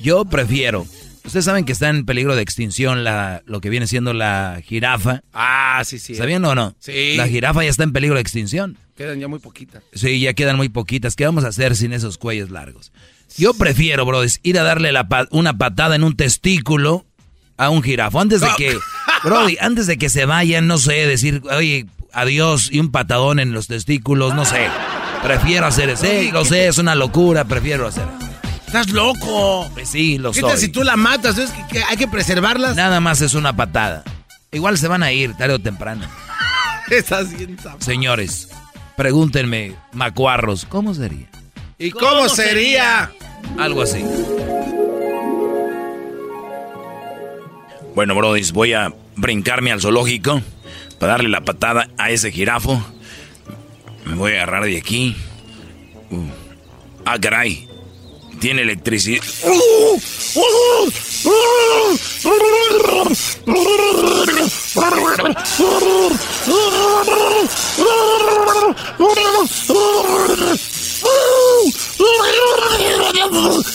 Yo 0.00 0.24
prefiero. 0.24 0.86
Ustedes 1.24 1.44
saben 1.44 1.66
que 1.66 1.72
está 1.72 1.90
en 1.90 2.06
peligro 2.06 2.34
de 2.36 2.42
extinción 2.42 3.04
la, 3.04 3.42
lo 3.44 3.60
que 3.60 3.68
viene 3.68 3.86
siendo 3.86 4.14
la 4.14 4.62
jirafa. 4.64 5.22
Ah, 5.34 5.82
sí, 5.84 5.98
sí. 5.98 6.14
¿Sabían 6.14 6.44
o 6.46 6.54
no? 6.54 6.74
Sí. 6.78 7.16
La 7.16 7.28
jirafa 7.28 7.62
ya 7.62 7.68
está 7.68 7.84
en 7.84 7.92
peligro 7.92 8.14
de 8.14 8.22
extinción. 8.22 8.78
Quedan 8.96 9.20
ya 9.20 9.28
muy 9.28 9.38
poquitas. 9.38 9.82
Sí, 9.92 10.20
ya 10.20 10.32
quedan 10.32 10.56
muy 10.56 10.70
poquitas. 10.70 11.16
¿Qué 11.16 11.26
vamos 11.26 11.44
a 11.44 11.48
hacer 11.48 11.76
sin 11.76 11.92
esos 11.92 12.16
cuellos 12.16 12.50
largos? 12.50 12.92
Yo 13.36 13.52
prefiero, 13.52 14.06
bro, 14.06 14.22
ir 14.42 14.58
a 14.58 14.62
darle 14.62 14.90
la 14.90 15.06
una 15.30 15.58
patada 15.58 15.94
en 15.94 16.02
un 16.02 16.16
testículo 16.16 17.06
a 17.58 17.68
un 17.68 17.82
jirafo. 17.82 18.20
Antes 18.20 18.40
de 18.40 18.48
que, 18.56 18.78
Brody, 19.22 19.58
antes 19.60 19.86
de 19.86 19.98
que 19.98 20.08
se 20.08 20.24
vayan, 20.24 20.66
no 20.66 20.78
sé, 20.78 21.06
decir, 21.06 21.42
oye, 21.50 21.86
adiós 22.12 22.70
y 22.72 22.80
un 22.80 22.90
patadón 22.90 23.40
en 23.40 23.52
los 23.52 23.66
testículos, 23.66 24.34
no 24.34 24.44
sé. 24.46 24.68
Prefiero 25.22 25.66
hacer 25.66 25.90
eso. 25.90 26.06
Sí, 26.06 26.30
lo 26.32 26.44
sé, 26.44 26.68
es 26.68 26.78
una 26.78 26.94
locura, 26.94 27.44
prefiero 27.44 27.86
hacer 27.86 28.04
eso. 28.18 28.28
¡Estás 28.66 28.90
loco! 28.90 29.68
Pues 29.74 29.88
sí, 29.88 30.18
lo 30.18 30.32
¿Qué 30.32 30.40
soy. 30.40 30.50
tal 30.50 30.58
si 30.58 30.68
tú 30.68 30.82
la 30.82 30.96
matas? 30.96 31.38
Es 31.38 31.50
que, 31.50 31.66
que 31.68 31.84
hay 31.84 31.96
que 31.96 32.06
preservarlas. 32.06 32.76
Nada 32.76 33.00
más 33.00 33.20
es 33.22 33.34
una 33.34 33.56
patada. 33.56 34.04
Igual 34.52 34.78
se 34.78 34.88
van 34.88 35.02
a 35.02 35.10
ir 35.10 35.34
tarde 35.34 35.54
o 35.54 35.58
temprano. 35.58 36.06
Estás 36.90 37.36
bien. 37.36 37.56
Señores, 37.78 38.48
pregúntenme, 38.96 39.74
macuarros, 39.92 40.66
¿cómo 40.66 40.94
sería? 40.94 41.28
¿Y 41.78 41.90
cómo, 41.90 42.28
sería? 42.28 43.10
Algo 43.58 43.82
así. 43.82 44.04
Bueno, 47.98 48.14
brodis, 48.14 48.52
voy 48.52 48.74
a 48.74 48.94
brincarme 49.16 49.72
al 49.72 49.80
zoológico 49.80 50.40
para 51.00 51.14
darle 51.14 51.28
la 51.30 51.40
patada 51.40 51.88
a 51.98 52.12
ese 52.12 52.30
jirafo. 52.30 52.80
Me 54.04 54.14
voy 54.14 54.30
a 54.30 54.34
agarrar 54.36 54.66
de 54.66 54.78
aquí. 54.78 55.16
Uh. 56.08 56.28
Ah, 57.04 57.18
caray. 57.18 57.66
Tiene 58.38 58.62
electricidad. 58.62 59.24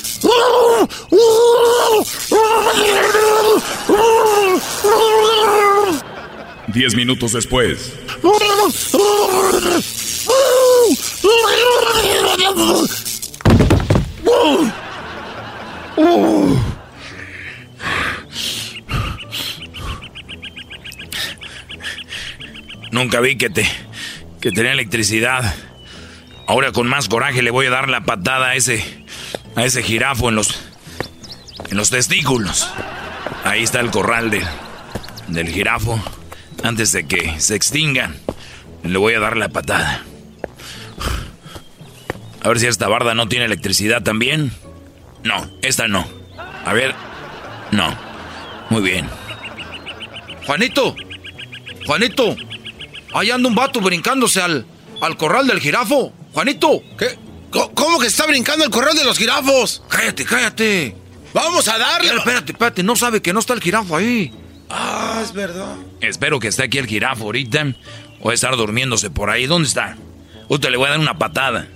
Diez 6.67 6.95
minutos 6.95 7.33
después. 7.33 7.93
Nunca 22.91 23.19
vi 23.19 23.37
que 23.37 23.49
te 23.49 23.65
que 24.39 24.51
tenía 24.51 24.71
electricidad. 24.71 25.55
Ahora 26.47 26.71
con 26.71 26.87
más 26.87 27.07
coraje 27.07 27.41
le 27.41 27.51
voy 27.51 27.67
a 27.67 27.69
dar 27.69 27.89
la 27.89 28.01
patada 28.01 28.49
a 28.49 28.55
ese 28.55 29.00
a 29.55 29.65
ese 29.65 29.83
jirafo 29.83 30.29
en 30.29 30.35
los 30.35 30.59
en 31.69 31.77
los 31.77 31.89
testículos. 31.89 32.69
Ahí 33.43 33.63
está 33.63 33.79
el 33.79 33.91
corral 33.91 34.29
del 34.29 34.45
del 35.27 35.49
jirafo. 35.49 36.01
Antes 36.63 36.91
de 36.91 37.07
que 37.07 37.39
se 37.39 37.55
extingan, 37.55 38.15
le 38.83 38.97
voy 38.97 39.13
a 39.13 39.19
dar 39.19 39.37
la 39.37 39.49
patada. 39.49 40.03
A 42.43 42.47
ver 42.47 42.59
si 42.59 42.67
esta 42.67 42.87
barda 42.87 43.13
no 43.13 43.27
tiene 43.27 43.45
electricidad 43.45 44.01
también. 44.01 44.51
No, 45.23 45.49
esta 45.61 45.87
no. 45.87 46.07
A 46.65 46.73
ver. 46.73 46.93
No. 47.71 47.95
Muy 48.69 48.81
bien. 48.81 49.09
Juanito, 50.45 50.95
Juanito, 51.85 52.35
ahí 53.13 53.31
anda 53.31 53.47
un 53.47 53.55
vato 53.55 53.79
brincándose 53.79 54.41
al, 54.41 54.65
al 55.01 55.17
corral 55.17 55.47
del 55.47 55.59
jirafo. 55.59 56.13
Juanito. 56.33 56.81
¿Qué? 56.97 57.17
¿Cómo 57.51 57.99
que 57.99 58.07
está 58.07 58.25
brincando 58.25 58.63
el 58.65 58.71
corral 58.71 58.95
de 58.95 59.03
los 59.03 59.17
jirafos? 59.17 59.83
Cállate, 59.89 60.25
cállate. 60.25 60.95
Vamos 61.33 61.67
a 61.67 61.77
darle. 61.77 62.07
Pero 62.09 62.19
espérate, 62.19 62.51
espérate, 62.53 62.83
no 62.83 62.95
sabe 62.95 63.21
que 63.21 63.33
no 63.33 63.39
está 63.39 63.53
el 63.53 63.61
jirafo 63.61 63.95
ahí. 63.95 64.33
Ah, 64.69 65.19
es 65.23 65.33
verdad. 65.33 65.75
Espero 65.99 66.39
que 66.39 66.47
esté 66.47 66.63
aquí 66.63 66.77
el 66.77 66.87
jirafo 66.87 67.25
ahorita. 67.25 67.73
O 68.21 68.31
estar 68.31 68.55
durmiéndose 68.55 69.09
por 69.09 69.29
ahí. 69.29 69.47
¿Dónde 69.47 69.67
está? 69.67 69.97
Usted 70.47 70.69
le 70.69 70.77
voy 70.77 70.87
a 70.87 70.91
dar 70.91 70.99
una 70.99 71.17
patada. 71.17 71.67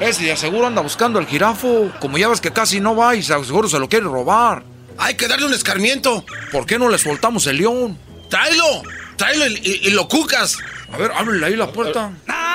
Ese 0.00 0.24
de 0.24 0.36
seguro 0.36 0.66
anda 0.66 0.82
buscando 0.82 1.18
al 1.18 1.26
jirafo. 1.26 1.90
Como 2.00 2.18
ya 2.18 2.28
ves 2.28 2.40
que 2.40 2.52
casi 2.52 2.80
no 2.80 2.94
va 2.96 3.14
y 3.16 3.22
seguro 3.22 3.68
se 3.68 3.78
lo 3.78 3.88
quiere 3.88 4.04
robar. 4.06 4.64
Hay 4.98 5.14
que 5.14 5.28
darle 5.28 5.46
un 5.46 5.54
escarmiento. 5.54 6.24
¿Por 6.52 6.66
qué 6.66 6.78
no 6.78 6.88
le 6.88 6.98
soltamos 6.98 7.46
el 7.46 7.58
león? 7.58 7.98
Tráelo, 8.30 8.82
tráelo 9.16 9.46
y, 9.46 9.54
y- 9.62 9.88
y 9.88 9.90
lo 9.90 10.08
cucas. 10.08 10.56
A 10.92 10.96
ver, 10.96 11.12
ábrele 11.14 11.46
ahí 11.46 11.56
la 11.56 11.70
puerta. 11.70 12.12
Ah, 12.28 12.45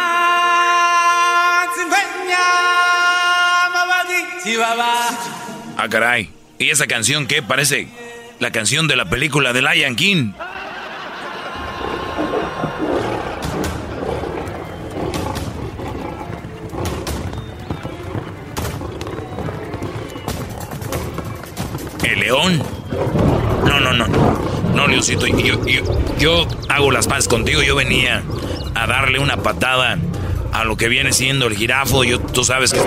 caray. 5.91 6.29
¿Y 6.57 6.69
esa 6.69 6.87
canción 6.87 7.27
qué? 7.27 7.43
Parece 7.43 7.87
la 8.39 8.51
canción 8.51 8.87
de 8.87 8.95
la 8.95 9.05
película 9.05 9.53
de 9.53 9.61
Lion 9.61 9.95
King. 9.95 10.31
¿El 22.03 22.19
león? 22.19 22.63
No, 23.65 23.79
no, 23.79 23.93
no. 23.93 24.07
No, 24.73 24.87
Leoncito, 24.87 25.27
yo, 25.27 25.63
yo, 25.65 25.83
yo 26.17 26.47
hago 26.69 26.91
las 26.91 27.07
paces 27.07 27.27
contigo. 27.27 27.61
Yo 27.61 27.75
venía 27.75 28.23
a 28.73 28.87
darle 28.87 29.19
una 29.19 29.37
patada 29.37 29.99
a 30.51 30.63
lo 30.63 30.75
que 30.77 30.87
viene 30.89 31.13
siendo 31.13 31.47
el 31.47 31.55
jirafo. 31.55 32.03
Yo, 32.03 32.19
tú 32.19 32.43
sabes 32.43 32.71
que... 32.73 32.79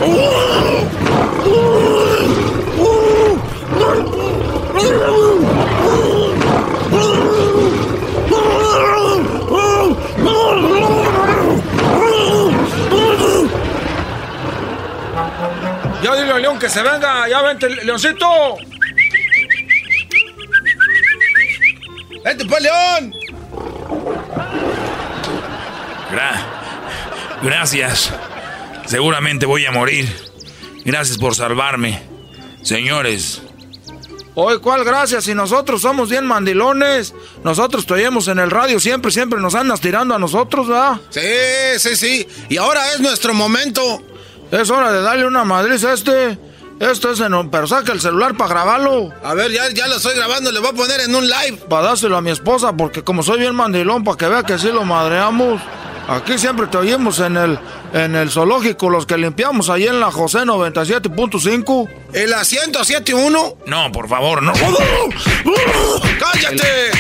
Ya 16.02 16.14
dile 16.16 16.32
al 16.32 16.42
león 16.42 16.58
que 16.58 16.68
se 16.68 16.82
venga, 16.82 17.28
ya 17.28 17.40
vente, 17.42 17.68
leoncito. 17.84 18.56
¡Vente, 22.24 22.44
pues, 22.46 22.62
León! 22.62 23.12
Gra- 26.10 26.53
Gracias. 27.44 28.10
Seguramente 28.86 29.44
voy 29.44 29.66
a 29.66 29.70
morir. 29.70 30.08
Gracias 30.84 31.18
por 31.18 31.34
salvarme. 31.34 32.02
Señores. 32.62 33.42
Oye, 34.34 34.58
¿cuál 34.58 34.82
gracias? 34.82 35.24
Si 35.24 35.34
nosotros 35.34 35.82
somos 35.82 36.08
bien 36.08 36.26
mandilones. 36.26 37.14
Nosotros 37.44 37.86
te 37.86 37.94
oímos 37.94 38.28
en 38.28 38.38
el 38.38 38.50
radio 38.50 38.80
siempre, 38.80 39.12
siempre 39.12 39.40
nos 39.40 39.54
andas 39.54 39.80
tirando 39.80 40.14
a 40.14 40.18
nosotros, 40.18 40.68
¿verdad? 40.68 41.00
Sí, 41.10 41.78
sí, 41.78 41.96
sí. 41.96 42.28
Y 42.48 42.56
ahora 42.56 42.92
es 42.92 43.00
nuestro 43.00 43.34
momento. 43.34 44.02
Es 44.50 44.70
hora 44.70 44.90
de 44.90 45.02
darle 45.02 45.26
una 45.26 45.44
madriz 45.44 45.84
a 45.84 45.92
este. 45.92 46.38
Esto 46.80 47.12
es 47.12 47.20
en... 47.20 47.50
Pero 47.50 47.66
saca 47.66 47.92
el 47.92 48.00
celular 48.00 48.36
para 48.36 48.50
grabarlo. 48.50 49.12
A 49.22 49.34
ver, 49.34 49.52
ya, 49.52 49.70
ya 49.70 49.86
lo 49.86 49.96
estoy 49.96 50.16
grabando, 50.16 50.50
le 50.50 50.60
voy 50.60 50.70
a 50.70 50.72
poner 50.72 51.00
en 51.00 51.14
un 51.14 51.26
live. 51.26 51.58
Para 51.68 51.88
dárselo 51.88 52.16
a 52.16 52.20
mi 52.20 52.30
esposa, 52.30 52.74
porque 52.74 53.04
como 53.04 53.22
soy 53.22 53.38
bien 53.38 53.54
mandilón, 53.54 54.02
para 54.02 54.16
que 54.16 54.28
vea 54.28 54.42
que 54.42 54.58
sí 54.58 54.68
lo 54.68 54.84
madreamos. 54.84 55.60
Aquí 56.08 56.38
siempre 56.38 56.66
te 56.66 56.76
oímos 56.76 57.18
en 57.20 57.36
el, 57.36 57.58
en 57.94 58.14
el 58.14 58.30
zoológico, 58.30 58.90
los 58.90 59.06
que 59.06 59.16
limpiamos 59.16 59.70
ahí 59.70 59.86
en 59.86 60.00
la 60.00 60.10
José 60.10 60.40
97.5. 60.40 61.88
El 62.12 62.34
asiento 62.34 62.80
7-1. 62.80 63.56
No, 63.66 63.92
por 63.92 64.08
favor, 64.08 64.42
no. 64.42 64.52
¡Cállate! 66.18 66.90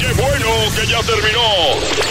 ¡Qué 0.00 0.12
bueno 0.14 0.48
que 0.76 0.86
ya 0.86 1.00
terminó! 1.02 2.10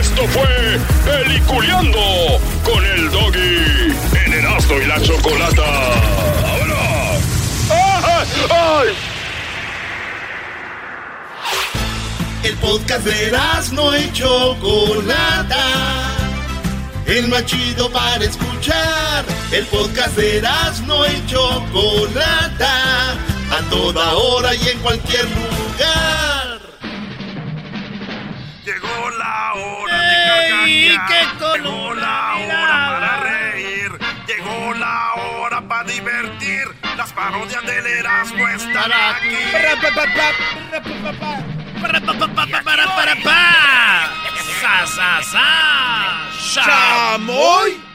Esto 0.00 0.26
fue 0.28 0.97
Peliculeando 1.08 2.38
con 2.64 2.84
el 2.84 3.10
Doggy 3.10 3.94
en 4.26 4.32
Erasmo 4.34 4.74
y 4.74 4.84
la 4.84 5.00
Chocolata. 5.00 5.64
¡Ahora! 6.46 7.16
¡Ay! 7.70 8.26
¡Ay! 8.50 8.88
El 12.42 12.54
podcast 12.58 13.04
de 13.06 13.32
no 13.72 13.96
y 13.96 14.12
Chocolata. 14.12 15.64
El 17.06 17.28
más 17.28 17.46
chido 17.46 17.90
para 17.90 18.22
escuchar. 18.22 19.24
El 19.50 19.64
podcast 19.66 20.14
de 20.14 20.42
no 20.86 21.06
y 21.06 21.26
Chocolata. 21.26 23.12
A 23.50 23.62
toda 23.70 24.12
hora 24.12 24.54
y 24.54 24.68
en 24.68 24.78
cualquier 24.80 25.24
lugar. 25.24 26.60
Llegó 28.62 29.10
la 29.18 29.54
hora 29.54 29.87
¡Ey! 30.08 30.98
¡Qué 31.08 31.28
Llegó 31.56 31.94
la 31.94 32.36
hora 32.36 32.88
para 33.00 33.16
reír. 33.20 33.90
Llegó 34.26 34.74
la 34.74 35.14
hora 35.14 35.60
para 35.62 35.84
divertir. 35.84 36.64
Las 36.96 37.12
parodias 37.12 37.64
del 37.64 37.86
Erasmo 37.86 38.48
están 38.48 38.92
aquí. 38.92 39.36
¡Sa, 44.60 44.86
sa, 44.86 45.22
sa! 45.22 46.64
¡Chamoy! 46.64 47.87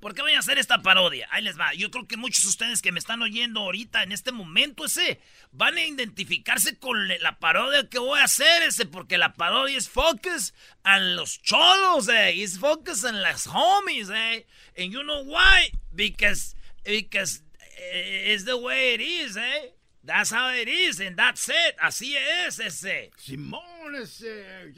¿Por 0.00 0.14
qué 0.14 0.22
voy 0.22 0.32
a 0.32 0.38
hacer 0.38 0.58
esta 0.58 0.80
parodia? 0.80 1.28
Ahí 1.30 1.42
les 1.42 1.58
va. 1.58 1.74
Yo 1.74 1.90
creo 1.90 2.06
que 2.08 2.16
muchos 2.16 2.42
de 2.44 2.48
ustedes 2.48 2.80
que 2.80 2.90
me 2.90 2.98
están 2.98 3.20
oyendo 3.20 3.60
ahorita 3.60 4.02
en 4.02 4.12
este 4.12 4.32
momento 4.32 4.86
ese 4.86 5.20
van 5.52 5.76
a 5.76 5.84
identificarse 5.84 6.78
con 6.78 7.06
la 7.08 7.38
parodia 7.38 7.86
que 7.88 7.98
voy 7.98 8.18
a 8.18 8.24
hacer 8.24 8.62
ese 8.62 8.86
porque 8.86 9.18
la 9.18 9.34
parodia 9.34 9.76
es 9.76 9.90
focus 9.90 10.54
en 10.84 11.16
los 11.16 11.42
cholos, 11.42 12.08
eh. 12.08 12.32
It's 12.34 12.58
focus 12.58 13.04
en 13.04 13.20
las 13.20 13.46
homies, 13.46 14.08
eh. 14.08 14.46
And 14.78 14.90
you 14.90 15.02
know 15.02 15.22
why? 15.24 15.70
Because 15.92 16.56
because 16.82 17.42
eh, 17.76 18.32
it's 18.32 18.46
the 18.46 18.56
way 18.56 18.94
it 18.94 19.02
is, 19.02 19.36
eh. 19.36 19.74
That's 20.02 20.30
how 20.30 20.48
it 20.48 20.66
is 20.66 20.98
and 21.00 21.14
that's 21.14 21.46
it. 21.50 21.76
Así 21.78 22.16
es 22.16 22.58
ese. 22.58 23.10
Simón, 23.18 23.94
ese. 24.00 24.72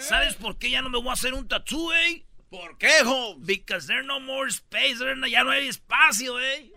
¿Sabes 0.00 0.34
por 0.34 0.58
qué 0.58 0.68
ya 0.68 0.82
no 0.82 0.90
me 0.90 0.98
voy 0.98 1.08
a 1.08 1.12
hacer 1.14 1.32
un 1.32 1.48
tatú, 1.48 1.92
eh? 1.92 2.25
¿Por 2.50 2.78
qué, 2.78 3.02
home? 3.04 3.42
Because 3.44 3.86
there's 3.86 4.06
no 4.06 4.20
more 4.20 4.48
space. 4.48 5.00
no- 5.00 5.26
ya 5.26 5.42
no 5.42 5.50
hay 5.50 5.68
espacio, 5.68 6.38
eh. 6.40 6.70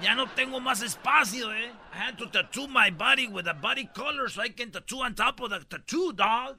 Ya 0.00 0.14
no 0.14 0.26
tengo 0.28 0.60
más 0.60 0.80
espacio, 0.82 1.52
eh. 1.52 1.72
I 1.92 1.96
had 1.98 2.18
to 2.18 2.26
tattoo 2.26 2.68
my 2.68 2.90
body 2.90 3.26
with 3.26 3.48
a 3.48 3.54
body 3.54 3.86
color 3.94 4.28
so 4.28 4.40
I 4.42 4.50
can 4.50 4.70
tattoo 4.70 5.02
on 5.02 5.14
top 5.16 5.40
of 5.40 5.50
the 5.50 5.58
tattoo, 5.64 6.12
dog. 6.12 6.56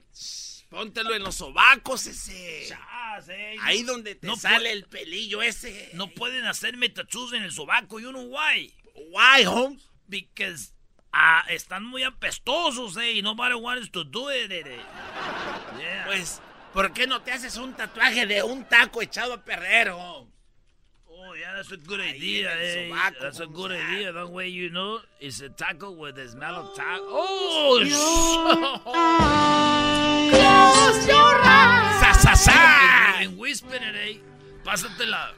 Póntelo 0.70 1.14
en 1.16 1.22
los 1.24 1.36
sobacos 1.36 2.06
ese. 2.06 2.66
Chas, 2.68 3.28
eh. 3.30 3.56
Ahí 3.62 3.82
donde 3.82 4.14
te 4.14 4.28
sale 4.36 4.70
el 4.70 4.84
pelillo 4.84 5.40
ese. 5.42 5.90
No 5.94 6.08
pueden 6.08 6.44
hacerme 6.44 6.90
tattoos 6.90 7.32
en 7.32 7.42
el 7.42 7.50
sobaco. 7.52 7.98
You 7.98 8.10
know 8.12 8.24
why? 8.28 8.72
Why, 9.10 9.42
Holmes? 9.44 9.88
Because 10.06 10.72
ah, 11.12 11.44
están 11.48 11.84
muy 11.84 12.02
apestosos, 12.04 12.96
eh. 12.98 13.14
Y 13.14 13.22
nobody 13.22 13.54
wants 13.54 13.90
to 13.90 14.04
do 14.04 14.28
it. 14.30 14.52
eh. 14.52 14.62
Yeah. 15.80 16.04
Pues, 16.06 16.40
¿por 16.72 16.92
qué 16.92 17.06
no 17.06 17.20
te 17.22 17.30
haces 17.32 17.56
un 17.56 17.74
tatuaje 17.74 18.26
de 18.26 18.42
un 18.42 18.64
taco 18.64 19.00
echado 19.02 19.34
a 19.34 19.44
perder, 19.44 19.90
Holmes? 19.90 20.30
Oh, 21.08 21.34
yeah, 21.34 21.52
that's 21.54 21.70
a 21.70 21.76
good 21.76 22.00
idea, 22.00 22.50
en 22.52 22.58
el 22.58 22.64
eh. 22.64 22.88
sobaco, 22.88 23.20
That's 23.20 23.38
a 23.40 23.46
good 23.46 23.70
idea. 23.72 24.10
That 24.12 24.30
way 24.30 24.48
you 24.48 24.70
know 24.70 25.00
it's 25.20 25.40
a 25.42 25.50
taco 25.50 25.90
with 25.92 26.16
the 26.16 26.28
smell 26.28 26.56
of 26.56 26.74
taco. 26.74 27.04
Oh, 27.08 27.78
Close 30.30 31.06
your 31.06 31.40
eyes. 31.44 32.00
Sa, 32.00 32.12
sa, 32.12 32.34
sa. 32.34 32.52
And 33.20 33.38
whisper 33.38 33.76
it, 33.76 33.94
eh. 33.94 34.18
Pásatela. 34.64 35.34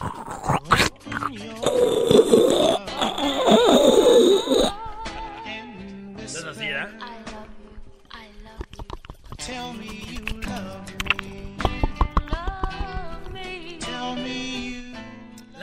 ¿Estás 6.18 6.44
así, 6.44 6.64
eh? 6.64 6.86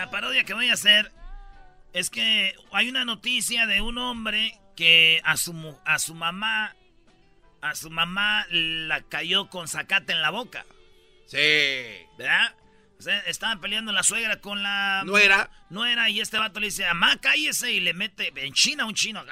La 0.03 0.09
parodia 0.09 0.43
que 0.43 0.53
voy 0.53 0.67
a 0.67 0.73
hacer 0.73 1.13
es 1.93 2.09
que 2.09 2.53
hay 2.73 2.89
una 2.89 3.05
noticia 3.05 3.65
de 3.67 3.79
un 3.79 3.97
hombre 3.97 4.59
que 4.75 5.21
a 5.23 5.37
su, 5.37 5.79
a 5.85 5.97
su 5.97 6.13
mamá, 6.13 6.75
a 7.61 7.73
su 7.73 7.89
mamá 7.89 8.45
la 8.49 9.01
cayó 9.03 9.47
con 9.47 9.69
zacate 9.69 10.11
en 10.11 10.21
la 10.21 10.29
boca. 10.29 10.65
Sí. 11.25 11.37
¿Verdad? 12.17 12.53
estaban 13.27 13.61
peleando 13.61 13.93
la 13.93 14.03
suegra 14.03 14.41
con 14.41 14.61
la... 14.61 15.03
Nuera. 15.05 15.49
Nuera, 15.69 16.09
y 16.09 16.19
este 16.19 16.37
vato 16.37 16.59
le 16.59 16.65
dice, 16.65 16.85
mamá, 16.85 17.15
cállese, 17.21 17.71
y 17.71 17.79
le 17.79 17.93
mete 17.93 18.33
en 18.35 18.51
China 18.51 18.83
un 18.83 18.95
chino. 18.95 19.23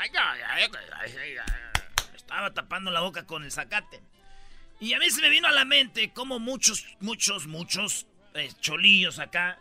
Estaba 2.16 2.54
tapando 2.54 2.92
la 2.92 3.02
boca 3.02 3.26
con 3.26 3.44
el 3.44 3.52
zacate. 3.52 4.02
Y 4.80 4.94
a 4.94 5.00
mí 5.00 5.10
se 5.10 5.22
me 5.22 5.28
vino 5.28 5.50
a 5.50 5.52
la 5.52 5.66
mente 5.66 6.14
como 6.14 6.40
muchos, 6.40 6.86
muchos, 7.02 7.46
muchos 7.46 8.08
eh, 8.36 8.50
cholillos 8.62 9.20
acá 9.20 9.60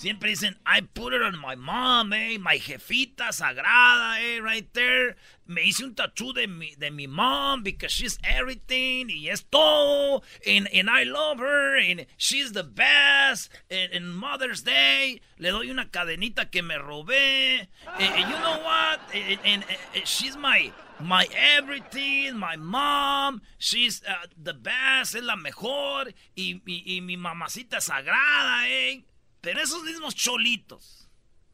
siempre 0.00 0.30
dicen, 0.30 0.56
I 0.64 0.80
put 0.80 1.12
it 1.12 1.20
on 1.20 1.38
my 1.38 1.54
mom, 1.54 2.12
eh, 2.14 2.38
my 2.38 2.56
jefita 2.58 3.32
sagrada, 3.32 4.18
eh, 4.18 4.40
right 4.40 4.66
there. 4.72 5.16
Me 5.46 5.62
hice 5.62 5.82
un 5.84 5.94
tattoo 5.94 6.32
de 6.32 6.46
mi, 6.46 6.74
de 6.78 6.90
mi 6.90 7.06
mom 7.06 7.62
because 7.62 7.92
she's 7.92 8.18
everything 8.24 9.08
y 9.10 9.28
es 9.28 9.42
todo. 9.50 10.22
And, 10.46 10.68
and 10.72 10.88
I 10.88 11.02
love 11.02 11.38
her 11.40 11.76
and 11.76 12.06
she's 12.16 12.52
the 12.52 12.62
best. 12.64 13.50
And, 13.70 14.14
Mother's 14.16 14.62
Day 14.62 15.20
le 15.38 15.50
doy 15.50 15.68
una 15.70 15.86
cadenita 15.90 16.50
que 16.50 16.62
me 16.62 16.76
robé. 16.76 17.66
And, 17.98 18.30
you 18.30 18.36
know 18.38 18.60
what? 18.62 19.00
And 19.44 19.64
she's 20.04 20.36
my 20.36 20.72
my 21.02 21.26
everything, 21.34 22.36
my 22.36 22.56
mom, 22.56 23.40
she's 23.58 24.02
uh, 24.06 24.26
the 24.36 24.52
best, 24.52 25.14
es 25.14 25.22
la 25.22 25.34
mejor, 25.34 26.12
y, 26.36 26.60
y- 26.66 26.82
y 26.84 27.00
mi 27.00 27.16
mamacita 27.16 27.80
sagrada, 27.80 28.68
eh. 28.68 29.02
Pero 29.40 29.60
esos 29.60 29.82
mismos 29.84 30.14
cholitos, 30.14 31.08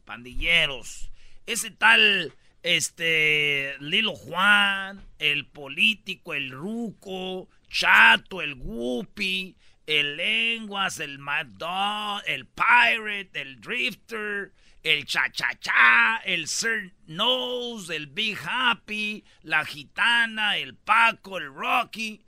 pandilleros, 0.05 1.09
ese 1.45 1.71
tal, 1.71 2.33
este, 2.63 3.75
Lilo 3.79 4.15
Juan, 4.15 5.05
el 5.19 5.45
político, 5.45 6.33
el 6.33 6.51
ruco, 6.51 7.47
Chato, 7.69 8.41
el 8.41 8.55
Guppy, 8.55 9.55
el 9.85 10.17
Lenguas, 10.17 10.99
el 10.99 11.17
Mad 11.17 11.45
Dog, 11.45 12.21
el 12.27 12.45
Pirate, 12.45 13.41
el 13.41 13.61
Drifter, 13.61 14.51
el 14.83 15.05
Cha-Cha-Cha, 15.05 16.17
el 16.25 16.47
Sir 16.47 16.93
Nose, 17.07 17.95
el 17.95 18.07
Big 18.07 18.37
Happy, 18.45 19.23
la 19.43 19.65
Gitana, 19.65 20.57
el 20.57 20.75
Paco, 20.75 21.37
el 21.37 21.53
Rocky. 21.53 22.21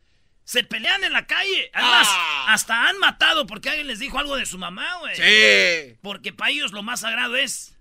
Se 0.49 0.63
pelean 0.63 1.03
en 1.03 1.13
la 1.13 1.27
calle. 1.27 1.69
Además, 1.75 2.09
hasta 2.47 2.89
han 2.89 2.97
matado 2.97 3.45
porque 3.45 3.69
alguien 3.69 3.85
les 3.85 3.99
dijo 3.99 4.17
algo 4.17 4.35
de 4.35 4.47
su 4.47 4.57
mamá, 4.57 4.95
güey. 4.97 5.15
Sí. 5.15 5.95
Porque 6.01 6.33
para 6.33 6.49
ellos 6.49 6.71
lo 6.71 6.81
más 6.81 7.01
sagrado 7.01 7.35
es. 7.35 7.77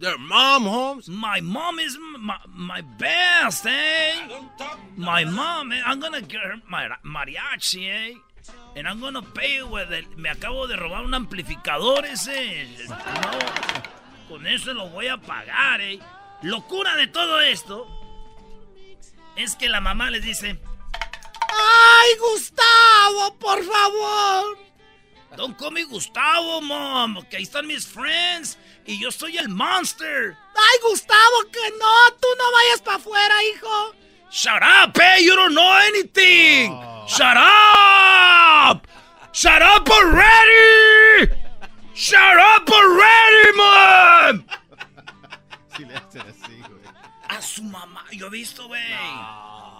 Their 0.00 0.16
mom, 0.16 0.66
Holmes. 0.66 1.10
My 1.10 1.42
mom 1.42 1.78
is 1.78 1.98
my, 1.98 2.38
my 2.46 2.80
best, 2.96 3.66
eh? 3.66 4.14
My 4.96 5.26
mom, 5.26 5.74
eh? 5.74 5.82
I'm 5.84 6.00
gonna 6.00 6.22
get 6.22 6.40
her 6.40 6.56
my 6.66 6.88
mariachi, 7.02 7.86
eh? 7.86 8.14
And 8.76 8.88
I'm 8.88 8.98
gonna 8.98 9.20
pay 9.20 9.62
with 9.62 9.92
it. 9.92 10.08
Me 10.16 10.30
acabo 10.30 10.66
de 10.66 10.76
robar 10.76 11.04
un 11.04 11.12
amplificador 11.12 12.06
ese. 12.06 12.66
No, 12.88 13.38
con 14.30 14.46
eso 14.46 14.72
lo 14.72 14.88
voy 14.88 15.08
a 15.08 15.18
pagar, 15.18 15.82
eh. 15.82 15.98
Locura 16.40 16.96
de 16.96 17.08
todo 17.08 17.42
esto 17.42 17.86
es 19.36 19.54
que 19.54 19.68
la 19.68 19.82
mamá 19.82 20.08
les 20.08 20.22
dice, 20.22 20.58
¡Ay, 21.48 22.16
Gustavo, 22.18 23.34
por 23.38 23.62
favor! 23.64 24.58
Don't 25.36 25.56
call 25.58 25.70
me 25.70 25.84
Gustavo, 25.84 26.62
mom. 26.62 27.22
Que 27.28 27.36
ahí 27.36 27.42
están 27.42 27.66
mis 27.66 27.86
friends. 27.86 28.56
Y 28.86 28.98
yo 28.98 29.10
soy 29.10 29.36
el 29.36 29.48
monster. 29.48 30.36
¡Ay, 30.54 30.78
Gustavo, 30.88 31.50
que 31.52 31.70
no! 31.78 32.12
¡Tú 32.20 32.28
no 32.38 32.52
vayas 32.52 32.80
para 32.82 32.96
afuera, 32.96 33.34
hijo! 33.44 33.94
Shut 34.30 34.62
up, 34.62 34.98
hey, 34.98 35.24
you 35.24 35.34
don't 35.36 35.54
know 35.54 35.78
anything. 35.88 36.72
Shut 37.06 37.36
up. 37.36 38.86
Shut 39.32 39.62
up 39.62 39.88
already. 39.88 41.30
Shut 41.94 42.38
up 42.38 42.68
already, 42.68 43.56
mom. 43.56 44.44
Sí 45.76 45.84
le. 45.84 46.45
A 47.36 47.42
su 47.42 47.62
mamá, 47.62 48.02
yo 48.12 48.28
he 48.28 48.30
visto, 48.30 48.66
güey. 48.66 48.82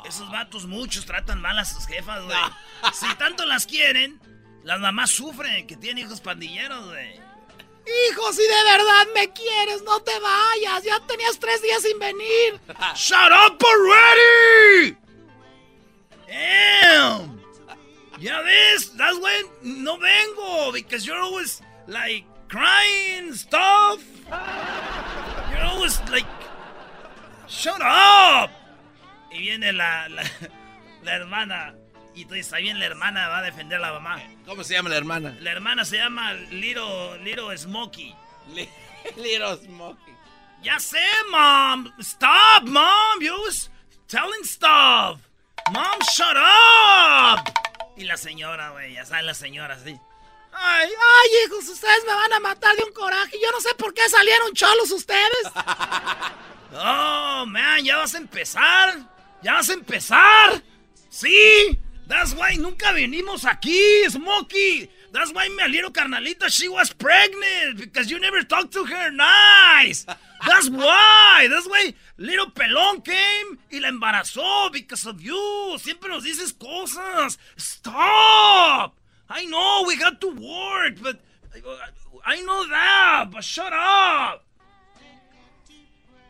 Esos 0.04 0.30
vatos 0.30 0.66
muchos 0.66 1.06
tratan 1.06 1.40
mal 1.40 1.58
a 1.58 1.64
sus 1.64 1.86
jefas, 1.86 2.22
güey. 2.24 2.36
Si 2.92 3.06
tanto 3.14 3.46
las 3.46 3.64
quieren, 3.66 4.20
las 4.62 4.78
mamás 4.78 5.10
sufren 5.10 5.66
que 5.66 5.74
tienen 5.76 6.04
hijos 6.04 6.20
pandilleros, 6.20 6.84
güey. 6.86 7.14
Hijo, 7.14 8.32
si 8.32 8.42
de 8.42 8.64
verdad 8.64 9.06
me 9.14 9.32
quieres, 9.32 9.82
no 9.84 10.00
te 10.00 10.12
vayas. 10.18 10.84
Ya 10.84 11.00
tenías 11.06 11.38
tres 11.38 11.62
días 11.62 11.80
sin 11.80 11.98
venir. 11.98 12.60
Shut 12.94 13.32
up 13.32 13.62
already. 13.62 14.96
Damn. 16.28 17.40
Ya 18.18 18.42
ves, 18.42 18.92
that's 18.96 19.16
why 19.18 19.44
no 19.62 19.96
vengo 19.98 20.72
because 20.72 21.06
you're 21.06 21.20
always 21.20 21.62
like 21.86 22.24
crying 22.48 23.32
stuff. 23.34 24.02
You're 25.50 25.64
always 25.64 26.00
like 26.10 26.26
shut 27.48 27.80
up. 27.80 28.50
Y 29.30 29.38
viene 29.38 29.72
la 29.72 30.08
la, 30.08 30.22
la 31.02 31.14
hermana 31.14 31.74
y 32.14 32.24
dices, 32.24 32.52
ahí 32.54 32.62
viene 32.64 32.80
la 32.80 32.86
hermana 32.86 33.28
va 33.28 33.38
a 33.38 33.42
defender 33.42 33.78
a 33.78 33.80
la 33.80 33.92
mamá. 33.92 34.22
¿Cómo 34.46 34.64
se 34.64 34.74
llama 34.74 34.88
la 34.88 34.96
hermana? 34.96 35.36
La 35.40 35.52
hermana 35.52 35.84
se 35.84 35.98
llama 35.98 36.32
Little 36.32 37.18
Little 37.22 37.56
Smokey. 37.56 38.14
Little 39.16 39.58
Smokey. 39.64 40.14
Ya 40.62 40.80
sé, 40.80 41.04
mom. 41.30 41.92
Stop, 42.00 42.64
mom. 42.64 43.20
You 43.20 43.34
was 43.44 43.70
telling 44.08 44.44
stuff. 44.44 45.20
Mom, 45.72 46.00
shut 46.14 46.36
up. 46.36 47.52
Y 47.96 48.04
la 48.04 48.16
señora, 48.16 48.70
güey, 48.70 48.94
ya 48.94 49.04
saben 49.04 49.26
la 49.26 49.34
señora, 49.34 49.74
así. 49.74 49.98
Ay, 50.52 50.88
ay, 50.88 51.30
hijos, 51.44 51.68
ustedes 51.68 52.04
me 52.06 52.14
van 52.14 52.32
a 52.32 52.40
matar 52.40 52.74
de 52.76 52.84
un 52.84 52.92
coraje. 52.92 53.36
Yo 53.42 53.50
no 53.52 53.60
sé 53.60 53.74
por 53.74 53.92
qué 53.92 54.08
salieron 54.08 54.54
cholos 54.54 54.90
ustedes. 54.90 55.42
Oh, 56.78 57.46
man, 57.46 57.84
ya 57.84 57.98
vas 57.98 58.14
a 58.14 58.18
empezar. 58.18 59.08
Ya 59.42 59.54
vas 59.54 59.68
a 59.70 59.74
empezar. 59.74 60.62
Sí. 61.10 61.78
That's 62.06 62.34
why 62.34 62.54
nunca 62.54 62.92
venimos 62.92 63.44
aquí, 63.44 64.08
Smokey. 64.08 64.88
That's 65.12 65.32
why 65.32 65.48
mi 65.48 65.68
little 65.68 65.90
carnalita, 65.90 66.48
she 66.48 66.68
was 66.68 66.92
pregnant. 66.92 67.78
Because 67.78 68.10
you 68.10 68.20
never 68.20 68.42
talked 68.42 68.72
to 68.74 68.84
her 68.84 69.10
nice. 69.10 70.04
That's 70.46 70.70
why. 70.70 71.48
That's 71.50 71.66
why 71.66 71.94
little 72.16 72.50
pelón 72.50 73.04
came 73.04 73.58
y 73.72 73.80
la 73.80 73.88
embarazó 73.88 74.72
because 74.72 75.06
of 75.06 75.20
you. 75.20 75.76
Siempre 75.78 76.08
nos 76.08 76.24
dices 76.24 76.52
cosas. 76.52 77.38
Stop. 77.56 78.96
I 79.28 79.44
know 79.46 79.84
we 79.86 79.96
got 79.96 80.20
to 80.20 80.28
work, 80.28 81.02
but 81.02 81.18
I 82.24 82.40
know 82.42 82.68
that, 82.68 83.30
but 83.32 83.42
shut 83.42 83.72
up. 83.72 84.45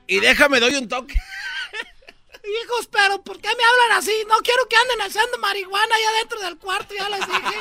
Y 0.07 0.21
déjame, 0.21 0.61
doy 0.61 0.75
un 0.77 0.89
toque. 0.89 1.15
Hijos, 2.63 2.89
pero 2.91 3.23
¿por 3.25 3.41
qué 3.41 3.49
me 3.49 3.65
hablan 3.65 3.99
así? 3.99 4.13
No 4.29 4.37
quiero 4.39 4.69
que 4.69 4.77
anden 4.77 5.01
haciendo 5.03 5.39
marihuana 5.39 5.95
allá 5.95 6.19
dentro 6.21 6.41
del 6.41 6.57
cuarto, 6.59 6.95
ya 6.95 7.09
les 7.09 7.27
dije. 7.27 7.59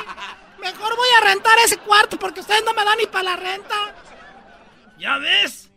Mejor 0.59 0.95
voy 0.95 1.07
a 1.17 1.25
rentar 1.25 1.57
ese 1.59 1.77
cuarto 1.77 2.17
porque 2.19 2.41
ustedes 2.41 2.63
no 2.63 2.73
me 2.73 2.85
dan 2.85 2.97
ni 2.99 3.05
para 3.07 3.23
la 3.23 3.35
renta. 3.35 3.95
¿Ya 4.99 5.17
ves? 5.17 5.69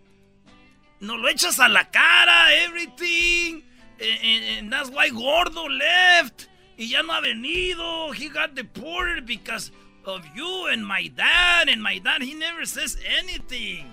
Nos 1.00 1.18
lo 1.18 1.28
echas 1.28 1.58
a 1.58 1.68
la 1.68 1.90
cara, 1.90 2.54
everything. 2.54 3.62
And, 4.00 4.22
and- 4.22 4.58
and 4.58 4.72
that's 4.72 4.90
why 4.90 5.08
Gordo 5.10 5.68
left. 5.68 6.46
Y 6.76 6.88
ya 6.88 7.02
no 7.02 7.12
ha 7.14 7.20
venido. 7.20 8.12
He 8.12 8.28
got 8.28 8.54
deported 8.54 9.24
because 9.26 9.72
of 10.04 10.22
you 10.36 10.66
and 10.68 10.84
my 10.86 11.08
dad. 11.08 11.68
And 11.68 11.82
my 11.82 11.98
dad, 11.98 12.22
he 12.22 12.34
never 12.34 12.64
says 12.66 12.96
anything. 13.18 13.90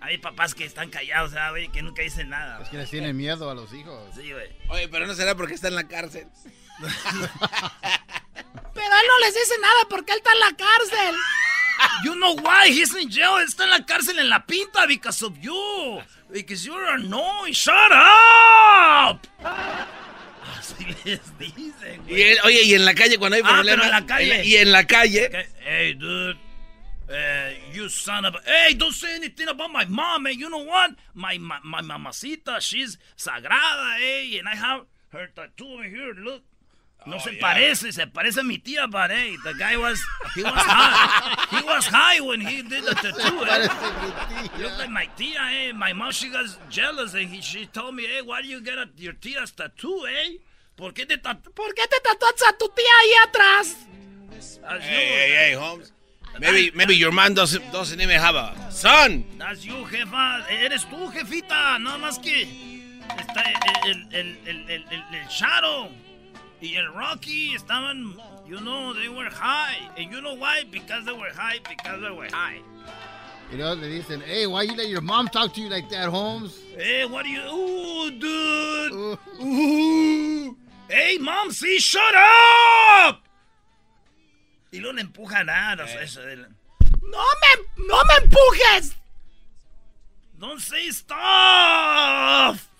Hay 0.00 0.18
papás 0.18 0.54
que 0.54 0.64
están 0.64 0.90
callados, 0.90 1.32
¿sabes, 1.32 1.50
güey? 1.50 1.68
Que 1.72 1.82
nunca 1.82 2.02
dicen 2.02 2.28
nada. 2.30 2.60
Es 2.62 2.68
que 2.68 2.76
les 2.76 2.88
tienen 2.90 3.16
miedo 3.16 3.50
a 3.50 3.54
los 3.54 3.72
hijos. 3.74 4.00
Sí, 4.14 4.32
güey. 4.32 4.48
Oye, 4.68 4.88
pero 4.88 5.06
no 5.06 5.14
será 5.14 5.34
porque 5.34 5.54
está 5.54 5.68
en 5.68 5.74
la 5.74 5.88
cárcel. 5.88 6.26
Pero 8.74 8.86
él 8.86 9.06
no 9.08 9.26
les 9.26 9.34
dice 9.34 9.54
nada 9.60 9.80
porque 9.90 10.12
él 10.12 10.18
está 10.18 10.32
en 10.32 10.40
la 10.40 10.52
cárcel. 10.56 11.14
You 12.04 12.14
know 12.14 12.34
why 12.36 12.68
he's 12.70 12.94
in 12.94 13.10
jail? 13.10 13.42
Está 13.44 13.64
en 13.64 13.70
la 13.70 13.84
cárcel 13.84 14.18
en 14.18 14.28
la 14.28 14.46
pinta 14.46 14.86
because 14.86 15.24
of 15.24 15.36
you. 15.40 16.00
Because 16.30 16.64
you're 16.64 16.88
annoying. 16.92 17.52
Shut 17.52 17.74
up. 17.92 19.20
Así 20.58 20.84
les 21.04 21.20
dicen, 21.38 22.02
güey. 22.04 22.20
Y 22.20 22.22
él- 22.22 22.38
oye, 22.44 22.62
y 22.62 22.74
en 22.74 22.84
la 22.84 22.94
calle 22.94 23.18
cuando 23.18 23.36
hay 23.36 23.42
Ah, 23.44 23.48
problemas. 23.54 23.84
pero 23.86 23.96
en 23.96 24.00
la 24.00 24.06
calle. 24.06 24.44
Y 24.44 24.56
en 24.56 24.72
la 24.72 24.86
calle. 24.86 25.48
Hey, 25.64 25.94
dude. 25.94 26.38
Uh, 27.10 27.50
you 27.72 27.88
son 27.88 28.24
of 28.26 28.34
a... 28.34 28.40
Hey, 28.44 28.74
don't 28.74 28.92
say 28.92 29.14
anything 29.14 29.48
about 29.48 29.70
my 29.70 29.84
mom, 29.86 30.24
man. 30.24 30.38
You 30.38 30.50
know 30.50 30.64
what? 30.64 30.90
My, 31.14 31.38
my, 31.38 31.58
my 31.64 31.80
mamacita, 31.80 32.60
she's 32.60 32.98
sagrada, 33.16 33.98
eh. 34.00 34.38
And 34.38 34.48
I 34.48 34.54
have 34.54 34.82
her 35.10 35.28
tattoo 35.34 35.66
over 35.74 35.84
here. 35.84 36.12
Look. 36.14 36.42
No 37.06 37.16
Oh, 37.16 37.18
se 37.20 37.34
yeah. 37.34 37.40
parece, 37.40 37.92
se 37.92 38.06
parece 38.08 38.40
a 38.40 38.42
mi 38.42 38.58
tía, 38.58 38.90
but 38.90 39.10
hey, 39.10 39.36
the 39.44 39.54
guy 39.54 39.76
was, 39.76 39.98
he 40.34 40.42
was 40.42 40.52
high. 40.52 41.56
he 41.56 41.64
was 41.64 41.86
high 41.86 42.20
when 42.20 42.40
he 42.40 42.60
did 42.60 42.84
the 42.84 42.94
tattoo, 42.94 43.44
eh. 43.44 44.60
Look 44.60 44.78
like 44.78 44.90
my 44.90 45.06
tia, 45.16 45.38
eh. 45.38 45.72
My 45.72 45.92
mom, 45.92 46.10
she 46.10 46.28
got 46.28 46.44
jealous 46.68 47.14
and 47.14 47.28
he, 47.28 47.40
she 47.40 47.66
told 47.66 47.94
me, 47.94 48.04
hey, 48.04 48.20
why 48.22 48.42
do 48.42 48.48
you 48.48 48.60
get 48.60 48.76
a, 48.78 48.88
your 48.96 49.12
tia's 49.14 49.52
tattoo, 49.52 50.04
eh? 50.06 50.38
¿Por 50.76 50.92
qué 50.92 51.06
te 51.06 51.16
tatu 51.16 51.50
¿Por 51.52 51.72
qué 51.74 51.86
te 51.88 51.98
tatuaste 52.00 52.44
a 52.46 52.52
tu 52.52 52.68
tía 52.68 52.92
ahí 53.00 53.28
atrás? 53.28 53.76
As 54.64 54.82
Hey, 54.82 55.08
hey, 55.08 55.32
hey, 55.34 55.54
Holmes. 55.54 55.92
Maybe, 56.40 56.70
maybe 56.76 56.94
your 56.94 57.12
man 57.12 57.34
doesn't, 57.34 57.72
doesn't 57.72 58.00
even 58.00 58.18
have 58.18 58.34
a 58.34 58.54
son. 58.70 59.24
That's 59.38 59.64
you, 59.64 59.84
jefa. 59.84 60.44
Eres 60.50 60.84
tú, 60.84 61.10
jefita. 61.12 61.78
Nada 61.78 61.98
más 61.98 62.18
que 62.22 62.46
está 63.18 63.42
el, 63.84 63.90
el, 63.90 64.08
el, 64.12 64.36
el, 64.46 64.70
el, 64.70 64.84
el 65.12 65.28
Shadow 65.28 65.90
y 66.60 66.76
el 66.76 66.92
Rocky 66.92 67.54
estaban, 67.54 68.14
you 68.46 68.60
know, 68.60 68.94
they 68.94 69.08
were 69.08 69.30
high. 69.30 69.76
And 69.96 70.10
you 70.12 70.20
know 70.20 70.34
why? 70.34 70.64
Because 70.70 71.04
they 71.04 71.12
were 71.12 71.32
high, 71.34 71.58
because 71.68 72.00
they 72.00 72.10
were 72.10 72.28
high. 72.32 72.60
You 73.50 73.56
know, 73.56 73.74
they 73.74 73.88
dicen, 73.88 74.20
hey, 74.20 74.46
why 74.46 74.62
you 74.62 74.76
let 74.76 74.88
your 74.88 75.00
mom 75.00 75.28
talk 75.28 75.54
to 75.54 75.60
you 75.60 75.70
like 75.70 75.88
that, 75.88 76.10
Holmes? 76.10 76.58
Hey, 76.76 77.06
what 77.06 77.24
are 77.24 77.28
you... 77.28 77.40
Ooh, 77.40 78.10
dude. 78.10 78.92
Ooh. 78.92 79.18
Ooh. 79.42 80.56
Hey, 80.88 81.16
mom, 81.18 81.50
see, 81.50 81.78
shut 81.78 82.14
up. 82.14 83.17
Y 84.70 84.78
luego 84.80 84.94
le 84.94 85.02
empujan 85.02 85.46
nada. 85.46 85.84
Eh. 85.88 86.06
No, 87.02 87.18
me, 87.18 87.84
no 87.86 87.96
me 88.04 88.14
empujes. 88.24 88.96
Don't 90.38 90.60
say 90.60 90.90
stuff. 90.92 92.66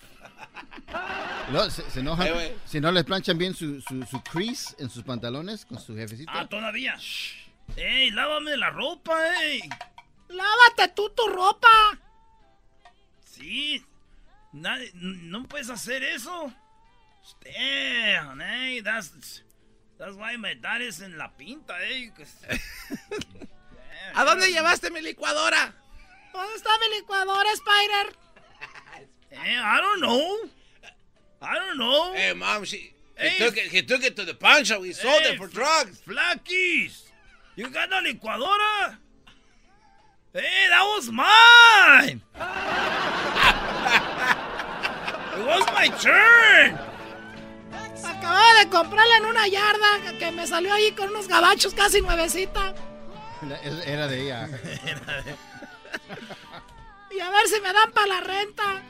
No, 1.51 1.69
se, 1.69 1.89
se 1.89 1.99
enojan. 1.99 2.27
Eh, 2.27 2.55
si 2.65 2.79
no 2.79 2.91
les 2.91 3.03
planchan 3.03 3.37
bien 3.37 3.53
su, 3.55 3.79
su, 3.81 4.03
su 4.03 4.21
crease 4.21 4.75
en 4.79 4.89
sus 4.89 5.03
pantalones 5.03 5.65
con 5.65 5.79
su 5.79 5.95
jefecito. 5.95 6.31
Ah, 6.33 6.47
todavía. 6.47 6.95
Shh. 6.97 7.47
Ey, 7.75 8.11
lávame 8.11 8.55
la 8.57 8.69
ropa, 8.69 9.19
ey. 9.43 9.61
Lávate 10.29 10.93
tú 10.95 11.09
tu 11.11 11.27
ropa. 11.27 11.67
Sí. 13.23 13.83
Nadie- 14.53 14.91
no 14.93 15.43
puedes 15.43 15.69
hacer 15.69 16.03
eso. 16.03 16.51
Damn, 17.43 18.41
hey, 18.41 18.81
that's, 18.81 19.43
that's 19.99 20.15
why 20.15 20.35
my 20.37 20.53
dad 20.55 20.81
is 20.81 21.01
en 21.01 21.17
la 21.17 21.27
pinta, 21.37 21.75
eh. 21.83 22.09
¿A 24.15 24.23
dónde 24.23 24.51
llevaste 24.51 24.89
mi 24.89 25.01
licuadora? 25.01 25.73
¿Dónde 26.33 26.55
está 26.55 26.69
mi 26.79 26.89
licuadora, 26.95 27.51
Spider? 27.53 28.15
Eh, 29.31 29.59
I 29.61 29.79
don't 29.81 29.99
know. 30.01 30.49
I 31.41 31.53
don't 31.55 31.77
know. 31.77 32.13
Hey, 32.13 32.33
mom, 32.33 32.63
she, 32.63 32.93
Hey. 33.15 33.29
he, 33.31 33.37
took 33.37 33.57
it, 33.57 33.71
he 33.71 33.81
took 33.83 34.03
it 34.03 34.15
to 34.15 34.23
the 34.25 34.33
pawn 34.33 34.63
shop. 34.63 34.81
We 34.81 34.93
sold 34.93 35.21
Hey, 35.21 35.33
it 35.33 35.37
for 35.37 35.47
drugs. 35.47 36.01
Flakis, 36.07 37.03
you 37.55 37.69
got 37.69 37.91
a 37.91 38.01
licuadora? 38.01 38.95
Hey, 40.33 40.67
that 40.69 40.83
was 40.95 41.11
mine. 41.11 42.21
it 45.39 45.45
was 45.45 45.65
my 45.73 45.87
turn. 45.99 46.79
Acababa 48.03 48.53
de 48.59 48.69
comprarla 48.69 49.17
en 49.17 49.25
una 49.25 49.47
yarda 49.47 50.17
que 50.19 50.31
me 50.31 50.45
salió 50.47 50.73
ahí 50.73 50.91
con 50.91 51.09
unos 51.09 51.27
gabachos 51.27 51.73
casi 51.73 52.01
nuevecita. 52.01 52.73
Era- 53.63 53.83
Era 53.83 54.07
de 54.07 54.21
ella. 54.23 54.49
Y 57.11 57.19
a 57.21 57.29
ver 57.31 57.47
si 57.47 57.59
me 57.59 57.73
dan 57.73 57.91
para 57.91 58.05
la 58.07 58.21
renta. 58.21 58.83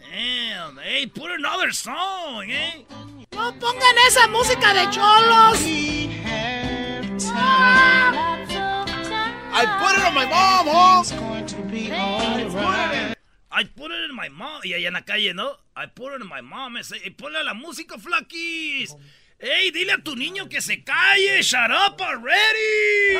Damn, 0.00 0.78
hey, 0.82 1.06
put 1.06 1.30
another 1.30 1.72
song, 1.74 2.44
eh? 2.50 2.86
No 3.32 3.52
pongan 3.58 3.98
esa 4.08 4.26
música 4.28 4.72
de 4.72 4.88
cholos. 4.90 5.58
I 9.60 9.66
put 9.78 9.98
it 9.98 10.04
on 10.06 10.14
my 10.14 10.24
mom, 10.24 10.66
Holmes. 10.66 11.12
I 13.50 13.64
put 13.64 13.90
it 13.90 14.10
in 14.10 14.14
my 14.14 14.28
mom. 14.28 14.60
Y 14.62 14.74
allá 14.74 14.88
en 14.88 14.94
la 14.94 15.04
calle, 15.04 15.32
¿no? 15.34 15.58
I 15.74 15.86
put 15.86 16.12
it 16.12 16.20
in 16.20 16.28
my 16.28 16.42
mom. 16.42 16.76
Y 16.76 17.10
ponle 17.10 17.42
la 17.44 17.54
música, 17.54 17.98
Flakis. 17.98 18.94
Ey, 19.38 19.70
dile 19.70 19.92
a 19.92 19.98
tu 19.98 20.16
niño 20.16 20.48
que 20.48 20.60
se 20.60 20.84
calle. 20.84 21.42
Shut 21.42 21.70
up 21.70 22.00
already. 22.02 23.18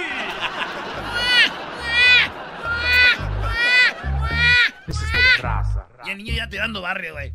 Y 6.05 6.11
el 6.11 6.19
niño 6.19 6.35
ya 6.35 6.49
tirando 6.49 6.83
barrio, 6.83 7.13
güey. 7.13 7.33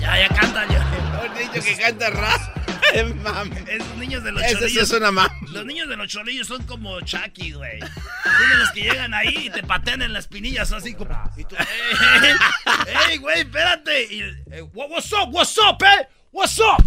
Ya, 0.00 0.18
ya 0.18 0.28
canta 0.28 0.66
yo. 0.66 0.80
Un 1.24 1.34
niño 1.34 1.52
que 1.52 1.76
canta 1.76 2.10
rap. 2.10 2.57
Mami. 3.22 3.56
Esos 3.68 3.96
niños 3.96 4.24
de 4.24 4.32
los 4.32 4.42
Ese 4.42 4.54
sí 4.54 4.58
cholillos. 4.60 4.82
es 4.90 4.96
una 4.96 5.10
mam. 5.10 5.28
Los 5.52 5.66
niños 5.66 5.88
de 5.88 5.96
los 5.96 6.08
cholillos 6.08 6.46
son 6.46 6.62
como 6.64 7.00
Chucky, 7.00 7.52
güey. 7.52 7.80
Son 7.80 8.48
de 8.50 8.56
los 8.58 8.70
que 8.72 8.82
llegan 8.82 9.14
ahí 9.14 9.34
y 9.46 9.50
te 9.50 9.62
patean 9.62 10.02
en 10.02 10.12
las 10.12 10.26
pinillas 10.28 10.72
así 10.72 10.94
como. 10.94 11.10
Y 11.36 11.44
tú, 11.44 11.56
¡Ey, 11.56 12.34
ey, 13.10 13.16
güey, 13.18 13.40
espérate! 13.40 14.04
Y, 14.12 14.20
eh, 14.52 14.62
"What- 14.74 14.90
what's 14.90 15.12
up? 15.12 15.32
What's 15.32 15.56
up, 15.58 15.82
eh? 15.82 16.08
What's 16.32 16.58
up? 16.58 16.82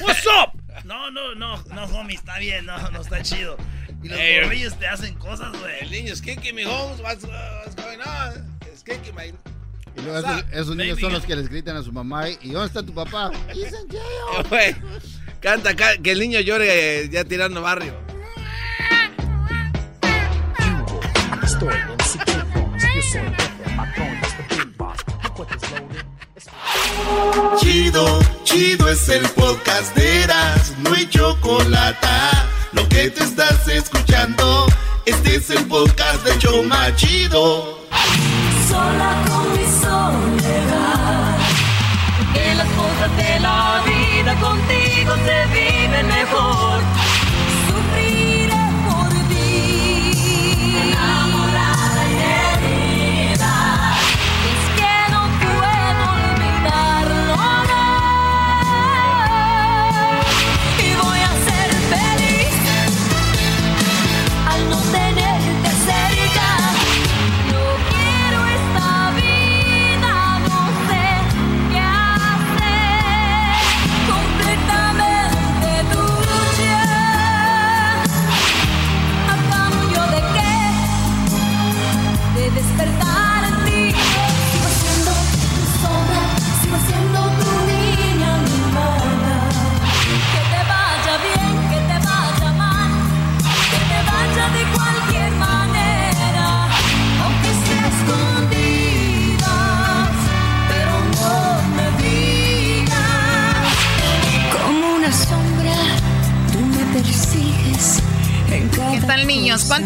What's 0.00 0.26
up? 0.26 0.52
No, 0.84 1.10
no, 1.10 1.34
no, 1.34 1.56
no, 1.74 1.84
homie, 1.86 2.14
está 2.16 2.38
bien, 2.38 2.66
no, 2.66 2.76
no 2.90 3.00
está 3.00 3.22
chido. 3.22 3.56
Y 4.02 4.08
los 4.08 4.18
Ey, 4.18 4.42
morrillos 4.42 4.78
te 4.78 4.86
hacen 4.86 5.14
cosas, 5.14 5.52
El 5.54 5.60
güey. 5.60 5.90
niño 5.90 6.12
es 6.12 6.20
kicking 6.20 6.54
me, 6.54 6.66
Holmes. 6.66 7.00
What's, 7.00 7.24
uh, 7.24 7.28
what's 7.64 7.74
going 7.76 7.98
on? 8.00 8.58
It's 8.70 8.82
kicking 8.82 9.14
my... 9.14 9.32
Y 9.96 10.02
luego 10.02 10.18
esos, 10.18 10.44
esos 10.52 10.76
niños 10.76 11.00
son 11.00 11.12
los 11.14 11.24
que 11.24 11.34
les 11.34 11.48
gritan 11.48 11.76
a 11.78 11.82
su 11.82 11.90
mamá. 11.90 12.28
¿Y 12.28 12.50
dónde 12.50 12.66
está 12.66 12.82
tu 12.84 12.92
papá? 12.92 13.30
He's 13.54 13.72
Canta, 15.40 15.74
ca- 15.76 15.96
que 16.02 16.12
el 16.12 16.18
niño 16.20 16.40
llore 16.40 17.02
eh, 17.04 17.08
ya 17.10 17.24
tirando 17.24 17.62
barrio. 17.62 17.94
Chido, 27.58 28.20
chido 28.44 28.88
es 28.88 29.08
el 29.08 29.22
podcast 29.30 29.94
de 29.96 30.22
Eras, 30.24 30.72
no 30.78 30.92
hay 30.94 31.06
chocolate. 31.08 32.06
Lo 32.72 32.88
que 32.88 33.10
te 33.10 33.24
estás 33.24 33.66
escuchando, 33.68 34.66
este 35.06 35.36
es 35.36 35.50
el 35.50 35.64
podcast 35.66 36.24
de 36.24 36.38
Choma 36.38 36.94
Chido. 36.96 37.80
sola 38.68 39.24
con 39.28 39.52
mi 39.52 39.64
soledad. 39.80 41.38
Que 42.34 42.54
las 42.54 42.68
cosas 42.68 43.16
de 43.16 43.40
la 43.40 43.82
vida 43.86 44.34
contigo 44.40 44.85
se 45.14 45.46
viven 45.52 46.06
mejor. 46.06 46.75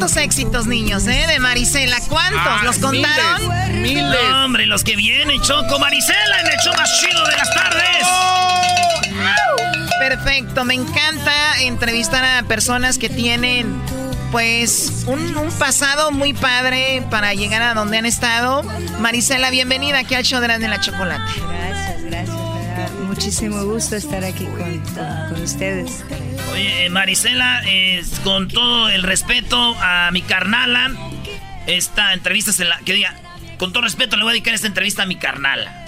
¿Cuántos 0.00 0.16
éxitos, 0.16 0.66
niños, 0.66 1.06
eh? 1.08 1.26
De 1.28 1.38
Marisela. 1.40 1.98
¿Cuántos? 2.08 2.62
¿Los 2.64 2.78
contaron? 2.78 3.82
Miles. 3.82 4.02
No, 4.30 4.46
hombre, 4.46 4.64
los 4.64 4.82
que 4.82 4.96
vienen, 4.96 5.38
Choco 5.42 5.78
Marisela 5.78 6.40
en 6.40 6.46
el 6.46 6.56
show 6.64 6.72
más 6.74 6.90
chido 7.00 7.22
de 7.26 7.36
las 7.36 7.54
tardes. 7.54 8.06
Perfecto, 9.98 10.64
me 10.64 10.72
encanta 10.72 11.60
entrevistar 11.60 12.24
a 12.24 12.42
personas 12.44 12.96
que 12.96 13.10
tienen 13.10 13.78
pues 14.32 15.04
un, 15.06 15.36
un 15.36 15.50
pasado 15.52 16.12
muy 16.12 16.32
padre 16.32 17.02
para 17.10 17.34
llegar 17.34 17.60
a 17.60 17.74
donde 17.74 17.98
han 17.98 18.06
estado. 18.06 18.62
Marisela, 19.00 19.50
bienvenida 19.50 19.98
aquí 19.98 20.14
al 20.14 20.24
show 20.24 20.40
de 20.40 20.48
la 20.48 20.80
Chocolate. 20.80 21.22
Gracias, 21.46 22.02
gracias. 22.04 22.36
me 22.36 22.66
da 22.74 22.88
Muchísimo 23.06 23.64
gusto 23.64 23.96
estar 23.96 24.24
aquí 24.24 24.46
con, 24.46 24.78
con- 24.80 25.28
con 25.34 25.42
ustedes. 25.42 26.02
Eh, 26.62 26.90
Marisela, 26.90 27.62
eh, 27.64 28.02
con 28.22 28.46
todo 28.46 28.90
el 28.90 29.02
respeto 29.02 29.74
a 29.80 30.10
mi 30.12 30.20
carnala, 30.20 30.90
esta 31.66 32.12
entrevista 32.12 32.52
se 32.52 32.66
la. 32.66 32.78
Que 32.80 32.92
diga, 32.92 33.16
con 33.58 33.72
todo 33.72 33.82
respeto 33.82 34.18
le 34.18 34.24
voy 34.24 34.32
a 34.32 34.34
dedicar 34.34 34.52
esta 34.52 34.66
entrevista 34.66 35.04
a 35.04 35.06
mi 35.06 35.16
carnala. 35.16 35.79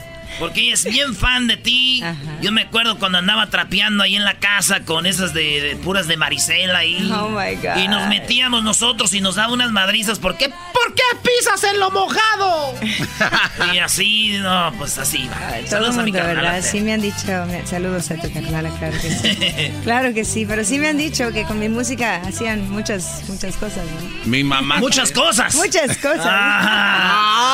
Porque 0.42 0.60
ella 0.62 0.74
es 0.74 0.84
bien 0.84 1.14
fan 1.14 1.46
de 1.46 1.56
ti. 1.56 2.02
Yo 2.40 2.50
me 2.50 2.62
acuerdo 2.62 2.98
cuando 2.98 3.18
andaba 3.18 3.48
trapeando 3.48 4.02
ahí 4.02 4.16
en 4.16 4.24
la 4.24 4.40
casa 4.40 4.80
con 4.80 5.06
esas 5.06 5.32
de, 5.34 5.60
de 5.60 5.76
puras 5.76 6.08
de 6.08 6.16
Marisela 6.16 6.84
y, 6.84 7.08
Oh, 7.12 7.28
my 7.28 7.54
God. 7.54 7.76
y 7.76 7.86
nos 7.86 8.08
metíamos 8.08 8.64
nosotros 8.64 9.14
y 9.14 9.20
nos 9.20 9.36
daba 9.36 9.52
unas 9.52 9.70
madrizas. 9.70 10.18
¿Por 10.18 10.36
qué? 10.36 10.48
¿Por 10.48 10.94
qué 10.96 11.02
pisas 11.22 11.62
en 11.62 11.78
lo 11.78 11.92
mojado? 11.92 12.74
Y 13.72 13.78
así, 13.78 14.36
no, 14.40 14.72
pues 14.76 14.98
así. 14.98 15.28
va. 15.28 15.64
Saludos 15.68 15.96
a 15.96 16.02
mi 16.02 16.10
carnal. 16.12 16.34
¿verdad? 16.36 16.60
Sí 16.62 16.80
me 16.80 16.92
han 16.92 17.00
dicho, 17.00 17.24
me- 17.46 17.64
saludos 17.66 18.10
a 18.10 18.16
tu 18.16 18.32
carnal, 18.32 18.68
claro 18.78 18.96
que 19.00 19.10
sí. 19.10 19.38
Claro 19.84 20.12
que 20.12 20.24
sí, 20.24 20.44
pero 20.44 20.64
sí 20.64 20.78
me 20.80 20.88
han 20.88 20.96
dicho 20.96 21.30
que 21.32 21.44
con 21.44 21.60
mi 21.60 21.68
música 21.68 22.16
hacían 22.26 22.68
muchas, 22.68 23.22
muchas 23.28 23.56
cosas, 23.56 23.84
¿no? 23.86 24.26
Mi 24.26 24.42
mamá. 24.42 24.78
Muchas 24.78 25.12
cosas. 25.12 25.54
Muchas 25.54 25.96
cosas. 25.98 26.26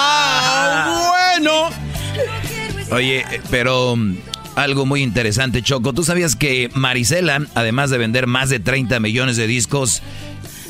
Ah, 0.00 1.08
bueno. 1.36 1.70
Oye, 2.90 3.20
eh, 3.20 3.40
pero 3.50 3.96
mm, 3.96 4.16
algo 4.56 4.86
muy 4.86 5.02
interesante, 5.02 5.62
Choco. 5.62 5.92
¿Tú 5.92 6.04
sabías 6.04 6.36
que 6.36 6.70
Marisela, 6.74 7.40
además 7.54 7.90
de 7.90 7.98
vender 7.98 8.26
más 8.26 8.48
de 8.50 8.60
30 8.60 8.98
millones 9.00 9.36
de 9.36 9.46
discos, 9.46 10.02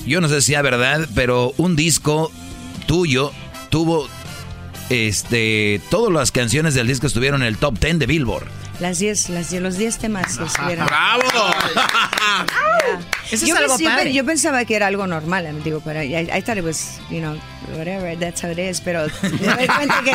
yo 0.06 0.20
no 0.20 0.28
sé 0.28 0.42
si 0.42 0.54
es 0.54 0.62
verdad, 0.62 1.08
pero 1.14 1.54
un 1.58 1.76
disco 1.76 2.32
tuyo 2.86 3.32
tuvo, 3.70 4.08
este, 4.90 5.80
todas 5.90 6.12
las 6.12 6.32
canciones 6.32 6.74
del 6.74 6.86
disco 6.86 7.06
estuvieron 7.06 7.42
en 7.42 7.48
el 7.48 7.58
top 7.58 7.78
10 7.78 8.00
de 8.00 8.06
Billboard. 8.06 8.46
Las 8.80 9.00
10, 9.00 9.30
las 9.30 9.50
10, 9.50 9.62
los 9.62 9.76
10 9.76 9.98
temas 9.98 10.38
estuvieron. 10.38 10.86
¡Bravo! 10.86 11.22
Eso 13.30 13.44
yo, 13.44 13.54
es 13.54 13.60
algo 13.60 13.76
padre. 13.78 14.12
yo 14.12 14.24
pensaba 14.24 14.64
que 14.64 14.76
era 14.76 14.86
algo 14.86 15.06
normal, 15.06 15.62
digo, 15.64 15.82
pero 15.84 16.02
I, 16.02 16.30
I 16.32 16.42
thought 16.42 16.58
it 16.58 16.64
was, 16.64 17.00
you 17.10 17.18
know, 17.18 17.36
whatever, 17.76 18.16
that's 18.18 18.42
how 18.42 18.50
it 18.50 18.58
is, 18.58 18.80
pero 18.80 19.06
me 19.22 19.46
doy 19.46 19.66
cuenta 19.66 20.02
que, 20.02 20.12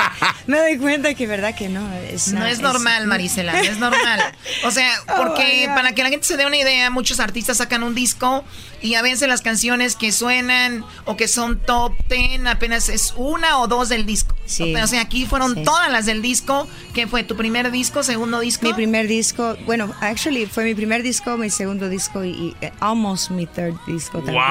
me 0.47 0.57
doy 0.57 0.77
cuenta 0.77 1.13
que 1.13 1.27
verdad 1.27 1.55
que 1.55 1.69
no. 1.69 1.91
Es, 1.93 2.33
No 2.33 2.45
es 2.45 2.59
normal, 2.59 3.07
Marisela, 3.07 3.53
no 3.53 3.59
es 3.59 3.77
normal. 3.77 4.21
O 4.65 4.71
sea, 4.71 4.89
Oh, 5.07 5.15
porque 5.17 5.69
para 5.75 5.93
que 5.93 6.03
la 6.03 6.09
gente 6.09 6.25
se 6.25 6.37
dé 6.37 6.45
una 6.45 6.57
idea, 6.57 6.89
muchos 6.89 7.19
artistas 7.19 7.57
sacan 7.57 7.83
un 7.83 7.93
disco 7.93 8.43
y 8.83 8.95
a 8.95 9.01
veces 9.01 9.27
las 9.27 9.41
canciones 9.41 9.95
que 9.95 10.11
suenan 10.11 10.85
o 11.05 11.17
que 11.17 11.27
son 11.27 11.59
top 11.59 11.93
10 12.09 12.45
apenas 12.45 12.89
es 12.89 13.13
una 13.17 13.57
o 13.59 13.67
dos 13.67 13.89
del 13.89 14.05
disco. 14.05 14.35
Sí. 14.45 14.75
O 14.75 14.87
sea, 14.87 15.01
aquí 15.01 15.25
fueron 15.25 15.55
Sí. 15.55 15.63
todas 15.63 15.89
las 15.91 16.05
del 16.05 16.21
disco. 16.21 16.67
¿Qué 16.93 17.07
fue? 17.07 17.23
¿Tu 17.23 17.35
primer 17.35 17.71
disco, 17.71 18.03
segundo 18.03 18.41
disco? 18.41 18.67
Mi 18.67 18.73
primer 18.73 19.07
disco, 19.07 19.55
bueno, 19.65 19.91
actually 20.01 20.45
fue 20.45 20.65
mi 20.65 20.75
primer 20.75 21.01
disco, 21.01 21.37
mi 21.37 21.49
segundo 21.49 21.87
disco 21.89 22.23
y, 22.23 22.29
y, 22.29 22.55
eh, 22.61 22.71
almost 22.81 23.31
mi 23.31 23.45
third 23.47 23.73
disco 23.87 24.19
también. 24.19 24.43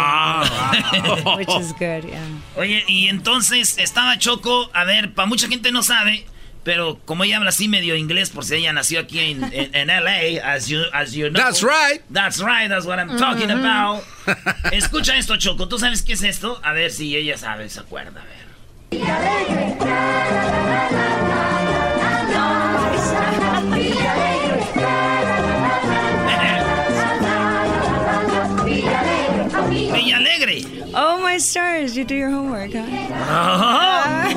Wow. 1.25 1.37
Which 1.37 1.49
is 1.61 1.73
good, 1.73 2.09
yeah. 2.09 2.27
Oye, 2.57 2.85
y 2.89 3.09
entonces 3.09 3.77
estaba 3.79 4.19
Choco, 4.19 4.71
a 4.73 4.85
ver, 4.85 5.13
para 5.15 5.27
mucha 5.29 5.47
gente 5.47 5.71
no 5.73 5.83
sabe, 5.83 6.27
pero 6.65 6.99
como 7.05 7.25
ella 7.25 7.37
habla 7.39 7.49
así 7.51 7.69
medio 7.69 7.97
inglés, 7.97 8.31
por 8.31 8.45
si 8.45 8.55
ella 8.57 8.73
nació 8.73 9.01
aquí 9.01 9.19
en, 9.21 9.43
en, 9.53 9.75
en 9.75 9.87
LA, 9.89 10.41
as 10.45 10.69
you, 10.69 10.81
as 10.93 11.13
you 11.13 11.29
know. 11.31 11.43
That's 11.43 11.63
right. 11.63 12.03
That's 12.13 12.39
right, 12.41 12.69
that's 12.69 12.87
what 12.87 12.99
I'm 12.99 13.17
talking 13.19 13.49
Mhm. 13.49 13.61
about. 13.61 14.05
Escucha 14.73 15.17
esto, 15.17 15.37
Choco, 15.37 15.69
¿tú 15.69 15.79
sabes 15.79 16.03
qué 16.03 16.13
es 16.13 16.23
esto? 16.23 16.61
A 16.63 16.73
ver 16.73 16.91
si 16.91 17.17
ella 17.17 17.37
sabe, 17.37 17.69
se 17.69 17.81
acuerda, 17.81 18.21
a 18.21 18.25
ver. 18.25 18.43
Villa 29.73 30.17
Alegre. 30.19 30.63
Oh 30.95 31.19
my 31.25 31.39
stars, 31.39 31.97
you 31.97 32.05
do 32.05 32.15
your 32.15 32.31
homework, 32.31 32.73
huh? 32.73 32.83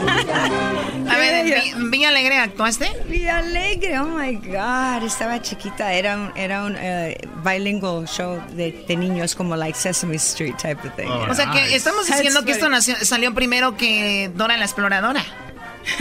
A 1.08 1.18
ver, 1.18 1.34
en 1.36 1.46
Vi- 1.46 1.90
Villa 1.90 2.10
Alegre 2.10 2.38
actuaste. 2.40 2.92
Villa 3.08 3.38
Alegre, 3.40 4.00
oh 4.00 4.06
my 4.06 4.36
God, 4.36 5.04
estaba 5.06 5.42
chiquita, 5.42 5.94
era 5.94 6.16
un, 6.18 6.32
era 6.36 6.64
un 6.64 6.76
eh, 6.78 7.18
bilingual 7.44 8.08
show 8.08 8.42
de, 8.54 8.86
de 8.88 8.96
niños 8.98 9.36
como 9.36 9.56
like 9.56 9.78
Sesame 9.78 10.16
Street 10.16 10.56
type 10.58 10.88
of 10.88 10.96
thing. 10.96 11.08
O 11.30 11.34
sea 11.34 11.52
que 11.52 11.76
estamos 11.76 12.08
diciendo 12.08 12.44
que 12.46 12.52
esto 12.54 12.70
nació- 12.70 12.98
salió 13.04 13.34
primero 13.34 13.76
que 13.78 14.32
Dora 14.36 14.58
la 14.58 14.66
Exploradora. 14.66 15.24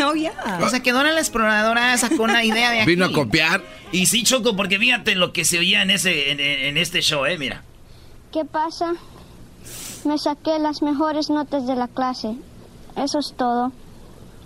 Oh, 0.03 0.15
yeah. 0.15 0.33
O 0.63 0.69
sea 0.71 0.81
que 0.81 0.93
Dora 0.93 1.13
la 1.13 1.21
Exploradora 1.21 1.95
sacó 1.99 2.23
una 2.23 2.43
idea 2.43 2.71
de 2.71 2.81
aquí. 2.81 2.87
Vino 2.93 3.05
a 3.05 3.13
copiar. 3.13 3.61
Y 3.93 4.07
sí, 4.07 4.23
Choco, 4.23 4.57
porque 4.57 4.79
fíjate 4.79 5.15
lo 5.15 5.35
que 5.35 5.45
se 5.45 5.59
oía 5.59 5.83
en 5.83 5.91
ese 5.91 6.31
en, 6.31 6.41
en 6.41 6.79
este 6.79 7.03
show, 7.03 7.27
eh, 7.27 7.37
mira. 7.37 7.61
¿Qué 8.33 8.47
pasa? 8.47 8.95
Me 10.05 10.19
saqué 10.19 10.59
las 10.59 10.83
mejores 10.83 11.31
notas 11.31 11.67
de 11.67 11.75
la 11.77 11.89
clase. 11.89 12.37
Eso 12.97 13.19
es 13.19 13.33
todo. 13.37 13.73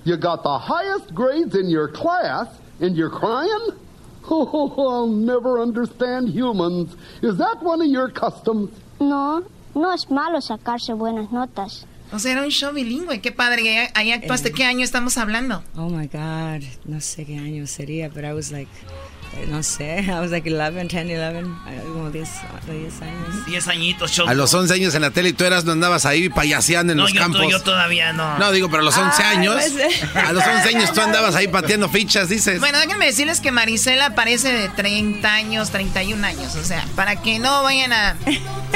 You 0.04 0.16
got 0.16 0.42
the 0.42 0.58
highest 0.58 1.12
grades 1.12 1.54
in 1.54 1.68
your 1.68 1.88
class 1.90 2.48
and 2.80 2.96
you're 2.96 3.10
crying? 3.10 3.72
Oh, 4.30 4.74
I'll 4.76 5.06
never 5.06 5.58
understand 5.58 6.28
humans. 6.28 6.94
Is 7.22 7.38
that 7.38 7.62
one 7.62 7.80
of 7.80 7.86
your 7.88 8.10
customs? 8.12 8.68
No, 9.00 9.42
no 9.74 9.90
es 9.90 10.10
malo 10.10 10.42
sacarse 10.42 10.92
buenas 10.92 11.32
notas. 11.32 11.86
O 12.12 12.18
sea, 12.18 12.32
era 12.32 12.42
un 12.42 12.50
show 12.50 12.72
bilingüe. 12.74 13.22
Qué 13.22 13.32
padre. 13.32 13.62
que 13.62 13.88
Ahí, 13.94 14.12
actuaste. 14.12 14.52
¿Qué 14.52 14.64
año 14.64 14.84
estamos 14.84 15.16
hablando? 15.16 15.62
Oh 15.78 15.88
my 15.88 16.08
God, 16.08 16.62
no 16.84 17.00
sé 17.00 17.24
qué 17.24 17.38
año 17.38 17.66
sería, 17.66 18.10
pero 18.10 18.28
I 18.28 18.34
was 18.34 18.52
like, 18.52 18.70
eh, 18.70 19.17
no 19.48 19.62
sé, 19.62 20.00
I 20.08 20.20
was 20.20 20.30
like 20.30 20.48
11, 20.48 20.88
10, 20.88 21.00
11, 21.00 21.50
eh, 21.68 21.82
como 21.92 22.10
10, 22.10 22.28
10 22.66 23.02
años. 23.02 23.46
10 23.46 23.68
añitos, 23.68 24.12
Choco. 24.12 24.28
A 24.28 24.34
los 24.34 24.52
11 24.52 24.74
años 24.74 24.94
en 24.94 25.02
la 25.02 25.10
tele 25.10 25.30
y 25.30 25.32
tú 25.32 25.44
eras, 25.44 25.64
no 25.64 25.72
andabas 25.72 26.06
ahí 26.06 26.28
payaseando 26.28 26.92
en 26.92 26.96
no, 26.98 27.04
los 27.04 27.12
yo, 27.12 27.20
campos. 27.20 27.46
yo 27.50 27.60
todavía 27.62 28.12
no. 28.12 28.38
No, 28.38 28.50
digo, 28.52 28.68
pero 28.68 28.82
a 28.82 28.84
los 28.84 28.96
11 28.96 29.22
Ay, 29.22 29.36
años. 29.36 29.54
pues, 29.54 30.16
A 30.16 30.32
los 30.32 30.44
11 30.46 30.68
años 30.68 30.92
tú 30.92 31.00
andabas 31.00 31.34
ahí 31.34 31.48
pateando 31.48 31.88
fichas, 31.88 32.28
dices. 32.28 32.60
Bueno, 32.60 32.78
déjenme 32.78 33.06
decirles 33.06 33.40
que 33.40 33.52
Marisela 33.52 34.14
parece 34.14 34.52
de 34.52 34.68
30 34.68 35.32
años, 35.32 35.70
31 35.70 36.26
años. 36.26 36.56
O 36.56 36.64
sea, 36.64 36.84
para 36.96 37.16
que 37.22 37.38
no 37.38 37.62
vayan 37.62 37.92
a 37.92 38.16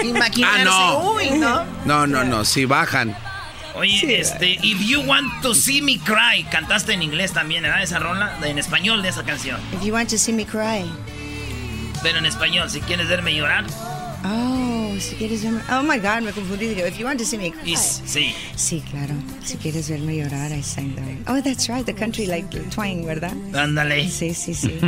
imaginarse. 0.04 0.60
Ah, 0.60 0.64
no. 0.64 1.12
Uy, 1.12 1.30
¿no? 1.30 1.64
No, 1.84 2.06
no, 2.06 2.24
no, 2.24 2.44
si 2.44 2.64
bajan. 2.64 3.16
Oye, 3.74 4.20
este, 4.20 4.58
If 4.62 4.80
You 4.80 5.00
Want 5.00 5.42
to 5.42 5.54
See 5.54 5.80
Me 5.80 5.98
Cry, 5.98 6.44
cantaste 6.50 6.92
en 6.92 7.02
inglés 7.02 7.32
también, 7.32 7.62
¿verdad? 7.62 7.82
Esa 7.82 7.98
rola, 7.98 8.38
en 8.44 8.58
español 8.58 9.02
de 9.02 9.08
esa 9.08 9.24
canción. 9.24 9.58
If 9.72 9.82
you 9.82 9.94
want 9.94 10.10
to 10.10 10.18
see 10.18 10.32
me 10.32 10.44
cry. 10.44 10.90
Pero 12.02 12.18
en 12.18 12.26
español, 12.26 12.68
si 12.68 12.80
quieres 12.80 13.08
verme 13.08 13.34
llorar. 13.34 13.64
Oh, 14.24 14.51
si 15.00 15.14
quieres 15.16 15.42
verme. 15.42 15.60
Oh 15.70 15.82
my 15.82 15.98
God, 15.98 16.22
me 16.22 16.32
confundí. 16.32 16.68
Digo, 16.68 16.86
If 16.86 16.98
you 16.98 17.06
want 17.06 17.18
to 17.18 17.24
see 17.24 17.36
me 17.38 17.50
cry. 17.52 17.76
Sí. 17.76 18.34
Sí, 18.56 18.82
claro. 18.90 19.14
Si 19.44 19.56
quieres 19.56 19.88
verme 19.88 20.16
llorar, 20.16 20.52
I 20.52 20.62
sang 20.62 20.94
that. 20.96 21.30
Oh, 21.30 21.40
that's 21.42 21.68
right, 21.68 21.84
the 21.84 21.94
country 21.94 22.26
like 22.26 22.48
the 22.50 22.60
twang, 22.74 23.04
¿verdad? 23.04 23.32
Ándale. 23.54 24.08
Sí, 24.10 24.34
sí, 24.34 24.54
sí. 24.54 24.78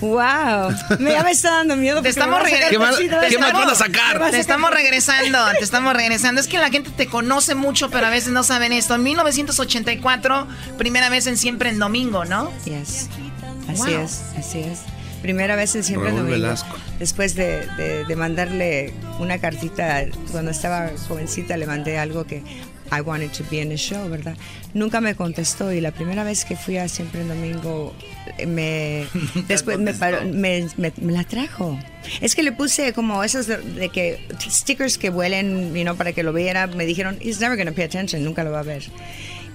wow. 0.00 0.70
Me, 0.98 1.12
ya 1.12 1.22
me 1.22 1.30
está 1.30 1.50
dando 1.50 1.76
miedo. 1.76 2.02
Te 2.02 2.08
estamos, 2.10 2.36
van 2.38 2.46
a 2.46 2.50
sacar 2.50 2.70
regre- 2.72 2.78
cositas. 2.90 3.20
te 3.20 3.28
Me 3.28 3.34
estamos- 3.34 3.52
van 3.64 3.70
a 3.70 3.74
sacar. 3.74 4.30
Te 4.30 4.38
estamos 4.38 4.70
regresando, 4.70 5.38
te 5.58 5.64
estamos 5.64 5.94
regresando. 5.94 6.40
Es 6.40 6.46
que 6.48 6.58
la 6.58 6.70
gente 6.70 6.90
te 6.90 7.06
conoce 7.06 7.54
mucho, 7.54 7.90
pero 7.90 8.06
a 8.06 8.10
veces 8.10 8.32
no 8.32 8.42
saben 8.42 8.72
esto. 8.72 8.94
En 8.94 9.02
1984, 9.02 10.46
primera 10.78 11.08
vez 11.08 11.26
en 11.26 11.36
Siempre 11.36 11.70
en 11.70 11.78
Domingo, 11.78 12.24
¿no? 12.24 12.50
Yes. 12.64 13.08
Así 13.68 13.82
Wow. 13.92 14.02
es, 14.04 14.20
así 14.38 14.58
es. 14.60 14.78
Primera 15.26 15.56
vez 15.56 15.74
en 15.74 15.82
Siempre 15.82 16.10
Raúl 16.10 16.20
Domingo. 16.20 16.40
Velasco. 16.40 16.76
Después 17.00 17.34
de, 17.34 17.66
de- 17.76 18.04
de 18.04 18.16
mandarle 18.16 18.92
una 19.18 19.38
cartita, 19.38 20.04
cuando 20.30 20.52
estaba 20.52 20.90
jovencita 21.08 21.56
le 21.56 21.66
mandé 21.66 21.98
algo 21.98 22.24
que 22.24 22.42
I 22.92 23.00
wanted 23.00 23.32
to 23.32 23.42
be 23.50 23.60
in 23.60 23.68
the 23.70 23.76
show, 23.76 24.08
¿verdad? 24.08 24.36
Nunca 24.72 25.00
me 25.00 25.16
contestó 25.16 25.72
y 25.72 25.80
la 25.80 25.90
primera 25.90 26.22
vez 26.22 26.44
que 26.44 26.54
fui 26.54 26.76
a 26.76 26.86
Siempre 26.86 27.22
en 27.22 27.28
Domingo 27.28 27.92
eh, 28.38 28.46
me 28.46 29.06
después 29.48 29.78
me, 29.80 29.92
paró- 29.94 30.22
me, 30.24 30.68
me- 30.76 30.92
me 31.00 31.12
la 31.12 31.24
trajo. 31.24 31.76
Es 32.20 32.36
que 32.36 32.44
le 32.44 32.52
puse 32.52 32.92
como 32.92 33.24
esos 33.24 33.48
de, 33.48 33.56
de 33.56 33.88
que 33.88 34.20
stickers 34.48 34.96
que 34.96 35.10
vuelen, 35.10 35.74
you 35.74 35.82
know, 35.82 35.96
para 35.96 36.12
que 36.12 36.22
lo 36.22 36.32
viera. 36.32 36.68
Me 36.68 36.86
dijeron, 36.86 37.18
he's 37.20 37.40
never 37.40 37.56
gonna 37.58 37.72
pay 37.72 37.82
attention, 37.84 38.22
nunca 38.22 38.44
lo 38.44 38.52
va 38.52 38.60
a 38.60 38.62
ver. 38.62 38.84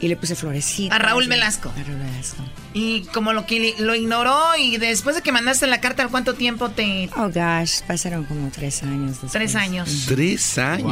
Y 0.02 0.07
le 0.07 0.15
puse 0.15 0.36
florecitas. 0.36 0.95
A 0.95 0.99
Raúl 0.99 1.28
Velasco. 1.28 1.69
A 1.78 1.84
Raúl 1.84 1.99
Velasco. 1.99 2.44
Y 2.73 3.02
como 3.14 3.34
lo 3.34 3.45
que 3.45 3.76
lo 3.80 3.94
ignoró 3.94 4.36
y 4.60 4.78
después 4.78 5.15
de 5.15 5.22
que 5.22 5.32
mandaste 5.32 5.68
la 5.68 5.80
carta, 5.80 6.02
¿al 6.03 6.10
cuánto 6.10 6.34
tiempo 6.34 6.69
te...? 6.69 7.07
Oh 7.18 7.30
gosh, 7.30 7.82
pasaron 7.86 8.23
como 8.26 8.49
tres 8.49 8.82
años. 8.82 9.10
después. 9.11 9.32
Tres 9.32 9.56
años. 9.56 10.06
Tres 10.07 10.57
años. 10.57 10.91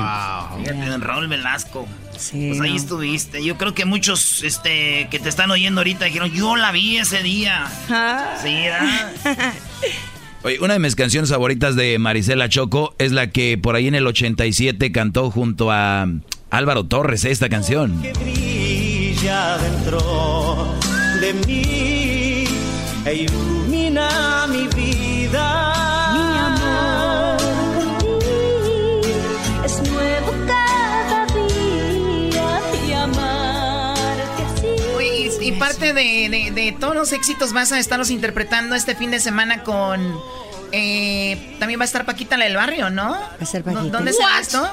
Don 0.87 1.01
Raúl 1.01 1.27
Velasco. 1.27 1.87
Sí, 2.17 2.49
Pues 2.49 2.61
ahí 2.61 2.71
no. 2.71 2.75
estuviste. 2.75 3.43
Yo 3.43 3.57
creo 3.57 3.73
que 3.73 3.85
muchos 3.85 4.43
este, 4.43 5.07
que 5.09 5.19
te 5.19 5.29
están 5.29 5.49
oyendo 5.49 5.79
ahorita 5.81 6.05
dijeron, 6.05 6.31
yo 6.31 6.55
la 6.55 6.71
vi 6.71 6.97
ese 6.97 7.23
día. 7.23 7.65
Ah. 7.89 8.35
Sí, 8.43 8.53
¿verdad? 8.53 9.11
Oye, 10.43 10.59
una 10.59 10.73
de 10.73 10.79
mis 10.79 10.95
canciones 10.95 11.31
favoritas 11.31 11.75
de 11.75 11.97
Marisela 11.97 12.47
Choco 12.47 12.93
es 12.99 13.11
la 13.11 13.27
que 13.31 13.57
por 13.57 13.75
ahí 13.75 13.87
en 13.87 13.95
el 13.95 14.05
87 14.05 14.91
cantó 14.91 15.31
junto 15.31 15.71
a 15.71 16.07
Álvaro 16.49 16.85
Torres 16.85 17.25
esta 17.25 17.49
canción. 17.49 18.01
Brilla 19.19 19.57
dentro 19.57 20.75
de 21.19 21.33
mí 21.45 22.45
e 23.05 23.13
ilumina 23.13 24.47
mi 24.47 24.67
vida. 24.67 26.13
Mi 26.13 26.37
amor 26.37 27.37
es 29.65 29.81
nuevo 29.91 30.33
cada 30.47 31.25
día 31.25 32.61
y 32.87 32.93
amarte 32.93 34.43
así. 34.43 34.67
Oye, 34.95 35.31
y, 35.41 35.47
y 35.47 35.51
parte 35.53 35.93
de, 35.93 36.29
de, 36.29 36.51
de 36.51 36.75
todos 36.79 36.95
los 36.95 37.11
éxitos, 37.11 37.51
vas 37.53 37.71
a 37.71 37.79
estarlos 37.79 38.09
interpretando 38.11 38.75
este 38.75 38.95
fin 38.95 39.11
de 39.11 39.19
semana 39.19 39.63
con... 39.63 40.17
eh, 40.71 41.55
también 41.59 41.79
va 41.79 41.83
a 41.83 41.85
estar 41.85 42.05
Paquita 42.05 42.37
la 42.37 42.45
del 42.45 42.55
barrio, 42.55 42.89
¿no? 42.89 43.11
Va 43.11 43.29
a 43.41 43.45
ser 43.45 43.63
Paquita. 43.63 43.83
¿Dónde 43.83 44.13
se 44.13 44.23
What? 44.23 44.39
esto? 44.41 44.69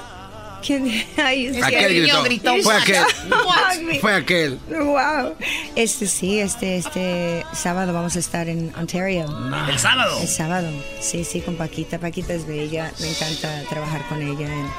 ¿Quién? 0.64 1.04
Ay, 1.16 1.46
es 1.46 1.56
que 1.56 1.64
Aquel 1.64 1.84
el 1.96 2.02
niño 2.02 2.22
gritó. 2.22 2.54
Fue 2.62 2.74
aquel. 2.76 3.04
Fue 4.00 4.14
aquel. 4.14 4.58
Wow. 4.68 5.34
Este 5.74 6.06
sí, 6.06 6.38
este 6.40 6.76
este 6.76 7.44
sábado 7.52 7.92
vamos 7.92 8.16
a 8.16 8.18
estar 8.18 8.48
en 8.48 8.72
Ontario. 8.76 9.26
¿El 9.68 9.78
sábado? 9.78 10.18
El 10.20 10.28
sábado. 10.28 10.68
Sí, 11.00 11.24
sí, 11.24 11.40
con 11.40 11.56
Paquita. 11.56 11.98
Paquita 11.98 12.32
es 12.34 12.46
bella, 12.46 12.92
me 13.00 13.08
encanta 13.08 13.62
trabajar 13.68 14.02
con 14.08 14.20
ella. 14.22 14.46
en- 14.52 14.70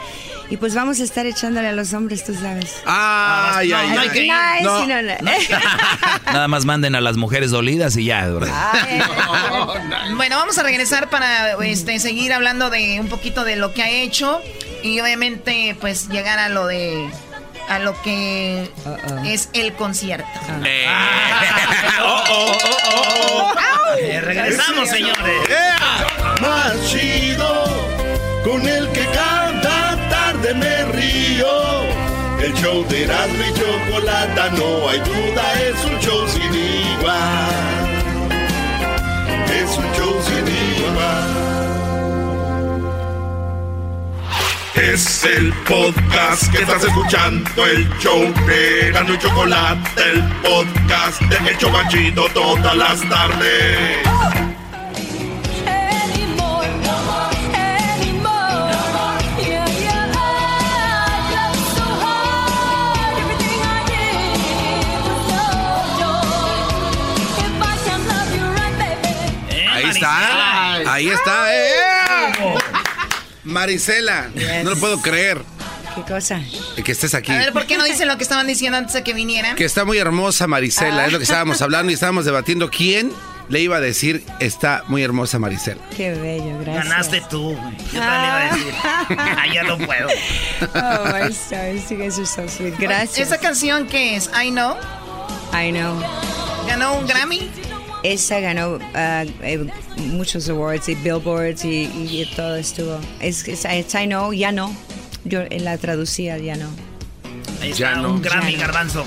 y 0.49 0.55
pues 0.55 0.73
vamos 0.73 1.01
a 1.01 1.03
estar 1.03 1.25
echándole 1.25 1.67
a 1.67 1.73
los 1.73 1.91
hombres, 1.93 2.23
tú 2.23 2.33
sabes. 2.33 2.77
Ay, 2.85 3.69
ay, 3.73 3.97
ay. 3.97 4.07
nice, 4.21 4.63
No. 4.63 4.79
sí, 4.79 4.87
no, 4.87 5.01
no. 5.01 5.13
Nada 6.25 6.47
más 6.47 6.63
manden 6.63 6.95
a 6.95 7.01
las 7.01 7.17
mujeres 7.17 7.51
dolidas 7.51 7.97
y 7.97 8.05
ya. 8.05 8.29
Bueno, 10.15 10.37
vamos 10.37 10.57
a 10.57 10.63
regresar 10.63 11.09
para 11.09 11.53
este, 11.65 11.99
seguir 11.99 12.31
hablando 12.33 12.69
de 12.69 12.97
un 13.01 13.07
poquito 13.09 13.43
de 13.43 13.55
lo 13.57 13.73
que 13.73 13.83
ha 13.83 13.89
hecho 13.89 14.41
y 14.83 14.99
obviamente 14.99 15.75
pues 15.79 16.09
llegar 16.09 16.39
a 16.39 16.49
lo 16.49 16.67
de 16.67 17.09
a 17.69 17.79
lo 17.79 18.01
que 18.01 18.69
es 19.25 19.49
el 19.53 19.73
concierto. 19.73 20.27
Regresamos, 24.21 24.89
señores. 24.89 25.49
Más 26.41 26.89
chido, 26.89 27.65
con 28.43 28.67
el 28.67 28.87
que 28.91 29.05
cada 29.07 30.09
tarde 30.09 30.53
me 30.53 30.85
río. 30.85 31.47
El 32.41 32.53
show 32.53 32.87
de 32.87 33.03
Erasmo 33.03 33.43
y 33.43 33.53
Chocolata, 33.59 34.49
no 34.51 34.89
hay 34.89 34.99
duda, 34.99 35.53
es 35.59 35.85
un 35.85 35.99
show 35.99 36.27
Es 44.98 45.24
el 45.26 45.53
podcast 45.69 46.52
que 46.52 46.64
estás 46.64 46.84
escuchando, 46.84 47.65
el 47.68 47.88
show 47.99 48.19
de 48.48 48.88
Erasmo 48.88 49.14
y 49.14 49.18
Chocolata, 49.19 49.91
el 50.11 50.24
podcast 50.41 51.22
de 51.22 51.52
El 51.52 51.57
Chobachito 51.60 52.28
todas 52.30 52.76
las 52.76 53.07
tardes. 53.07 54.07
Anymore, 55.68 56.65
anymore. 57.53 59.22
Yeah, 59.38 59.68
yeah, 59.68 60.10
I 60.10 60.26
love 61.30 61.61
so 61.78 61.86
hard. 62.02 63.14
Everything 63.22 63.61
I 63.61 63.86
did 63.94 64.34
was 65.06 65.22
no 65.30 65.45
joy. 65.99 67.45
If 67.45 67.53
I 67.61 67.78
can 67.86 68.02
love 68.10 68.30
you 68.36 68.45
right, 68.49 68.74
baby. 68.82 69.14
Ahí 69.76 69.86
está. 69.91 70.91
Ahí 70.91 71.10
está. 71.10 71.47
Marisela, 73.48 74.30
no 74.64 74.72
lo 74.72 74.78
puedo 74.78 75.02
creer 75.02 75.41
¿Qué 75.95 76.02
cosa? 76.03 76.41
que 76.84 76.91
estés 76.91 77.15
aquí. 77.15 77.32
A 77.32 77.40
ver, 77.40 77.53
¿por 77.53 77.65
qué 77.65 77.78
no 77.78 77.84
dicen 77.84 78.07
lo 78.07 78.18
que 78.18 78.24
estaban 78.24 78.45
diciendo 78.45 78.78
antes 78.78 78.94
de 78.94 79.03
que 79.03 79.14
vinieran? 79.14 79.56
Que 79.56 79.65
está 79.65 79.84
muy 79.84 79.98
hermosa 79.98 80.45
Marisela, 80.45 81.07
es 81.07 81.11
lo 81.11 81.18
que 81.18 81.24
estábamos 81.24 81.61
hablando 81.61 81.90
y 81.91 81.95
estábamos 81.95 82.26
debatiendo 82.26 82.69
quién 82.69 83.11
le 83.49 83.61
iba 83.61 83.78
a 83.78 83.80
decir 83.80 84.24
está 84.40 84.84
muy 84.88 85.02
hermosa 85.02 85.40
Marisela. 85.40 85.82
Qué 85.95 86.14
bello, 86.14 86.60
gracias. 86.60 86.84
Ganaste 86.86 87.24
tú, 87.30 87.56
güey. 87.56 87.78
Yo 87.94 87.99
también 87.99 88.22
le 88.22 88.28
iba 88.28 88.38
a 88.38 88.56
decir. 88.56 88.74
Ah, 89.18 89.45
ya 89.53 89.64
no 89.64 89.78
puedo. 89.78 90.07
Oh, 90.76 91.06
my 91.14 91.32
stars, 91.32 91.90
you 91.90 91.98
guys 91.98 92.18
are 92.18 92.26
so 92.26 92.48
sweet. 92.48 92.76
Gracias. 92.78 93.28
¿Esa 93.28 93.40
canción 93.40 93.88
qué 93.88 94.15
es? 94.18 94.30
I 94.40 94.52
Know. 94.52 94.76
I 95.53 95.72
know. 95.72 95.99
¿Ganó 96.68 96.95
un 96.98 97.07
Grammy? 97.07 97.49
Esa 98.13 98.39
ganó 98.39 98.79
eh, 98.95 99.67
muchos 99.97 100.47
awards 100.49 100.88
y 100.88 100.95
billboards 100.95 101.65
y, 101.65 101.84
y- 101.93 102.21
y 102.21 102.25
todo 102.35 102.55
estuvo. 102.55 102.97
Es, 103.19 103.45
es, 103.47 103.65
es 103.65 103.93
I 103.95 104.05
know, 104.07 104.31
ya 104.31 104.51
no. 104.53 104.73
Yo 105.25 105.41
eh, 105.41 105.59
la 105.59 105.77
traducía, 105.77 106.38
ya 106.38 106.55
no. 106.55 106.69
Ahí 107.61 107.71
está, 107.71 107.99
un 108.01 108.21
Grammy, 108.21 108.55
garbanzo. 108.55 109.03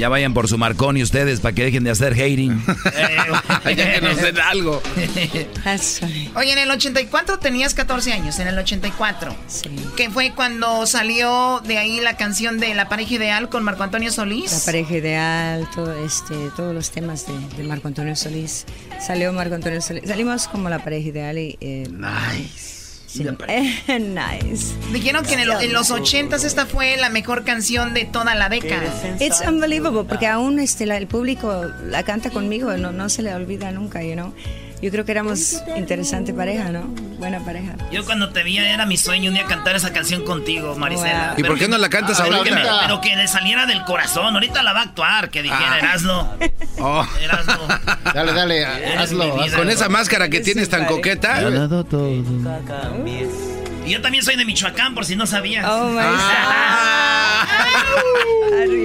Ya 0.00 0.08
vayan 0.08 0.32
por 0.32 0.48
su 0.48 0.56
Marconi 0.56 1.02
ustedes 1.02 1.40
para 1.40 1.54
que 1.54 1.62
dejen 1.62 1.84
de 1.84 1.90
hacer 1.90 2.14
hating. 2.14 2.58
ya 3.76 3.92
que 3.92 4.00
nos 4.00 4.16
den 4.16 4.40
algo. 4.40 4.82
Oye, 6.36 6.52
en 6.52 6.58
el 6.58 6.70
84 6.70 7.38
tenías 7.38 7.74
14 7.74 8.14
años, 8.14 8.38
en 8.38 8.48
el 8.48 8.58
84. 8.58 9.36
Que 9.98 10.08
fue 10.08 10.32
cuando 10.34 10.86
salió 10.86 11.60
de 11.66 11.76
ahí 11.76 12.00
la 12.00 12.16
canción 12.16 12.58
de 12.58 12.74
La 12.74 12.88
pareja 12.88 13.16
ideal 13.16 13.50
con 13.50 13.62
Marco 13.62 13.82
Antonio 13.82 14.10
Solís. 14.10 14.50
La 14.52 14.64
pareja 14.64 14.96
ideal, 14.96 15.68
todo 15.74 15.92
este, 15.92 16.34
todos 16.56 16.74
los 16.74 16.90
temas 16.92 17.26
de, 17.26 17.34
de 17.58 17.64
Marco 17.64 17.86
Antonio 17.86 18.16
Solís. 18.16 18.64
Salió 19.06 19.34
Marco 19.34 19.54
Antonio 19.54 19.82
Solís. 19.82 20.04
Salimos 20.08 20.48
como 20.48 20.70
la 20.70 20.82
pareja 20.82 21.10
ideal 21.10 21.36
y. 21.36 21.58
Eh, 21.60 21.86
nice. 21.90 22.69
nice. 23.88 24.74
Dijeron 24.92 25.24
que 25.24 25.34
en, 25.34 25.40
el- 25.40 25.50
en 25.62 25.72
los 25.72 25.90
80 25.90 26.36
esta 26.36 26.66
fue 26.66 26.96
la 26.96 27.08
mejor 27.08 27.44
canción 27.44 27.92
de 27.94 28.04
toda 28.04 28.34
la 28.34 28.48
década. 28.48 28.82
It's 29.20 29.40
unbelievable 29.46 30.04
porque 30.08 30.26
aún 30.26 30.58
este, 30.60 30.86
la- 30.86 30.96
el 30.96 31.06
público 31.06 31.66
la 31.84 32.02
canta 32.04 32.30
conmigo, 32.30 32.76
no, 32.76 32.92
no 32.92 33.08
se 33.08 33.22
le 33.22 33.34
olvida 33.34 33.70
nunca, 33.72 34.02
you 34.02 34.12
know. 34.14 34.32
Yo 34.82 34.90
creo 34.90 35.04
que 35.04 35.12
éramos 35.12 35.62
interesante 35.76 36.32
pareja, 36.32 36.70
¿no? 36.70 36.82
Buena 37.18 37.38
pareja. 37.40 37.74
Yo 37.92 38.04
cuando 38.06 38.30
te 38.30 38.42
vi 38.42 38.56
era 38.56 38.86
mi 38.86 38.96
sueño 38.96 39.28
un 39.28 39.34
día 39.34 39.44
cantar 39.44 39.76
esa 39.76 39.92
canción 39.92 40.24
contigo, 40.24 40.74
Marisela. 40.74 41.34
Wow. 41.36 41.40
¿Y 41.44 41.44
por 41.44 41.58
qué 41.58 41.68
no 41.68 41.76
la 41.76 41.90
cantas 41.90 42.18
pero 42.20 42.36
ahorita? 42.36 42.56
que 42.56 42.62
me- 42.62 42.68
pero 42.82 43.00
que 43.02 43.14
le 43.14 43.28
saliera 43.28 43.66
del 43.66 43.84
corazón. 43.84 44.32
Ahorita 44.34 44.62
la 44.62 44.72
va 44.72 44.80
a 44.80 44.84
actuar, 44.84 45.28
que 45.30 45.42
dijera 45.42 45.74
Ah. 45.74 45.78
Erasno. 45.78 46.32
Oh. 46.82 47.06
Erasno. 47.20 47.58
Dale, 48.14 48.32
dale, 48.32 48.64
hazlo. 48.64 49.36
Con 49.54 49.68
esa 49.68 49.90
máscara 49.90 50.30
que 50.30 50.40
tienes 50.40 50.70
tan 50.70 50.86
coqueta. 50.86 51.42
Y 53.86 53.90
yo 53.90 54.00
también 54.02 54.22
soy 54.24 54.36
de 54.36 54.44
Michoacán, 54.44 54.94
por 54.94 55.04
si 55.04 55.16
no 55.16 55.26
sabías. 55.26 55.66
Oh, 55.68 55.88
my 55.90 56.00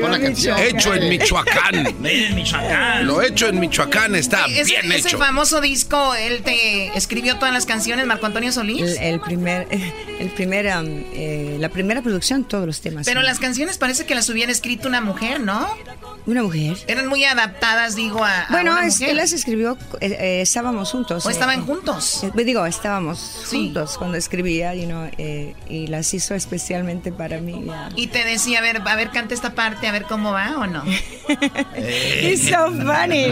la 0.09 0.19
canción. 0.19 0.57
Hecho 0.59 0.93
en 0.93 1.09
Michoacán. 1.09 1.83
Made 1.99 2.27
in 2.29 2.35
Michoacán. 2.35 3.05
Lo 3.05 3.21
hecho 3.21 3.47
en 3.47 3.59
Michoacán 3.59 4.15
está 4.15 4.45
Ese, 4.45 4.63
bien 4.63 4.91
ese 4.91 5.09
hecho. 5.09 5.17
famoso 5.17 5.61
disco, 5.61 6.13
él 6.15 6.41
te 6.43 6.95
escribió 6.97 7.37
todas 7.37 7.53
las 7.53 7.65
canciones, 7.65 8.05
Marco 8.05 8.25
Antonio 8.25 8.51
Solís. 8.51 8.97
El, 8.99 9.15
el 9.15 9.19
primer, 9.19 9.67
el 10.19 10.29
primer, 10.29 10.65
um, 10.77 10.85
eh, 11.13 11.57
la 11.59 11.69
primera 11.69 12.01
producción, 12.01 12.43
todos 12.43 12.65
los 12.65 12.81
temas. 12.81 13.05
Pero 13.05 13.21
sí. 13.21 13.25
las 13.27 13.39
canciones 13.39 13.77
parece 13.77 14.05
que 14.05 14.15
las 14.15 14.29
hubiera 14.29 14.51
escrito 14.51 14.87
una 14.87 15.01
mujer, 15.01 15.39
¿no? 15.41 15.67
Una 16.27 16.41
mujer. 16.43 16.77
Eran 16.87 17.07
muy 17.07 17.23
adaptadas, 17.23 17.95
digo, 17.95 18.23
a, 18.23 18.41
a 18.43 18.47
Bueno, 18.51 18.71
una 18.73 18.85
es- 18.87 18.95
mujer. 18.95 19.09
él 19.09 19.17
las 19.17 19.31
escribió, 19.33 19.77
eh, 20.01 20.17
eh, 20.19 20.41
estábamos 20.41 20.91
juntos. 20.91 21.25
¿O 21.25 21.29
eh, 21.29 21.33
estaban 21.33 21.65
juntos? 21.65 22.23
eh, 22.23 22.43
digo, 22.43 22.65
estábamos 22.65 23.45
juntos 23.49 23.97
cuando 23.97 24.17
escribía, 24.17 24.73
you 24.73 24.84
eh, 25.17 25.55
y 25.69 25.87
las 25.87 26.13
hizo 26.13 26.35
especialmente 26.35 27.11
para 27.11 27.39
mí. 27.39 27.65
Y 27.95 28.07
te 28.07 28.23
decía, 28.23 28.59
a 28.59 28.61
ver, 28.61 28.81
a 28.85 28.95
ver, 28.95 29.11
canta 29.11 29.33
esta 29.33 29.53
parte, 29.53 29.87
a 29.87 29.91
ver 29.91 30.03
cómo 30.03 30.31
va 30.31 30.57
o 30.57 30.67
no. 30.67 30.83
It's 31.77 32.49
so 32.49 32.71
funny. 32.71 33.31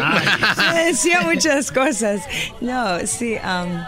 Me 0.73 0.85
decía 0.85 1.21
muchas 1.21 1.71
cosas. 1.71 2.21
No, 2.61 2.99
sí, 3.05 3.35
um, 3.35 3.83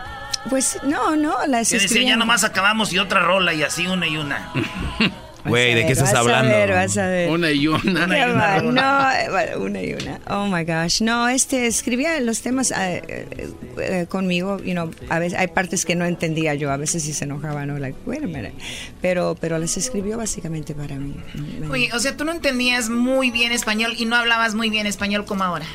pues 0.49 0.79
no, 0.83 1.15
no, 1.15 1.45
las 1.47 1.69
Que 1.69 1.79
decía, 1.79 2.03
ya 2.03 2.15
nomás 2.15 2.43
acabamos 2.43 2.93
y 2.93 2.99
otra 2.99 3.21
rola 3.21 3.53
y 3.53 3.63
así 3.63 3.87
una 3.87 4.07
y 4.07 4.17
una. 4.17 4.51
Güey, 5.45 5.75
¿de 5.75 5.85
qué 5.85 5.91
estás 5.93 6.11
vas 6.11 6.21
hablando? 6.21 6.53
A 6.53 6.57
ver, 6.57 6.71
vas 6.71 6.97
a 6.97 7.07
ver. 7.07 7.29
Una 7.29 7.51
y 7.51 7.67
una. 7.67 8.07
Qué 8.07 8.25
mal, 8.33 8.73
no, 8.73 9.11
eh, 9.11 9.27
bueno, 9.29 9.59
una 9.65 9.81
y 9.83 9.93
una. 9.93 10.19
Oh 10.27 10.47
my 10.47 10.63
gosh. 10.63 11.01
No, 11.01 11.27
este 11.29 11.67
escribía 11.67 12.19
los 12.19 12.41
temas 12.41 12.71
eh, 12.71 13.03
eh, 13.07 13.49
eh, 13.79 14.05
conmigo, 14.09 14.57
you 14.63 14.71
know, 14.73 14.89
a 15.09 15.19
veces 15.19 15.37
hay 15.37 15.47
partes 15.47 15.85
que 15.85 15.95
no 15.95 16.05
entendía 16.05 16.55
yo, 16.55 16.71
a 16.71 16.77
veces 16.77 17.03
sí 17.03 17.13
se 17.13 17.25
enojaba, 17.25 17.65
no, 17.65 17.77
like, 17.77 17.97
wait 18.05 18.23
a 18.23 18.27
minute. 18.27 18.53
Pero 19.01 19.35
pero 19.39 19.57
las 19.59 19.77
escribió 19.77 20.17
básicamente 20.17 20.73
para 20.73 20.95
mí. 20.95 21.15
Me- 21.59 21.67
Oye, 21.69 21.89
o 21.93 21.99
sea, 21.99 22.17
tú 22.17 22.25
no 22.25 22.31
entendías 22.31 22.89
muy 22.89 23.29
bien 23.31 23.51
español 23.51 23.93
y 23.97 24.05
no 24.05 24.15
hablabas 24.15 24.55
muy 24.55 24.69
bien 24.69 24.87
español 24.87 25.25
como 25.25 25.43
ahora. 25.43 25.65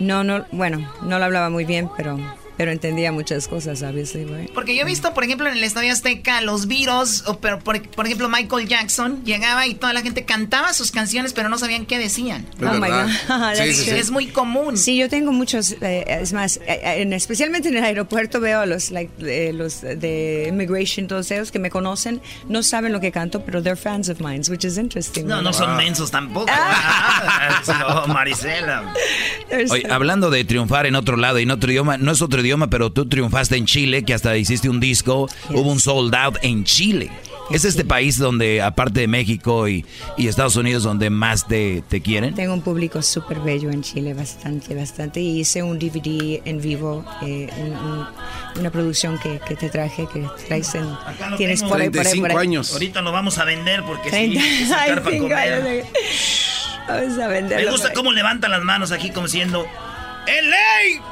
No, 0.00 0.24
no, 0.24 0.44
bueno, 0.52 0.90
no 1.02 1.18
lo 1.18 1.24
hablaba 1.24 1.48
muy 1.50 1.64
bien, 1.64 1.88
pero 1.96 2.18
pero 2.56 2.70
entendía 2.70 3.12
muchas 3.12 3.48
cosas, 3.48 3.80
right? 3.80 4.50
Porque 4.54 4.74
yo 4.74 4.82
he 4.82 4.84
visto, 4.84 5.14
por 5.14 5.24
ejemplo, 5.24 5.48
en 5.48 5.56
el 5.56 5.64
Estadio 5.64 5.92
Azteca, 5.92 6.40
los 6.42 6.66
virus, 6.66 7.24
o 7.26 7.38
pero 7.38 7.58
por, 7.58 7.80
por 7.90 8.06
ejemplo, 8.06 8.28
Michael 8.28 8.68
Jackson 8.68 9.24
llegaba 9.24 9.66
y 9.66 9.74
toda 9.74 9.92
la 9.92 10.02
gente 10.02 10.24
cantaba 10.24 10.72
sus 10.72 10.90
canciones, 10.90 11.32
pero 11.32 11.48
no 11.48 11.58
sabían 11.58 11.86
qué 11.86 11.98
decían. 11.98 12.46
Oh 12.60 12.72
my 12.74 12.88
God. 12.88 13.08
That's 13.28 13.60
Es- 13.60 13.84
true. 13.86 13.98
Es 13.98 14.10
muy 14.10 14.26
común. 14.28 14.76
Sí, 14.76 14.96
yo 14.96 15.08
tengo 15.08 15.32
muchos, 15.32 15.72
eh, 15.80 16.04
es 16.08 16.32
más, 16.32 16.56
eh, 16.58 16.62
eh, 16.82 17.02
en- 17.02 17.12
especialmente 17.12 17.68
en 17.68 17.76
el 17.76 17.84
aeropuerto 17.84 18.40
veo 18.40 18.60
a 18.60 18.66
los, 18.66 18.90
like, 18.90 19.12
eh, 19.20 19.52
los 19.52 19.80
de 19.80 20.46
immigration, 20.48 21.06
todos 21.08 21.30
ellos 21.30 21.50
que 21.52 21.58
me 21.58 21.70
conocen, 21.70 22.20
no 22.48 22.62
saben 22.62 22.92
lo 22.92 23.00
que 23.00 23.12
canto, 23.12 23.44
pero 23.44 23.62
they're 23.62 23.76
fans 23.80 24.08
of 24.08 24.20
mine, 24.20 24.42
which 24.48 24.64
is 24.64 24.76
interesting. 24.78 25.26
No, 25.26 25.40
no 25.42 25.52
son 25.52 25.76
mensos 25.76 26.10
tampoco. 26.10 26.46
Ah, 26.50 27.62
no, 28.06 28.12
Marisela. 28.12 28.92
Oye, 29.70 29.86
hablando 29.90 30.30
de 30.30 30.44
triunfar 30.44 30.86
en 30.86 30.94
otro 30.96 31.16
lado, 31.16 31.38
en 31.38 31.50
otro 31.50 31.70
idioma, 31.70 31.96
no 31.98 32.12
es 32.12 32.22
otro 32.22 32.41
idioma, 32.42 32.68
pero 32.68 32.92
tú 32.92 33.08
triunfaste 33.08 33.56
en 33.56 33.66
Chile, 33.66 34.04
que 34.04 34.14
hasta 34.14 34.36
hiciste 34.36 34.68
un 34.68 34.80
disco, 34.80 35.28
hubo 35.50 35.70
un 35.72 35.80
sold 35.80 36.14
out 36.14 36.36
en 36.42 36.64
Chile. 36.64 37.10
¿Es 37.50 37.64
este 37.66 37.84
país 37.84 38.16
donde, 38.18 38.62
aparte 38.62 39.00
de 39.00 39.08
México 39.08 39.68
y, 39.68 39.84
y 40.16 40.28
Estados 40.28 40.56
Unidos, 40.56 40.84
donde 40.84 41.10
más 41.10 41.46
te, 41.46 41.82
te 41.86 42.00
quieren? 42.00 42.34
Tengo 42.34 42.54
un 42.54 42.62
público 42.62 43.02
súper 43.02 43.40
bello 43.40 43.68
en 43.70 43.82
Chile, 43.82 44.14
bastante, 44.14 44.74
bastante. 44.74 45.20
Y 45.20 45.40
hice 45.40 45.62
un 45.62 45.78
DVD 45.78 46.40
en 46.46 46.62
vivo, 46.62 47.04
eh, 47.20 47.50
un- 47.58 47.72
un- 47.76 48.06
una 48.60 48.70
producción 48.70 49.18
que, 49.18 49.38
que 49.46 49.56
te 49.56 49.68
traje, 49.68 50.06
que 50.12 50.24
traes 50.46 50.74
en... 50.76 50.84
Acá 50.84 51.28
lo 51.30 51.36
Tienes 51.36 51.58
tengo. 51.60 51.72
por 51.72 51.80
ahí, 51.82 51.90
por 51.90 52.06
ahí, 52.06 52.20
por 52.20 52.30
ahí. 52.30 52.56
Ahorita 52.56 53.02
lo 53.02 53.12
vamos 53.12 53.36
a 53.38 53.44
vender 53.44 53.82
porque 53.82 54.04
sí, 54.04 54.10
Treinta- 54.10 54.40
hay 54.42 54.58
que 54.58 54.66
sacar 54.66 55.02
para 55.02 55.02
35 55.02 55.22
comer. 55.28 55.38
años 55.52 55.64
de- 55.64 55.84
Vamos 56.88 57.18
a 57.18 57.28
venderlo. 57.28 57.64
Me 57.66 57.70
gusta 57.72 57.88
ahí. 57.88 57.94
cómo 57.94 58.12
levanta 58.12 58.48
las 58.48 58.62
manos 58.62 58.92
aquí 58.92 59.10
como 59.10 59.28
siendo 59.28 59.66
¡LA! 60.26 61.11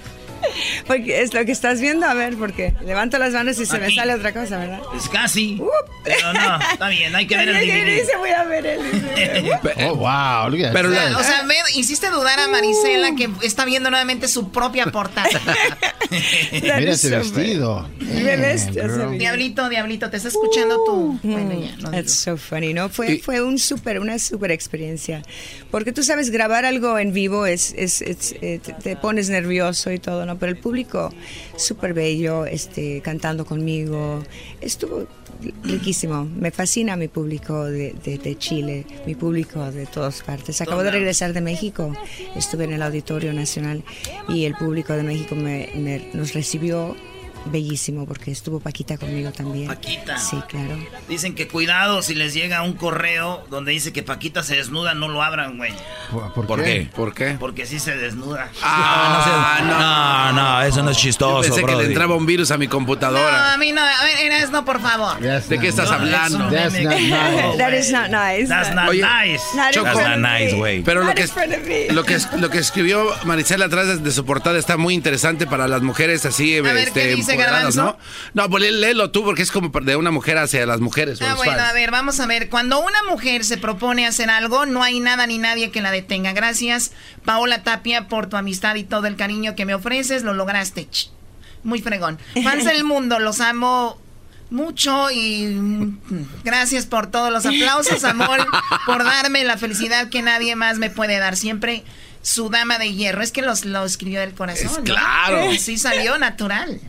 Porque 0.87 1.21
es 1.21 1.33
lo 1.33 1.45
que 1.45 1.51
estás 1.51 1.79
viendo, 1.81 2.05
a 2.05 2.13
ver, 2.13 2.35
porque 2.35 2.73
levanto 2.85 3.17
las 3.17 3.33
manos 3.33 3.59
y 3.59 3.65
se 3.65 3.79
me 3.79 3.93
sale 3.93 4.13
otra 4.13 4.33
cosa, 4.33 4.57
¿verdad? 4.57 4.81
Es 4.95 5.07
casi. 5.09 5.61
Pero 6.03 6.33
no, 6.33 6.59
está 6.71 6.89
bien, 6.89 7.15
hay 7.15 7.27
que 7.27 7.37
ver 7.37 7.49
el 7.49 7.55
DVD. 7.55 8.01
dice, 8.01 8.17
voy 8.17 8.29
a 8.31 8.43
ver 8.43 8.65
el 8.65 8.79
Oh, 9.87 9.95
wow. 9.95 10.49
look 10.49 10.65
at 10.65 10.73
Pero 10.73 10.89
o 10.89 11.23
sea, 11.23 11.45
hiciste 11.75 12.09
dudar 12.09 12.39
a 12.39 12.47
Marisela 12.47 13.15
que 13.15 13.29
está 13.43 13.65
viendo 13.65 13.89
nuevamente 13.89 14.27
su 14.27 14.51
propia 14.51 14.87
portada. 14.87 15.29
Mira 16.51 16.79
ese 16.79 17.09
vestido. 17.09 17.87
Diablito, 19.17 19.69
Diablito, 19.69 20.09
te 20.09 20.17
está 20.17 20.29
escuchando 20.29 20.83
tú. 20.85 21.19
Bueno, 21.23 21.59
ya, 21.59 21.75
no 21.77 21.97
It's 21.97 22.13
so 22.13 22.37
funny, 22.37 22.73
¿no? 22.73 22.89
Fue, 22.89 23.19
fue 23.19 23.41
un 23.41 23.59
super, 23.59 23.99
una 23.99 24.19
super 24.19 24.51
experiencia. 24.51 25.21
Porque 25.69 25.91
tú 25.91 26.03
sabes, 26.03 26.29
grabar 26.29 26.65
algo 26.65 26.97
en 26.99 27.13
vivo 27.13 27.45
es, 27.45 27.73
es, 27.77 28.01
es, 28.01 28.35
eh, 28.41 28.59
te, 28.63 28.73
te 28.73 28.95
pones 28.95 29.29
nervioso 29.29 29.91
y 29.91 29.99
todo, 29.99 30.25
¿no? 30.25 30.30
Pero 30.39 30.51
el 30.51 30.57
público, 30.57 31.11
súper 31.57 31.93
bello, 31.93 32.45
este, 32.45 33.01
cantando 33.01 33.45
conmigo, 33.45 34.23
estuvo 34.61 35.05
riquísimo. 35.63 36.25
Me 36.25 36.51
fascina 36.51 36.95
mi 36.95 37.07
público 37.07 37.65
de, 37.65 37.93
de, 38.03 38.17
de 38.17 38.37
Chile, 38.37 38.85
mi 39.05 39.15
público 39.15 39.71
de 39.71 39.85
todas 39.85 40.21
partes. 40.21 40.61
Acabo 40.61 40.83
de 40.83 40.91
regresar 40.91 41.33
de 41.33 41.41
México, 41.41 41.93
estuve 42.35 42.65
en 42.65 42.73
el 42.73 42.81
Auditorio 42.81 43.33
Nacional 43.33 43.83
y 44.29 44.45
el 44.45 44.55
público 44.55 44.93
de 44.93 45.03
México 45.03 45.35
me, 45.35 45.69
me- 45.75 46.09
nos 46.13 46.33
recibió 46.33 46.95
bellísimo 47.45 48.05
porque 48.05 48.31
estuvo 48.31 48.59
Paquita 48.59 48.97
conmigo 48.97 49.31
también. 49.31 49.67
Paquita. 49.67 50.17
Sí, 50.17 50.37
claro. 50.47 50.77
Dicen 51.09 51.33
que 51.35 51.47
cuidado 51.47 52.01
si 52.01 52.13
les 52.15 52.33
llega 52.33 52.61
un 52.61 52.73
correo 52.73 53.43
donde 53.49 53.71
dice 53.71 53.91
que 53.93 54.03
Paquita 54.03 54.43
se 54.43 54.55
desnuda, 54.55 54.93
no 54.93 55.07
lo 55.07 55.23
abran, 55.23 55.57
güey. 55.57 55.73
¿Por, 56.11 56.45
¿Por 56.45 56.63
qué? 56.63 56.89
¿Por 56.95 57.13
qué? 57.13 57.35
Porque 57.39 57.65
sí 57.65 57.79
se 57.79 57.95
desnuda. 57.97 58.49
Ah, 58.61 60.31
no, 60.33 60.41
no, 60.41 60.61
eso 60.63 60.83
no 60.83 60.91
es 60.91 60.97
chistoso, 60.97 61.37
Yo 61.37 61.41
pensé 61.49 61.59
que 61.61 61.65
brody. 61.65 61.83
le 61.83 61.87
entraba 61.89 62.15
un 62.15 62.25
virus 62.25 62.51
a 62.51 62.57
mi 62.57 62.65
No, 62.65 62.71
computadora. 62.71 63.53
a 63.53 63.57
mí 63.57 63.71
no. 63.71 63.81
A 63.81 64.03
ver, 64.03 64.17
Eras, 64.31 64.51
no, 64.51 64.63
por 64.65 64.81
favor. 64.81 65.19
¿De 65.19 65.59
qué 65.59 65.67
estás 65.67 65.89
No, 65.89 65.95
hablando? 65.95 66.37
es 66.55 66.73
un 66.73 66.81
meme 66.81 66.95
que- 66.95 67.57
That 67.57 67.73
is 67.73 67.91
not 67.91 68.07
nice. 68.09 68.47
That's 68.47 68.73
not 68.73 68.89
Oye, 68.89 69.01
nice. 69.03 69.43
Not 69.55 69.71
Choco. 69.71 69.85
That's 69.85 70.07
not 70.07 70.17
nice, 70.19 70.55
güey. 70.55 70.81
Pero 70.83 71.01
lo 71.01 71.07
Not 71.07 71.15
que, 71.15 71.87
lo 71.91 72.03
que 72.03 72.17
lo 72.37 72.49
que 72.49 72.57
escribió 72.59 73.07
Marisela 73.25 73.65
atrás 73.65 74.03
de, 74.03 74.11
su 74.11 74.25
portada 74.25 74.57
está 74.59 74.77
muy 74.77 74.93
interesante 74.93 75.47
para 75.47 75.67
las 75.67 75.81
mujeres 75.81 76.25
así 76.25 76.59
ver, 76.61 76.77
este, 76.77 77.01
¿qué 77.09 77.15
dice 77.15 77.30
Garbanzo? 77.37 77.83
¿no? 77.83 77.97
No, 78.33 78.49
pues 78.49 78.63
lé- 78.63 78.71
léelo 78.71 79.11
tú 79.11 79.23
porque 79.23 79.41
es 79.41 79.51
como 79.51 79.69
de 79.69 79.95
una 79.95 80.11
mujer 80.11 80.37
hacia 80.37 80.65
las 80.65 80.79
mujeres. 80.79 81.21
Ah, 81.21 81.35
bueno, 81.35 81.53
fans. 81.53 81.69
a 81.69 81.73
ver, 81.73 81.91
vamos 81.91 82.19
a 82.19 82.25
ver. 82.27 82.49
Cuando 82.49 82.79
una 82.79 83.03
mujer 83.09 83.43
se 83.43 83.57
propone 83.57 84.05
hacer 84.07 84.29
algo, 84.29 84.65
no 84.65 84.83
hay 84.83 84.99
nada 84.99 85.27
ni 85.27 85.37
nadie 85.37 85.71
que 85.71 85.81
la 85.81 85.91
detenga. 85.91 86.33
Gracias, 86.33 86.91
Paola 87.25 87.63
Tapia, 87.63 88.07
por 88.07 88.27
tu 88.27 88.37
amistad 88.37 88.75
y 88.75 88.83
todo 88.83 89.07
el 89.07 89.15
cariño 89.15 89.55
que 89.55 89.65
me 89.65 89.73
ofreces. 89.73 90.23
Lo 90.23 90.33
lograste. 90.33 90.87
Muy 91.63 91.81
fregón. 91.81 92.17
Fans 92.43 92.65
del 92.65 92.83
mundo, 92.83 93.19
los 93.19 93.39
amo 93.39 93.99
mucho 94.49 95.09
y 95.11 95.45
mm, 95.45 95.97
gracias 96.43 96.85
por 96.85 97.07
todos 97.07 97.31
los 97.31 97.45
aplausos, 97.45 98.03
amor, 98.03 98.45
por 98.85 99.03
darme 99.03 99.43
la 99.45 99.57
felicidad 99.57 100.09
que 100.09 100.21
nadie 100.21 100.55
más 100.57 100.77
me 100.77 100.89
puede 100.89 101.19
dar. 101.19 101.37
Siempre 101.37 101.83
su 102.21 102.49
dama 102.49 102.77
de 102.77 102.93
hierro. 102.93 103.21
Es 103.21 103.31
que 103.31 103.41
los, 103.41 103.65
lo 103.65 103.85
escribió 103.85 104.19
del 104.19 104.33
corazón. 104.33 104.67
Es 104.67 104.77
¿no? 104.77 104.83
claro. 104.83 105.51
Sí 105.57 105.77
salió 105.77 106.17
natural. 106.17 106.79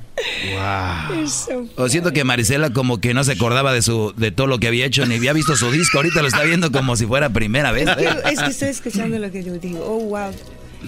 Wow. 0.52 1.68
O 1.76 1.88
siento 1.88 2.12
que 2.12 2.22
Marisela 2.24 2.70
como 2.70 3.00
que 3.00 3.14
no 3.14 3.24
se 3.24 3.32
acordaba 3.32 3.72
de 3.72 3.80
su 3.82 4.12
de 4.16 4.30
todo 4.30 4.46
lo 4.46 4.58
que 4.58 4.68
había 4.68 4.84
hecho 4.84 5.06
ni 5.06 5.16
había 5.16 5.32
visto 5.32 5.56
su 5.56 5.70
disco. 5.70 5.98
Ahorita 5.98 6.20
lo 6.22 6.28
está 6.28 6.42
viendo 6.42 6.70
como 6.70 6.96
si 6.96 7.06
fuera 7.06 7.30
primera 7.30 7.72
vez. 7.72 7.88
Es 7.88 7.96
que, 7.96 8.32
es 8.32 8.40
que 8.40 8.50
estoy 8.50 8.68
escuchando 8.68 9.18
lo 9.18 9.30
que 9.30 9.42
yo 9.42 9.54
digo. 9.54 9.84
Oh, 9.84 10.00
wow. 10.00 10.32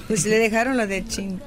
Pues 0.07 0.25
le 0.27 0.39
dejaron 0.39 0.77
lo 0.77 0.87
de 0.87 1.07
ching. 1.07 1.39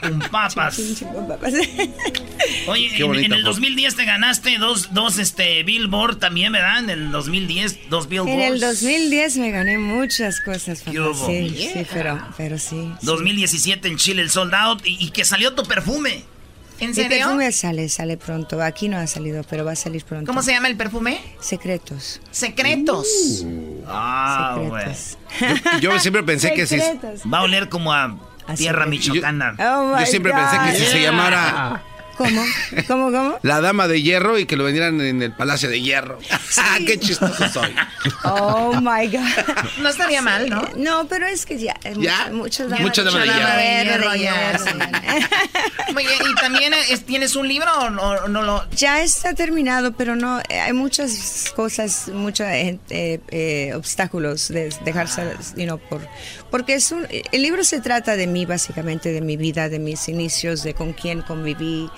Con 0.00 0.18
papas. 0.30 0.76
Ching, 0.76 0.94
ching, 0.94 1.08
con 1.08 1.28
papas. 1.28 1.52
Oye, 2.66 2.90
en, 2.96 3.06
bonita 3.06 3.26
en 3.26 3.32
el 3.32 3.38
foto. 3.40 3.50
2010 3.50 3.96
te 3.96 4.04
ganaste 4.04 4.58
dos, 4.58 4.92
dos 4.92 5.18
este, 5.18 5.62
Billboard 5.62 6.18
también, 6.18 6.52
¿verdad? 6.52 6.78
En 6.80 6.90
el 6.90 7.10
2010, 7.10 7.90
dos 7.90 8.08
Billboards. 8.08 8.32
En 8.34 8.40
el 8.40 8.60
2010 8.60 9.36
me 9.38 9.50
gané 9.50 9.78
muchas 9.78 10.40
cosas, 10.40 10.80
papá. 10.82 10.92
Sí, 11.26 11.50
Yeah. 11.52 11.72
sí, 11.72 11.86
pero, 11.92 12.20
pero 12.36 12.58
sí. 12.58 12.90
2017 13.02 13.88
en 13.88 13.96
Chile, 13.96 14.22
el 14.22 14.30
Sold 14.30 14.54
Out. 14.54 14.86
Y, 14.86 14.96
y 15.04 15.10
que 15.10 15.24
salió 15.24 15.54
tu 15.54 15.64
perfume. 15.64 16.24
¿En 16.82 16.88
Mi 16.90 16.94
serio? 16.94 17.18
perfume 17.18 17.52
sale, 17.52 17.88
sale 17.88 18.16
pronto. 18.16 18.60
Aquí 18.62 18.88
no 18.88 18.96
ha 18.98 19.06
salido, 19.06 19.44
pero 19.48 19.64
va 19.64 19.72
a 19.72 19.76
salir 19.76 20.04
pronto. 20.04 20.26
¿Cómo 20.26 20.42
se 20.42 20.52
llama 20.52 20.68
el 20.68 20.76
perfume? 20.76 21.20
Secretos. 21.40 22.20
Secretos. 22.30 23.46
Ah, 23.86 24.56
güey. 24.58 24.84
Secretos. 24.94 25.80
Yo 25.80 25.98
siempre 26.00 26.22
pensé 26.22 26.52
que 26.54 26.66
si 26.66 26.80
Secretos. 26.80 27.22
Va 27.32 27.38
a 27.38 27.42
oler 27.42 27.68
como 27.68 27.92
a 27.92 28.18
tierra 28.56 28.86
michoacana. 28.86 29.54
Oh 29.58 29.98
yo 29.98 30.06
siempre 30.06 30.32
pensé 30.32 30.56
que 30.66 30.78
si 30.78 30.86
se 30.90 31.02
llamara 31.02 31.82
¿Cómo? 32.16 32.42
¿Cómo, 32.86 33.10
cómo? 33.10 33.38
la 33.42 33.60
dama 33.60 33.88
de 33.88 34.02
hierro 34.02 34.38
y 34.38 34.46
que 34.46 34.56
lo 34.56 34.64
vendieran 34.64 35.00
en 35.00 35.22
el 35.22 35.32
Palacio 35.32 35.68
de 35.68 35.80
Hierro. 35.80 36.18
Ah, 36.58 36.78
qué 36.86 36.98
chistoso 37.00 37.48
soy. 37.48 37.74
Oh 38.24 38.74
my 38.74 39.06
God. 39.08 39.22
No 39.80 39.88
estaría 39.88 40.20
mal, 40.20 40.50
¿no? 40.50 40.62
No, 40.76 41.08
pero 41.08 41.26
es 41.26 41.46
que 41.46 41.58
ya. 41.58 41.74
eh, 41.82 41.94
¿Ya? 41.98 42.28
Mucho, 42.30 42.68
Mucha 42.68 43.02
dama 43.02 43.20
de 43.20 43.84
hierro. 43.84 44.14
ya, 44.14 44.58
sí. 44.58 44.70
Oye, 45.96 46.08
¿y 46.30 46.34
también 46.34 46.74
eh, 46.74 46.98
tienes 47.06 47.36
un 47.36 47.48
libro 47.48 47.72
o 47.78 47.90
no, 47.90 48.28
no 48.28 48.42
lo...? 48.42 48.68
Ya 48.72 49.02
está 49.02 49.32
terminado, 49.34 49.92
pero 49.92 50.14
no, 50.14 50.40
eh, 50.48 50.60
hay 50.60 50.72
muchas 50.74 51.52
cosas, 51.56 52.08
muchos 52.12 52.46
obstáculos 53.74 54.48
de 54.48 54.74
dejarse, 54.84 55.22
you 55.56 55.64
know, 55.64 55.78
por, 55.78 56.06
porque 56.50 56.74
es 56.74 56.92
un, 56.92 57.06
el 57.10 57.42
libro 57.42 57.64
se 57.64 57.80
trata 57.80 58.16
de 58.16 58.26
mí, 58.26 58.44
básicamente, 58.46 59.10
de 59.12 59.20
mi 59.22 59.36
vida, 59.36 59.68
de 59.68 59.78
mis 59.78 60.08
inicios, 60.08 60.62
de 60.62 60.74
con 60.74 60.92
quién 60.92 61.22
conviví. 61.22 61.90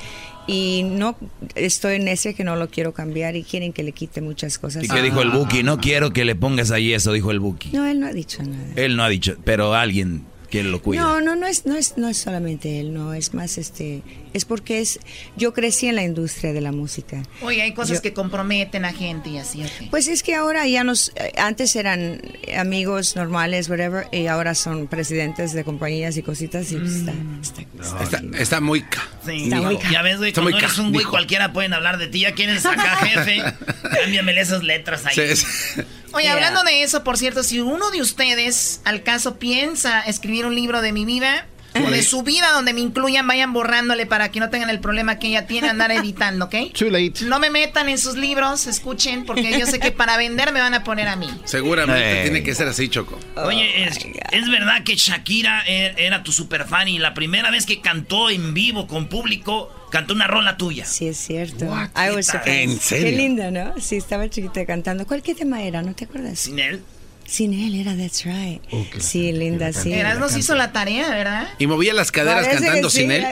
Y 0.47 0.83
no 0.85 1.17
estoy 1.55 1.97
en 1.97 2.09
ese 2.09 2.35
que 2.35 2.45
no 2.45 2.57
lo 2.57 2.69
quiero 2.69 2.93
cambiar 2.93 3.35
y 3.37 3.45
quieren 3.45 3.73
que 3.73 3.83
le 3.83 3.93
quite 3.93 4.21
muchas 4.21 4.59
cosas. 4.59 4.85
¿Y 4.85 4.89
qué 4.89 5.01
dijo 5.01 5.23
el 5.23 5.31
Buki? 5.31 5.63
No 5.63 5.79
quiero 5.79 6.13
que 6.13 6.25
le 6.25 6.35
pongas 6.35 6.71
ahí 6.71 6.93
eso, 6.93 7.13
dijo 7.13 7.31
el 7.31 7.41
Buki. 7.41 7.71
No, 7.73 7.87
él 7.87 8.01
no 8.01 8.07
ha 8.07 8.13
dicho 8.13 8.43
nada. 8.43 8.73
Él 8.77 8.97
no 8.97 9.05
ha 9.05 9.09
dicho, 9.09 9.37
pero 9.45 9.75
alguien 9.75 10.25
que 10.63 10.63
lo 10.63 10.81
cuida. 10.81 11.01
No, 11.03 11.21
no, 11.21 11.35
no 11.37 11.47
es, 11.47 11.67
no 11.67 11.77
es, 11.77 11.97
no 11.97 12.09
es 12.09 12.17
solamente 12.19 12.79
él, 12.81 12.95
no, 12.95 13.13
es 13.15 13.35
más 13.35 13.59
este, 13.59 14.03
es 14.33 14.45
porque 14.45 14.81
es, 14.81 15.01
yo 15.37 15.53
crecí 15.53 15.89
en 15.89 15.97
la 15.97 16.03
industria 16.05 16.53
de 16.53 16.61
la 16.61 16.71
música. 16.73 17.23
Oye, 17.43 17.63
hay 17.63 17.73
cosas 17.75 17.97
Yo- 17.99 18.03
que 18.03 18.13
comprometen 18.13 18.85
a 18.85 18.93
gente 18.93 19.31
y 19.31 19.39
así, 19.39 19.63
ok. 19.65 19.91
Pues 19.91 20.07
es 20.09 20.23
que 20.23 20.35
ahora 20.35 20.67
ya 20.67 20.85
nos, 20.85 21.11
eh, 21.17 21.33
antes 21.39 21.75
eran 21.77 22.21
amigos 22.57 23.17
normales, 23.17 23.69
whatever, 23.69 24.07
y 24.13 24.27
ahora 24.29 24.55
son 24.55 24.87
presidentes 24.87 25.53
de 25.53 25.65
compañías 25.65 26.17
y 26.17 26.23
cositas 26.23 26.71
y 26.73 26.77
está, 26.77 27.13
está- 27.43 27.65
Está, 28.03 28.23
está 28.39 28.61
muy 28.61 28.83
ca. 28.83 29.07
Sí, 29.27 29.45
Está 29.45 29.61
muy 29.61 29.79
ya 29.91 30.03
ves, 30.03 30.19
güey, 30.19 30.29
Está 30.31 30.41
cuando 30.43 30.57
muy 30.59 30.65
eres 30.65 30.79
un 30.79 30.93
güey 30.93 31.05
cualquiera 31.05 31.53
pueden 31.53 31.75
hablar 31.75 31.99
de 31.99 32.07
ti. 32.07 32.21
Ya 32.21 32.33
quieres 32.33 32.65
acá, 32.65 32.97
jefe. 32.97 33.43
Cámbiamele 33.83 34.41
esas 34.41 34.63
letras 34.63 35.05
ahí. 35.07 35.15
Sí, 35.15 35.37
sí. 35.37 35.83
Oye, 36.13 36.25
Yeah. 36.27 36.35
hablando 36.35 36.63
de 36.63 36.85
eso, 36.85 37.03
por 37.03 37.19
cierto, 37.19 37.43
si 37.43 37.59
uno 37.61 37.91
de 37.91 38.01
ustedes 38.01 38.81
al 38.85 39.03
caso 39.03 39.37
piensa 39.41 40.01
escribir 40.03 40.44
un 40.47 40.55
libro 40.55 40.81
de 40.83 40.93
mi 40.93 41.05
vida 41.05 41.47
o 41.77 41.91
de 41.91 42.05
su 42.05 42.23
vida 42.23 42.53
donde 42.53 42.73
me 42.73 42.81
incluyan, 42.81 43.27
vayan 43.27 43.53
borrándole 43.53 44.07
para 44.07 44.31
que 44.31 44.39
no 44.39 44.49
tengan 44.49 44.71
el 44.71 44.79
problema 44.79 45.19
que 45.19 45.27
ella 45.27 45.49
tiene 45.49 45.69
andar 45.69 45.91
editando, 45.91 46.45
¿ok? 46.45 46.55
Too 46.73 46.89
late. 46.89 47.15
No 47.25 47.41
me 47.41 47.51
metan 47.51 47.89
en 47.89 47.99
sus 47.99 48.15
libros, 48.17 48.69
escuchen, 48.69 49.25
porque 49.27 49.59
yo 49.59 49.67
sé 49.67 49.81
que 49.81 49.91
para 49.91 50.17
vender 50.17 50.53
me 50.53 50.61
van 50.61 50.75
a 50.75 50.85
poner 50.85 51.09
a 51.09 51.17
mí. 51.17 51.29
Seguramente 51.45 52.19
Ey. 52.19 52.23
tiene 52.23 52.45
que 52.45 52.55
ser 52.55 52.69
así, 52.69 52.89
Choco. 52.89 53.19
Oye, 53.37 53.89
es, 53.89 53.99
es 54.31 54.49
verdad 54.49 54.85
que 54.85 54.95
Shakira 54.95 55.65
e- 55.67 55.95
era 55.99 56.23
tu 56.23 56.31
super 56.31 56.65
fan 56.69 56.87
y 56.87 56.99
la 57.01 57.13
primera 57.13 57.51
vez 57.51 57.67
que 57.67 57.81
cantó 57.81 58.31
en 58.31 58.55
vivo 58.55 58.87
con 58.87 59.09
público, 59.09 59.89
cantó 59.91 60.15
una 60.15 60.29
rola 60.29 60.57
tuya. 60.57 60.85
Sí, 60.85 61.09
es 61.09 61.17
cierto. 61.17 61.65
What? 61.65 61.89
I 61.97 62.15
was. 62.15 62.33
¿En 62.47 62.79
serio? 62.79 63.07
Qué 63.07 63.17
linda, 63.17 63.51
¿no? 63.51 63.75
Sí, 63.81 63.97
estaba 63.97 64.31
chiquita 64.31 64.65
cantando. 64.65 65.09
¿Cuál 65.09 65.23
qué 65.25 65.35
tema 65.35 65.61
era? 65.65 65.83
¿No 65.83 65.93
te 65.93 66.05
acuerdas? 66.05 66.39
Sin 66.39 66.61
él. 66.61 66.85
Sin 67.27 67.55
él 67.55 67.75
era 67.75 67.97
That's 67.97 68.25
Right. 68.25 68.63
Oh, 68.71 68.85
sí, 68.99 69.33
linda, 69.33 69.73
sí. 69.73 69.93
Eras 69.93 70.19
nos 70.19 70.37
hizo 70.37 70.55
la 70.55 70.73
tarea, 70.73 71.09
¿verdad? 71.11 71.49
Y 71.59 71.67
movía 71.67 71.95
las 71.95 72.13
caderas 72.13 72.47
Parece 72.47 72.65
cantando 72.65 72.91
sí, 72.91 73.01
sin 73.01 73.11
él. 73.11 73.25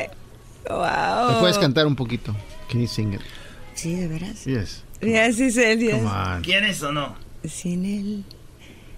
Wow. 0.69 1.33
¿Me 1.33 1.41
puedes 1.41 1.59
cantar 1.59 1.87
un 1.87 1.97
poquito? 1.97 2.35
Can 2.71 2.81
you 2.81 2.89
sing 2.89 3.13
it? 3.13 3.21
Sí, 3.75 3.95
de 3.95 4.09
veras. 4.09 4.45
Yes. 4.45 4.85
Yes, 5.01 5.37
sí, 5.37 5.51
sí, 5.51 5.61
yes. 5.79 5.95
Come 5.97 6.07
on. 6.09 6.43
¿Quieres 6.43 6.83
o 6.83 6.93
no? 6.93 7.15
Sin 7.45 7.85
él 7.85 8.25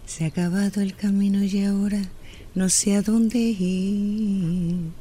se 0.06 0.24
ha 0.24 0.28
acabado 0.28 0.80
el 0.80 0.94
camino 0.94 1.42
y 1.42 1.64
ahora 1.64 2.02
no 2.54 2.68
sé 2.68 2.94
a 2.94 3.02
dónde 3.02 3.38
ir. 3.38 4.92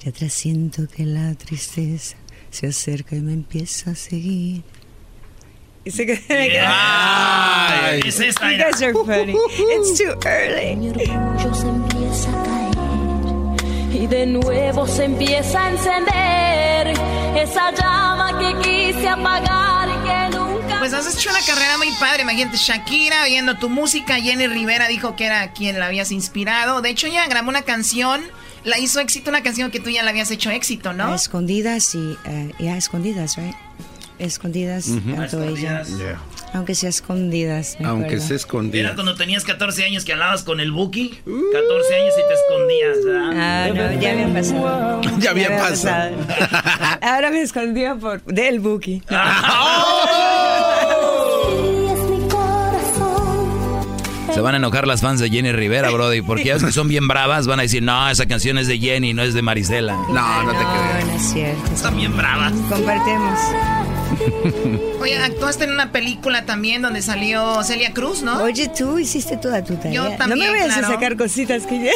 Ya 0.00 0.10
atrás 0.10 0.32
siento 0.34 0.86
que 0.86 1.06
la 1.06 1.34
tristeza 1.34 2.16
se 2.50 2.66
acerca 2.66 3.16
y 3.16 3.20
me 3.20 3.32
empieza 3.32 3.92
a 3.92 3.94
seguir. 3.94 4.62
Y 5.84 5.90
se 5.90 6.06
queda- 6.06 6.20
Ay, 7.90 8.00
es 8.06 8.18
esta, 8.20 8.50
You 8.50 8.58
guys 8.64 8.82
are 8.82 8.92
funny. 8.94 9.34
It's 9.76 9.98
too 9.98 10.14
early. 10.26 10.76
Mi 10.76 10.88
orgullo 10.88 11.54
se 11.54 11.66
empieza 11.68 12.30
a 12.30 12.42
caer 12.44 13.94
y 14.02 14.06
de 14.06 14.26
nuevo 14.26 14.86
se 14.86 15.04
empieza 15.04 15.64
a 15.66 15.70
encender 15.70 16.88
esa 17.36 17.70
llama 17.72 18.38
que 18.38 18.58
quise 18.92 19.08
apagar 19.08 19.88
y 19.88 19.92
que 20.32 20.36
nunca. 20.38 20.78
Pues 20.78 20.92
has 20.94 21.14
hecho 21.14 21.30
una 21.30 21.40
carrera 21.46 21.76
muy 21.78 21.90
padre, 22.00 22.22
imagínate, 22.22 22.56
Shakira 22.56 23.24
viendo 23.26 23.56
tu 23.58 23.68
música, 23.68 24.16
Jenny 24.16 24.46
Rivera 24.46 24.88
dijo 24.88 25.14
que 25.16 25.26
era 25.26 25.52
quien 25.52 25.78
la 25.78 25.86
habías 25.86 26.10
inspirado. 26.12 26.80
De 26.82 26.90
hecho, 26.90 27.06
ella 27.06 27.26
grabó 27.28 27.48
una 27.50 27.62
canción, 27.62 28.22
la 28.64 28.78
hizo 28.78 29.00
éxito, 29.00 29.30
una 29.30 29.42
canción 29.42 29.70
que 29.70 29.80
tú 29.80 29.90
ya 29.90 30.02
la 30.02 30.10
habías 30.10 30.30
hecho 30.30 30.50
éxito, 30.50 30.92
¿no? 30.92 31.12
A 31.12 31.16
escondidas 31.16 31.94
y 31.94 32.16
eh, 32.24 32.52
ya 32.58 32.76
escondidas, 32.76 33.36
right? 33.36 33.54
Escondidas, 34.18 34.88
Ujú. 34.88 35.14
tanto 35.14 35.40
A 35.40 35.46
ella. 35.46 35.80
escondidas. 35.82 36.18
Aunque 36.52 36.74
sea 36.76 36.88
escondidas. 36.88 37.76
me 37.80 37.86
Aunque 37.88 38.06
acuerdo. 38.06 38.26
se 38.28 38.34
escondía. 38.36 38.80
Era 38.82 38.94
cuando 38.94 39.16
tenías 39.16 39.42
14 39.44 39.84
años 39.84 40.04
que 40.04 40.12
hablabas 40.12 40.44
con 40.44 40.60
el 40.60 40.70
Buki. 40.70 41.08
14 41.08 41.94
años 41.96 42.14
y 42.16 42.28
te 42.28 42.34
escondías, 42.34 43.04
¿verdad? 43.04 43.30
Ah, 43.34 43.68
no, 43.74 44.00
ya 44.00 44.12
había 44.12 44.32
pasado. 44.32 45.00
Ya 45.18 45.30
había 45.30 45.58
pasado. 45.58 46.16
Ahora 47.02 47.30
me 47.30 47.42
escondía 47.42 47.96
por 47.96 48.22
del 48.24 48.60
Buki. 48.60 49.02
Se 54.32 54.40
van 54.40 54.54
a 54.54 54.56
enojar 54.56 54.86
las 54.88 55.00
fans 55.00 55.20
de 55.20 55.30
Jenny 55.30 55.52
Rivera, 55.52 55.90
Brody, 55.90 56.20
porque 56.20 56.52
ves 56.52 56.64
que 56.64 56.72
son 56.72 56.88
bien 56.88 57.06
bravas, 57.06 57.46
van 57.46 57.60
a 57.60 57.62
decir, 57.62 57.84
no, 57.84 58.08
esa 58.10 58.26
canción 58.26 58.58
es 58.58 58.66
de 58.66 58.78
Jenny, 58.80 59.14
no 59.14 59.22
es 59.22 59.32
de 59.32 59.42
Marisela. 59.42 59.94
No, 59.94 60.42
no 60.42 60.50
te 60.50 60.58
No, 60.64 61.06
no 61.06 61.12
es 61.16 61.22
cierto. 61.32 61.72
Están 61.72 61.96
bien 61.96 62.16
bravas. 62.16 62.52
Compartimos. 62.68 63.38
Oye, 65.00 65.18
actuaste 65.18 65.64
en 65.64 65.72
una 65.72 65.92
película 65.92 66.44
también 66.46 66.82
donde 66.82 67.02
salió 67.02 67.62
Celia 67.62 67.92
Cruz, 67.92 68.22
¿no? 68.22 68.42
Oye, 68.42 68.68
tú 68.68 68.98
hiciste 68.98 69.36
toda 69.36 69.62
tu 69.64 69.76
tarea. 69.76 69.92
Yo 69.92 70.10
no 70.10 70.16
también, 70.16 70.52
me 70.52 70.58
vayas 70.60 70.78
claro. 70.78 70.86
a 70.86 70.90
sacar 70.90 71.16
cositas 71.16 71.66
que 71.66 71.84
ya. 71.84 71.92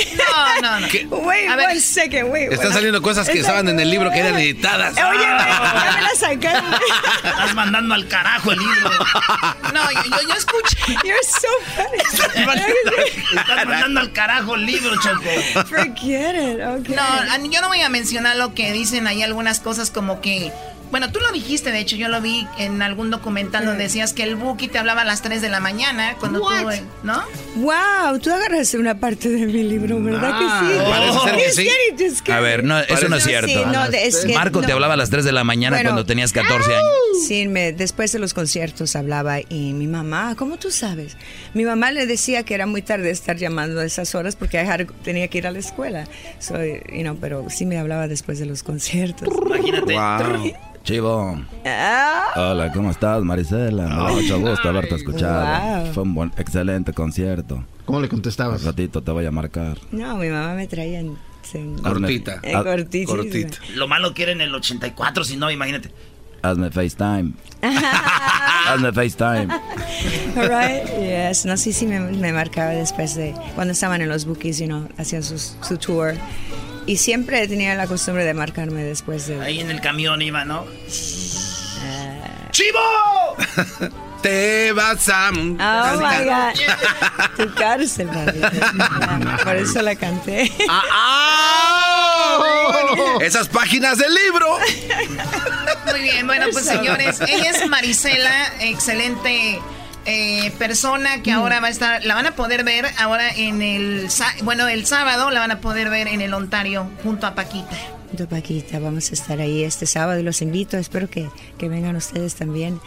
No, 0.63 0.63
no, 0.63 0.81
no. 0.81 1.17
Wait, 1.27 1.49
A 1.49 1.57
ver. 1.57 1.71
one 1.71 1.81
second, 1.81 2.31
wait. 2.31 2.45
Están 2.45 2.59
bueno. 2.59 2.75
saliendo 2.75 3.03
cosas 3.03 3.29
que 3.29 3.41
estaban 3.41 3.69
en 3.69 3.81
el 3.81 3.91
libro 3.91 4.11
que 4.11 4.19
eran 4.19 4.39
editadas. 4.39 4.93
Oye, 4.93 5.21
ya 5.21 5.95
me 5.97 6.03
la 6.03 6.11
sacaron. 6.17 6.75
Estás 7.25 7.55
mandando 7.55 7.95
al 7.95 8.09
carajo 8.09 8.53
el 8.53 8.59
libro. 8.59 8.91
No, 9.73 9.91
yo, 9.93 10.03
yo, 10.05 10.29
yo 10.29 10.35
escuché. 10.35 10.77
You're 11.05 11.19
so 11.23 11.49
funny. 11.75 12.63
Estás 13.37 13.67
mandando 13.67 14.01
al 14.01 14.13
carajo 14.13 14.55
el 14.55 14.67
libro, 14.67 14.95
Choco. 15.03 15.67
Forget 15.67 16.35
it, 16.35 16.61
okay. 16.63 16.95
No, 16.95 17.51
yo 17.51 17.61
no 17.61 17.69
voy 17.69 17.81
a 17.81 17.89
mencionar 17.89 18.37
lo 18.37 18.55
que 18.55 18.73
dicen 18.73 19.07
ahí 19.07 19.23
algunas 19.23 19.61
cosas 19.61 19.91
como 19.91 20.21
que... 20.21 20.53
Bueno, 20.91 21.13
tú 21.13 21.21
lo 21.21 21.31
dijiste, 21.33 21.71
de 21.71 21.81
hecho, 21.81 21.97
yo 21.97 22.09
lo 22.09 22.21
vi 22.21 22.47
en 22.59 22.81
algún 22.83 23.11
documental 23.11 23.67
donde 23.67 23.85
decías 23.85 24.13
que 24.13 24.23
el 24.23 24.37
Buki 24.37 24.69
te 24.69 24.79
hablaba 24.79 25.03
a 25.03 25.05
las 25.05 25.21
3 25.23 25.43
de 25.43 25.49
la 25.49 25.61
mañana 25.61 26.17
cuando 26.19 26.41
What? 26.43 26.63
tú, 26.63 26.69
¿no? 27.03 27.23
Wow, 27.57 28.19
tú 28.21 28.31
agarraste 28.33 28.79
una 28.79 28.99
parte 28.99 29.29
de 29.29 29.47
mi 29.47 29.63
libro, 29.65 30.03
¿verdad 30.03 30.39
que 30.39 30.45
sí? 30.45 30.81
parece 30.91 31.19
ser 31.21 31.37
que 31.37 32.11
sí. 32.11 32.33
A 32.33 32.41
ver, 32.41 32.65
no, 32.65 32.79
eso 32.81 33.09
no 33.09 33.17
es 33.17 33.23
Sí, 33.25 33.29
cierto. 33.31 33.67
no, 33.67 33.89
de- 33.91 34.07
es 34.07 34.25
que 34.25 34.33
Marco 34.35 34.61
te 34.63 34.69
no. 34.69 34.75
hablaba 34.75 34.95
a 34.95 34.97
las 34.97 35.11
3 35.11 35.25
de 35.25 35.33
la 35.33 35.45
mañana 35.45 35.77
Bueno. 35.77 35.91
cuando 35.91 36.07
tenías 36.07 36.33
14 36.33 36.75
años. 36.75 36.89
Sí, 37.27 37.47
me, 37.49 37.73
después 37.73 38.13
de 38.13 38.19
los 38.19 38.33
conciertos 38.33 38.97
hablaba 38.97 39.41
y 39.41 39.73
mi 39.75 39.87
mamá, 39.87 40.35
¿cómo 40.37 40.57
tú 40.57 40.71
sabes? 40.71 41.17
Mi 41.55 41.65
mamá 41.65 41.91
le 41.91 42.07
decía 42.07 42.45
que 42.45 42.55
era 42.55 42.67
muy 42.67 42.81
tarde 42.83 43.11
estar 43.11 43.37
llamando 43.37 43.81
a 43.81 43.85
esas 43.85 44.15
horas 44.15 44.37
porque 44.37 44.57
I 44.63 44.67
had- 44.67 44.87
tenía 45.05 45.29
que 45.29 45.39
ir 45.39 45.47
a 45.47 45.51
la 45.51 45.59
escuela. 45.59 46.05
So, 46.39 46.55
you 46.65 47.03
know, 47.03 47.17
pero 47.21 47.47
sí 47.51 47.67
me 47.67 47.79
hablaba 47.79 48.09
después 48.09 48.39
de 48.39 48.47
los 48.47 48.63
conciertos. 48.63 49.29
Imagínate. 49.47 49.93
Wow. 49.95 50.53
Chivo. 50.93 51.39
Ah, 51.67 52.29
Hola, 52.35 52.73
¿cómo 52.73 52.91
estás, 52.91 53.23
Marisela? 53.23 53.83
Me 53.89 53.95
da 53.95 54.09
mucho 54.11 54.41
gusto 54.41 54.71
haberte 54.71 54.95
escuchado. 54.95 55.83
Wow. 55.85 55.93
Fue 55.93 56.03
un 56.03 56.15
buen, 56.15 56.33
excelente 56.39 56.95
concierto. 56.95 57.63
¿Cómo 57.85 58.01
le 58.01 58.09
contestabas? 58.09 58.61
Al 58.63 58.69
ratito 58.69 59.03
te 59.03 59.11
voy 59.11 59.27
a 59.27 59.31
marcar. 59.31 59.77
no, 59.93 60.17
mi 60.17 60.29
mamá 60.31 60.55
me 60.55 60.67
traía 60.67 61.01
en, 61.01 61.15
Cortita. 61.83 62.41
en 62.43 62.57
Ah, 62.57 62.65
cortita. 62.65 63.59
Lo 63.75 63.87
malo 63.87 64.15
que 64.15 64.23
era 64.23 64.33
en 64.33 64.41
el 64.41 64.55
84, 64.55 65.25
si 65.25 65.37
no, 65.37 65.51
imagínate. 65.51 65.91
Hazme 66.41 66.71
FaceTime. 66.71 67.33
Hazme 68.67 68.91
FaceTime. 68.91 69.49
All 70.39 70.49
right, 70.49 70.87
yes. 71.29 71.45
No, 71.45 71.59
sí, 71.59 71.75
sí 71.75 71.87
me, 71.87 72.01
me 72.01 72.33
marcaba 72.33 72.71
después 72.71 73.15
de 73.15 73.35
cuando 73.55 73.73
estaban 73.73 74.01
en 74.01 74.09
los 74.09 74.25
bookies, 74.25 74.59
you 74.59 74.65
know, 74.67 74.89
hacían 74.97 75.23
sus- 75.23 75.55
su 75.61 75.77
tour. 75.77 76.15
Y 76.89 76.97
siempre 76.97 77.47
tenía 77.47 77.75
la 77.75 77.87
costumbre 77.87 78.25
de 78.25 78.33
marcarme 78.33 78.83
después 78.83 79.27
de... 79.27 79.39
Ahí 79.43 79.61
en 79.61 79.71
el 79.71 79.83
camión 79.83 80.23
iba, 80.23 80.47
¿no? 80.47 80.65
Ah. 81.85 82.49
¡Chivo! 82.51 82.79
Te 84.23 84.73
vas 84.73 85.07
a... 85.11 85.29
Oh 85.29 85.35
my 85.35 86.25
God. 86.25 86.55
Tu 87.37 87.55
cárcel. 87.55 88.09
Por 89.45 89.57
eso 89.57 89.83
la 89.83 89.95
canté. 89.97 90.51
¡Ah! 90.71 92.39
Esas 93.21 93.49
páginas 93.49 93.99
del 93.99 94.15
libro. 94.15 94.59
Muy 95.91 96.01
bien, 96.01 96.27
bueno, 96.27 96.47
pues 96.53 96.65
señores, 96.65 97.21
ella 97.21 97.51
es 97.51 97.69
Marisela, 97.69 98.51
excelente 98.61 99.61
eh, 100.09 100.51
persona 100.59 101.23
que 101.23 101.31
ahora 101.33 101.61
va 101.61 101.67
a 101.67 101.71
estar, 101.71 102.03
la 102.05 102.15
van 102.15 102.27
a 102.27 102.35
poder 102.35 102.65
ver 102.65 102.87
ahora 102.99 103.29
en 103.31 103.61
el, 103.61 104.09
bueno, 104.43 104.67
el 104.67 104.87
sábado 104.87 105.31
la 105.31 105.41
van 105.41 105.51
a 105.51 105.61
poder 105.61 105.91
ver 105.91 106.09
en 106.09 106.23
el 106.23 106.33
Ontario 106.33 106.91
junto 107.03 107.27
a 107.27 107.35
Paquita. 107.35 107.77
Junto 108.09 108.25
a 108.25 108.29
Paquita, 108.29 108.79
vamos 108.79 109.11
a 109.11 109.15
estar 109.15 109.39
ahí 109.39 109.65
este 109.65 109.85
sábado 109.85 110.19
y 110.19 110.23
los 110.23 110.41
invito, 110.41 110.79
espero 110.79 111.11
que, 111.11 111.29
que 111.59 111.69
vengan 111.69 111.95
ustedes 111.95 112.35
también 112.37 112.81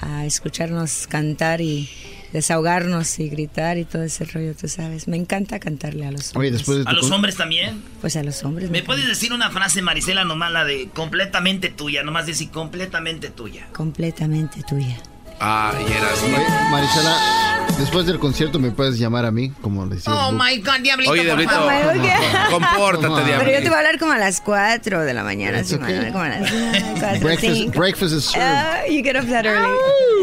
a 0.00 0.26
escucharnos 0.26 1.06
cantar 1.06 1.62
y 1.62 1.88
desahogarnos 2.34 3.18
y 3.20 3.30
gritar 3.30 3.78
y 3.78 3.86
todo 3.86 4.02
ese 4.02 4.26
rollo, 4.26 4.54
tú 4.54 4.68
sabes. 4.68 5.08
Me 5.08 5.16
encanta 5.16 5.58
cantarle 5.58 6.04
a 6.04 6.10
los 6.10 6.36
Oye, 6.36 6.48
hombres. 6.48 6.52
después 6.52 6.78
de 6.78 6.84
tu 6.84 6.90
¿A 6.90 6.92
los 6.92 7.10
hombres 7.10 7.36
también? 7.36 7.82
Pues 8.02 8.16
a 8.16 8.22
los 8.22 8.44
hombres. 8.44 8.68
¿Me 8.68 8.82
puedes 8.82 9.08
decir 9.08 9.32
una 9.32 9.50
frase, 9.50 9.80
Marisela, 9.80 10.24
nomás 10.24 10.52
la 10.52 10.66
de 10.66 10.90
completamente 10.90 11.70
tuya? 11.70 12.02
Nomás 12.02 12.26
decir 12.26 12.50
completamente 12.50 13.30
tuya. 13.30 13.66
Completamente 13.72 14.62
tuya. 14.68 14.98
Ay, 15.38 15.84
eras... 15.90 16.22
Oye, 16.24 16.46
Marisela, 16.70 17.66
después 17.78 18.06
del 18.06 18.18
concierto 18.18 18.58
me 18.58 18.70
puedes 18.70 18.98
llamar 18.98 19.26
a 19.26 19.30
mí, 19.30 19.50
como 19.60 19.84
le 19.86 19.96
decía. 19.96 20.12
Oh 20.14 20.32
my 20.32 20.58
God, 20.58 20.80
Diablito, 20.82 21.10
Oye, 21.12 21.20
por 21.28 21.38
Diablito, 21.38 21.52
favor. 21.52 21.70
compórtate, 22.50 23.00
Pero 23.06 23.18
yo 23.18 23.24
te 23.24 23.24
Diablito. 23.44 23.68
voy 23.68 23.74
a 23.74 23.78
hablar 23.78 23.98
como 23.98 24.12
a 24.12 24.18
las 24.18 24.40
4 24.40 25.04
de 25.04 25.14
la 25.14 25.22
mañana. 25.24 25.62
Sí, 25.64 25.74
okay. 25.74 26.10
Como 26.10 26.24
a 26.24 26.28
las 26.30 26.50
4, 26.50 27.20
Breakfast, 27.20 27.76
breakfast 27.76 28.14
is 28.14 28.24
served. 28.24 28.46
Ah, 28.46 28.80
you 28.88 29.02
get 29.02 29.16
up 29.16 29.28
that 29.28 29.44
early. 29.44 29.76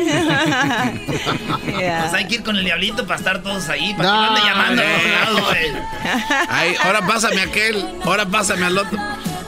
Yeah. 1.80 2.02
Pues 2.02 2.14
hay 2.14 2.28
que 2.28 2.36
ir 2.36 2.44
con 2.44 2.56
el 2.58 2.64
diablito 2.66 3.06
para 3.06 3.18
estar 3.18 3.42
todos 3.42 3.68
ahí, 3.70 3.94
para 3.96 4.10
No, 4.10 4.14
que 4.14 4.20
no 4.20 4.36
ande 4.36 4.42
llamando 4.42 5.44
a. 5.50 6.46
Ay, 6.50 6.76
ahora 6.84 7.06
pásame 7.08 7.42
aquel, 7.42 7.86
ahora 8.04 8.26
pásame 8.26 8.66
al 8.66 8.78
otro. 8.78 9.00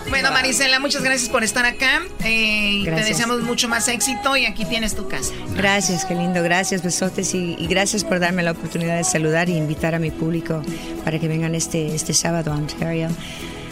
Bueno, 0.10 0.32
Marisela, 0.32 0.80
muchas 0.80 1.04
gracias 1.04 1.30
por 1.30 1.44
estar 1.44 1.66
acá. 1.66 2.02
eh, 2.24 2.82
y 2.82 2.86
te 2.86 2.92
deseamos 2.92 3.42
mucho 3.42 3.68
más 3.68 3.88
éxito 3.88 4.38
y 4.38 4.46
aquí 4.46 4.64
tienes 4.66 4.96
tu 4.96 5.08
casa. 5.08 5.32
Gracias, 5.56 6.06
qué 6.06 6.16
lindo, 6.16 6.42
gracias, 6.44 6.84
besotes 6.84 7.34
y, 7.34 7.56
y 7.58 7.68
gracias 7.68 8.04
por 8.04 8.20
darme 8.20 8.44
la 8.44 8.52
oportunidad 8.52 8.98
de 8.98 9.04
saludar 9.04 9.50
y 9.50 9.58
invitar 9.58 9.96
a 9.96 10.00
mi 10.00 10.12
público 10.12 10.62
para 11.04 11.20
que 11.20 11.28
vengan 11.28 11.56
este, 11.56 11.94
este 11.96 12.14
sábado 12.14 12.52
a 12.54 12.56
Ontario. 12.56 13.10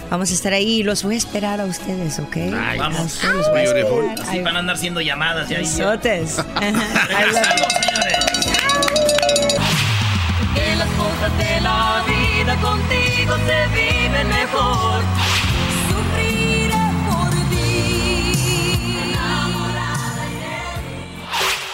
Vamos 0.10 0.32
a 0.32 0.34
estar 0.34 0.54
ahí 0.54 0.80
y 0.80 0.84
los 0.84 1.04
voy 1.04 1.16
a 1.16 1.18
esperar 1.18 1.62
a 1.62 1.66
ustedes, 1.66 2.20
¿ok? 2.20 2.36
Ay, 2.38 2.52
A 2.52 2.76
vamos. 2.78 3.14
ustedes 3.16 3.34
los 3.36 3.50
voy 3.50 3.60
a 3.60 3.64
esperar. 3.64 4.20
Así 4.28 4.40
van 4.42 4.56
a 4.56 4.60
andar 4.60 4.78
siendo 4.78 5.02
llamadas 5.02 5.50
ya. 5.50 5.60
Besotes. 5.60 6.36
Las 10.78 10.90
cosas 10.90 11.38
de 11.38 11.62
la 11.62 12.04
vida 12.08 12.56
contigo 12.58 13.36
se 13.46 13.68
viven 13.74 14.28
mejor. 14.28 15.04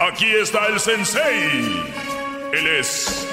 Aquí 0.00 0.24
está 0.24 0.66
el 0.68 0.80
sensei. 0.80 1.84
Él 2.54 2.66
es. 2.78 3.28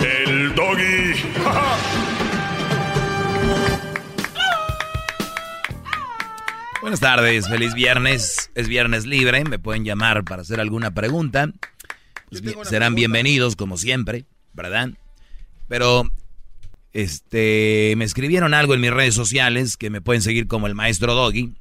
El 0.00 0.54
doggy. 0.54 1.12
Buenas 6.80 7.00
tardes, 7.00 7.46
feliz 7.48 7.74
viernes. 7.74 8.50
Es 8.54 8.66
viernes 8.66 9.04
libre, 9.04 9.44
me 9.44 9.58
pueden 9.58 9.84
llamar 9.84 10.24
para 10.24 10.40
hacer 10.40 10.58
alguna 10.58 10.94
pregunta. 10.94 11.52
Pues 12.30 12.42
serán 12.66 12.94
bienvenidos 12.94 13.54
como 13.54 13.76
siempre, 13.76 14.24
¿verdad? 14.54 14.92
Pero 15.68 16.10
este 16.94 17.92
me 17.98 18.06
escribieron 18.06 18.54
algo 18.54 18.72
en 18.72 18.80
mis 18.80 18.90
redes 18.90 19.14
sociales 19.14 19.76
que 19.76 19.90
me 19.90 20.00
pueden 20.00 20.22
seguir 20.22 20.46
como 20.46 20.66
el 20.66 20.74
maestro 20.74 21.14
Doggy. 21.14 21.52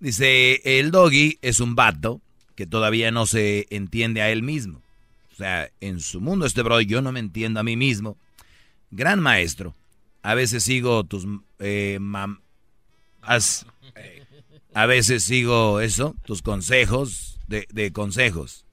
Dice, 0.00 0.78
el 0.78 0.90
Doggy 0.90 1.38
es 1.42 1.60
un 1.60 1.74
vato 1.74 2.22
que 2.54 2.66
todavía 2.66 3.10
no 3.10 3.26
se 3.26 3.66
entiende 3.70 4.22
a 4.22 4.30
él 4.30 4.42
mismo. 4.42 4.80
O 5.32 5.36
sea, 5.36 5.70
en 5.80 6.00
su 6.00 6.20
mundo 6.20 6.46
este 6.46 6.62
bro, 6.62 6.80
yo 6.80 7.02
no 7.02 7.12
me 7.12 7.20
entiendo 7.20 7.60
a 7.60 7.64
mí 7.64 7.76
mismo. 7.76 8.16
Gran 8.90 9.20
maestro. 9.20 9.74
A 10.22 10.34
veces 10.34 10.62
sigo 10.64 11.04
tus 11.04 11.26
eh, 11.58 11.98
as- 13.22 13.66
a 14.72 14.86
veces 14.86 15.22
sigo 15.24 15.80
eso, 15.80 16.16
tus 16.24 16.42
consejos 16.42 17.38
de, 17.46 17.66
de 17.72 17.92
consejos. 17.92 18.64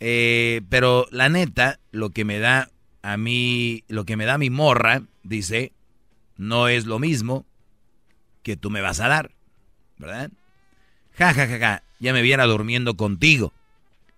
Eh, 0.00 0.62
pero 0.68 1.06
la 1.10 1.28
neta, 1.28 1.78
lo 1.92 2.10
que 2.10 2.24
me 2.24 2.38
da 2.38 2.70
a 3.02 3.16
mí, 3.16 3.84
lo 3.88 4.04
que 4.04 4.16
me 4.16 4.24
da 4.24 4.38
mi 4.38 4.50
morra, 4.50 5.02
dice, 5.22 5.72
no 6.36 6.68
es 6.68 6.86
lo 6.86 6.98
mismo 6.98 7.46
que 8.42 8.56
tú 8.56 8.70
me 8.70 8.80
vas 8.80 9.00
a 9.00 9.08
dar, 9.08 9.30
¿verdad? 9.98 10.30
Ja, 11.18 11.34
ja, 11.34 11.46
ja, 11.46 11.58
ja, 11.58 11.82
ya 12.02 12.12
me 12.12 12.20
viera 12.20 12.44
durmiendo 12.46 12.96
contigo. 12.96 13.52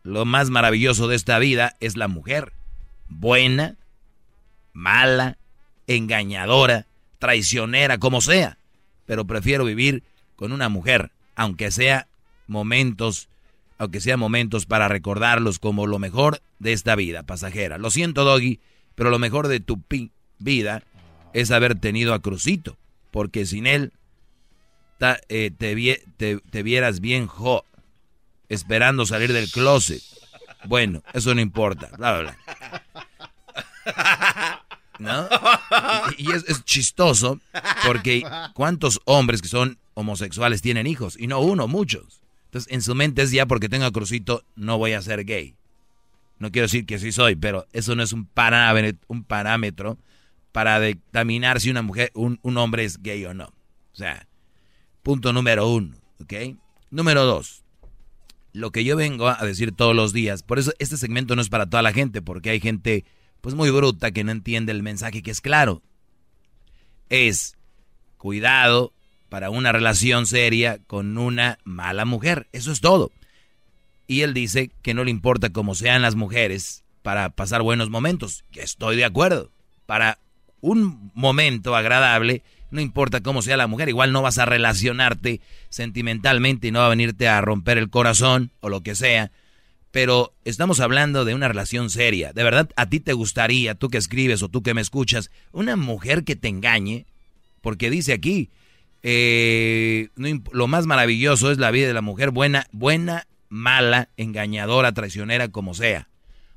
Lo 0.03 0.25
más 0.25 0.51
maravilloso 0.51 1.07
de 1.07 1.17
esta 1.17 1.39
vida 1.39 1.77
es 1.81 1.97
la 1.97 2.09
mujer. 2.09 2.53
Buena, 3.09 3.77
mala, 4.73 5.37
engañadora, 5.87 6.87
traicionera, 7.19 7.99
como 7.99 8.21
sea. 8.21 8.57
Pero 9.07 9.27
prefiero 9.27 9.65
vivir 9.65 10.03
con 10.35 10.53
una 10.53 10.69
mujer, 10.71 11.11
aunque 11.37 11.71
sea 11.71 12.09
momentos, 12.47 13.29
aunque 13.79 14.01
sea 14.01 14.17
momentos 14.17 14.65
para 14.67 14.89
recordarlos 14.89 15.59
como 15.59 15.87
lo 15.87 15.99
mejor 15.99 16.41
de 16.59 16.73
esta 16.73 16.97
vida 16.97 17.23
pasajera. 17.23 17.77
Lo 17.77 17.91
siento, 17.91 18.25
Doggy, 18.25 18.61
pero 18.95 19.11
lo 19.11 19.19
mejor 19.19 19.49
de 19.49 19.61
tu 19.61 19.83
vida 20.39 20.83
es 21.35 21.51
haber 21.51 21.75
tenido 21.75 22.15
a 22.15 22.21
Crucito, 22.23 22.79
porque 23.11 23.45
sin 23.45 23.67
él 23.67 23.93
eh, 25.29 25.51
te, 25.57 26.03
te- 26.17 26.39
te 26.39 26.63
vieras 26.63 27.01
bien 27.01 27.27
jo, 27.27 27.65
esperando 28.49 29.07
salir 29.07 29.33
del 29.33 29.51
closet. 29.51 30.03
Bueno, 30.65 31.03
eso 31.13 31.35
no 31.35 31.41
importa, 31.41 31.91
bla, 31.97 32.21
bla, 32.21 32.23
bla. 32.23 32.39
¿No? 34.99 35.29
Y, 36.19 36.33
es, 36.33 36.45
es 36.49 36.65
chistoso 36.65 37.41
porque 37.85 38.23
¿cuántos 38.55 39.01
hombres 39.05 39.43
que 39.43 39.49
son 39.49 39.79
homosexuales 39.95 40.63
tienen 40.63 40.87
hijos? 40.87 41.17
Y 41.19 41.27
no 41.27 41.41
uno, 41.41 41.69
muchos. 41.69 42.23
Entonces, 42.47 42.73
en 42.73 42.83
su 42.83 42.95
mente 42.95 43.23
es 43.23 43.33
ya 43.33 43.47
porque 43.47 43.69
tengo 43.69 43.91
Crucito, 43.91 44.45
no 44.55 44.79
voy 44.79 44.93
a 44.93 45.03
ser 45.03 45.25
gay. 45.25 45.57
No 46.39 46.53
quiero 46.53 46.67
decir 46.67 46.87
que 46.87 46.99
sí 46.99 47.11
soy, 47.11 47.37
pero 47.37 47.67
eso 47.73 47.95
no 47.95 48.03
es 48.03 48.13
un 48.13 48.27
parámetro, 48.27 49.01
un 49.09 49.25
parámetro 49.25 49.99
para 50.53 50.79
determinar 50.79 51.61
si 51.61 51.71
una 51.71 51.83
mujer, 51.83 52.11
un, 52.15 52.39
un 52.43 52.57
hombre 52.59 52.85
es 52.85 53.03
gay 53.03 53.25
o 53.25 53.35
no. 53.35 53.47
O 53.47 53.97
sea, 53.97 54.29
punto 55.03 55.33
número 55.33 55.69
uno, 55.69 55.97
¿ok? 56.21 56.57
Número 56.91 57.25
dos, 57.25 57.64
lo 58.55 58.71
que 58.71 58.85
yo 58.85 58.97
vengo 58.97 59.29
a 59.29 59.45
decir 59.45 59.73
todos 59.73 59.95
los 59.95 60.13
días, 60.13 60.43
por 60.43 60.59
eso 60.59 60.73
este 60.79 60.97
segmento 60.97 61.37
no 61.37 61.43
es 61.43 61.49
para 61.51 61.67
toda 61.69 61.83
la 61.83 61.93
gente, 61.93 62.23
porque 62.23 62.51
hay 62.51 62.61
gente 62.61 63.05
pues 63.41 63.55
muy 63.55 63.69
bruta 63.71 64.13
que 64.13 64.25
no 64.25 64.33
entiende 64.33 64.73
el 64.73 64.83
mensaje 64.83 65.23
que 65.23 65.33
es 65.33 65.43
claro. 65.43 65.83
Es 67.11 67.57
cuidado 68.17 68.95
para 69.29 69.51
una 69.51 69.73
relación 69.73 70.27
seria 70.27 70.79
con 70.87 71.19
una 71.19 71.59
mala 71.65 72.05
mujer, 72.05 72.49
eso 72.53 72.71
es 72.71 72.81
todo. 72.81 73.11
Y 74.07 74.21
él 74.21 74.33
dice 74.35 74.71
que 74.83 74.95
no 74.95 75.03
le 75.03 75.11
importa 75.11 75.51
cómo 75.51 75.75
sean 75.75 76.03
las 76.03 76.15
mujeres 76.15 76.85
para 77.03 77.31
pasar 77.31 77.63
buenos 77.63 77.91
momentos, 77.91 78.45
que 78.53 78.63
estoy 78.63 78.97
de 78.97 79.05
acuerdo. 79.05 79.51
Para 79.85 80.21
un 80.61 81.11
momento 81.15 81.75
agradable, 81.75 82.45
no 82.75 82.81
importa 82.81 83.23
cómo 83.23 83.41
sea 83.41 83.57
la 83.57 83.69
mujer, 83.69 83.89
igual 83.89 84.13
no 84.13 84.21
vas 84.21 84.39
a 84.39 84.47
relacionarte 84.47 85.41
sentimentalmente 85.69 86.67
y 86.67 86.71
no 86.73 86.81
va 86.81 86.87
a 86.87 86.91
venirte 86.91 87.29
a 87.29 87.41
romper 87.41 87.79
el 87.79 87.89
corazón 87.89 88.51
o 88.61 88.69
lo 88.69 88.83
que 88.83 88.97
sea. 88.97 89.31
Pero 89.93 90.35
estamos 90.45 90.81
hablando 90.81 91.25
de 91.25 91.37
una 91.37 91.47
relación 91.47 91.89
seria. 91.89 92.33
De 92.33 92.43
verdad, 92.43 92.69
a 92.75 92.89
ti 92.89 92.99
te 92.99 93.13
gustaría, 93.13 93.77
tú 93.77 93.91
que 93.91 93.99
escribes 93.99 94.43
o 94.43 94.49
tú 94.49 94.65
que 94.65 94.75
me 94.75 94.81
escuchas, 94.81 95.31
una 95.53 95.77
mujer 95.77 96.25
que 96.25 96.35
te 96.35 96.49
engañe, 96.49 97.07
porque 97.61 97.91
dice 97.91 98.13
aquí, 98.13 98.51
eh, 99.05 100.09
lo 100.17 100.67
más 100.67 100.87
maravilloso 100.87 101.53
es 101.53 101.59
la 101.59 101.71
vida 101.71 101.87
de 101.87 101.95
la 101.95 102.01
mujer 102.01 102.33
buena, 102.33 102.67
buena, 102.73 103.29
mala, 103.49 104.09
engañadora, 104.17 104.91
traicionera, 104.91 105.47
como 105.47 105.75
sea. 105.75 106.09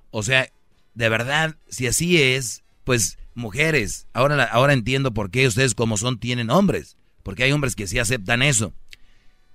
O 0.09 0.23
sea, 0.23 0.49
de 0.95 1.09
verdad, 1.09 1.57
si 1.69 1.85
así 1.85 2.19
es, 2.19 2.63
pues 2.85 3.19
mujeres, 3.37 4.07
ahora, 4.13 4.43
ahora 4.43 4.73
entiendo 4.73 5.13
por 5.13 5.29
qué 5.29 5.47
ustedes 5.47 5.75
como 5.75 5.95
son 5.95 6.19
tienen 6.19 6.49
hombres, 6.49 6.97
porque 7.23 7.43
hay 7.43 7.51
hombres 7.51 7.75
que 7.75 7.87
sí 7.87 7.99
aceptan 7.99 8.41
eso. 8.41 8.73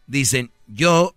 Dicen, 0.06 0.50
yo, 0.66 1.14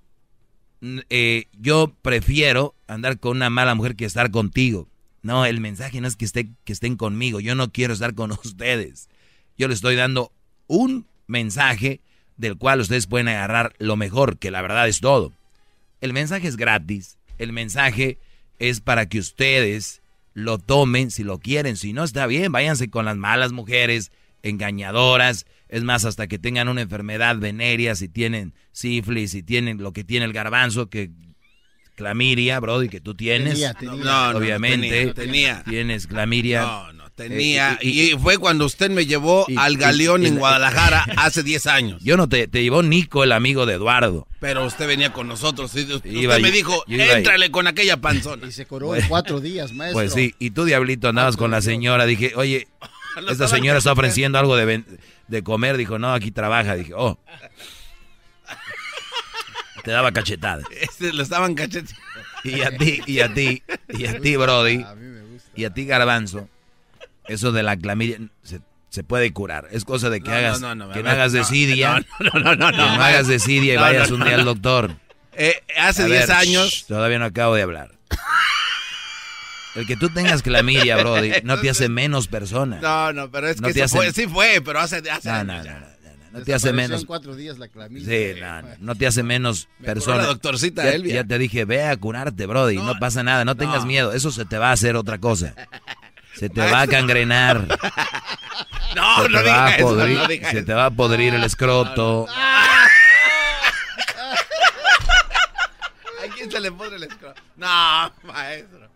eh, 1.10 1.46
yo 1.60 1.94
prefiero 2.02 2.76
andar 2.88 3.20
con 3.20 3.38
una 3.38 3.50
mala 3.50 3.76
mujer 3.76 3.96
que 3.96 4.06
estar 4.06 4.32
contigo. 4.32 4.88
No, 5.22 5.46
el 5.46 5.60
mensaje 5.60 6.02
no 6.02 6.08
es 6.08 6.16
que, 6.16 6.26
esté, 6.26 6.50
que 6.66 6.74
estén 6.74 6.98
conmigo, 6.98 7.40
yo 7.40 7.56
no 7.56 7.72
quiero 7.72 7.94
estar 7.94 8.14
con 8.16 8.32
ustedes. 8.44 9.10
Yo 9.58 9.68
les 9.68 9.78
estoy 9.78 9.96
dando 9.96 10.32
un 10.68 11.06
mensaje 11.28 12.02
del 12.38 12.58
cual 12.58 12.82
ustedes 12.82 13.08
pueden 13.08 13.28
agarrar 13.28 13.74
lo 13.78 13.96
mejor, 13.96 14.38
que 14.38 14.52
la 14.52 14.62
verdad 14.62 14.88
es 14.88 15.00
todo. 15.00 15.32
El 16.02 16.14
mensaje 16.14 16.48
es 16.48 16.58
gratis, 16.58 17.18
el 17.38 17.54
mensaje 17.54 18.18
es 18.60 18.82
para 18.82 19.08
que 19.08 19.20
ustedes 19.20 20.02
lo 20.36 20.60
tomen 20.60 21.10
si 21.10 21.24
lo 21.24 21.40
quieren, 21.40 21.78
si 21.78 21.94
no 21.94 22.04
está 22.04 22.28
bien, 22.28 22.52
váyanse 22.52 22.90
con 22.90 23.06
las 23.06 23.16
malas 23.16 23.54
mujeres, 23.54 24.12
engañadoras, 24.44 25.48
es 25.70 25.84
más, 25.84 26.06
hasta 26.06 26.28
que 26.28 26.38
tengan 26.38 26.68
una 26.68 26.82
enfermedad 26.82 27.38
venérea, 27.38 27.96
si 27.96 28.10
tienen 28.10 28.54
sífilis, 28.72 29.32
si 29.32 29.42
tienen 29.42 29.82
lo 29.82 29.94
que 29.94 30.04
tiene 30.04 30.26
el 30.26 30.34
garbanzo, 30.34 30.90
que 30.90 31.10
clamiria, 31.96 32.60
Brody, 32.60 32.90
que 32.90 33.00
tú 33.00 33.16
tienes. 33.16 33.54
Tenía, 33.54 33.74
tenía. 33.74 34.04
No, 34.04 34.34
no, 34.34 34.38
obviamente. 34.38 34.90
tenía, 34.90 35.14
tenía. 35.14 35.64
Tienes 35.64 36.06
clamiria. 36.06 36.62
No, 36.62 36.94
no, 36.94 37.05
tenía. 37.16 37.74
Eh, 37.82 37.88
y, 37.88 38.10
fue 38.18 38.38
cuando 38.38 38.66
usted 38.66 38.90
me 38.92 39.06
llevó 39.06 39.46
y- 39.48 39.56
al 39.58 39.78
Galeón 39.78 40.24
y- 40.24 40.28
en 40.28 40.38
Guadalajara 40.38 41.06
hace 41.18 41.44
10 41.44 41.68
años. 41.68 42.02
Yo 42.04 42.18
no 42.18 42.28
te, 42.30 42.48
te 42.48 42.62
llevó 42.62 42.84
Nico, 42.84 43.24
el 43.24 43.32
amigo 43.32 43.66
de 43.66 43.74
Eduardo. 43.76 44.28
Pero 44.40 44.66
usted 44.66 44.88
venía 44.88 45.12
con 45.14 45.28
nosotros. 45.28 45.76
y 45.76 45.92
usted 45.92 46.10
Iba 46.10 46.38
me 46.40 46.52
dijo, 46.52 46.84
éntrale 46.88 47.50
con 47.52 47.68
aquella 47.68 47.98
panzona. 47.98 48.48
Y 48.48 48.52
se 48.52 48.66
curó 48.66 48.96
en 48.96 49.08
cuatro 49.08 49.40
días, 49.40 49.74
maestro. 49.74 49.94
Pues 50.02 50.14
sí, 50.14 50.36
y 50.40 50.52
tú, 50.52 50.66
Diablito, 50.66 51.08
andabas 51.10 51.38
con 51.38 51.52
la 51.52 51.62
señora. 51.62 52.06
Dije, 52.06 52.34
oye, 52.36 52.68
esta 53.30 53.48
señora 53.48 53.78
está 53.80 53.92
ofreciendo 53.94 54.38
algo 54.38 54.56
de, 54.56 54.66
ven- 54.66 54.86
de 55.28 55.44
comer. 55.44 55.78
Dijo, 55.78 55.98
no, 55.98 56.14
aquí 56.14 56.32
trabaja. 56.32 56.76
Dije, 56.76 56.94
oh. 56.96 57.18
Te 59.84 59.92
daba 59.92 60.12
cachetada. 60.12 60.64
Este, 60.82 61.14
lo 61.14 61.24
estaban 61.24 61.54
cacheteando. 61.56 61.94
Y 62.44 62.62
a 62.62 62.78
ti, 62.78 63.02
y 63.08 63.20
a 63.22 63.34
ti, 63.34 63.64
y 63.90 64.06
a 64.06 64.20
ti, 64.20 64.36
Brody, 64.36 64.86
y 65.56 65.64
a 65.66 65.74
ti, 65.74 65.86
Garbanzo, 65.86 66.48
eso 67.28 67.52
de 67.52 67.64
la 67.64 67.76
clamidia 67.78 68.20
se, 68.44 68.62
se 68.90 69.04
puede 69.04 69.32
curar. 69.34 69.68
Es 69.72 69.84
cosa 69.86 70.10
de 70.10 70.22
que 70.22 70.30
No, 70.30 70.36
hagas, 70.36 70.62
no, 70.62 70.76
no, 70.76 70.88
no, 70.88 70.94
que 70.94 71.04
no 71.04 71.10
hagas 71.10 71.34
no, 71.34 71.40
desidia. 71.40 72.06
no, 72.20 72.30
no, 72.34 72.40
no, 72.40 72.56
no, 72.56 72.72
que 72.72 72.78
no, 72.78 72.98
no 72.98 73.04
hagas 73.04 73.28
desidia 73.28 73.74
y 73.74 73.78
no, 73.78 73.82
vayas 73.82 74.10
no, 74.10 74.16
un 74.16 74.20
no, 74.22 74.26
día 74.26 74.36
al 74.36 74.46
no. 74.46 74.54
doctor. 74.54 74.96
Eh, 75.34 75.62
hace 75.78 76.04
A 76.04 76.06
10 76.08 76.28
ver, 76.28 76.32
años. 76.38 76.70
shh, 76.72 76.86
todavía 76.88 77.20
no 77.20 77.26
acabo 77.26 77.56
de 77.56 77.62
hablar. 77.64 77.92
El 79.76 79.86
que 79.86 79.98
tú 79.98 80.10
tengas 80.10 80.42
clamidia, 80.42 80.96
Brody, 80.96 81.32
no 81.44 81.60
te 81.60 81.70
hace 81.70 81.90
menos 81.90 82.28
persona. 82.30 82.80
No, 82.82 83.12
no, 83.12 83.30
pero 83.30 83.50
es 83.50 83.60
No 83.60 83.68
que 83.68 83.74
te 83.74 83.84
hace- 83.84 83.98
fue, 83.98 84.12
sí 84.14 84.26
fue, 84.28 84.62
pero 84.64 84.80
hace, 84.80 84.98
hace 85.12 85.28
No, 85.28 85.36
años 85.36 85.48
no, 85.48 85.64
ya. 85.66 85.74
no, 85.74 85.80
no, 85.82 85.88
no, 86.32 86.40
no 86.40 86.44
te 86.46 86.54
hace 86.54 86.72
menos. 86.72 87.02
en 87.02 87.08
cuatro 87.08 87.36
días 87.36 87.58
la 87.60 87.68
clamidia. 87.68 88.08
Sí, 88.08 88.40
no, 88.40 88.62
no, 88.62 88.68
no 88.80 88.96
te 88.96 89.06
hace 89.06 89.22
menos 89.24 89.68
Me 89.80 89.88
persona. 89.88 90.18
la 90.20 90.26
doctorcita 90.28 90.86
ya, 90.86 90.92
Elvia. 90.94 91.16
ya 91.16 91.24
te 91.26 91.38
dije, 91.38 91.66
ve 91.66 91.84
a 91.84 91.98
curarte, 91.98 92.46
Brody, 92.46 92.78
no, 92.78 92.98
pasa 93.00 93.22
nada, 93.24 93.44
no 93.44 93.56
tengas 93.56 93.82
no. 93.82 93.88
miedo, 93.88 94.14
eso 94.14 94.32
se 94.32 94.46
te 94.46 94.58
va 94.58 94.70
a 94.70 94.72
hacer 94.72 94.96
otra 94.96 95.18
cosa. 95.18 95.54
Se 96.38 96.50
te 96.50 96.62
va 96.62 96.82
a 96.82 96.88
cangrenar. 96.88 97.68
No, 98.96 99.24
se 99.24 99.30
no 99.30 99.42
te 99.44 99.50
va 99.50 99.70
eso, 99.76 99.88
podrir, 99.88 100.18
no 100.18 100.26
se 100.28 100.36
eso. 100.36 100.66
te 100.66 100.74
va 100.74 100.86
a 100.86 100.90
podrir 100.92 101.34
el 101.34 101.44
escroto. 101.44 102.28
¿A 102.30 102.88
quién 106.36 106.50
se 106.50 106.60
le 106.62 106.72
pone 106.72 106.96
el 106.96 107.04
escroto? 107.04 107.42
No, 107.58 108.14
maestro. 108.24 108.90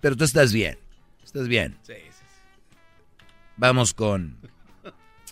Pero 0.00 0.16
tú 0.16 0.24
estás 0.24 0.50
bien. 0.52 0.78
Estás 1.22 1.46
bien. 1.46 1.76
Sí, 1.82 1.92
sí, 1.94 2.24
Vamos 3.58 3.92
con 3.92 4.38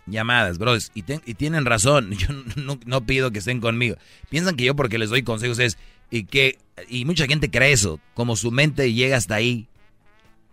llamadas. 0.07 0.59
Y, 0.95 1.03
ten- 1.03 1.23
y 1.25 1.33
tienen 1.35 1.65
razón. 1.65 2.11
Yo 2.19 2.29
no, 2.57 2.79
no 2.85 3.01
pido 3.07 3.31
que 3.31 3.39
estén 3.39 3.61
conmigo. 3.61 3.97
Piensan 4.29 4.57
que 4.57 4.65
yo 4.65 4.77
porque 4.77 4.99
les 4.99 5.09
doy 5.11 5.23
consejos 5.23 5.59
es... 5.59 5.79
Y 6.11 6.25
que 6.25 6.59
y 6.89 7.05
mucha 7.07 7.27
gente 7.27 7.51
cree 7.51 7.73
eso. 7.73 7.99
Como 8.15 8.37
su 8.37 8.51
mente 8.51 8.93
llega 8.93 9.17
hasta 9.17 9.37
ahí. 9.37 9.69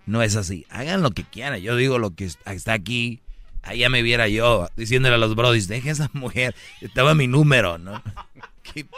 No 0.08 0.24
es 0.24 0.36
así. 0.36 0.66
Hagan 0.72 1.04
lo 1.04 1.12
que 1.12 1.24
quieran. 1.24 1.60
Yo 1.60 1.76
digo 1.76 2.00
lo 2.00 2.16
que 2.16 2.26
es- 2.26 2.40
está 2.46 2.74
aquí. 2.74 3.22
Ahí 3.62 3.80
ya 3.80 3.90
me 3.90 4.02
viera 4.02 4.28
yo 4.30 4.70
diciéndole 4.78 5.16
a 5.16 5.18
los 5.20 5.36
brodis, 5.36 5.68
deje 5.68 5.90
a 5.90 5.92
esa 5.92 6.10
mujer, 6.14 6.56
estaba 6.82 7.14
mi 7.14 7.28
número, 7.28 7.78
¿no? 7.78 8.02
Qué 8.64 8.86
p- 8.86 8.98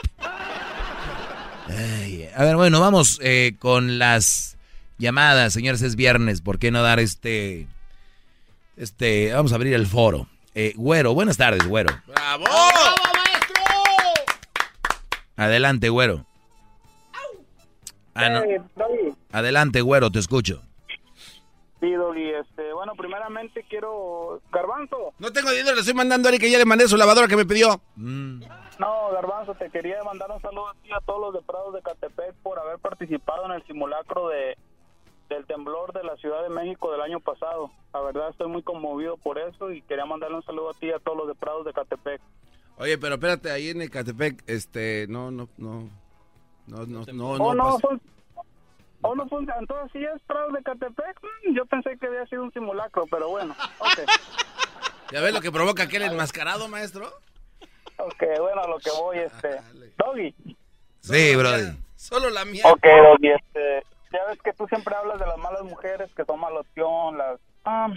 Ay, 1.68 2.30
a 2.36 2.44
ver, 2.44 2.56
bueno, 2.56 2.80
vamos 2.80 3.20
eh, 3.24 3.56
con 3.60 3.98
las 4.00 4.58
llamadas, 5.00 5.54
señores, 5.54 5.82
es 5.82 5.96
viernes, 5.96 6.42
¿por 6.42 6.60
qué 6.60 6.70
no 6.72 6.82
dar 6.84 7.00
este, 7.00 7.68
este, 8.78 9.34
vamos 9.34 9.52
a 9.52 9.56
abrir 9.56 9.74
el 9.74 9.88
foro. 9.88 10.28
Eh, 10.56 10.74
güero, 10.76 11.14
buenas 11.16 11.38
tardes, 11.38 11.66
güero. 11.68 11.90
¡Bravo! 12.08 12.46
Adelante, 15.36 15.90
güero. 15.90 16.26
Ah, 18.14 18.30
no. 18.30 18.44
Eh. 18.44 18.62
Adelante, 19.32 19.82
güero, 19.82 20.12
te 20.12 20.20
escucho. 20.20 20.62
Doggy, 21.82 22.30
este, 22.30 22.74
bueno, 22.74 22.94
primeramente 22.96 23.66
quiero... 23.70 24.42
Garbanzo. 24.52 25.14
No 25.20 25.32
tengo 25.32 25.52
dinero, 25.52 25.74
le 25.74 25.80
estoy 25.80 25.94
mandando 25.94 26.28
a 26.28 26.32
Eric 26.32 26.42
que 26.42 26.52
ya 26.52 26.58
le 26.58 26.66
mandé 26.66 26.88
su 26.88 26.98
lavadora 26.98 27.28
que 27.28 27.38
me 27.38 27.46
pidió. 27.46 27.82
No, 27.96 29.12
Garbanzo, 29.12 29.56
te 29.56 29.70
quería 29.70 30.04
mandar 30.04 30.30
un 30.32 30.42
saludo 30.42 30.70
a 30.70 30.74
ti 30.76 30.90
a 30.92 31.00
todos 31.02 31.22
los 31.22 31.34
de 31.34 31.42
Prados 31.42 31.74
de 31.74 31.82
Catepec 31.82 32.34
por 32.44 32.60
haber 32.60 32.80
participado 32.80 33.46
en 33.46 33.52
el 33.52 33.66
simulacro 33.66 34.30
de 34.30 34.58
del 35.30 35.46
temblor 35.46 35.94
de 35.94 36.04
la 36.04 36.18
Ciudad 36.18 36.42
de 36.42 36.50
México 36.50 36.92
del 36.92 37.02
año 37.02 37.20
pasado. 37.20 37.72
La 37.94 38.02
verdad 38.02 38.30
estoy 38.30 38.48
muy 38.48 38.64
conmovido 38.64 39.16
por 39.18 39.38
eso 39.38 39.72
y 39.72 39.82
quería 39.84 40.06
mandarle 40.06 40.38
un 40.38 40.44
saludo 40.44 40.72
a 40.72 40.74
ti 40.74 40.88
y 40.88 40.92
a 40.92 41.00
todos 41.00 41.18
los 41.20 41.28
de 41.28 41.36
Prados 41.36 41.66
de 41.66 41.74
Catepec. 41.74 42.20
Oye, 42.78 42.98
pero 42.98 43.16
espérate, 43.16 43.52
ahí 43.52 43.70
en 43.70 43.82
Ecatepec, 43.82 44.44
este, 44.48 45.06
no, 45.08 45.32
no, 45.32 45.50
no, 45.58 45.90
no, 46.68 46.86
no, 46.86 47.06
no, 47.14 47.30
oh, 47.32 47.54
no, 47.54 47.64
pasa. 47.64 47.80
son... 47.80 48.02
Oh, 49.02 49.16
no 49.16 49.28
funciona. 49.28 49.60
Entonces, 49.60 49.92
¿sí 49.94 50.04
es 50.04 50.22
Prados 50.24 50.54
de 50.54 50.62
Catepec? 50.64 51.20
Mm, 51.48 51.56
Yo 51.56 51.66
pensé 51.66 51.98
que 51.98 52.08
había 52.08 52.26
sido 52.28 52.44
un 52.44 52.52
simulacro, 52.52 53.06
pero 53.10 53.30
bueno. 53.30 53.56
Ok. 53.80 54.00
¿Ya 55.12 55.22
ves 55.22 55.34
lo 55.34 55.42
que 55.42 55.52
provoca 55.52 55.84
aquel 55.84 56.04
enmascarado, 56.04 56.68
maestro? 56.68 57.08
Ok, 57.98 58.24
bueno, 58.40 58.62
a 58.62 58.68
lo 58.68 58.78
que 58.78 58.92
voy, 58.92 59.18
este... 59.20 59.60
Doggy. 59.98 60.34
Sí, 61.00 61.36
brody. 61.36 61.78
Solo 61.96 62.30
la 62.30 62.46
mía. 62.46 62.64
Ok, 62.66 62.84
Doggy, 62.84 63.30
este, 63.32 63.84
ya 64.12 64.24
ves 64.26 64.40
que 64.42 64.54
tú 64.54 64.68
siempre 64.68 64.96
hablas 64.96 65.20
de 65.20 65.26
las 65.26 65.38
malas 65.38 65.64
mujeres 65.64 66.10
que 66.16 66.26
toman 66.26 66.54
loción, 66.54 67.18
las, 67.18 67.40
ah, 67.66 67.88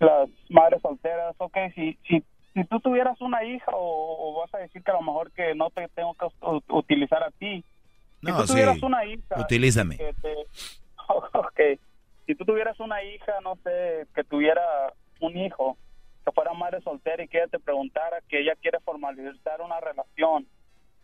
las 0.00 0.28
madres 0.50 0.82
solteras. 0.82 1.34
Ok, 1.38 1.56
si, 1.74 1.98
si, 2.06 2.22
si 2.54 2.64
tú 2.64 2.78
tuvieras 2.80 3.20
una 3.20 3.42
hija 3.44 3.72
o, 3.72 4.30
o 4.36 4.40
vas 4.40 4.52
a 4.54 4.58
decir 4.58 4.82
que 4.84 4.90
a 4.90 4.94
lo 4.94 5.02
mejor 5.02 5.32
que 5.32 5.54
no 5.54 5.70
te 5.70 5.88
tengo 5.88 6.14
que 6.14 6.26
utilizar 6.68 7.22
a 7.22 7.30
ti. 7.32 7.64
Si 8.20 8.26
No, 8.26 8.36
tú 8.38 8.46
sí. 8.46 8.52
tuvieras 8.52 8.82
una 8.82 9.04
hija. 9.04 9.40
Utilízame. 9.40 9.96
que 9.96 10.14
te- 10.20 10.46
si 12.26 12.34
tú 12.34 12.44
tuvieras 12.44 12.78
una 12.80 13.02
hija, 13.02 13.32
no 13.42 13.56
sé, 13.64 14.06
que 14.14 14.24
tuviera 14.24 14.62
un 15.20 15.36
hijo, 15.36 15.76
que 16.24 16.32
fuera 16.32 16.52
madre 16.52 16.80
soltera 16.82 17.22
y 17.24 17.28
que 17.28 17.38
ella 17.38 17.48
te 17.48 17.58
preguntara 17.58 18.18
que 18.28 18.40
ella 18.40 18.54
quiere 18.60 18.78
formalizar 18.80 19.60
una 19.62 19.80
relación, 19.80 20.46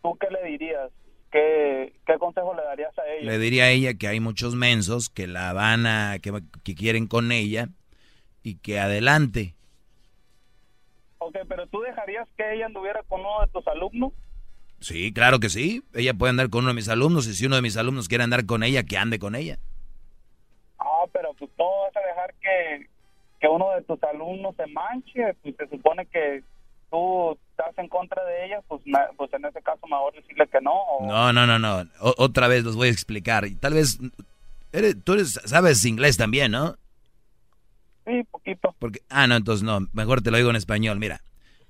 ¿tú 0.03 0.15
qué 0.17 0.27
le 0.29 0.43
dirías? 0.49 0.91
¿Qué, 1.31 1.93
qué 2.05 2.17
consejo 2.19 2.53
le 2.53 2.63
darías 2.63 2.97
a 2.97 3.05
ella? 3.07 3.31
Le 3.31 3.37
diría 3.39 3.63
a 3.65 3.69
ella 3.69 3.93
que 3.95 4.07
hay 4.07 4.19
muchos 4.19 4.55
mensos 4.55 5.09
que 5.09 5.27
la 5.27 5.51
van 5.53 5.85
a, 5.87 6.19
que, 6.19 6.31
que 6.63 6.75
quieren 6.75 7.07
con 7.07 7.31
ella 7.31 7.67
y 8.43 8.57
que 8.59 8.79
adelante. 8.79 9.55
Ok, 11.17 11.37
pero 11.49 11.65
¿tú 11.67 11.81
dejarías 11.81 12.27
que 12.37 12.53
ella 12.53 12.67
anduviera 12.67 13.01
con 13.03 13.21
uno 13.21 13.41
de 13.41 13.47
tus 13.47 13.67
alumnos? 13.67 14.13
Sí, 14.85 15.11
claro 15.11 15.39
que 15.39 15.49
sí. 15.49 15.81
Ella 15.95 16.13
puede 16.13 16.29
andar 16.29 16.51
con 16.51 16.59
uno 16.59 16.67
de 16.67 16.75
mis 16.75 16.89
alumnos 16.89 17.25
y 17.27 17.33
si 17.33 17.47
uno 17.47 17.55
de 17.55 17.63
mis 17.63 17.75
alumnos 17.75 18.07
quiere 18.07 18.23
andar 18.23 18.45
con 18.45 18.61
ella, 18.61 18.83
que 18.83 18.97
ande 18.99 19.17
con 19.17 19.33
ella. 19.33 19.57
Ah, 20.77 21.05
pero 21.11 21.33
pues 21.33 21.49
no 21.57 21.65
vas 21.81 21.95
a 21.95 22.07
dejar 22.07 22.35
que, 22.35 22.87
que 23.39 23.47
uno 23.47 23.71
de 23.71 23.81
tus 23.81 24.03
alumnos 24.03 24.55
se 24.55 24.67
manche, 24.67 25.33
pues 25.41 25.55
se 25.57 25.67
supone 25.69 26.05
que 26.05 26.43
tú 26.91 27.31
estás 27.49 27.75
en 27.79 27.89
contra 27.89 28.23
de 28.25 28.45
ella, 28.45 28.61
pues, 28.67 28.79
pues 29.17 29.33
en 29.33 29.45
ese 29.45 29.59
caso 29.63 29.87
mejor 29.87 30.13
decirle 30.13 30.47
que 30.51 30.61
no. 30.61 30.73
o- 30.75 31.07
No, 31.07 31.33
no, 31.33 31.47
no, 31.47 31.57
no. 31.57 31.89
O- 32.01 32.13
otra 32.19 32.47
vez 32.47 32.63
los 32.63 32.75
voy 32.75 32.89
a 32.89 32.91
explicar. 32.91 33.47
Y 33.47 33.55
tal 33.55 33.73
vez, 33.73 33.97
eres- 34.71 35.03
tú 35.03 35.13
eres, 35.13 35.41
sabes 35.45 35.83
inglés 35.85 36.15
también, 36.15 36.51
¿no? 36.51 36.75
Sí, 38.05 38.23
poquito. 38.29 38.75
Porque, 38.77 38.99
ah, 39.09 39.25
no, 39.25 39.35
entonces 39.35 39.63
no. 39.63 39.79
Mejor 39.93 40.21
te 40.21 40.29
lo 40.29 40.37
digo 40.37 40.51
en 40.51 40.57
español. 40.57 40.99
Mira, 40.99 41.21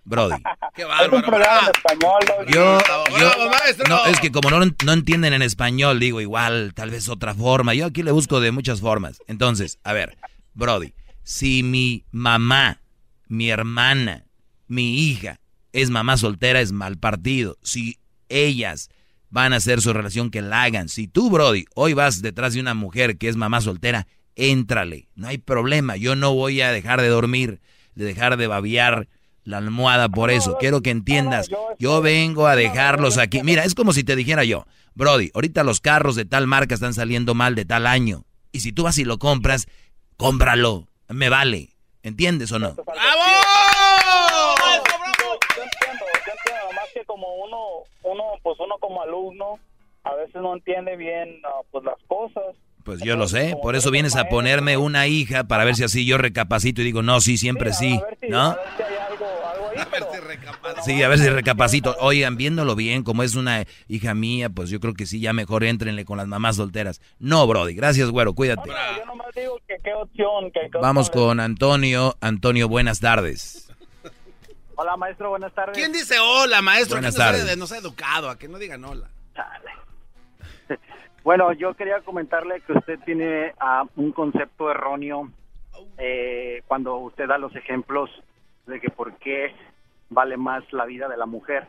Brody. 0.05 0.35
Qué 0.75 0.83
Es 0.83 0.87
un 0.87 0.91
bárbaro. 0.93 1.25
programa 1.27 1.61
en 1.61 1.71
español, 1.75 2.19
Doggy. 2.27 2.53
Yo, 2.53 2.79
yo- 3.09 3.17
bravo, 3.17 3.49
maestro. 3.49 3.87
no, 3.89 4.05
es 4.05 4.19
que 4.19 4.31
como 4.31 4.49
no, 4.51 4.59
no 4.85 4.93
entienden 4.93 5.33
en 5.33 5.41
español, 5.41 5.99
digo 5.99 6.21
igual, 6.21 6.73
tal 6.75 6.91
vez 6.91 7.09
otra 7.09 7.33
forma. 7.33 7.73
Yo 7.73 7.87
aquí 7.87 8.03
le 8.03 8.11
busco 8.11 8.39
de 8.39 8.51
muchas 8.51 8.81
formas. 8.81 9.17
Entonces, 9.27 9.79
a 9.83 9.93
ver, 9.93 10.17
Brody, 10.53 10.93
si 11.23 11.63
mi 11.63 12.05
mamá, 12.11 12.81
mi 13.27 13.49
hermana, 13.49 14.25
mi 14.67 14.99
hija 15.09 15.39
es 15.73 15.89
mamá 15.89 16.17
soltera, 16.17 16.61
es 16.61 16.71
mal 16.71 16.97
partido. 16.97 17.57
Si 17.63 17.97
ellas 18.29 18.89
van 19.29 19.53
a 19.53 19.57
hacer 19.57 19.81
su 19.81 19.91
relación, 19.91 20.29
que 20.29 20.41
la 20.41 20.63
hagan. 20.63 20.87
Si 20.87 21.07
tú, 21.07 21.29
Brody, 21.31 21.65
hoy 21.73 21.93
vas 21.93 22.21
detrás 22.21 22.53
de 22.53 22.61
una 22.61 22.73
mujer 22.75 23.17
que 23.17 23.27
es 23.27 23.35
mamá 23.35 23.59
soltera, 23.59 24.07
éntrale. 24.35 25.07
No 25.15 25.27
hay 25.27 25.37
problema. 25.39 25.95
Yo 25.97 26.15
no 26.15 26.33
voy 26.33 26.61
a 26.61 26.71
dejar 26.71 27.01
de 27.01 27.07
dormir, 27.09 27.59
de 27.95 28.05
dejar 28.05 28.37
de 28.37 28.47
babiar 28.47 29.07
la 29.45 29.59
almohada 29.59 30.09
por 30.09 30.31
eso. 30.31 30.57
Quiero 30.59 30.81
que 30.81 30.89
entiendas. 30.89 31.49
Yo 31.79 32.01
vengo 32.01 32.47
a 32.47 32.55
dejarlos 32.55 33.17
aquí. 33.17 33.41
Mira, 33.43 33.63
es 33.63 33.75
como 33.75 33.93
si 33.93 34.03
te 34.03 34.15
dijera 34.15 34.43
yo, 34.43 34.65
Brody, 34.95 35.31
ahorita 35.33 35.63
los 35.63 35.79
carros 35.79 36.15
de 36.15 36.25
tal 36.25 36.47
marca 36.47 36.75
están 36.75 36.93
saliendo 36.93 37.33
mal 37.33 37.55
de 37.55 37.63
tal 37.63 37.87
año. 37.87 38.25
Y 38.51 38.59
si 38.59 38.73
tú 38.73 38.83
vas 38.83 38.97
y 38.97 39.05
lo 39.05 39.19
compras, 39.19 39.67
cómpralo. 40.17 40.87
Me 41.07 41.29
vale. 41.29 41.69
¿Entiendes 42.03 42.51
o 42.51 42.59
no? 42.59 42.75
Yo 42.75 42.83
entiendo, 45.63 46.05
yo 46.25 46.31
entiendo, 46.31 46.73
más 46.75 46.89
que 46.93 47.03
como 47.05 47.27
uno, 47.35 47.83
uno, 48.03 48.23
pues 48.43 48.59
uno 48.59 48.77
como 48.79 49.01
alumno, 49.01 49.59
a 50.03 50.13
veces 50.15 50.35
no 50.35 50.53
entiende 50.53 50.95
bien 50.97 51.41
ah, 51.43 51.61
pues 51.71 51.83
las 51.83 51.97
cosas. 52.07 52.55
Pues 52.83 53.01
yo 53.01 53.15
lo 53.15 53.27
sé. 53.27 53.55
Por 53.61 53.75
eso 53.75 53.89
vienes 53.89 54.15
a 54.15 54.25
ponerme 54.25 54.77
una 54.77 55.07
hija 55.07 55.45
para 55.45 55.65
ver 55.65 55.75
si 55.75 55.83
así 55.83 56.05
yo 56.05 56.19
recapacito 56.19 56.81
y 56.81 56.85
digo, 56.85 57.01
no, 57.01 57.19
sí, 57.19 57.37
siempre 57.37 57.73
sí. 57.73 57.99
¿No? 58.29 58.55
Sí, 60.83 61.01
a 61.03 61.07
ver 61.07 61.19
si 61.19 61.29
recapacito. 61.29 61.95
Oigan, 61.99 62.37
viéndolo 62.37 62.75
bien, 62.75 63.03
como 63.03 63.23
es 63.23 63.35
una 63.35 63.65
hija 63.87 64.13
mía, 64.13 64.49
pues 64.49 64.69
yo 64.69 64.79
creo 64.79 64.93
que 64.93 65.05
sí, 65.05 65.19
ya 65.19 65.33
mejor 65.33 65.63
éntrenle 65.63 66.05
con 66.05 66.17
las 66.17 66.27
mamás 66.27 66.55
solteras. 66.57 67.01
No, 67.19 67.45
Brody. 67.47 67.73
Gracias, 67.75 68.09
güero. 68.11 68.33
Cuídate. 68.33 68.69
Yo 68.69 69.05
nomás 69.05 69.27
digo 69.35 69.59
que 69.67 69.75
qué 69.83 69.93
opción, 69.93 70.51
que 70.51 70.69
qué 70.71 70.77
Vamos 70.79 71.07
opción 71.09 71.27
con 71.27 71.39
Antonio. 71.39 72.15
Antonio, 72.21 72.67
buenas 72.67 72.99
tardes. 72.99 73.69
Hola, 74.77 74.97
maestro, 74.97 75.29
buenas 75.29 75.53
tardes. 75.53 75.77
¿Quién 75.77 75.93
dice 75.93 76.19
hola, 76.19 76.61
maestro? 76.61 76.97
Buenas 76.97 77.15
tardes. 77.15 77.45
de- 77.45 77.55
no 77.55 77.65
sea 77.65 77.77
educado, 77.77 78.29
a 78.29 78.37
que 78.37 78.47
no 78.47 78.57
digan 78.57 78.83
hola. 78.83 79.09
Bueno, 81.23 81.51
yo 81.53 81.73
quería 81.73 82.01
comentarle 82.01 82.61
que 82.61 82.73
usted 82.73 82.99
tiene 83.03 83.51
ah, 83.59 83.83
un 83.95 84.11
concepto 84.11 84.69
erróneo 84.69 85.31
eh, 85.97 86.61
cuando 86.67 86.97
usted 86.97 87.27
da 87.27 87.39
los 87.39 87.55
ejemplos 87.55 88.11
de 88.67 88.79
que 88.79 88.89
por 88.89 89.15
qué 89.17 89.53
vale 90.09 90.37
más 90.37 90.63
la 90.73 90.85
vida 90.85 91.07
de 91.07 91.17
la 91.17 91.25
mujer 91.25 91.67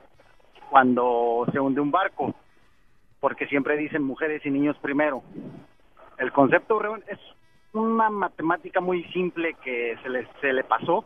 cuando 0.71 1.47
se 1.53 1.61
hunde 1.61 1.81
un 1.81 1.91
barco, 1.91 2.35
porque 3.21 3.47
siempre 3.47 3.77
dicen 3.77 4.03
mujeres 4.03 4.45
y 4.45 4.51
niños 4.51 4.77
primero. 4.79 5.23
El 6.19 6.33
concepto 6.33 6.81
es 7.07 7.19
una 7.73 8.11
matemática 8.11 8.81
muy 8.81 9.05
simple 9.13 9.55
que 9.63 9.97
se 10.03 10.09
le, 10.09 10.27
se 10.41 10.53
le 10.53 10.65
pasó 10.65 11.05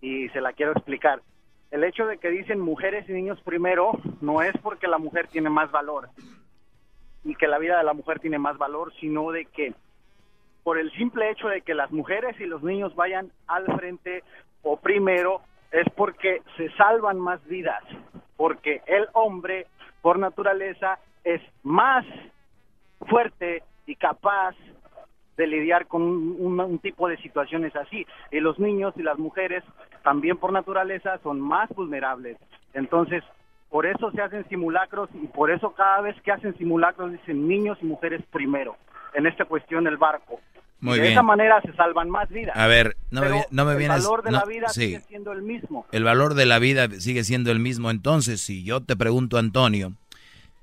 y 0.00 0.28
se 0.28 0.40
la 0.40 0.52
quiero 0.52 0.72
explicar. 0.72 1.22
El 1.70 1.82
hecho 1.82 2.06
de 2.06 2.18
que 2.18 2.30
dicen 2.30 2.60
mujeres 2.60 3.08
y 3.08 3.12
niños 3.12 3.40
primero 3.42 3.92
no 4.20 4.42
es 4.42 4.56
porque 4.62 4.86
la 4.86 4.98
mujer 4.98 5.28
tiene 5.28 5.50
más 5.50 5.70
valor 5.70 6.08
y 7.24 7.34
que 7.34 7.48
la 7.48 7.58
vida 7.58 7.78
de 7.78 7.84
la 7.84 7.92
mujer 7.92 8.20
tiene 8.20 8.38
más 8.38 8.56
valor, 8.56 8.92
sino 9.00 9.32
de 9.32 9.46
que 9.46 9.74
por 10.62 10.78
el 10.78 10.92
simple 10.92 11.30
hecho 11.30 11.48
de 11.48 11.62
que 11.62 11.74
las 11.74 11.90
mujeres 11.90 12.38
y 12.40 12.44
los 12.44 12.62
niños 12.62 12.94
vayan 12.94 13.30
al 13.46 13.66
frente 13.78 14.22
o 14.68 14.76
primero 14.76 15.40
es 15.70 15.86
porque 15.94 16.42
se 16.56 16.70
salvan 16.76 17.18
más 17.20 17.44
vidas, 17.46 17.82
porque 18.36 18.82
el 18.86 19.06
hombre 19.12 19.66
por 20.02 20.18
naturaleza 20.18 20.98
es 21.24 21.40
más 21.62 22.04
fuerte 23.08 23.62
y 23.86 23.96
capaz 23.96 24.54
de 25.36 25.46
lidiar 25.46 25.86
con 25.86 26.02
un, 26.02 26.58
un- 26.60 26.78
tipo 26.78 27.08
de 27.08 27.16
situaciones 27.18 27.74
así. 27.76 28.06
Y 28.30 28.40
los 28.40 28.58
niños 28.58 28.94
y 28.96 29.02
las 29.02 29.18
mujeres 29.18 29.62
también 30.02 30.38
por 30.38 30.52
naturaleza 30.52 31.18
son 31.22 31.40
más 31.40 31.68
vulnerables. 31.70 32.38
Entonces, 32.72 33.22
por 33.70 33.84
eso 33.86 34.10
se 34.12 34.22
hacen 34.22 34.48
simulacros 34.48 35.10
y 35.14 35.26
por 35.26 35.50
eso 35.50 35.72
cada 35.74 36.00
vez 36.00 36.20
que 36.22 36.32
hacen 36.32 36.56
simulacros 36.56 37.12
dicen 37.12 37.46
niños 37.46 37.76
y 37.82 37.84
mujeres 37.86 38.22
primero, 38.32 38.76
en 39.14 39.26
esta 39.26 39.44
cuestión 39.44 39.84
del 39.84 39.96
barco. 39.98 40.40
Muy 40.80 40.96
de 40.96 41.00
bien. 41.02 41.12
esa 41.12 41.22
manera 41.22 41.60
se 41.62 41.72
salvan 41.74 42.10
más 42.10 42.28
vidas. 42.28 42.56
A 42.56 42.66
ver, 42.66 42.96
no 43.10 43.22
me, 43.22 43.28
Pero 43.28 43.44
no 43.50 43.64
me 43.64 43.72
el 43.72 43.78
vienes... 43.78 44.04
valor 44.04 44.22
de 44.22 44.30
no, 44.30 44.38
la 44.38 44.44
vida 44.44 44.68
sí. 44.68 44.80
sigue 44.80 45.00
siendo 45.08 45.32
el 45.32 45.42
mismo. 45.42 45.86
El 45.90 46.04
valor 46.04 46.34
de 46.34 46.46
la 46.46 46.58
vida 46.58 46.88
sigue 46.98 47.24
siendo 47.24 47.50
el 47.50 47.60
mismo. 47.60 47.90
Entonces, 47.90 48.40
si 48.40 48.62
yo 48.62 48.82
te 48.82 48.94
pregunto, 48.96 49.38
Antonio, 49.38 49.94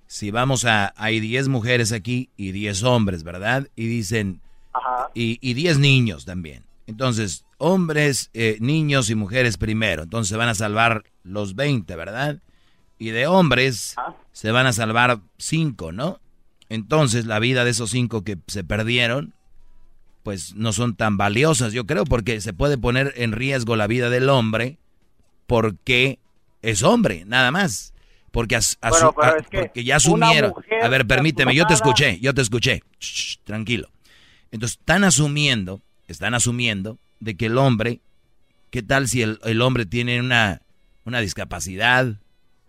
si 0.08 0.32
vamos 0.32 0.66
a... 0.66 0.94
Hay 0.98 1.20
10 1.20 1.48
mujeres 1.50 1.92
aquí 1.92 2.30
y 2.38 2.52
10 2.52 2.84
hombres, 2.84 3.24
¿verdad? 3.24 3.68
Y 3.76 3.88
dicen... 3.88 4.42
Ajá. 4.72 5.10
Y, 5.14 5.38
y 5.42 5.54
10 5.54 5.80
niños 5.80 6.26
también. 6.26 6.64
Entonces, 6.88 7.46
hombres, 7.58 8.30
eh, 8.34 8.58
niños 8.60 9.10
y 9.10 9.16
mujeres 9.16 9.58
primero. 9.58 10.04
Entonces 10.04 10.30
se 10.30 10.38
van 10.38 10.50
a 10.50 10.56
salvar 10.56 11.04
los 11.24 11.56
20, 11.56 11.96
¿verdad? 11.96 12.40
Y 13.00 13.12
de 13.12 13.26
hombres 13.28 13.96
se 14.32 14.52
van 14.52 14.66
a 14.66 14.74
salvar 14.74 15.20
5, 15.38 15.92
¿no? 15.92 16.20
Entonces 16.70 17.26
la 17.26 17.40
vida 17.40 17.64
de 17.64 17.72
esos 17.72 17.92
5 17.92 18.24
que 18.24 18.38
se 18.48 18.64
perdieron, 18.64 19.34
pues 20.24 20.56
no 20.56 20.72
son 20.74 20.96
tan 20.96 21.18
valiosas, 21.18 21.74
yo 21.74 21.86
creo, 21.86 22.06
porque 22.06 22.40
se 22.42 22.54
puede 22.54 22.78
poner 22.78 23.14
en 23.18 23.34
riesgo 23.34 23.76
la 23.76 23.88
vida 23.88 24.10
del 24.10 24.30
hombre 24.30 24.78
porque 25.48 26.20
es 26.62 26.84
hombre, 26.84 27.24
nada 27.26 27.52
más. 27.52 27.94
Porque, 28.32 28.56
as- 28.56 28.78
Bueno, 28.82 29.12
asu- 29.12 29.16
pero 29.16 29.34
a- 29.34 29.38
es 29.38 29.48
que 29.48 29.60
porque 29.60 29.84
ya 29.84 29.98
asumieron. 29.98 30.54
A 30.82 30.88
ver, 30.88 31.06
permíteme, 31.06 31.54
yo 31.54 31.68
te 31.68 31.74
escuché, 31.74 32.20
yo 32.20 32.34
te 32.34 32.42
escuché. 32.42 32.82
Shh, 33.00 33.38
tranquilo. 33.44 33.90
Entonces, 34.52 34.80
están 34.80 35.04
asumiendo, 35.04 35.82
están 36.08 36.34
asumiendo 36.34 36.98
de 37.20 37.36
que 37.36 37.46
el 37.48 37.58
hombre, 37.58 38.00
¿qué 38.72 38.82
tal 38.82 39.08
si 39.08 39.22
el, 39.22 39.40
el 39.44 39.62
hombre 39.62 39.86
tiene 39.86 40.20
una, 40.20 40.62
una 41.06 41.20
discapacidad? 41.20 42.16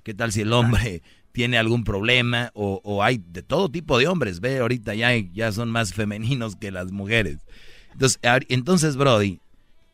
¿Qué 0.02 0.12
tal 0.12 0.32
si 0.32 0.42
el 0.42 0.52
hombre 0.52 1.02
tiene 1.34 1.58
algún 1.58 1.82
problema? 1.82 2.50
O, 2.54 2.80
o 2.84 3.02
hay 3.02 3.18
de 3.18 3.42
todo 3.42 3.68
tipo 3.68 3.98
de 3.98 4.06
hombres, 4.06 4.40
ve, 4.40 4.60
ahorita 4.60 4.94
ya, 4.94 5.08
hay- 5.08 5.30
ya 5.34 5.50
son 5.52 5.68
más 5.68 5.92
femeninos 5.92 6.54
que 6.56 6.70
las 6.70 6.92
mujeres. 6.92 7.44
Entonces, 7.92 8.20
entonces, 8.48 8.96
Brody, 8.96 9.40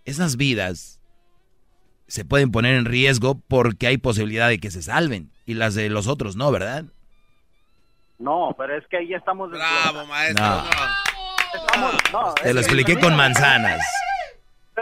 esas 0.05 0.37
vidas 0.37 1.01
se 2.07 2.25
pueden 2.27 2.51
poner 2.51 2.75
en 2.75 2.85
riesgo 2.85 3.41
porque 3.49 3.87
hay 3.87 3.97
posibilidad 3.97 4.49
de 4.49 4.59
que 4.59 4.71
se 4.71 4.83
salven 4.83 5.31
y 5.47 5.55
las 5.55 5.75
de 5.75 5.89
los 5.89 6.07
otros 6.09 6.37
no, 6.37 6.53
¿verdad? 6.53 6.85
No, 8.19 8.55
pero 8.59 8.77
es 8.77 8.87
que 8.89 8.99
ahí 8.99 9.15
estamos... 9.15 9.51
Bravo, 9.51 10.05
maestro. 10.07 10.45
No. 10.45 10.65
Estamos, 11.55 11.95
no, 12.13 12.35
Te 12.35 12.53
lo 12.53 12.61
expliqué 12.61 12.99
con 13.01 13.17
manzanas. 13.17 13.81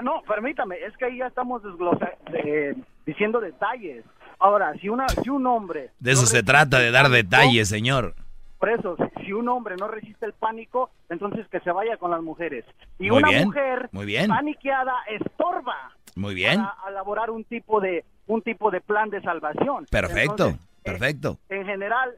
No, 0.02 0.22
permítame, 0.22 0.76
es 0.84 0.96
que 0.96 1.04
ahí 1.06 1.18
ya 1.18 1.26
estamos 1.28 1.62
desglosa- 1.62 2.16
de- 2.32 2.76
diciendo 3.06 3.40
detalles. 3.40 4.04
Ahora, 4.38 4.72
si, 4.80 4.88
una, 4.88 5.08
si 5.08 5.28
un 5.30 5.46
hombre... 5.46 5.90
De 5.98 6.12
eso 6.12 6.22
no 6.22 6.26
se 6.28 6.42
trata, 6.42 6.78
de 6.78 6.90
dar 6.90 7.08
detalles, 7.08 7.68
señor. 7.68 8.14
Por 8.58 8.70
eso, 8.70 8.96
si, 9.24 9.32
un 9.32 9.48
hombre 9.48 9.76
no 9.76 9.88
resiste 9.88 10.26
el 10.26 10.32
pánico, 10.32 10.90
entonces 11.08 11.46
que 11.48 11.60
se 11.60 11.70
vaya 11.70 11.96
con 11.96 12.10
las 12.10 12.22
mujeres. 12.22 12.64
Y 12.98 13.08
Muy 13.08 13.18
una 13.18 13.28
bien, 13.28 13.44
mujer 13.46 13.88
muy 13.92 14.04
bien. 14.06 14.28
paniqueada 14.28 14.94
estorba 15.08 15.92
Muy 16.16 16.34
bien. 16.34 16.60
para 16.60 16.74
elaborar 16.90 17.30
un 17.30 17.44
tipo 17.44 17.80
de 17.80 18.04
un 18.26 18.42
tipo 18.42 18.70
de 18.70 18.80
plan 18.80 19.10
de 19.10 19.22
salvación. 19.22 19.86
Perfecto, 19.90 20.48
Entonces, 20.48 20.60
perfecto. 20.82 21.38
en 21.48 21.64
general, 21.64 22.10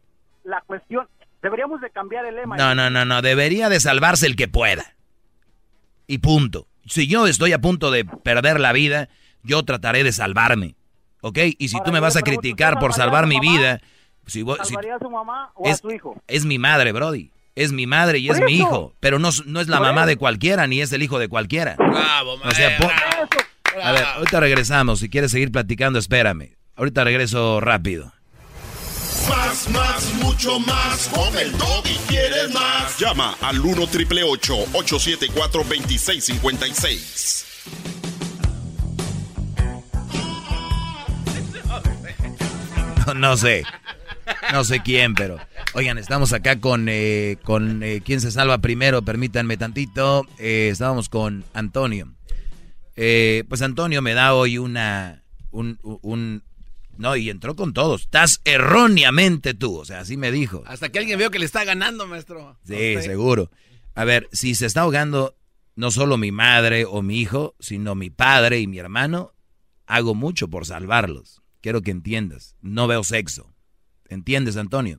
la 0.44 0.60
cuestión 0.62 1.06
deberíamos 1.42 1.80
de 1.80 1.90
cambiar 1.90 2.24
el 2.24 2.34
lema. 2.36 2.56
No, 2.56 2.74
no, 2.74 2.90
no, 2.90 3.04
no, 3.04 3.22
debería 3.22 3.68
de 3.68 3.78
salvarse 3.78 4.26
el 4.26 4.34
que 4.34 4.48
pueda. 4.48 4.84
Y 6.06 6.18
punto. 6.18 6.66
Si 6.86 7.06
yo 7.06 7.26
estoy 7.26 7.52
a 7.52 7.60
punto 7.60 7.90
de 7.90 8.04
perder 8.04 8.58
la 8.58 8.72
vida, 8.72 9.08
yo 9.44 9.62
trataré 9.64 10.02
de 10.02 10.10
salvarme. 10.12 10.74
¿Ok? 11.22 11.38
Y 11.58 11.68
si 11.68 11.80
tú 11.82 11.92
me 11.92 12.00
vas 12.00 12.16
a 12.16 12.22
criticar 12.22 12.74
¿usted 12.74 12.80
por 12.80 12.92
salvar 12.94 13.26
mi 13.26 13.36
mamá? 13.36 13.50
vida, 13.52 13.80
si, 14.26 14.42
vos- 14.42 14.58
si- 14.62 14.68
¿Salvaría 14.74 14.96
a 14.96 14.98
su 14.98 15.10
mamá 15.10 15.50
o 15.54 15.66
es, 15.68 15.74
a 15.74 15.78
su 15.78 15.90
hijo? 15.90 16.20
es 16.28 16.44
mi 16.44 16.58
madre, 16.58 16.92
Brody. 16.92 17.30
Es 17.56 17.72
mi 17.72 17.86
madre 17.86 18.18
y 18.20 18.30
es 18.30 18.40
mi 18.40 18.52
hijo. 18.52 18.94
Pero 19.00 19.18
no, 19.18 19.28
es- 19.28 19.44
no 19.44 19.60
es 19.60 19.68
la 19.68 19.80
mamá 19.80 20.02
eso. 20.02 20.08
de 20.08 20.16
cualquiera, 20.16 20.66
ni 20.66 20.80
es 20.80 20.92
el 20.92 21.02
hijo 21.02 21.18
de 21.18 21.28
cualquiera. 21.28 21.74
Bravo, 21.76 22.34
O 22.34 22.50
sea, 22.52 22.68
maestro. 22.78 22.88
po- 22.88 23.80
a 23.82 23.92
ver, 23.92 24.04
ahorita 24.04 24.40
regresamos. 24.40 25.00
Si 25.00 25.10
quieres 25.10 25.30
seguir 25.32 25.50
platicando, 25.52 25.98
espérame. 25.98 26.56
Ahorita 26.76 27.04
regreso 27.04 27.60
rápido. 27.60 28.12
Más, 29.28 29.68
más, 29.70 30.14
mucho 30.14 30.58
más. 30.60 31.08
Con 31.08 31.36
el 31.36 31.52
y 31.84 31.96
quieres 32.08 32.52
más. 32.54 32.98
Llama 32.98 33.36
al 33.42 33.60
1 33.60 33.86
triple 33.88 34.22
874 34.24 35.64
2656. 35.64 37.99
No, 43.14 43.20
no 43.30 43.36
sé. 43.36 43.64
No 44.52 44.64
sé 44.64 44.80
quién, 44.82 45.14
pero. 45.14 45.38
Oigan, 45.74 45.98
estamos 45.98 46.32
acá 46.32 46.60
con. 46.60 46.86
eh, 46.88 47.36
con 47.42 47.82
eh, 47.82 48.00
¿Quién 48.04 48.20
se 48.20 48.30
salva 48.30 48.58
primero? 48.58 49.02
Permítanme 49.02 49.56
tantito. 49.56 50.26
Eh, 50.38 50.68
estábamos 50.72 51.08
con 51.08 51.44
Antonio. 51.52 52.12
Eh, 52.96 53.44
pues 53.48 53.62
Antonio 53.62 54.02
me 54.02 54.14
da 54.14 54.34
hoy 54.34 54.58
una. 54.58 55.22
Un, 55.50 55.78
un- 55.82 56.42
No, 56.96 57.16
y 57.16 57.30
entró 57.30 57.56
con 57.56 57.72
todos. 57.72 58.02
Estás 58.02 58.40
erróneamente 58.44 59.54
tú. 59.54 59.76
O 59.78 59.84
sea, 59.84 60.00
así 60.00 60.16
me 60.16 60.30
dijo. 60.30 60.62
Hasta 60.66 60.90
que 60.90 60.98
alguien 60.98 61.18
veo 61.18 61.30
que 61.30 61.38
le 61.38 61.46
está 61.46 61.64
ganando, 61.64 62.06
maestro. 62.06 62.58
Sí, 62.66 63.00
seguro. 63.02 63.50
A 63.94 64.04
ver, 64.04 64.28
si 64.32 64.54
se 64.54 64.66
está 64.66 64.82
ahogando 64.82 65.36
no 65.76 65.90
solo 65.90 66.16
mi 66.18 66.30
madre 66.30 66.84
o 66.84 67.00
mi 67.02 67.18
hijo, 67.20 67.54
sino 67.58 67.94
mi 67.94 68.10
padre 68.10 68.60
y 68.60 68.66
mi 68.66 68.78
hermano, 68.78 69.32
hago 69.86 70.14
mucho 70.14 70.48
por 70.48 70.66
salvarlos. 70.66 71.39
Quiero 71.60 71.82
que 71.82 71.90
entiendas. 71.90 72.56
No 72.62 72.86
veo 72.86 73.02
sexo. 73.04 73.52
¿Entiendes, 74.08 74.56
Antonio? 74.56 74.98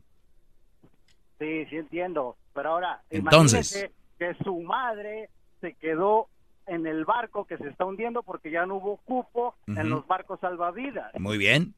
Sí, 1.40 1.66
sí 1.70 1.78
entiendo. 1.78 2.38
Pero 2.54 2.70
ahora, 2.70 3.02
Entonces. 3.10 3.90
que 4.20 4.34
su 4.44 4.60
madre 4.62 5.30
se 5.60 5.74
quedó 5.74 6.28
en 6.68 6.86
el 6.86 7.06
barco 7.06 7.46
que 7.46 7.58
se 7.58 7.68
está 7.68 7.86
hundiendo 7.86 8.22
porque 8.24 8.52
ya 8.52 8.66
no 8.66 8.76
hubo 8.76 8.98
cupo 8.98 9.56
en 9.68 9.90
los 9.90 10.06
barcos 10.08 10.40
salvavidas. 10.40 11.12
Muy 11.20 11.38
bien. 11.38 11.74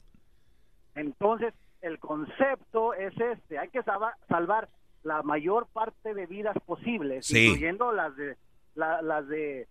Entonces, 0.94 1.54
el 1.80 1.98
concepto 1.98 2.94
es 2.94 3.12
este, 3.18 3.58
hay 3.58 3.68
que 3.68 3.82
salva- 3.82 4.16
salvar 4.28 4.68
la 5.02 5.22
mayor 5.22 5.66
parte 5.72 6.14
de 6.14 6.26
vidas 6.26 6.56
posibles, 6.66 7.26
Sí. 7.26 7.46
incluyendo 7.46 7.92
las 7.92 8.14
de 8.16 8.36
la- 8.74 9.02
las 9.02 9.26
de 9.28 9.66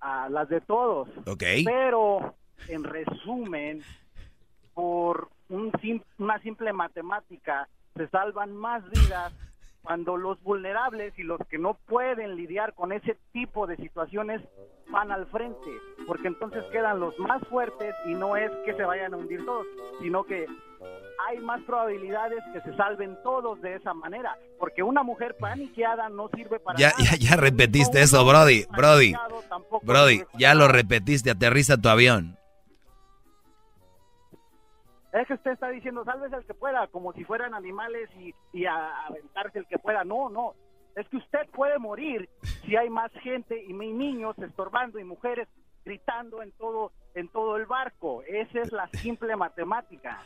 ah, 0.00 0.28
las 0.30 0.48
de 0.50 0.60
todos. 0.60 1.08
Ok. 1.26 1.42
Pero 1.64 2.34
en 2.68 2.84
resumen, 2.84 3.82
por 4.74 5.28
un 5.48 5.72
sim- 5.80 6.02
una 6.18 6.38
simple 6.40 6.72
matemática 6.72 7.68
se 7.96 8.08
salvan 8.08 8.54
más 8.56 8.82
vidas 8.90 9.32
cuando 9.82 10.16
los 10.16 10.42
vulnerables 10.42 11.12
y 11.18 11.22
los 11.22 11.38
que 11.48 11.58
no 11.58 11.74
pueden 11.86 12.36
lidiar 12.36 12.72
con 12.74 12.92
ese 12.92 13.16
tipo 13.32 13.66
de 13.66 13.76
situaciones 13.76 14.40
van 14.90 15.12
al 15.12 15.26
frente, 15.26 15.70
porque 16.06 16.28
entonces 16.28 16.64
quedan 16.72 17.00
los 17.00 17.18
más 17.18 17.42
fuertes 17.48 17.94
y 18.06 18.14
no 18.14 18.36
es 18.36 18.50
que 18.64 18.74
se 18.74 18.82
vayan 18.84 19.12
a 19.12 19.16
hundir 19.18 19.44
todos, 19.44 19.66
sino 20.00 20.24
que 20.24 20.46
hay 21.28 21.38
más 21.40 21.60
probabilidades 21.62 22.42
que 22.52 22.60
se 22.62 22.76
salven 22.76 23.16
todos 23.22 23.60
de 23.62 23.76
esa 23.76 23.94
manera, 23.94 24.36
porque 24.58 24.82
una 24.82 25.02
mujer 25.02 25.36
paniqueada 25.38 26.08
no 26.08 26.28
sirve 26.34 26.58
para 26.60 26.78
Ya, 26.78 26.90
nada. 26.90 27.02
ya, 27.12 27.16
ya 27.16 27.36
repetiste 27.36 28.00
eso, 28.02 28.24
Brody. 28.24 28.64
Brody. 28.76 29.14
Brody, 29.82 30.22
ya 30.38 30.54
lo 30.54 30.68
repetiste. 30.68 31.30
Aterriza 31.30 31.76
tu 31.76 31.88
avión. 31.88 32.36
Es 35.14 35.28
que 35.28 35.34
usted 35.34 35.52
está 35.52 35.70
diciendo, 35.70 36.04
sálvese 36.04 36.34
el 36.34 36.44
que 36.44 36.54
pueda, 36.54 36.88
como 36.88 37.12
si 37.12 37.22
fueran 37.24 37.54
animales 37.54 38.10
y, 38.18 38.34
y 38.52 38.66
a 38.66 39.06
aventarse 39.06 39.60
el 39.60 39.66
que 39.66 39.78
pueda. 39.78 40.02
No, 40.02 40.28
no. 40.28 40.54
Es 40.96 41.08
que 41.08 41.18
usted 41.18 41.48
puede 41.54 41.78
morir 41.78 42.28
si 42.64 42.74
hay 42.74 42.90
más 42.90 43.12
gente 43.22 43.62
y 43.62 43.72
mi 43.72 43.92
niños 43.92 44.36
estorbando 44.38 44.98
y 44.98 45.04
mujeres 45.04 45.48
gritando 45.84 46.42
en 46.42 46.50
todo 46.52 46.92
en 47.14 47.28
todo 47.28 47.56
el 47.56 47.66
barco. 47.66 48.22
Esa 48.24 48.60
es 48.60 48.72
la 48.72 48.88
simple 49.00 49.36
matemática. 49.36 50.20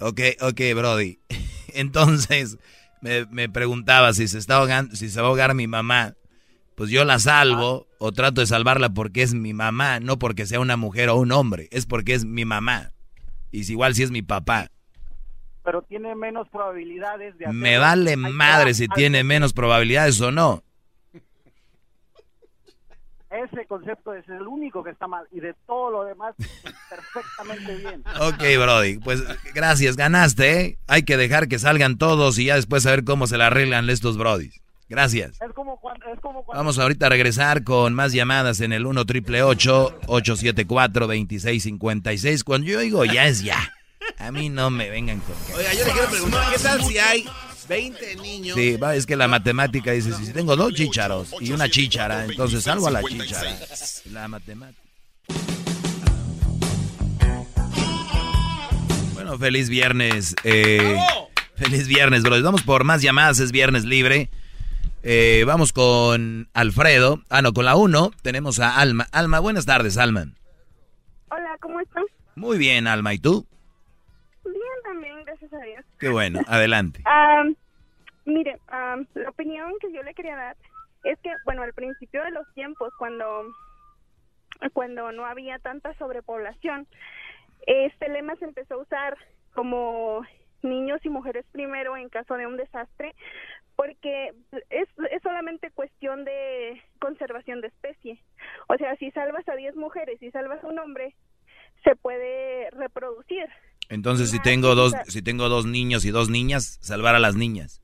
Ok, 0.00 0.20
ok, 0.40 0.60
Brody. 0.76 1.18
Entonces, 1.74 2.58
me, 3.00 3.26
me 3.26 3.48
preguntaba 3.48 4.12
si 4.12 4.28
se 4.28 4.38
está 4.38 4.56
ahogando, 4.56 4.94
si 4.94 5.08
se 5.08 5.20
va 5.20 5.26
a 5.26 5.30
ahogar 5.30 5.54
mi 5.54 5.66
mamá. 5.66 6.14
Pues 6.76 6.90
yo 6.90 7.04
la 7.04 7.18
salvo 7.18 7.86
o 7.98 8.12
trato 8.12 8.40
de 8.40 8.46
salvarla 8.46 8.90
porque 8.90 9.22
es 9.22 9.34
mi 9.34 9.52
mamá, 9.52 10.00
no 10.00 10.18
porque 10.18 10.46
sea 10.46 10.58
una 10.58 10.76
mujer 10.76 11.10
o 11.10 11.16
un 11.16 11.32
hombre, 11.32 11.68
es 11.70 11.86
porque 11.86 12.14
es 12.14 12.24
mi 12.24 12.44
mamá. 12.44 12.91
Y 13.52 13.64
si 13.64 13.72
igual 13.72 13.94
si 13.94 14.02
es 14.02 14.10
mi 14.10 14.22
papá. 14.22 14.68
Pero 15.62 15.82
tiene 15.82 16.16
menos 16.16 16.48
probabilidades 16.48 17.38
de 17.38 17.46
Me 17.48 17.78
vale 17.78 18.16
madre 18.16 18.74
si 18.74 18.88
tiene 18.88 19.22
menos 19.22 19.52
probabilidades 19.52 20.20
o 20.20 20.32
no. 20.32 20.64
Ese 23.30 23.64
concepto 23.66 24.12
es 24.12 24.28
el 24.28 24.42
único 24.42 24.84
que 24.84 24.90
está 24.90 25.06
mal 25.06 25.26
y 25.32 25.40
de 25.40 25.54
todo 25.66 25.90
lo 25.90 26.04
demás 26.04 26.34
perfectamente 26.90 27.76
bien. 27.76 28.04
Ok, 28.20 28.42
Brody, 28.58 28.98
pues 28.98 29.22
gracias, 29.54 29.96
ganaste, 29.96 30.60
¿eh? 30.60 30.78
Hay 30.86 31.04
que 31.04 31.16
dejar 31.16 31.48
que 31.48 31.58
salgan 31.58 31.96
todos 31.96 32.38
y 32.38 32.46
ya 32.46 32.56
después 32.56 32.82
saber 32.82 33.04
cómo 33.04 33.26
se 33.26 33.38
la 33.38 33.46
arreglan 33.46 33.88
estos 33.88 34.18
Brodis. 34.18 34.61
Gracias. 34.92 35.40
Es 35.40 35.52
como 35.54 35.80
cuando, 35.80 36.04
es 36.12 36.20
como 36.20 36.44
cuando 36.44 36.58
Vamos 36.62 36.78
ahorita 36.78 37.06
a 37.06 37.08
regresar 37.08 37.64
con 37.64 37.94
más 37.94 38.12
llamadas 38.12 38.60
en 38.60 38.74
el 38.74 38.84
1 38.84 39.06
triple 39.06 39.42
874 39.42 41.06
2656. 41.06 42.44
Cuando 42.44 42.66
yo 42.66 42.78
digo 42.80 43.02
ya 43.06 43.26
es 43.26 43.42
ya. 43.42 43.72
A 44.18 44.30
mí 44.30 44.50
no 44.50 44.68
me 44.68 44.90
vengan 44.90 45.20
con 45.20 45.34
que. 45.46 45.54
Oiga, 45.54 45.72
yo 45.72 45.86
le 45.86 45.92
quiero 45.92 46.10
preguntar, 46.10 46.52
¿qué 46.52 46.58
tal 46.58 46.84
si 46.84 46.98
hay 46.98 47.24
20 47.70 48.16
niños? 48.16 48.54
Sí, 48.54 48.76
va, 48.76 48.94
es 48.94 49.06
que 49.06 49.16
la 49.16 49.28
matemática 49.28 49.92
dice, 49.92 50.12
si 50.12 50.30
tengo 50.30 50.56
dos 50.56 50.74
chícharos 50.74 51.34
y 51.40 51.52
una 51.52 51.70
chíchara, 51.70 52.26
entonces 52.26 52.62
salgo 52.62 52.88
a 52.88 52.90
la 52.90 53.02
chíchara. 53.02 53.56
La 54.10 54.28
matemática. 54.28 54.82
Bueno, 59.14 59.38
feliz 59.38 59.70
viernes. 59.70 60.34
eh, 60.44 60.98
feliz 61.56 61.88
viernes, 61.88 62.22
bro. 62.24 62.42
Vamos 62.42 62.60
por 62.60 62.84
más 62.84 63.00
llamadas, 63.00 63.38
es 63.40 63.52
viernes 63.52 63.84
libre. 63.86 64.28
Eh, 65.04 65.42
vamos 65.44 65.72
con 65.72 66.48
Alfredo. 66.54 67.18
Ah, 67.28 67.42
no, 67.42 67.52
con 67.52 67.64
la 67.64 67.74
1 67.74 68.12
tenemos 68.22 68.60
a 68.60 68.78
Alma. 68.78 69.06
Alma, 69.10 69.40
buenas 69.40 69.66
tardes, 69.66 69.98
Alma. 69.98 70.26
Hola, 71.28 71.56
¿cómo 71.60 71.80
están? 71.80 72.04
Muy 72.36 72.56
bien, 72.56 72.86
Alma. 72.86 73.12
¿Y 73.12 73.18
tú? 73.18 73.44
Bien, 74.44 74.56
también, 74.84 75.24
gracias 75.24 75.52
a 75.52 75.58
Dios. 75.58 75.84
Qué 75.98 76.08
bueno, 76.08 76.40
adelante. 76.46 77.02
Mire, 78.24 78.60
la 78.70 79.30
opinión 79.30 79.72
que 79.80 79.92
yo 79.92 80.04
le 80.04 80.14
quería 80.14 80.36
dar 80.36 80.56
es 81.02 81.18
que, 81.18 81.30
bueno, 81.44 81.62
al 81.62 81.72
principio 81.72 82.22
de 82.22 82.30
los 82.30 82.46
tiempos, 82.54 82.92
cuando, 82.96 83.26
cuando 84.72 85.10
no 85.10 85.26
había 85.26 85.58
tanta 85.58 85.92
sobrepoblación, 85.98 86.86
este 87.66 88.08
lema 88.08 88.36
se 88.36 88.44
empezó 88.44 88.74
a 88.74 88.82
usar 88.82 89.18
como 89.52 90.24
niños 90.62 91.00
y 91.04 91.08
mujeres 91.08 91.44
primero 91.52 91.96
en 91.96 92.08
caso 92.08 92.34
de 92.34 92.46
un 92.46 92.56
desastre, 92.56 93.14
porque 93.76 94.32
es, 94.70 94.88
es 95.10 95.22
solamente 95.22 95.70
cuestión 95.70 96.24
de 96.24 96.82
conservación 97.00 97.60
de 97.60 97.68
especie. 97.68 98.22
O 98.68 98.76
sea, 98.76 98.96
si 98.96 99.10
salvas 99.10 99.48
a 99.48 99.54
10 99.54 99.76
mujeres 99.76 100.22
y 100.22 100.30
salvas 100.30 100.62
a 100.62 100.68
un 100.68 100.78
hombre, 100.78 101.14
se 101.84 101.96
puede 101.96 102.70
reproducir. 102.70 103.46
Entonces, 103.88 104.30
si 104.30 104.40
tengo 104.40 104.74
dos, 104.74 104.94
si 105.08 105.22
tengo 105.22 105.48
dos 105.48 105.66
niños 105.66 106.04
y 106.04 106.10
dos 106.10 106.30
niñas, 106.30 106.78
salvar 106.80 107.14
a 107.14 107.18
las 107.18 107.34
niñas. 107.34 107.82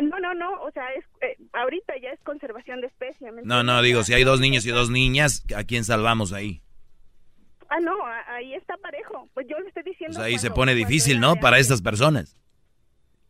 No, 0.00 0.18
no, 0.18 0.34
no, 0.34 0.62
o 0.62 0.70
sea, 0.70 0.84
es, 0.94 1.04
eh, 1.20 1.36
ahorita 1.52 1.94
ya 2.00 2.10
es 2.10 2.20
conservación 2.20 2.80
de 2.80 2.86
especie. 2.86 3.30
¿me 3.32 3.42
No, 3.42 3.62
no, 3.62 3.82
digo, 3.82 4.02
si 4.02 4.14
hay 4.14 4.24
dos 4.24 4.40
niños 4.40 4.64
y 4.64 4.70
dos 4.70 4.88
niñas, 4.88 5.44
¿a 5.54 5.64
quién 5.64 5.84
salvamos 5.84 6.32
ahí? 6.32 6.62
Ah, 7.70 7.80
no, 7.80 7.94
ahí 8.28 8.54
está 8.54 8.76
parejo. 8.78 9.28
Pues 9.34 9.46
yo 9.48 9.58
le 9.58 9.68
estoy 9.68 9.84
diciendo. 9.84 10.16
Pues 10.16 10.26
ahí 10.26 10.38
se 10.38 10.48
cuando- 10.48 10.54
pone 10.56 10.72
cuando 10.72 10.88
difícil, 10.88 11.20
¿no? 11.20 11.36
Para 11.36 11.58
estas 11.58 11.80
personas. 11.80 12.36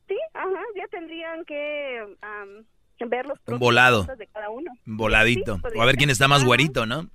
Sí, 0.09 0.17
ajá, 0.35 0.49
ya 0.77 0.87
tendrían 0.89 1.45
que 1.45 2.17
am, 2.23 2.65
ver 3.09 3.27
los 3.27 3.39
y 3.47 3.53
volado. 3.55 4.05
de 4.17 4.27
cada 4.29 4.51
uno. 4.51 4.71
Un 4.87 4.97
voladito. 4.97 5.57
Sí, 5.57 5.79
O 5.79 5.83
a 5.83 5.87
ver 5.87 5.97
quién 5.97 6.11
está 6.11 6.27
más 6.27 6.45
güerito, 6.45 6.87
¿no? 6.87 7.09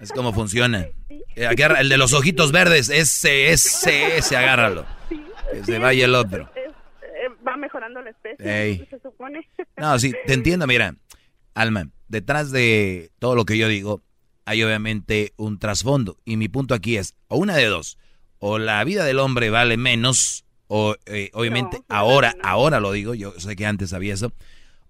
Es 0.00 0.12
como 0.12 0.32
funciona. 0.32 0.86
Eh, 1.36 1.46
agarra- 1.46 1.80
el 1.80 1.88
de 1.88 1.96
los 1.96 2.12
ojitos 2.12 2.50
verdes, 2.50 2.88
ese, 2.90 3.50
ese, 3.52 4.16
ese, 4.16 4.36
agárralo. 4.36 4.84
Que 5.52 5.64
se 5.64 5.78
vaya 5.78 6.04
el 6.04 6.14
otro. 6.16 6.50
Eh, 6.56 7.28
va 7.46 7.56
mejorando 7.56 8.02
la 8.02 8.10
especie, 8.10 8.62
Ey. 8.62 8.86
se 8.90 8.98
supone. 8.98 9.48
No, 9.76 9.96
sí, 10.00 10.12
te 10.26 10.34
entiendo, 10.34 10.66
mira. 10.66 10.94
Alma, 11.54 11.84
detrás 12.08 12.50
de 12.50 13.10
todo 13.20 13.36
lo 13.36 13.44
que 13.44 13.56
yo 13.58 13.68
digo, 13.68 14.02
hay 14.50 14.64
obviamente 14.64 15.32
un 15.36 15.60
trasfondo. 15.60 16.18
Y 16.24 16.36
mi 16.36 16.48
punto 16.48 16.74
aquí 16.74 16.96
es, 16.96 17.14
o 17.28 17.36
una 17.36 17.54
de 17.54 17.66
dos, 17.66 17.98
o 18.40 18.58
la 18.58 18.82
vida 18.82 19.04
del 19.04 19.20
hombre 19.20 19.48
vale 19.48 19.76
menos, 19.76 20.44
o 20.66 20.96
eh, 21.06 21.30
obviamente 21.34 21.82
ahora, 21.88 22.34
ahora 22.42 22.80
lo 22.80 22.90
digo, 22.90 23.14
yo 23.14 23.32
sé 23.38 23.54
que 23.54 23.66
antes 23.66 23.92
había 23.92 24.14
eso, 24.14 24.32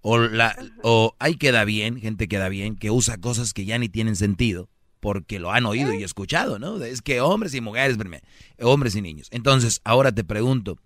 o, 0.01 0.17
la, 0.17 0.57
o 0.81 1.15
hay 1.19 1.35
queda 1.35 1.63
bien, 1.63 2.01
gente 2.01 2.27
queda 2.27 2.49
bien, 2.49 2.75
que 2.75 2.89
usa 2.89 3.19
cosas 3.19 3.53
que 3.53 3.65
ya 3.65 3.77
ni 3.77 3.87
tienen 3.87 4.15
sentido, 4.15 4.67
porque 4.99 5.37
lo 5.37 5.51
han 5.51 5.67
oído 5.67 5.93
y 5.93 6.03
escuchado, 6.03 6.57
¿no? 6.57 6.83
Es 6.83 7.03
que 7.03 7.21
hombres 7.21 7.53
y 7.53 7.61
mujeres, 7.61 7.97
primero, 7.97 8.25
hombres 8.61 8.95
y 8.95 9.01
niños. 9.03 9.27
Entonces, 9.29 9.79
ahora 9.83 10.11
te 10.11 10.23
pregunto, 10.23 10.79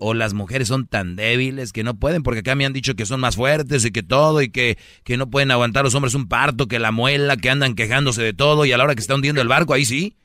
o 0.00 0.14
las 0.14 0.34
mujeres 0.34 0.66
son 0.66 0.86
tan 0.86 1.14
débiles 1.14 1.72
que 1.72 1.84
no 1.84 1.94
pueden, 1.94 2.22
porque 2.22 2.40
acá 2.40 2.54
me 2.56 2.64
han 2.66 2.72
dicho 2.72 2.94
que 2.94 3.06
son 3.06 3.20
más 3.20 3.36
fuertes 3.36 3.84
y 3.84 3.92
que 3.92 4.02
todo, 4.02 4.42
y 4.42 4.50
que, 4.50 4.78
que 5.04 5.16
no 5.16 5.30
pueden 5.30 5.50
aguantar 5.50 5.84
los 5.84 5.94
hombres 5.94 6.14
un 6.14 6.26
parto, 6.28 6.66
que 6.66 6.78
la 6.78 6.90
muela, 6.90 7.36
que 7.36 7.50
andan 7.50 7.74
quejándose 7.74 8.22
de 8.22 8.32
todo, 8.32 8.64
y 8.64 8.72
a 8.72 8.78
la 8.78 8.84
hora 8.84 8.94
que 8.94 9.00
está 9.02 9.14
hundiendo 9.14 9.40
el 9.42 9.48
barco, 9.48 9.74
ahí 9.74 9.84
sí. 9.84 10.16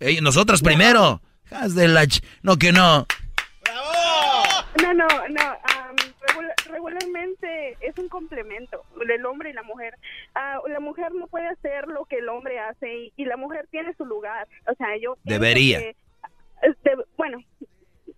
Ey, 0.00 0.20
nosotras 0.20 0.62
primero. 0.62 1.20
Haz 1.50 1.74
de 1.74 1.88
la 1.88 2.04
ch- 2.04 2.22
No, 2.42 2.56
que 2.56 2.72
no. 2.72 3.06
No, 4.82 4.92
no, 4.92 5.06
no. 5.28 5.40
am, 5.42 5.96
regula- 6.28 6.54
regularmente 6.70 7.76
es 7.80 7.96
un 7.98 8.08
complemento 8.08 8.82
del 9.06 9.24
hombre 9.26 9.50
y 9.50 9.52
la 9.52 9.62
mujer. 9.62 9.94
Ah, 10.34 10.58
la 10.68 10.80
mujer 10.80 11.12
no 11.14 11.26
puede 11.28 11.48
hacer 11.48 11.86
lo 11.88 12.04
que 12.06 12.16
el 12.18 12.28
hombre 12.28 12.58
hace 12.58 12.92
y, 12.94 13.12
y 13.16 13.24
la 13.24 13.36
mujer 13.36 13.66
tiene 13.70 13.94
su 13.96 14.04
lugar. 14.04 14.46
O 14.70 14.74
sea, 14.74 14.88
yo 15.00 15.16
Debería. 15.24 15.78
que, 15.78 15.96
este, 16.62 16.90
bueno, 17.16 17.38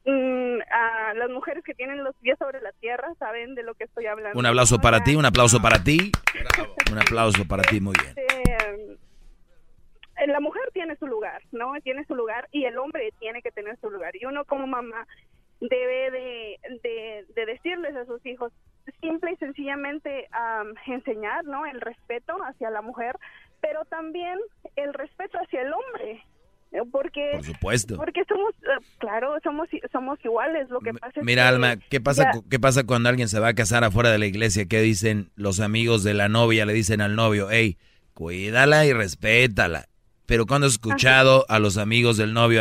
mm, 0.07 0.59
ah, 0.71 1.13
las 1.15 1.31
mujeres 1.31 1.63
que 1.65 1.75
tienen 1.75 2.03
los 2.05 2.15
pies 2.17 2.39
sobre 2.39 2.61
la 2.61 2.73
tierra 2.73 3.13
saben 3.19 3.55
de 3.55 3.63
lo 3.63 3.75
que 3.75 3.85
estoy 3.85 4.07
hablando. 4.07 4.39
Un 4.39 4.47
aplauso 4.47 4.79
para 4.79 5.03
ti, 5.05 5.17
un 5.17 5.27
aplauso 5.27 5.61
para 5.61 5.83
ti. 5.83 6.13
Un 6.91 6.99
aplauso 6.99 7.47
para 7.47 7.63
ti, 7.63 7.81
muy 7.81 7.95
bien. 8.01 8.15
Este, 8.17 8.97
eh, 10.17 10.27
la 10.27 10.41
mujer 10.41 10.63
tiene 10.73 10.97
su 10.97 11.07
lugar, 11.07 11.43
¿no? 11.53 11.73
Tiene 11.83 12.05
su 12.07 12.15
lugar 12.15 12.49
y 12.53 12.65
el 12.65 12.79
hombre 12.79 13.13
tiene 13.19 13.43
que 13.43 13.51
tener 13.51 13.79
su 13.81 13.91
lugar. 13.91 14.17
Y 14.17 14.25
uno 14.25 14.45
como 14.45 14.67
mamá 14.67 15.07
debe 15.61 16.11
de, 16.11 16.59
de, 16.83 17.27
de 17.35 17.47
decirles 17.47 17.95
a 17.97 18.05
sus 18.07 18.25
hijos 18.25 18.53
simple 19.01 19.33
y 19.33 19.37
sencillamente 19.37 20.29
am, 20.33 20.75
enseñar, 20.87 21.45
¿no? 21.45 21.67
El 21.67 21.81
respeto 21.81 22.35
hacia 22.45 22.71
la 22.71 22.83
mujer, 22.83 23.17
pero 23.61 23.85
también 23.87 24.39
el 24.77 24.95
respeto 24.95 25.39
hacia 25.39 25.63
el 25.63 25.73
hombre. 25.73 26.25
Porque, 26.91 27.31
Por 27.35 27.45
supuesto. 27.45 27.97
porque 27.97 28.23
somos, 28.29 28.53
eh, 28.63 28.85
claro, 28.99 29.35
somos 29.43 29.69
somos 29.93 30.19
iguales. 30.25 30.69
Lo 30.71 30.81
que 30.81 30.93
pasa 30.95 31.13
es 31.21 31.25
Mira, 31.25 31.43
que 31.45 31.49
Alma, 31.49 31.77
¿qué 31.77 32.01
pasa, 32.01 32.33
ya- 32.35 32.41
¿qué 32.51 32.59
pasa 32.61 32.85
cuando 32.85 33.09
alguien 33.09 33.29
se 33.29 33.41
va 33.41 33.49
a 33.49 33.55
casar 33.55 33.85
afuera 33.85 34.11
de 34.11 34.19
la 34.19 34.27
iglesia? 34.27 34.67
¿Qué 34.67 34.81
dicen 34.83 35.31
los 35.37 35.61
amigos 35.61 36.03
de 36.05 36.15
la 36.15 36.29
novia? 36.29 36.67
Le 36.67 36.73
dicen 36.73 37.01
al 37.01 37.15
novio, 37.17 37.49
hey, 37.51 37.79
cuídala 38.15 38.87
y 38.87 38.93
respétala. 38.93 39.89
Pero 40.27 40.47
cuando 40.47 40.67
he 40.67 40.71
escuchado 40.71 41.47
a 41.49 41.59
los 41.61 41.77
amigos 41.77 42.17
del 42.17 42.33
novio, 42.33 42.61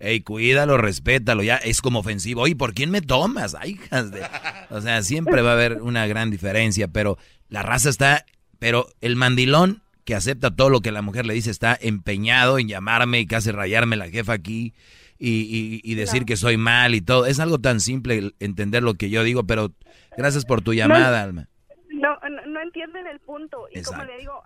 hey, 0.00 0.20
cuídalo, 0.22 0.76
respétalo, 0.76 1.42
ya 1.44 1.56
es 1.56 1.80
como 1.80 2.00
ofensivo. 2.00 2.42
Oye, 2.42 2.56
¿por 2.56 2.74
quién 2.74 2.90
me 2.90 3.00
tomas? 3.00 3.54
Ay, 3.54 3.72
hijas 3.72 4.10
de... 4.10 4.22
O 4.70 4.80
sea, 4.80 5.02
siempre 5.02 5.40
va 5.42 5.50
a 5.50 5.52
haber 5.52 5.82
una 5.82 6.06
gran 6.08 6.30
diferencia, 6.32 6.88
pero 6.88 7.16
la 7.48 7.62
raza 7.62 7.90
está... 7.90 8.24
Pero 8.58 8.88
el 9.00 9.14
mandilón 9.16 9.82
que 10.06 10.14
acepta 10.14 10.54
todo 10.56 10.70
lo 10.70 10.80
que 10.80 10.92
la 10.92 11.02
mujer 11.02 11.26
le 11.26 11.34
dice 11.34 11.50
está 11.50 11.76
empeñado 11.78 12.58
en 12.58 12.68
llamarme 12.68 13.20
y 13.20 13.26
casi 13.26 13.50
rayarme 13.50 13.96
la 13.96 14.08
jefa 14.08 14.32
aquí 14.32 14.72
y, 15.18 15.30
y- 15.30 15.80
y 15.82 15.94
decir 15.96 16.24
que 16.24 16.36
soy 16.36 16.56
mal 16.56 16.94
y 16.94 17.00
todo. 17.02 17.26
Es 17.26 17.40
algo 17.40 17.58
tan 17.58 17.80
simple 17.80 18.32
entender 18.40 18.82
lo 18.82 18.94
que 18.94 19.10
yo 19.10 19.22
digo, 19.24 19.44
pero 19.44 19.72
gracias 20.16 20.44
por 20.46 20.62
tu 20.62 20.72
llamada, 20.72 21.22
Alma. 21.22 21.48
no, 21.90 22.16
no, 22.30 22.46
no 22.46 22.62
entienden 22.62 23.06
el 23.08 23.18
punto. 23.20 23.66
Y 23.70 23.82
como 23.82 23.98
Exacto. 24.02 24.04
le 24.12 24.18
digo, 24.20 24.42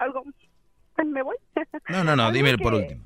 algo... 0.00 0.24
¿Me 1.06 1.22
voy? 1.22 1.36
No, 1.88 2.04
no, 2.04 2.14
no, 2.16 2.30
dime 2.32 2.50
que- 2.56 2.58
por 2.62 2.74
último. 2.74 3.04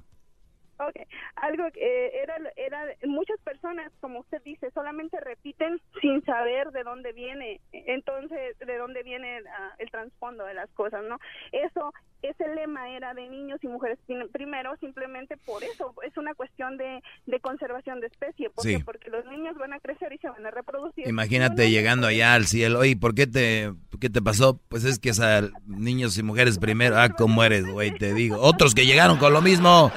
Ok, 0.78 0.94
algo 1.36 1.64
que 1.72 1.80
eh, 1.80 2.22
era, 2.22 2.36
era, 2.56 2.84
muchas 3.06 3.38
personas, 3.40 3.90
como 4.00 4.20
usted 4.20 4.42
dice, 4.44 4.70
solamente 4.72 5.18
repiten 5.20 5.80
sin 6.02 6.22
saber 6.24 6.70
de 6.70 6.82
dónde 6.82 7.12
viene, 7.12 7.60
entonces, 7.72 8.58
de 8.58 8.76
dónde 8.76 9.02
viene 9.02 9.38
ah, 9.58 9.74
el 9.78 9.90
trasfondo 9.90 10.44
de 10.44 10.54
las 10.54 10.68
cosas, 10.72 11.02
¿no? 11.08 11.18
Eso, 11.52 11.92
ese 12.22 12.46
lema 12.54 12.90
era 12.90 13.14
de 13.14 13.28
niños 13.28 13.58
y 13.62 13.68
mujeres 13.68 13.98
prim- 14.06 14.28
primero, 14.30 14.76
simplemente 14.78 15.36
por 15.38 15.64
eso, 15.64 15.94
es 16.06 16.16
una 16.18 16.34
cuestión 16.34 16.76
de, 16.76 17.02
de 17.26 17.40
conservación 17.40 18.00
de 18.00 18.08
especie, 18.08 18.50
porque, 18.50 18.76
Sí. 18.76 18.82
porque 18.84 19.08
los 19.10 19.24
niños 19.26 19.56
van 19.56 19.72
a 19.72 19.80
crecer 19.80 20.12
y 20.12 20.18
se 20.18 20.28
van 20.28 20.44
a 20.44 20.50
reproducir. 20.50 21.08
Imagínate 21.08 21.70
llegando 21.70 22.06
allá 22.06 22.34
al 22.34 22.46
cielo. 22.46 22.80
Oye, 22.80 22.96
¿por 22.96 23.14
qué 23.14 23.26
te, 23.26 23.72
por 23.90 23.98
qué 24.00 24.10
te 24.10 24.20
pasó? 24.20 24.60
Pues 24.68 24.84
es 24.84 24.98
que 24.98 25.08
es 25.10 25.20
a 25.20 25.42
niños 25.66 26.18
y 26.18 26.22
mujeres 26.22 26.58
primero. 26.58 26.96
Ah, 26.98 27.08
¿cómo 27.10 27.42
eres, 27.44 27.66
güey? 27.66 27.92
Te 27.96 28.12
digo. 28.12 28.38
Otros 28.40 28.74
que 28.74 28.84
llegaron 28.86 29.16
con 29.18 29.32
lo 29.32 29.40
mismo. 29.40 29.90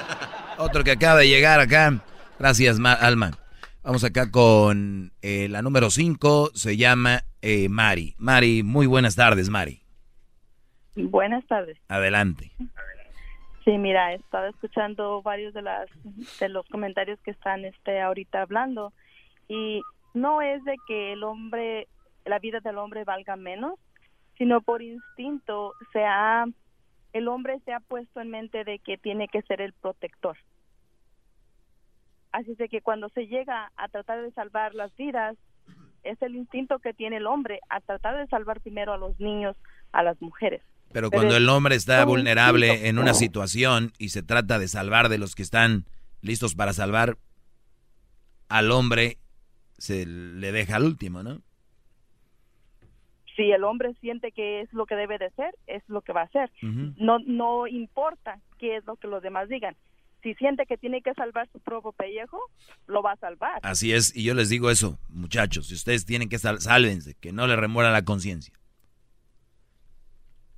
Otro 0.60 0.84
que 0.84 0.92
acaba 0.92 1.20
de 1.20 1.28
llegar 1.28 1.60
acá. 1.60 2.00
Gracias, 2.38 2.78
Ma- 2.78 2.92
Alma. 2.92 3.30
Vamos 3.82 4.04
acá 4.04 4.30
con 4.30 5.12
eh, 5.22 5.48
la 5.48 5.62
número 5.62 5.90
5. 5.90 6.50
Se 6.54 6.76
llama 6.76 7.20
eh, 7.40 7.68
Mari. 7.68 8.14
Mari, 8.18 8.62
muy 8.62 8.86
buenas 8.86 9.16
tardes, 9.16 9.48
Mari. 9.48 9.80
Buenas 10.96 11.46
tardes. 11.46 11.78
Adelante. 11.88 12.50
Sí, 13.64 13.78
mira, 13.78 14.12
he 14.12 14.16
estado 14.16 14.48
escuchando 14.48 15.22
varios 15.22 15.54
de 15.54 15.62
las 15.62 15.88
de 16.40 16.48
los 16.48 16.66
comentarios 16.68 17.18
que 17.24 17.30
están 17.30 17.64
este 17.64 18.00
ahorita 18.00 18.42
hablando 18.42 18.92
y 19.48 19.82
no 20.14 20.42
es 20.42 20.62
de 20.64 20.76
que 20.86 21.12
el 21.12 21.22
hombre 21.22 21.86
la 22.24 22.38
vida 22.38 22.60
del 22.60 22.78
hombre 22.78 23.04
valga 23.04 23.36
menos, 23.36 23.74
sino 24.36 24.60
por 24.60 24.82
instinto 24.82 25.72
se 25.92 26.04
ha 26.04 26.44
el 27.12 27.28
hombre 27.28 27.60
se 27.64 27.72
ha 27.72 27.80
puesto 27.80 28.20
en 28.20 28.30
mente 28.30 28.64
de 28.64 28.78
que 28.78 28.98
tiene 28.98 29.28
que 29.28 29.42
ser 29.42 29.60
el 29.60 29.72
protector. 29.72 30.36
Así 32.32 32.52
es 32.52 32.58
de 32.58 32.68
que 32.68 32.80
cuando 32.80 33.08
se 33.10 33.26
llega 33.26 33.72
a 33.76 33.88
tratar 33.88 34.22
de 34.22 34.30
salvar 34.32 34.74
las 34.74 34.94
vidas, 34.96 35.36
es 36.04 36.20
el 36.22 36.36
instinto 36.36 36.78
que 36.78 36.94
tiene 36.94 37.16
el 37.16 37.26
hombre 37.26 37.60
a 37.68 37.80
tratar 37.80 38.16
de 38.16 38.26
salvar 38.28 38.60
primero 38.60 38.92
a 38.92 38.98
los 38.98 39.18
niños, 39.18 39.56
a 39.92 40.02
las 40.02 40.20
mujeres. 40.22 40.62
Pero 40.92 41.10
cuando 41.10 41.36
el 41.36 41.48
hombre 41.48 41.76
está 41.76 42.04
vulnerable 42.04 42.66
instinto. 42.66 42.88
en 42.88 42.98
una 42.98 43.14
situación 43.14 43.92
y 43.98 44.08
se 44.08 44.22
trata 44.22 44.58
de 44.58 44.68
salvar 44.68 45.08
de 45.08 45.18
los 45.18 45.34
que 45.34 45.42
están 45.42 45.84
listos 46.20 46.54
para 46.54 46.72
salvar, 46.72 47.18
al 48.48 48.70
hombre 48.72 49.18
se 49.78 50.04
le 50.06 50.52
deja 50.52 50.76
al 50.76 50.84
último, 50.84 51.22
¿no? 51.22 51.42
Si 53.36 53.50
el 53.52 53.64
hombre 53.64 53.94
siente 54.00 54.32
que 54.32 54.60
es 54.60 54.72
lo 54.72 54.86
que 54.86 54.94
debe 54.96 55.18
de 55.18 55.30
ser, 55.30 55.54
es 55.66 55.82
lo 55.88 56.00
que 56.02 56.12
va 56.12 56.22
a 56.22 56.24
hacer. 56.24 56.50
No 56.62 57.18
no 57.20 57.66
importa 57.66 58.38
qué 58.58 58.76
es 58.76 58.84
lo 58.86 58.96
que 58.96 59.08
los 59.08 59.22
demás 59.22 59.48
digan. 59.48 59.76
si 60.22 60.34
siente 60.34 60.66
que 60.66 60.76
tiene 60.76 61.00
que 61.00 61.14
salvar 61.14 61.48
su 61.50 61.60
propio 61.60 61.92
pellejo, 61.92 62.38
lo 62.86 63.00
va 63.02 63.12
a 63.12 63.16
salvar. 63.16 63.58
Así 63.62 63.92
es, 63.94 64.14
y 64.14 64.22
yo 64.24 64.34
les 64.34 64.50
digo 64.50 64.70
eso, 64.70 64.98
muchachos, 65.08 65.68
si 65.68 65.74
ustedes 65.74 66.04
tienen 66.04 66.28
que 66.28 66.38
sal 66.38 66.60
sálvense, 66.60 67.14
que 67.20 67.32
no 67.32 67.46
le 67.46 67.56
remuera 67.56 67.90
la 67.90 68.04
conciencia. 68.04 68.52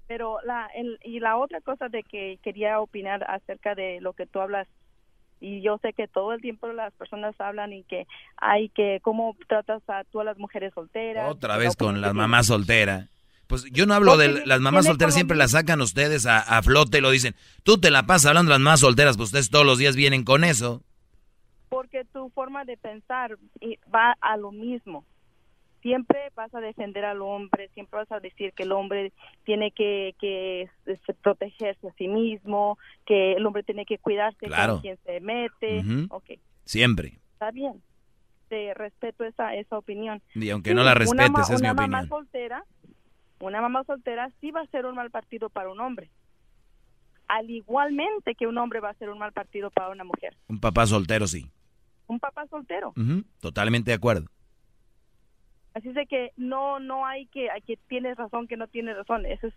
Pero 0.09 0.39
la, 0.45 0.67
el- 0.75 0.99
y 1.05 1.21
la 1.21 1.37
otra 1.37 1.61
cosa 1.61 1.89
de 1.89 2.03
que 2.03 2.39
quería 2.43 2.81
opinar 2.81 3.25
acerca 3.31 3.75
de 3.75 4.01
lo 4.01 4.13
que 4.13 4.27
tú 4.27 4.41
hablas, 4.41 4.67
y 5.43 5.61
yo 5.61 5.79
sé 5.83 5.93
que 5.93 6.07
todo 6.07 6.33
el 6.33 6.41
tiempo 6.41 6.69
las 6.69 6.93
personas 6.95 7.35
hablan 7.41 7.73
y 7.73 7.83
que 7.83 8.07
hay 8.37 8.69
que, 8.69 9.01
cómo 9.03 9.37
tratas 9.49 9.83
a 9.89 10.05
tú 10.05 10.21
a 10.21 10.25
las 10.25 10.39
mujeres 10.39 10.73
solteras. 10.73 11.29
Otra 11.29 11.57
vez 11.57 11.79
no, 11.81 11.87
con 11.87 12.01
las 12.01 12.15
mamás 12.15 12.47
solteras. 12.47 13.09
Pues 13.49 13.65
yo 13.73 13.85
no 13.85 13.95
hablo 13.95 14.13
Porque 14.13 14.29
de 14.29 14.47
las 14.47 14.61
mamás 14.61 14.87
solteras, 14.87 15.15
siempre 15.15 15.37
las 15.37 15.51
sacan 15.51 15.81
ustedes 15.81 16.27
a, 16.27 16.39
a 16.39 16.63
flote 16.63 16.99
y 16.99 17.01
lo 17.01 17.11
dicen. 17.11 17.35
Tú 17.65 17.79
te 17.79 17.91
la 17.91 18.07
pasas 18.07 18.27
hablando 18.27 18.51
de 18.51 18.55
las 18.55 18.63
mamás 18.63 18.81
solteras, 18.81 19.17
pues 19.17 19.31
ustedes 19.31 19.51
todos 19.51 19.67
los 19.67 19.79
días 19.79 19.97
vienen 19.97 20.25
con 20.25 20.45
eso. 20.45 20.85
Porque 21.69 22.05
tu 22.05 22.31
forma 22.31 22.65
de 22.65 22.77
pensar 22.77 23.37
va 23.93 24.17
a 24.21 24.37
lo 24.37 24.53
mismo. 24.53 25.05
Siempre 25.83 26.31
vas 26.37 26.55
a 26.55 26.61
defender 26.61 27.05
al 27.05 27.21
hombre, 27.23 27.69
siempre 27.75 27.99
vas 27.99 28.13
a 28.13 28.21
decir 28.21 28.53
que 28.53 28.63
el 28.63 28.73
hombre 28.73 29.13
tiene 29.45 29.73
que, 29.73 30.15
que 30.21 30.69
este, 30.87 31.13
protegerse 31.15 31.89
a 31.89 31.93
sí 31.95 32.07
mismo, 32.09 32.79
que 33.05 33.33
el 33.33 33.45
hombre 33.45 33.65
tiene 33.65 33.85
que 33.85 33.99
cuidarse 33.99 34.47
Claro. 34.47 34.75
con 34.75 34.83
quien 34.83 34.99
se 35.05 35.21
mete. 35.21 35.81
Ujú. 35.81 36.15
Ok, 36.15 36.31
Siempre. 36.65 37.19
está 37.33 37.51
bien. 37.51 37.83
Te 38.49 38.73
respeto 38.75 39.25
esa, 39.25 39.55
esa 39.57 39.77
opinión. 39.77 40.23
Y 40.35 40.51
aunque 40.51 40.71
Sí, 40.71 40.77
no 40.77 40.83
la 40.85 40.93
una 40.93 40.99
respetes, 41.01 41.31
ma- 41.33 41.41
es 41.43 41.51
mi 41.51 41.57
una 41.57 41.75
mamá 41.75 41.99
opinión. 41.99 42.09
soltera, 42.09 42.65
una 43.41 43.61
mamá 43.61 43.83
soltera 43.85 44.31
sí 44.41 44.51
va 44.53 44.61
a 44.61 44.67
ser 44.67 44.87
un 44.87 44.95
mal 44.95 45.11
partido 45.11 45.51
para 45.51 45.69
un 45.71 45.81
hombre. 45.81 46.11
Al 47.29 47.51
igualmente 47.51 48.35
que 48.35 48.47
un 48.47 48.59
hombre 48.59 48.79
va 48.81 48.91
a 48.91 48.95
ser 48.95 49.09
un 49.11 49.19
mal 49.19 49.33
partido 49.33 49.71
para 49.71 49.89
una 49.91 50.05
mujer. 50.05 50.37
Un 50.49 50.61
papá 50.61 50.87
soltero, 50.87 51.27
sí. 51.27 51.51
Un 52.07 52.21
papá 52.21 52.47
soltero. 52.47 52.93
Totalmente 53.41 53.91
de 53.91 53.95
acuerdo. 53.97 54.27
Así 55.75 55.89
es 55.89 55.95
de 55.95 56.07
que 56.07 56.31
no 56.37 56.79
no 56.81 57.07
hay 57.07 57.27
que, 57.27 57.51
hay 57.51 57.63
que 57.63 57.77
tienes 57.89 58.17
razón, 58.17 58.47
que 58.49 58.57
no 58.57 58.67
tienes 58.69 58.97
razón. 58.97 59.25
Eso 59.27 59.47
es 59.47 59.55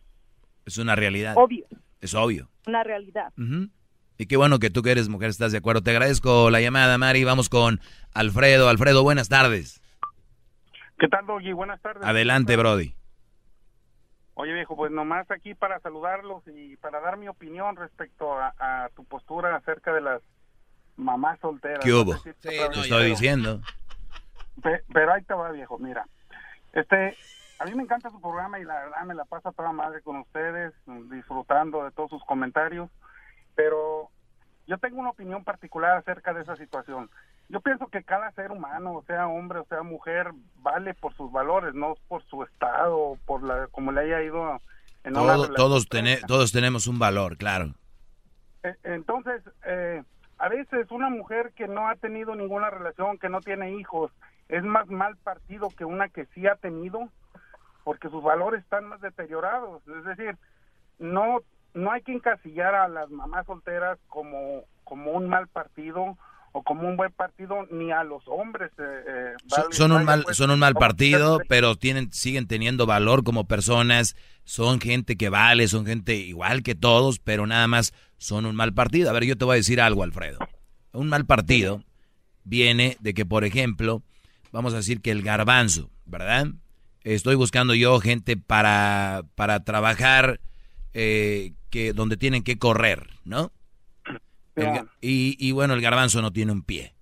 Es 0.65 0.77
una 0.77 0.95
realidad. 0.95 1.33
obvio, 1.37 1.65
Es 2.01 2.13
obvio. 2.13 2.49
una 2.67 2.83
realidad. 2.83 3.33
Y 4.17 4.27
qué 4.27 4.37
bueno 4.37 4.59
que 4.59 4.69
tú 4.69 4.81
que 4.81 4.91
eres 4.91 5.09
mujer 5.09 5.29
estás 5.29 5.51
de 5.51 5.57
acuerdo. 5.57 5.81
Te 5.81 5.91
agradezco 5.91 6.49
la 6.49 6.61
llamada, 6.61 6.97
Mari. 6.97 7.23
Vamos 7.25 7.49
con 7.49 7.81
Alfredo. 8.13 8.69
Alfredo, 8.69 9.03
buenas 9.03 9.27
tardes. 9.27 9.81
¿Qué 10.97 11.09
tal, 11.09 11.25
Doggy? 11.25 11.51
Buenas 11.51 11.81
tardes. 11.81 12.03
Adelante, 12.05 12.55
Brody. 12.55 12.95
Oye, 14.35 14.53
viejo, 14.53 14.75
pues 14.75 14.91
nomás 14.91 15.29
aquí 15.31 15.53
para 15.53 15.79
saludarlos 15.79 16.43
y 16.47 16.75
para 16.77 16.99
dar 16.99 17.17
mi 17.17 17.27
opinión 17.29 17.75
respecto 17.77 18.33
a, 18.33 18.53
a 18.59 18.89
tu 18.95 19.03
postura 19.05 19.55
acerca 19.55 19.93
de 19.93 20.01
las 20.01 20.21
mamás 20.97 21.39
solteras. 21.41 21.79
¿Qué 21.83 21.93
hubo? 21.93 22.13
No 22.13 22.21
pero- 22.41 22.71
estoy 22.71 23.05
diciendo. 23.09 23.61
Pe- 24.61 24.83
Pero 24.93 25.13
ahí 25.13 25.23
te 25.23 25.33
va, 25.33 25.51
viejo, 25.51 25.77
mira. 25.79 26.05
Este, 26.73 27.15
a 27.59 27.65
mí 27.65 27.73
me 27.75 27.83
encanta 27.83 28.09
su 28.09 28.19
programa 28.21 28.59
y 28.59 28.63
la 28.65 28.75
verdad 28.75 29.03
me 29.05 29.15
la 29.15 29.25
pasa 29.25 29.51
toda 29.51 29.71
madre 29.71 30.01
con 30.01 30.17
ustedes, 30.17 30.73
disfrutando 31.09 31.83
de 31.83 31.91
todos 31.91 32.09
sus 32.09 32.23
comentarios, 32.25 32.89
pero 33.55 34.09
yo 34.67 34.77
tengo 34.77 34.99
una 34.99 35.11
opinión 35.11 35.43
particular 35.43 35.97
acerca 35.97 36.33
de 36.33 36.41
esa 36.41 36.55
situación. 36.55 37.09
Yo 37.47 37.61
pienso 37.61 37.87
que 37.87 38.03
cada 38.03 38.31
ser 38.31 38.51
humano, 38.51 39.03
sea 39.05 39.27
hombre 39.27 39.59
o 39.59 39.65
sea 39.65 39.83
mujer, 39.83 40.31
vale 40.57 40.93
por 40.95 41.13
sus 41.15 41.31
valores, 41.31 41.75
no 41.75 41.93
por 42.07 42.23
su 42.23 42.43
estado, 42.43 42.97
o 42.97 43.15
por 43.25 43.43
la 43.43 43.67
como 43.67 43.91
le 43.91 44.01
haya 44.01 44.23
ido 44.23 44.59
en 45.03 45.13
una 45.15 45.21
Todo- 45.21 45.45
relación 45.47 45.55
todos, 45.55 45.87
todos 46.27 46.51
tenemos 46.51 46.87
un 46.87 46.97
valor, 46.97 47.37
claro. 47.37 47.67
Eh, 48.63 48.75
Entonces, 48.83 49.43
eh, 49.65 50.01
a 50.39 50.49
veces 50.49 50.89
una 50.89 51.09
mujer 51.09 51.53
que 51.55 51.67
no 51.67 51.87
ha 51.87 51.95
tenido 51.95 52.33
ninguna 52.35 52.71
relación, 52.71 53.19
que 53.19 53.29
no 53.29 53.39
tiene 53.41 53.71
hijos, 53.73 54.11
es 54.49 54.63
más 54.63 54.87
mal 54.87 55.15
partido 55.17 55.69
que 55.69 55.85
una 55.85 56.09
que 56.09 56.25
sí 56.33 56.45
ha 56.47 56.55
tenido, 56.55 57.09
porque 57.83 58.09
sus 58.09 58.23
valores 58.23 58.61
están 58.63 58.85
más 58.85 59.01
deteriorados. 59.01 59.81
Es 59.87 60.03
decir, 60.05 60.37
no 60.99 61.39
no 61.73 61.91
hay 61.91 62.01
que 62.03 62.13
encasillar 62.13 62.73
a 62.73 62.87
las 62.87 63.09
mamás 63.09 63.45
solteras 63.45 63.97
como 64.07 64.63
como 64.85 65.11
un 65.11 65.27
mal 65.27 65.47
partido 65.47 66.17
o 66.53 66.63
como 66.63 66.87
un 66.87 66.95
buen 66.95 67.11
partido, 67.11 67.65
ni 67.69 67.91
a 67.91 68.05
los 68.05 68.23
hombres. 68.27 68.71
eh, 68.77 68.83
eh, 69.07 69.33
Son, 69.47 69.63
vale- 69.63 69.75
son 69.75 69.91
un 69.91 70.05
mal, 70.05 70.23
pues, 70.23 70.37
son 70.37 70.51
un 70.51 70.59
mal 70.59 70.73
partido, 70.75 71.33
ustedes- 71.33 71.49
pero 71.49 71.75
tienen, 71.75 72.13
siguen 72.13 72.47
teniendo 72.47 72.85
valor 72.85 73.25
como 73.25 73.45
personas. 73.45 74.15
Son 74.45 74.79
gente 74.79 75.17
que 75.17 75.27
vale, 75.27 75.67
son 75.67 75.85
gente 75.85 76.15
igual 76.15 76.63
que 76.63 76.73
todos, 76.73 77.19
pero 77.19 77.45
nada 77.45 77.67
más 77.67 77.93
son 78.17 78.45
un 78.45 78.55
mal 78.55 78.73
partido. 78.73 79.09
A 79.09 79.13
ver, 79.13 79.25
yo 79.25 79.37
te 79.37 79.43
voy 79.43 79.55
a 79.55 79.57
decir 79.57 79.81
algo, 79.81 80.03
Alfredo. 80.03 80.39
Un 80.93 81.09
mal 81.09 81.25
partido 81.25 81.83
viene 82.45 82.95
de 83.01 83.13
que, 83.13 83.25
por 83.25 83.43
ejemplo, 83.43 84.01
vamos 84.55 84.73
a 84.73 84.77
decir 84.77 85.01
que 85.01 85.11
el 85.11 85.21
garbanzo, 85.21 85.91
¿verdad? 86.05 86.47
Estoy 87.03 87.35
buscando 87.35 87.75
yo 87.75 87.99
gente 87.99 88.37
para, 88.37 89.23
para 89.35 89.65
trabajar 89.65 90.39
eh, 90.93 91.51
que 91.69 91.91
donde 91.91 92.15
tienen 92.15 92.41
que 92.41 92.57
correr, 92.57 93.09
¿no? 93.25 93.51
El 94.55 94.87
y, 95.01 95.35
y 95.45 95.51
bueno, 95.51 95.73
el 95.73 95.81
garbanzo 95.81 96.21
no 96.21 96.31
tiene 96.31 96.53
un 96.53 96.63
pie. 96.63 96.95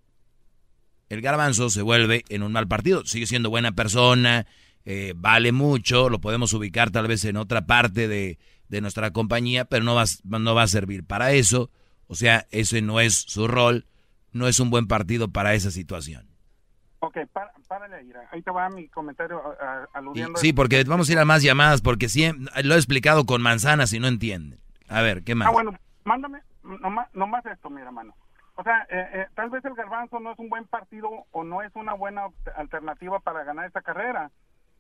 El 1.10 1.22
garbanzo 1.22 1.70
se 1.70 1.84
vuelve 1.84 2.26
en 2.30 2.42
un 2.42 2.52
mal 2.52 2.68
partido. 2.68 3.06
Sigue 3.06 3.28
siendo 3.28 3.52
buena 3.52 3.74
persona, 3.74 4.48
eh, 4.84 5.14
vale 5.16 5.52
mucho, 5.52 6.10
lo 6.10 6.20
podemos 6.20 6.54
ubicar 6.54 6.90
tal 6.90 7.08
vez 7.08 7.24
en 7.24 7.38
otra 7.38 7.68
parte 7.68 8.08
de, 8.08 8.40
de 8.68 8.82
nuestra 8.82 9.12
compañía, 9.12 9.66
pero 9.66 9.84
no 9.86 9.94
va, 9.94 10.06
no 10.24 10.56
va 10.56 10.64
a 10.64 10.68
servir 10.68 11.04
para 11.04 11.34
eso. 11.34 11.70
O 12.08 12.16
sea, 12.16 12.48
ese 12.50 12.82
no 12.82 13.00
es 13.00 13.14
su 13.14 13.48
rol, 13.48 13.86
no 14.32 14.48
es 14.48 14.60
un 14.60 14.72
buen 14.72 14.88
partido 14.88 15.32
para 15.32 15.54
esa 15.54 15.70
situación. 15.70 16.33
Ok, 17.06 17.18
para, 17.34 17.52
párale 17.68 17.98
ahí. 17.98 18.14
Ahí 18.32 18.42
te 18.42 18.50
va 18.50 18.70
mi 18.70 18.88
comentario 18.88 19.42
a- 19.46 19.50
a- 19.52 19.84
Y- 19.84 19.88
aludiendo. 19.98 20.40
sí, 20.40 20.54
porque 20.54 20.84
vamos 20.86 21.10
a 21.10 21.12
ir 21.12 21.20
a 21.20 21.26
más 21.26 21.44
llamadas, 21.44 21.82
porque 21.82 22.08
siempre, 22.08 22.50
lo 22.64 22.76
he 22.76 22.78
explicado 22.78 23.26
con 23.26 23.42
manzanas 23.42 23.92
y 23.92 24.00
no 24.00 24.08
entienden. 24.08 24.60
A 24.88 25.02
ver, 25.02 25.22
¿qué 25.24 25.36
más? 25.36 25.50
Ah, 25.50 25.52
bueno, 25.52 25.74
mándame 26.06 26.40
nomás, 26.64 27.14
nomás 27.14 27.46
esto, 27.46 27.70
mira, 27.70 27.92
mano. 27.92 28.16
O 28.56 28.64
sea, 28.64 28.84
eh, 28.90 29.10
eh, 29.14 29.28
tal 29.36 29.50
vez 29.50 29.66
el 29.66 29.74
garbanzo 29.74 30.22
no 30.22 30.32
es 30.32 30.40
un 30.40 30.48
buen 30.48 30.66
partido 30.66 31.10
o 31.32 31.44
no 31.44 31.62
es 31.62 31.72
una 31.76 31.94
buena 31.94 32.28
alternativa 32.56 33.20
para 33.20 33.44
ganar 33.44 33.66
esta 33.66 33.82
carrera, 33.82 34.32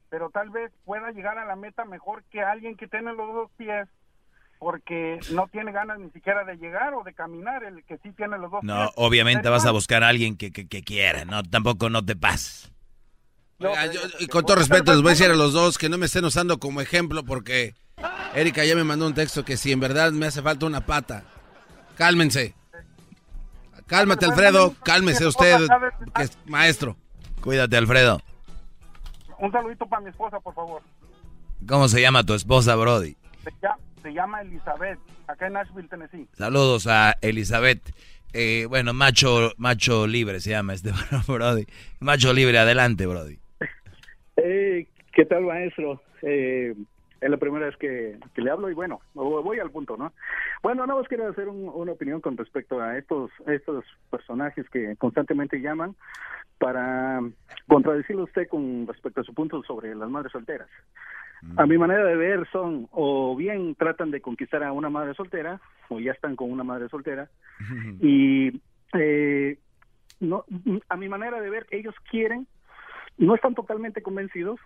pero 0.09 0.29
tal 0.29 0.49
vez 0.49 0.71
pueda 0.85 1.11
llegar 1.11 1.37
a 1.37 1.45
la 1.45 1.57
meta 1.57 1.83
mejor 1.83 2.23
que 2.31 2.41
alguien 2.41 2.77
que 2.77 2.87
tiene 2.87 3.11
los 3.13 3.33
dos 3.33 3.51
pies 3.57 3.89
porque 4.63 5.19
no 5.31 5.47
tiene 5.51 5.71
ganas 5.71 5.99
ni 5.99 6.09
siquiera 6.11 6.43
de 6.45 6.55
llegar 6.55 6.93
o 6.93 7.03
de 7.03 7.13
caminar, 7.13 7.63
el 7.63 7.83
que 7.83 7.97
sí 7.97 8.11
tiene 8.15 8.37
los 8.37 8.49
dos 8.49 8.63
No, 8.63 8.77
pies. 8.77 8.91
obviamente 8.95 9.49
vas 9.49 9.65
a 9.65 9.71
buscar 9.71 10.03
a 10.03 10.07
alguien 10.07 10.37
que, 10.37 10.51
que, 10.51 10.67
que 10.67 10.81
quiera, 10.83 11.25
no, 11.25 11.43
tampoco 11.43 11.89
no 11.89 12.03
te 12.03 12.15
pases. 12.15 12.71
Oiga, 13.59 13.85
yo- 13.87 14.01
y 14.19 14.27
con 14.27 14.45
todo 14.45 14.55
respeto 14.57 14.91
les 14.93 15.01
voy 15.01 15.09
a 15.09 15.15
decir 15.15 15.29
a 15.29 15.35
los 15.35 15.53
dos 15.53 15.77
que 15.77 15.89
no 15.89 15.97
me 15.97 16.05
estén 16.07 16.25
usando 16.25 16.57
como 16.59 16.81
ejemplo 16.81 17.23
porque 17.23 17.75
Erika 18.33 18.65
ya 18.65 18.75
me 18.75 18.83
mandó 18.83 19.05
un 19.05 19.13
texto 19.13 19.45
que 19.45 19.57
si 19.57 19.71
en 19.71 19.79
verdad 19.79 20.11
me 20.11 20.25
hace 20.25 20.41
falta 20.41 20.65
una 20.65 20.81
pata. 20.85 21.23
Cálmense. 21.95 22.55
Cálmate, 23.85 24.25
Alfredo. 24.25 24.73
Cálmese 24.83 25.27
usted, 25.27 25.67
que 26.15 26.23
es 26.23 26.37
maestro. 26.47 26.95
Cuídate, 27.41 27.77
Alfredo. 27.77 28.21
Un 29.39 29.51
saludito 29.51 29.85
para 29.85 30.01
mi 30.01 30.09
esposa, 30.09 30.39
por 30.39 30.55
favor. 30.55 30.81
¿Cómo 31.67 31.87
se 31.87 32.01
llama 32.01 32.23
tu 32.23 32.33
esposa, 32.33 32.75
Brody? 32.75 33.15
Se 33.43 33.51
llama, 33.61 33.77
se 34.03 34.13
llama 34.13 34.41
Elizabeth, 34.41 34.99
acá 35.27 35.47
en 35.47 35.53
Nashville, 35.53 35.87
Tennessee. 35.87 36.27
Saludos 36.33 36.85
a 36.87 37.15
Elizabeth. 37.21 37.81
Eh, 38.33 38.65
bueno, 38.67 38.93
macho, 38.93 39.51
macho 39.57 40.05
libre 40.07 40.39
se 40.39 40.51
llama 40.51 40.73
este 40.73 40.91
Brody. 41.27 41.65
Macho 41.99 42.33
libre, 42.33 42.57
adelante, 42.59 43.05
Brody. 43.07 43.39
Eh, 44.35 44.87
¿Qué 45.13 45.25
tal, 45.25 45.43
maestro? 45.43 46.01
Eh, 46.23 46.73
es 47.21 47.29
la 47.29 47.37
primera 47.37 47.67
vez 47.67 47.77
que, 47.77 48.17
que 48.33 48.41
le 48.41 48.49
hablo 48.49 48.69
y 48.69 48.73
bueno, 48.73 48.99
voy 49.13 49.59
al 49.59 49.69
punto, 49.69 49.95
¿no? 49.95 50.11
Bueno, 50.63 50.85
nada 50.87 50.99
más 50.99 51.07
quiero 51.07 51.29
hacer 51.29 51.47
un- 51.47 51.69
una 51.73 51.91
opinión 51.93 52.19
con 52.19 52.35
respecto 52.35 52.81
a 52.81 52.97
estos, 52.97 53.29
estos 53.47 53.85
personajes 54.09 54.67
que 54.71 54.95
constantemente 54.97 55.61
llaman 55.61 55.95
para 56.57 57.21
contradecirle 57.67 58.23
a 58.23 58.25
usted 58.25 58.47
con 58.49 58.87
respecto 58.87 59.21
a 59.21 59.23
su 59.23 59.33
punto 59.35 59.61
sobre 59.63 59.93
las 59.95 60.09
madres 60.09 60.31
solteras. 60.31 60.67
A 61.57 61.65
mi 61.65 61.77
manera 61.77 62.03
de 62.05 62.15
ver 62.15 62.47
son 62.51 62.87
o 62.91 63.35
bien 63.35 63.75
tratan 63.75 64.11
de 64.11 64.21
conquistar 64.21 64.63
a 64.63 64.71
una 64.71 64.89
madre 64.89 65.13
soltera 65.13 65.59
o 65.89 65.99
ya 65.99 66.11
están 66.11 66.35
con 66.35 66.51
una 66.51 66.63
madre 66.63 66.89
soltera 66.89 67.29
y 68.01 68.61
eh, 68.93 69.57
no 70.19 70.45
a 70.89 70.97
mi 70.97 71.09
manera 71.09 71.41
de 71.41 71.49
ver 71.49 71.67
ellos 71.71 71.95
quieren 72.09 72.47
no 73.17 73.35
están 73.35 73.53
totalmente 73.53 74.01
convencidos 74.01 74.59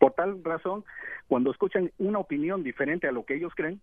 por 0.00 0.12
tal 0.12 0.42
razón 0.42 0.84
cuando 1.28 1.50
escuchan 1.50 1.90
una 1.98 2.18
opinión 2.18 2.62
diferente 2.62 3.06
a 3.06 3.12
lo 3.12 3.24
que 3.24 3.36
ellos 3.36 3.52
creen 3.54 3.80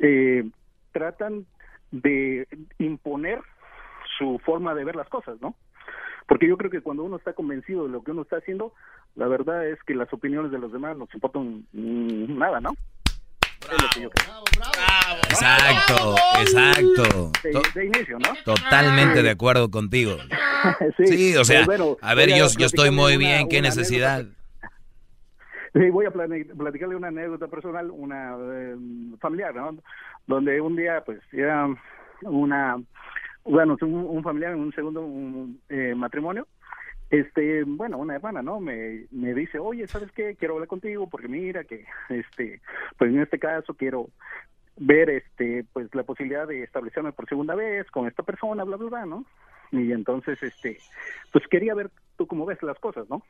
eh, 0.00 0.48
tratan 0.92 1.46
de 1.92 2.48
imponer 2.78 3.40
su 4.18 4.40
forma 4.44 4.74
de 4.74 4.84
ver 4.84 4.96
las 4.96 5.08
cosas 5.08 5.40
no 5.40 5.54
porque 6.30 6.46
yo 6.46 6.56
creo 6.56 6.70
que 6.70 6.80
cuando 6.80 7.02
uno 7.02 7.16
está 7.16 7.32
convencido 7.32 7.82
de 7.86 7.90
lo 7.90 8.04
que 8.04 8.12
uno 8.12 8.22
está 8.22 8.36
haciendo 8.36 8.72
la 9.16 9.26
verdad 9.26 9.66
es 9.66 9.82
que 9.82 9.94
las 9.96 10.10
opiniones 10.12 10.52
de 10.52 10.58
los 10.60 10.70
demás 10.72 10.96
nos 10.96 11.12
importan 11.12 11.66
mm, 11.72 12.38
nada 12.38 12.60
no 12.60 12.70
es 13.60 13.82
lo 13.82 13.88
que 13.92 14.00
yo 14.00 14.10
creo. 14.10 14.42
Exacto, 15.28 16.14
exacto. 16.40 17.30
De, 17.42 17.80
de 17.80 17.86
inicio, 17.86 18.18
¿no? 18.18 18.28
Totalmente 18.44 19.22
de 19.22 19.30
acuerdo 19.30 19.70
contigo. 19.70 20.16
Sí, 20.98 21.34
o 21.36 21.44
sea, 21.44 21.64
bueno, 21.64 21.96
a 22.02 22.14
ver, 22.14 22.28
voy 22.30 22.38
yo, 22.38 22.46
yo 22.58 22.66
estoy 22.66 22.90
muy 22.90 23.16
una- 23.16 23.18
bien, 23.18 23.48
¿qué 23.48 23.58
una 23.60 23.68
necesidad? 23.68 24.24
Sí, 25.72 25.88
voy 25.90 26.04
a 26.06 26.10
plane- 26.10 26.44
platicarle 26.56 26.96
una 26.96 27.08
anécdota 27.08 27.46
personal, 27.48 27.90
una 27.92 28.34
eh, 28.40 28.76
familiar, 29.20 29.54
¿no? 29.54 29.76
Donde 30.26 30.60
un 30.60 30.74
día, 30.76 31.02
pues, 31.06 31.20
era 31.32 31.68
una, 32.22 32.76
bueno, 33.44 33.76
un, 33.80 33.94
un 33.94 34.22
familiar 34.22 34.52
en 34.52 34.60
un 34.60 34.72
segundo 34.72 35.02
un, 35.02 35.60
eh, 35.68 35.94
matrimonio. 35.94 36.46
Este, 37.10 37.64
bueno, 37.64 37.98
una 37.98 38.14
hermana, 38.14 38.40
¿no? 38.40 38.60
Me, 38.60 39.06
me 39.10 39.34
dice, 39.34 39.58
oye, 39.58 39.86
¿sabes 39.88 40.12
qué? 40.12 40.36
Quiero 40.36 40.54
hablar 40.54 40.68
contigo 40.68 41.08
porque 41.08 41.26
mira 41.26 41.64
que, 41.64 41.84
este, 42.08 42.60
pues 42.96 43.10
en 43.10 43.20
este 43.20 43.38
caso 43.38 43.74
quiero 43.74 44.10
ver, 44.76 45.10
este, 45.10 45.64
pues 45.72 45.92
la 45.94 46.04
posibilidad 46.04 46.46
de 46.46 46.62
establecerme 46.62 47.12
por 47.12 47.28
segunda 47.28 47.54
vez 47.54 47.90
con 47.90 48.06
esta 48.06 48.22
persona, 48.22 48.62
bla, 48.64 48.76
bla, 48.76 48.88
bla, 48.88 49.06
¿no? 49.06 49.24
Y 49.72 49.92
entonces, 49.92 50.42
este, 50.42 50.78
pues 51.32 51.46
quería 51.48 51.74
ver 51.74 51.90
tú 52.16 52.26
cómo 52.26 52.46
ves 52.46 52.62
las 52.62 52.78
cosas, 52.78 53.08
¿no? 53.10 53.22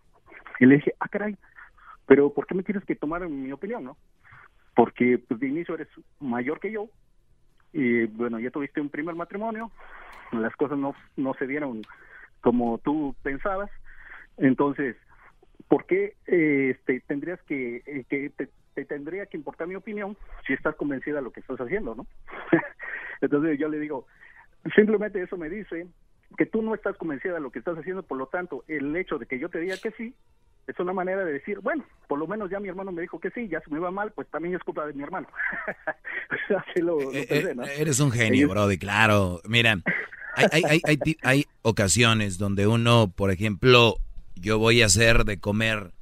Y 0.58 0.66
le 0.66 0.76
dije, 0.76 0.94
ah, 1.00 1.08
caray, 1.08 1.36
pero 2.06 2.32
¿por 2.32 2.46
qué 2.46 2.54
me 2.54 2.62
tienes 2.62 2.84
que 2.84 2.96
tomar 2.96 3.26
mi 3.28 3.50
opinión, 3.50 3.84
no? 3.84 3.96
Porque 4.74 5.18
pues, 5.18 5.40
de 5.40 5.48
inicio 5.48 5.74
eres 5.74 5.88
mayor 6.18 6.60
que 6.60 6.70
yo 6.72 6.88
y 7.72 8.06
bueno, 8.06 8.38
ya 8.38 8.50
tuviste 8.50 8.80
un 8.80 8.88
primer 8.88 9.14
matrimonio, 9.14 9.70
las 10.32 10.54
cosas 10.56 10.78
no, 10.78 10.94
no 11.16 11.34
se 11.34 11.46
dieron 11.46 11.82
como 12.40 12.78
tú 12.78 13.14
pensabas, 13.22 13.70
entonces, 14.36 14.96
¿por 15.68 15.86
qué 15.86 16.16
eh, 16.26 16.76
este, 16.76 17.00
tendrías 17.00 17.40
que, 17.42 17.82
eh, 17.86 18.04
que 18.08 18.30
te, 18.30 18.48
te 18.74 18.84
tendría 18.84 19.26
que 19.26 19.36
importar 19.36 19.66
mi 19.66 19.74
opinión 19.74 20.16
si 20.46 20.54
estás 20.54 20.74
convencida 20.76 21.16
de 21.16 21.22
lo 21.22 21.32
que 21.32 21.40
estás 21.40 21.58
haciendo, 21.58 21.94
no? 21.94 22.06
entonces 23.20 23.58
yo 23.58 23.68
le 23.68 23.78
digo, 23.78 24.06
simplemente 24.74 25.22
eso 25.22 25.36
me 25.36 25.50
dice 25.50 25.86
que 26.36 26.46
tú 26.46 26.62
no 26.62 26.74
estás 26.74 26.96
convencida 26.96 27.34
de 27.34 27.40
lo 27.40 27.50
que 27.50 27.58
estás 27.58 27.76
haciendo, 27.76 28.02
por 28.02 28.18
lo 28.18 28.26
tanto, 28.26 28.64
el 28.68 28.94
hecho 28.96 29.18
de 29.18 29.26
que 29.26 29.38
yo 29.38 29.48
te 29.48 29.60
diga 29.60 29.76
que 29.76 29.90
sí, 29.92 30.14
es 30.70 30.78
una 30.78 30.92
manera 30.92 31.24
de 31.24 31.32
decir, 31.32 31.58
bueno, 31.60 31.84
por 32.08 32.18
lo 32.18 32.26
menos 32.26 32.50
ya 32.50 32.60
mi 32.60 32.68
hermano 32.68 32.92
me 32.92 33.02
dijo 33.02 33.18
que 33.20 33.30
sí, 33.30 33.48
ya 33.48 33.60
se 33.60 33.70
me 33.70 33.78
va 33.78 33.90
mal, 33.90 34.12
pues 34.12 34.28
también 34.28 34.54
es 34.54 34.62
culpa 34.62 34.86
de 34.86 34.92
mi 34.92 35.02
hermano. 35.02 35.26
Así 36.56 36.80
lo, 36.80 37.00
lo 37.00 37.12
Eh, 37.12 37.26
pensé, 37.28 37.50
eh, 37.50 37.54
¿no? 37.54 37.64
Eres 37.64 38.00
un 38.00 38.10
genio, 38.10 38.34
Ellos- 38.46 38.50
Brody, 38.50 38.78
claro. 38.78 39.40
Mira, 39.46 39.78
hay, 40.36 40.62
hay, 40.64 40.80
hay, 40.84 41.16
hay, 41.22 41.46
ocasiones 41.62 42.38
donde 42.38 42.66
uno, 42.66 43.12
por 43.14 43.30
ejemplo, 43.30 43.96
yo 44.36 44.58
voy 44.58 44.82
a 44.82 44.86
hacer 44.86 45.24
de 45.24 45.38
comer 45.40 45.92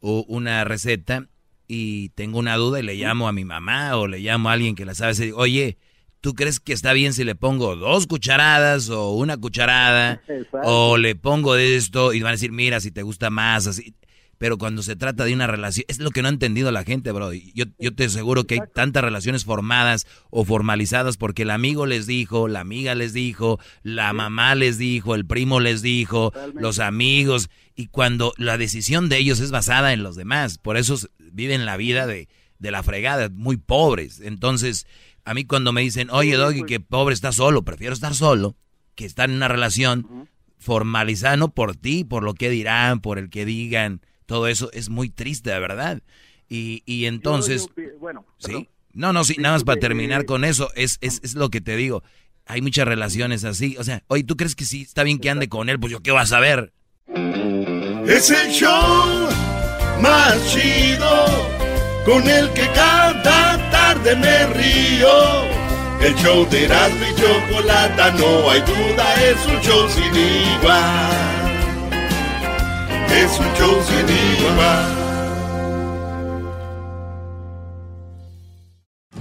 una 0.00 0.64
receta 0.64 1.26
y 1.66 2.10
tengo 2.10 2.38
una 2.38 2.56
duda 2.56 2.78
y 2.80 2.82
le 2.82 2.94
llamo 2.94 3.26
a 3.26 3.32
mi 3.32 3.44
mamá 3.44 3.96
o 3.96 4.06
le 4.06 4.18
llamo 4.20 4.48
a 4.48 4.52
alguien 4.52 4.74
que 4.74 4.84
la 4.84 4.94
sabe 4.94 5.12
y 5.12 5.16
digo, 5.22 5.38
oye, 5.38 5.78
¿tú 6.24 6.32
crees 6.34 6.58
que 6.58 6.72
está 6.72 6.94
bien 6.94 7.12
si 7.12 7.22
le 7.22 7.34
pongo 7.34 7.76
dos 7.76 8.06
cucharadas 8.06 8.88
o 8.88 9.10
una 9.10 9.36
cucharada 9.36 10.22
Exacto. 10.26 10.60
o 10.62 10.96
le 10.96 11.16
pongo 11.16 11.52
de 11.52 11.76
esto 11.76 12.14
y 12.14 12.22
van 12.22 12.30
a 12.30 12.32
decir, 12.32 12.50
mira, 12.50 12.80
si 12.80 12.90
te 12.90 13.02
gusta 13.02 13.28
más, 13.28 13.66
así. 13.66 13.94
Pero 14.38 14.56
cuando 14.56 14.82
se 14.82 14.96
trata 14.96 15.26
de 15.26 15.34
una 15.34 15.46
relación, 15.46 15.84
es 15.86 15.98
lo 15.98 16.10
que 16.10 16.22
no 16.22 16.28
ha 16.28 16.30
entendido 16.30 16.72
la 16.72 16.82
gente, 16.82 17.12
bro. 17.12 17.34
Yo, 17.34 17.66
yo 17.78 17.94
te 17.94 18.06
aseguro 18.06 18.44
que 18.44 18.54
hay 18.54 18.60
tantas 18.74 19.04
relaciones 19.04 19.44
formadas 19.44 20.06
o 20.30 20.46
formalizadas 20.46 21.18
porque 21.18 21.42
el 21.42 21.50
amigo 21.50 21.84
les 21.84 22.06
dijo, 22.06 22.48
la 22.48 22.60
amiga 22.60 22.94
les 22.94 23.12
dijo, 23.12 23.60
la 23.82 24.10
mamá 24.14 24.54
les 24.54 24.78
dijo, 24.78 25.14
el 25.14 25.26
primo 25.26 25.60
les 25.60 25.82
dijo, 25.82 26.32
los 26.54 26.78
amigos. 26.78 27.50
Y 27.76 27.88
cuando 27.88 28.32
la 28.38 28.56
decisión 28.56 29.10
de 29.10 29.18
ellos 29.18 29.40
es 29.40 29.50
basada 29.50 29.92
en 29.92 30.02
los 30.02 30.16
demás, 30.16 30.56
por 30.56 30.78
eso 30.78 30.96
viven 31.18 31.66
la 31.66 31.76
vida 31.76 32.06
de, 32.06 32.28
de 32.58 32.70
la 32.70 32.82
fregada, 32.82 33.28
muy 33.28 33.58
pobres. 33.58 34.20
Entonces, 34.20 34.86
a 35.24 35.34
mí 35.34 35.44
cuando 35.44 35.72
me 35.72 35.80
dicen, 35.80 36.08
oye, 36.10 36.34
Doggy, 36.36 36.64
que 36.64 36.80
pobre 36.80 37.14
está 37.14 37.32
solo, 37.32 37.62
prefiero 37.62 37.92
estar 37.94 38.14
solo 38.14 38.56
que 38.94 39.04
estar 39.06 39.28
en 39.28 39.36
una 39.36 39.48
relación 39.48 40.28
formalizada, 40.58 41.36
no 41.36 41.48
por 41.52 41.74
ti, 41.76 42.04
por 42.04 42.22
lo 42.22 42.34
que 42.34 42.48
dirán, 42.50 43.00
por 43.00 43.18
el 43.18 43.28
que 43.30 43.44
digan, 43.44 44.00
todo 44.26 44.46
eso 44.48 44.70
es 44.72 44.88
muy 44.88 45.10
triste, 45.10 45.50
de 45.50 45.58
verdad. 45.60 46.02
Y, 46.48 46.82
y 46.86 47.06
entonces, 47.06 47.68
Yo- 47.76 47.82
yo- 47.82 47.98
bueno, 47.98 48.24
sí, 48.38 48.68
no, 48.92 49.12
no, 49.12 49.24
sí, 49.24 49.34
nada 49.38 49.56
más 49.56 49.64
para 49.64 49.80
terminar 49.80 50.22
eh, 50.22 50.26
con 50.26 50.44
eso, 50.44 50.70
es, 50.76 50.98
es, 51.00 51.20
es 51.24 51.34
lo 51.34 51.50
que 51.50 51.60
te 51.60 51.74
digo. 51.76 52.02
Hay 52.46 52.60
muchas 52.62 52.86
relaciones 52.86 53.44
así, 53.44 53.76
o 53.78 53.84
sea, 53.84 54.02
oye, 54.06 54.22
¿tú 54.24 54.36
crees 54.36 54.54
que 54.54 54.64
sí 54.64 54.82
está 54.82 55.02
bien 55.02 55.18
que 55.18 55.30
ande 55.30 55.48
con 55.48 55.68
él? 55.68 55.80
Pues 55.80 55.90
yo, 55.90 56.00
¿qué 56.00 56.10
vas 56.12 56.32
a 56.32 56.40
ver? 56.40 56.72
Es 58.06 58.30
el 58.30 58.50
show 58.52 59.28
más 60.00 60.36
chido 60.52 61.26
con 62.04 62.28
el 62.28 62.50
que 62.52 62.68
cada 62.74 63.53
tarde 64.04 64.16
me 64.16 64.46
río. 64.54 65.08
El 66.00 66.14
show 66.16 66.46
de 66.50 66.64
Erasmo 66.64 67.04
y 67.10 67.14
Chocolata, 67.14 68.10
no 68.12 68.50
hay 68.50 68.60
duda, 68.60 69.14
es 69.24 69.46
un 69.46 69.60
show 69.62 69.88
sin 69.88 70.14
igual. 70.14 71.10
Es 73.10 73.38
un 73.38 73.54
show 73.54 73.82
sin 73.86 74.08
igual. 74.08 75.03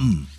come. 0.00 0.29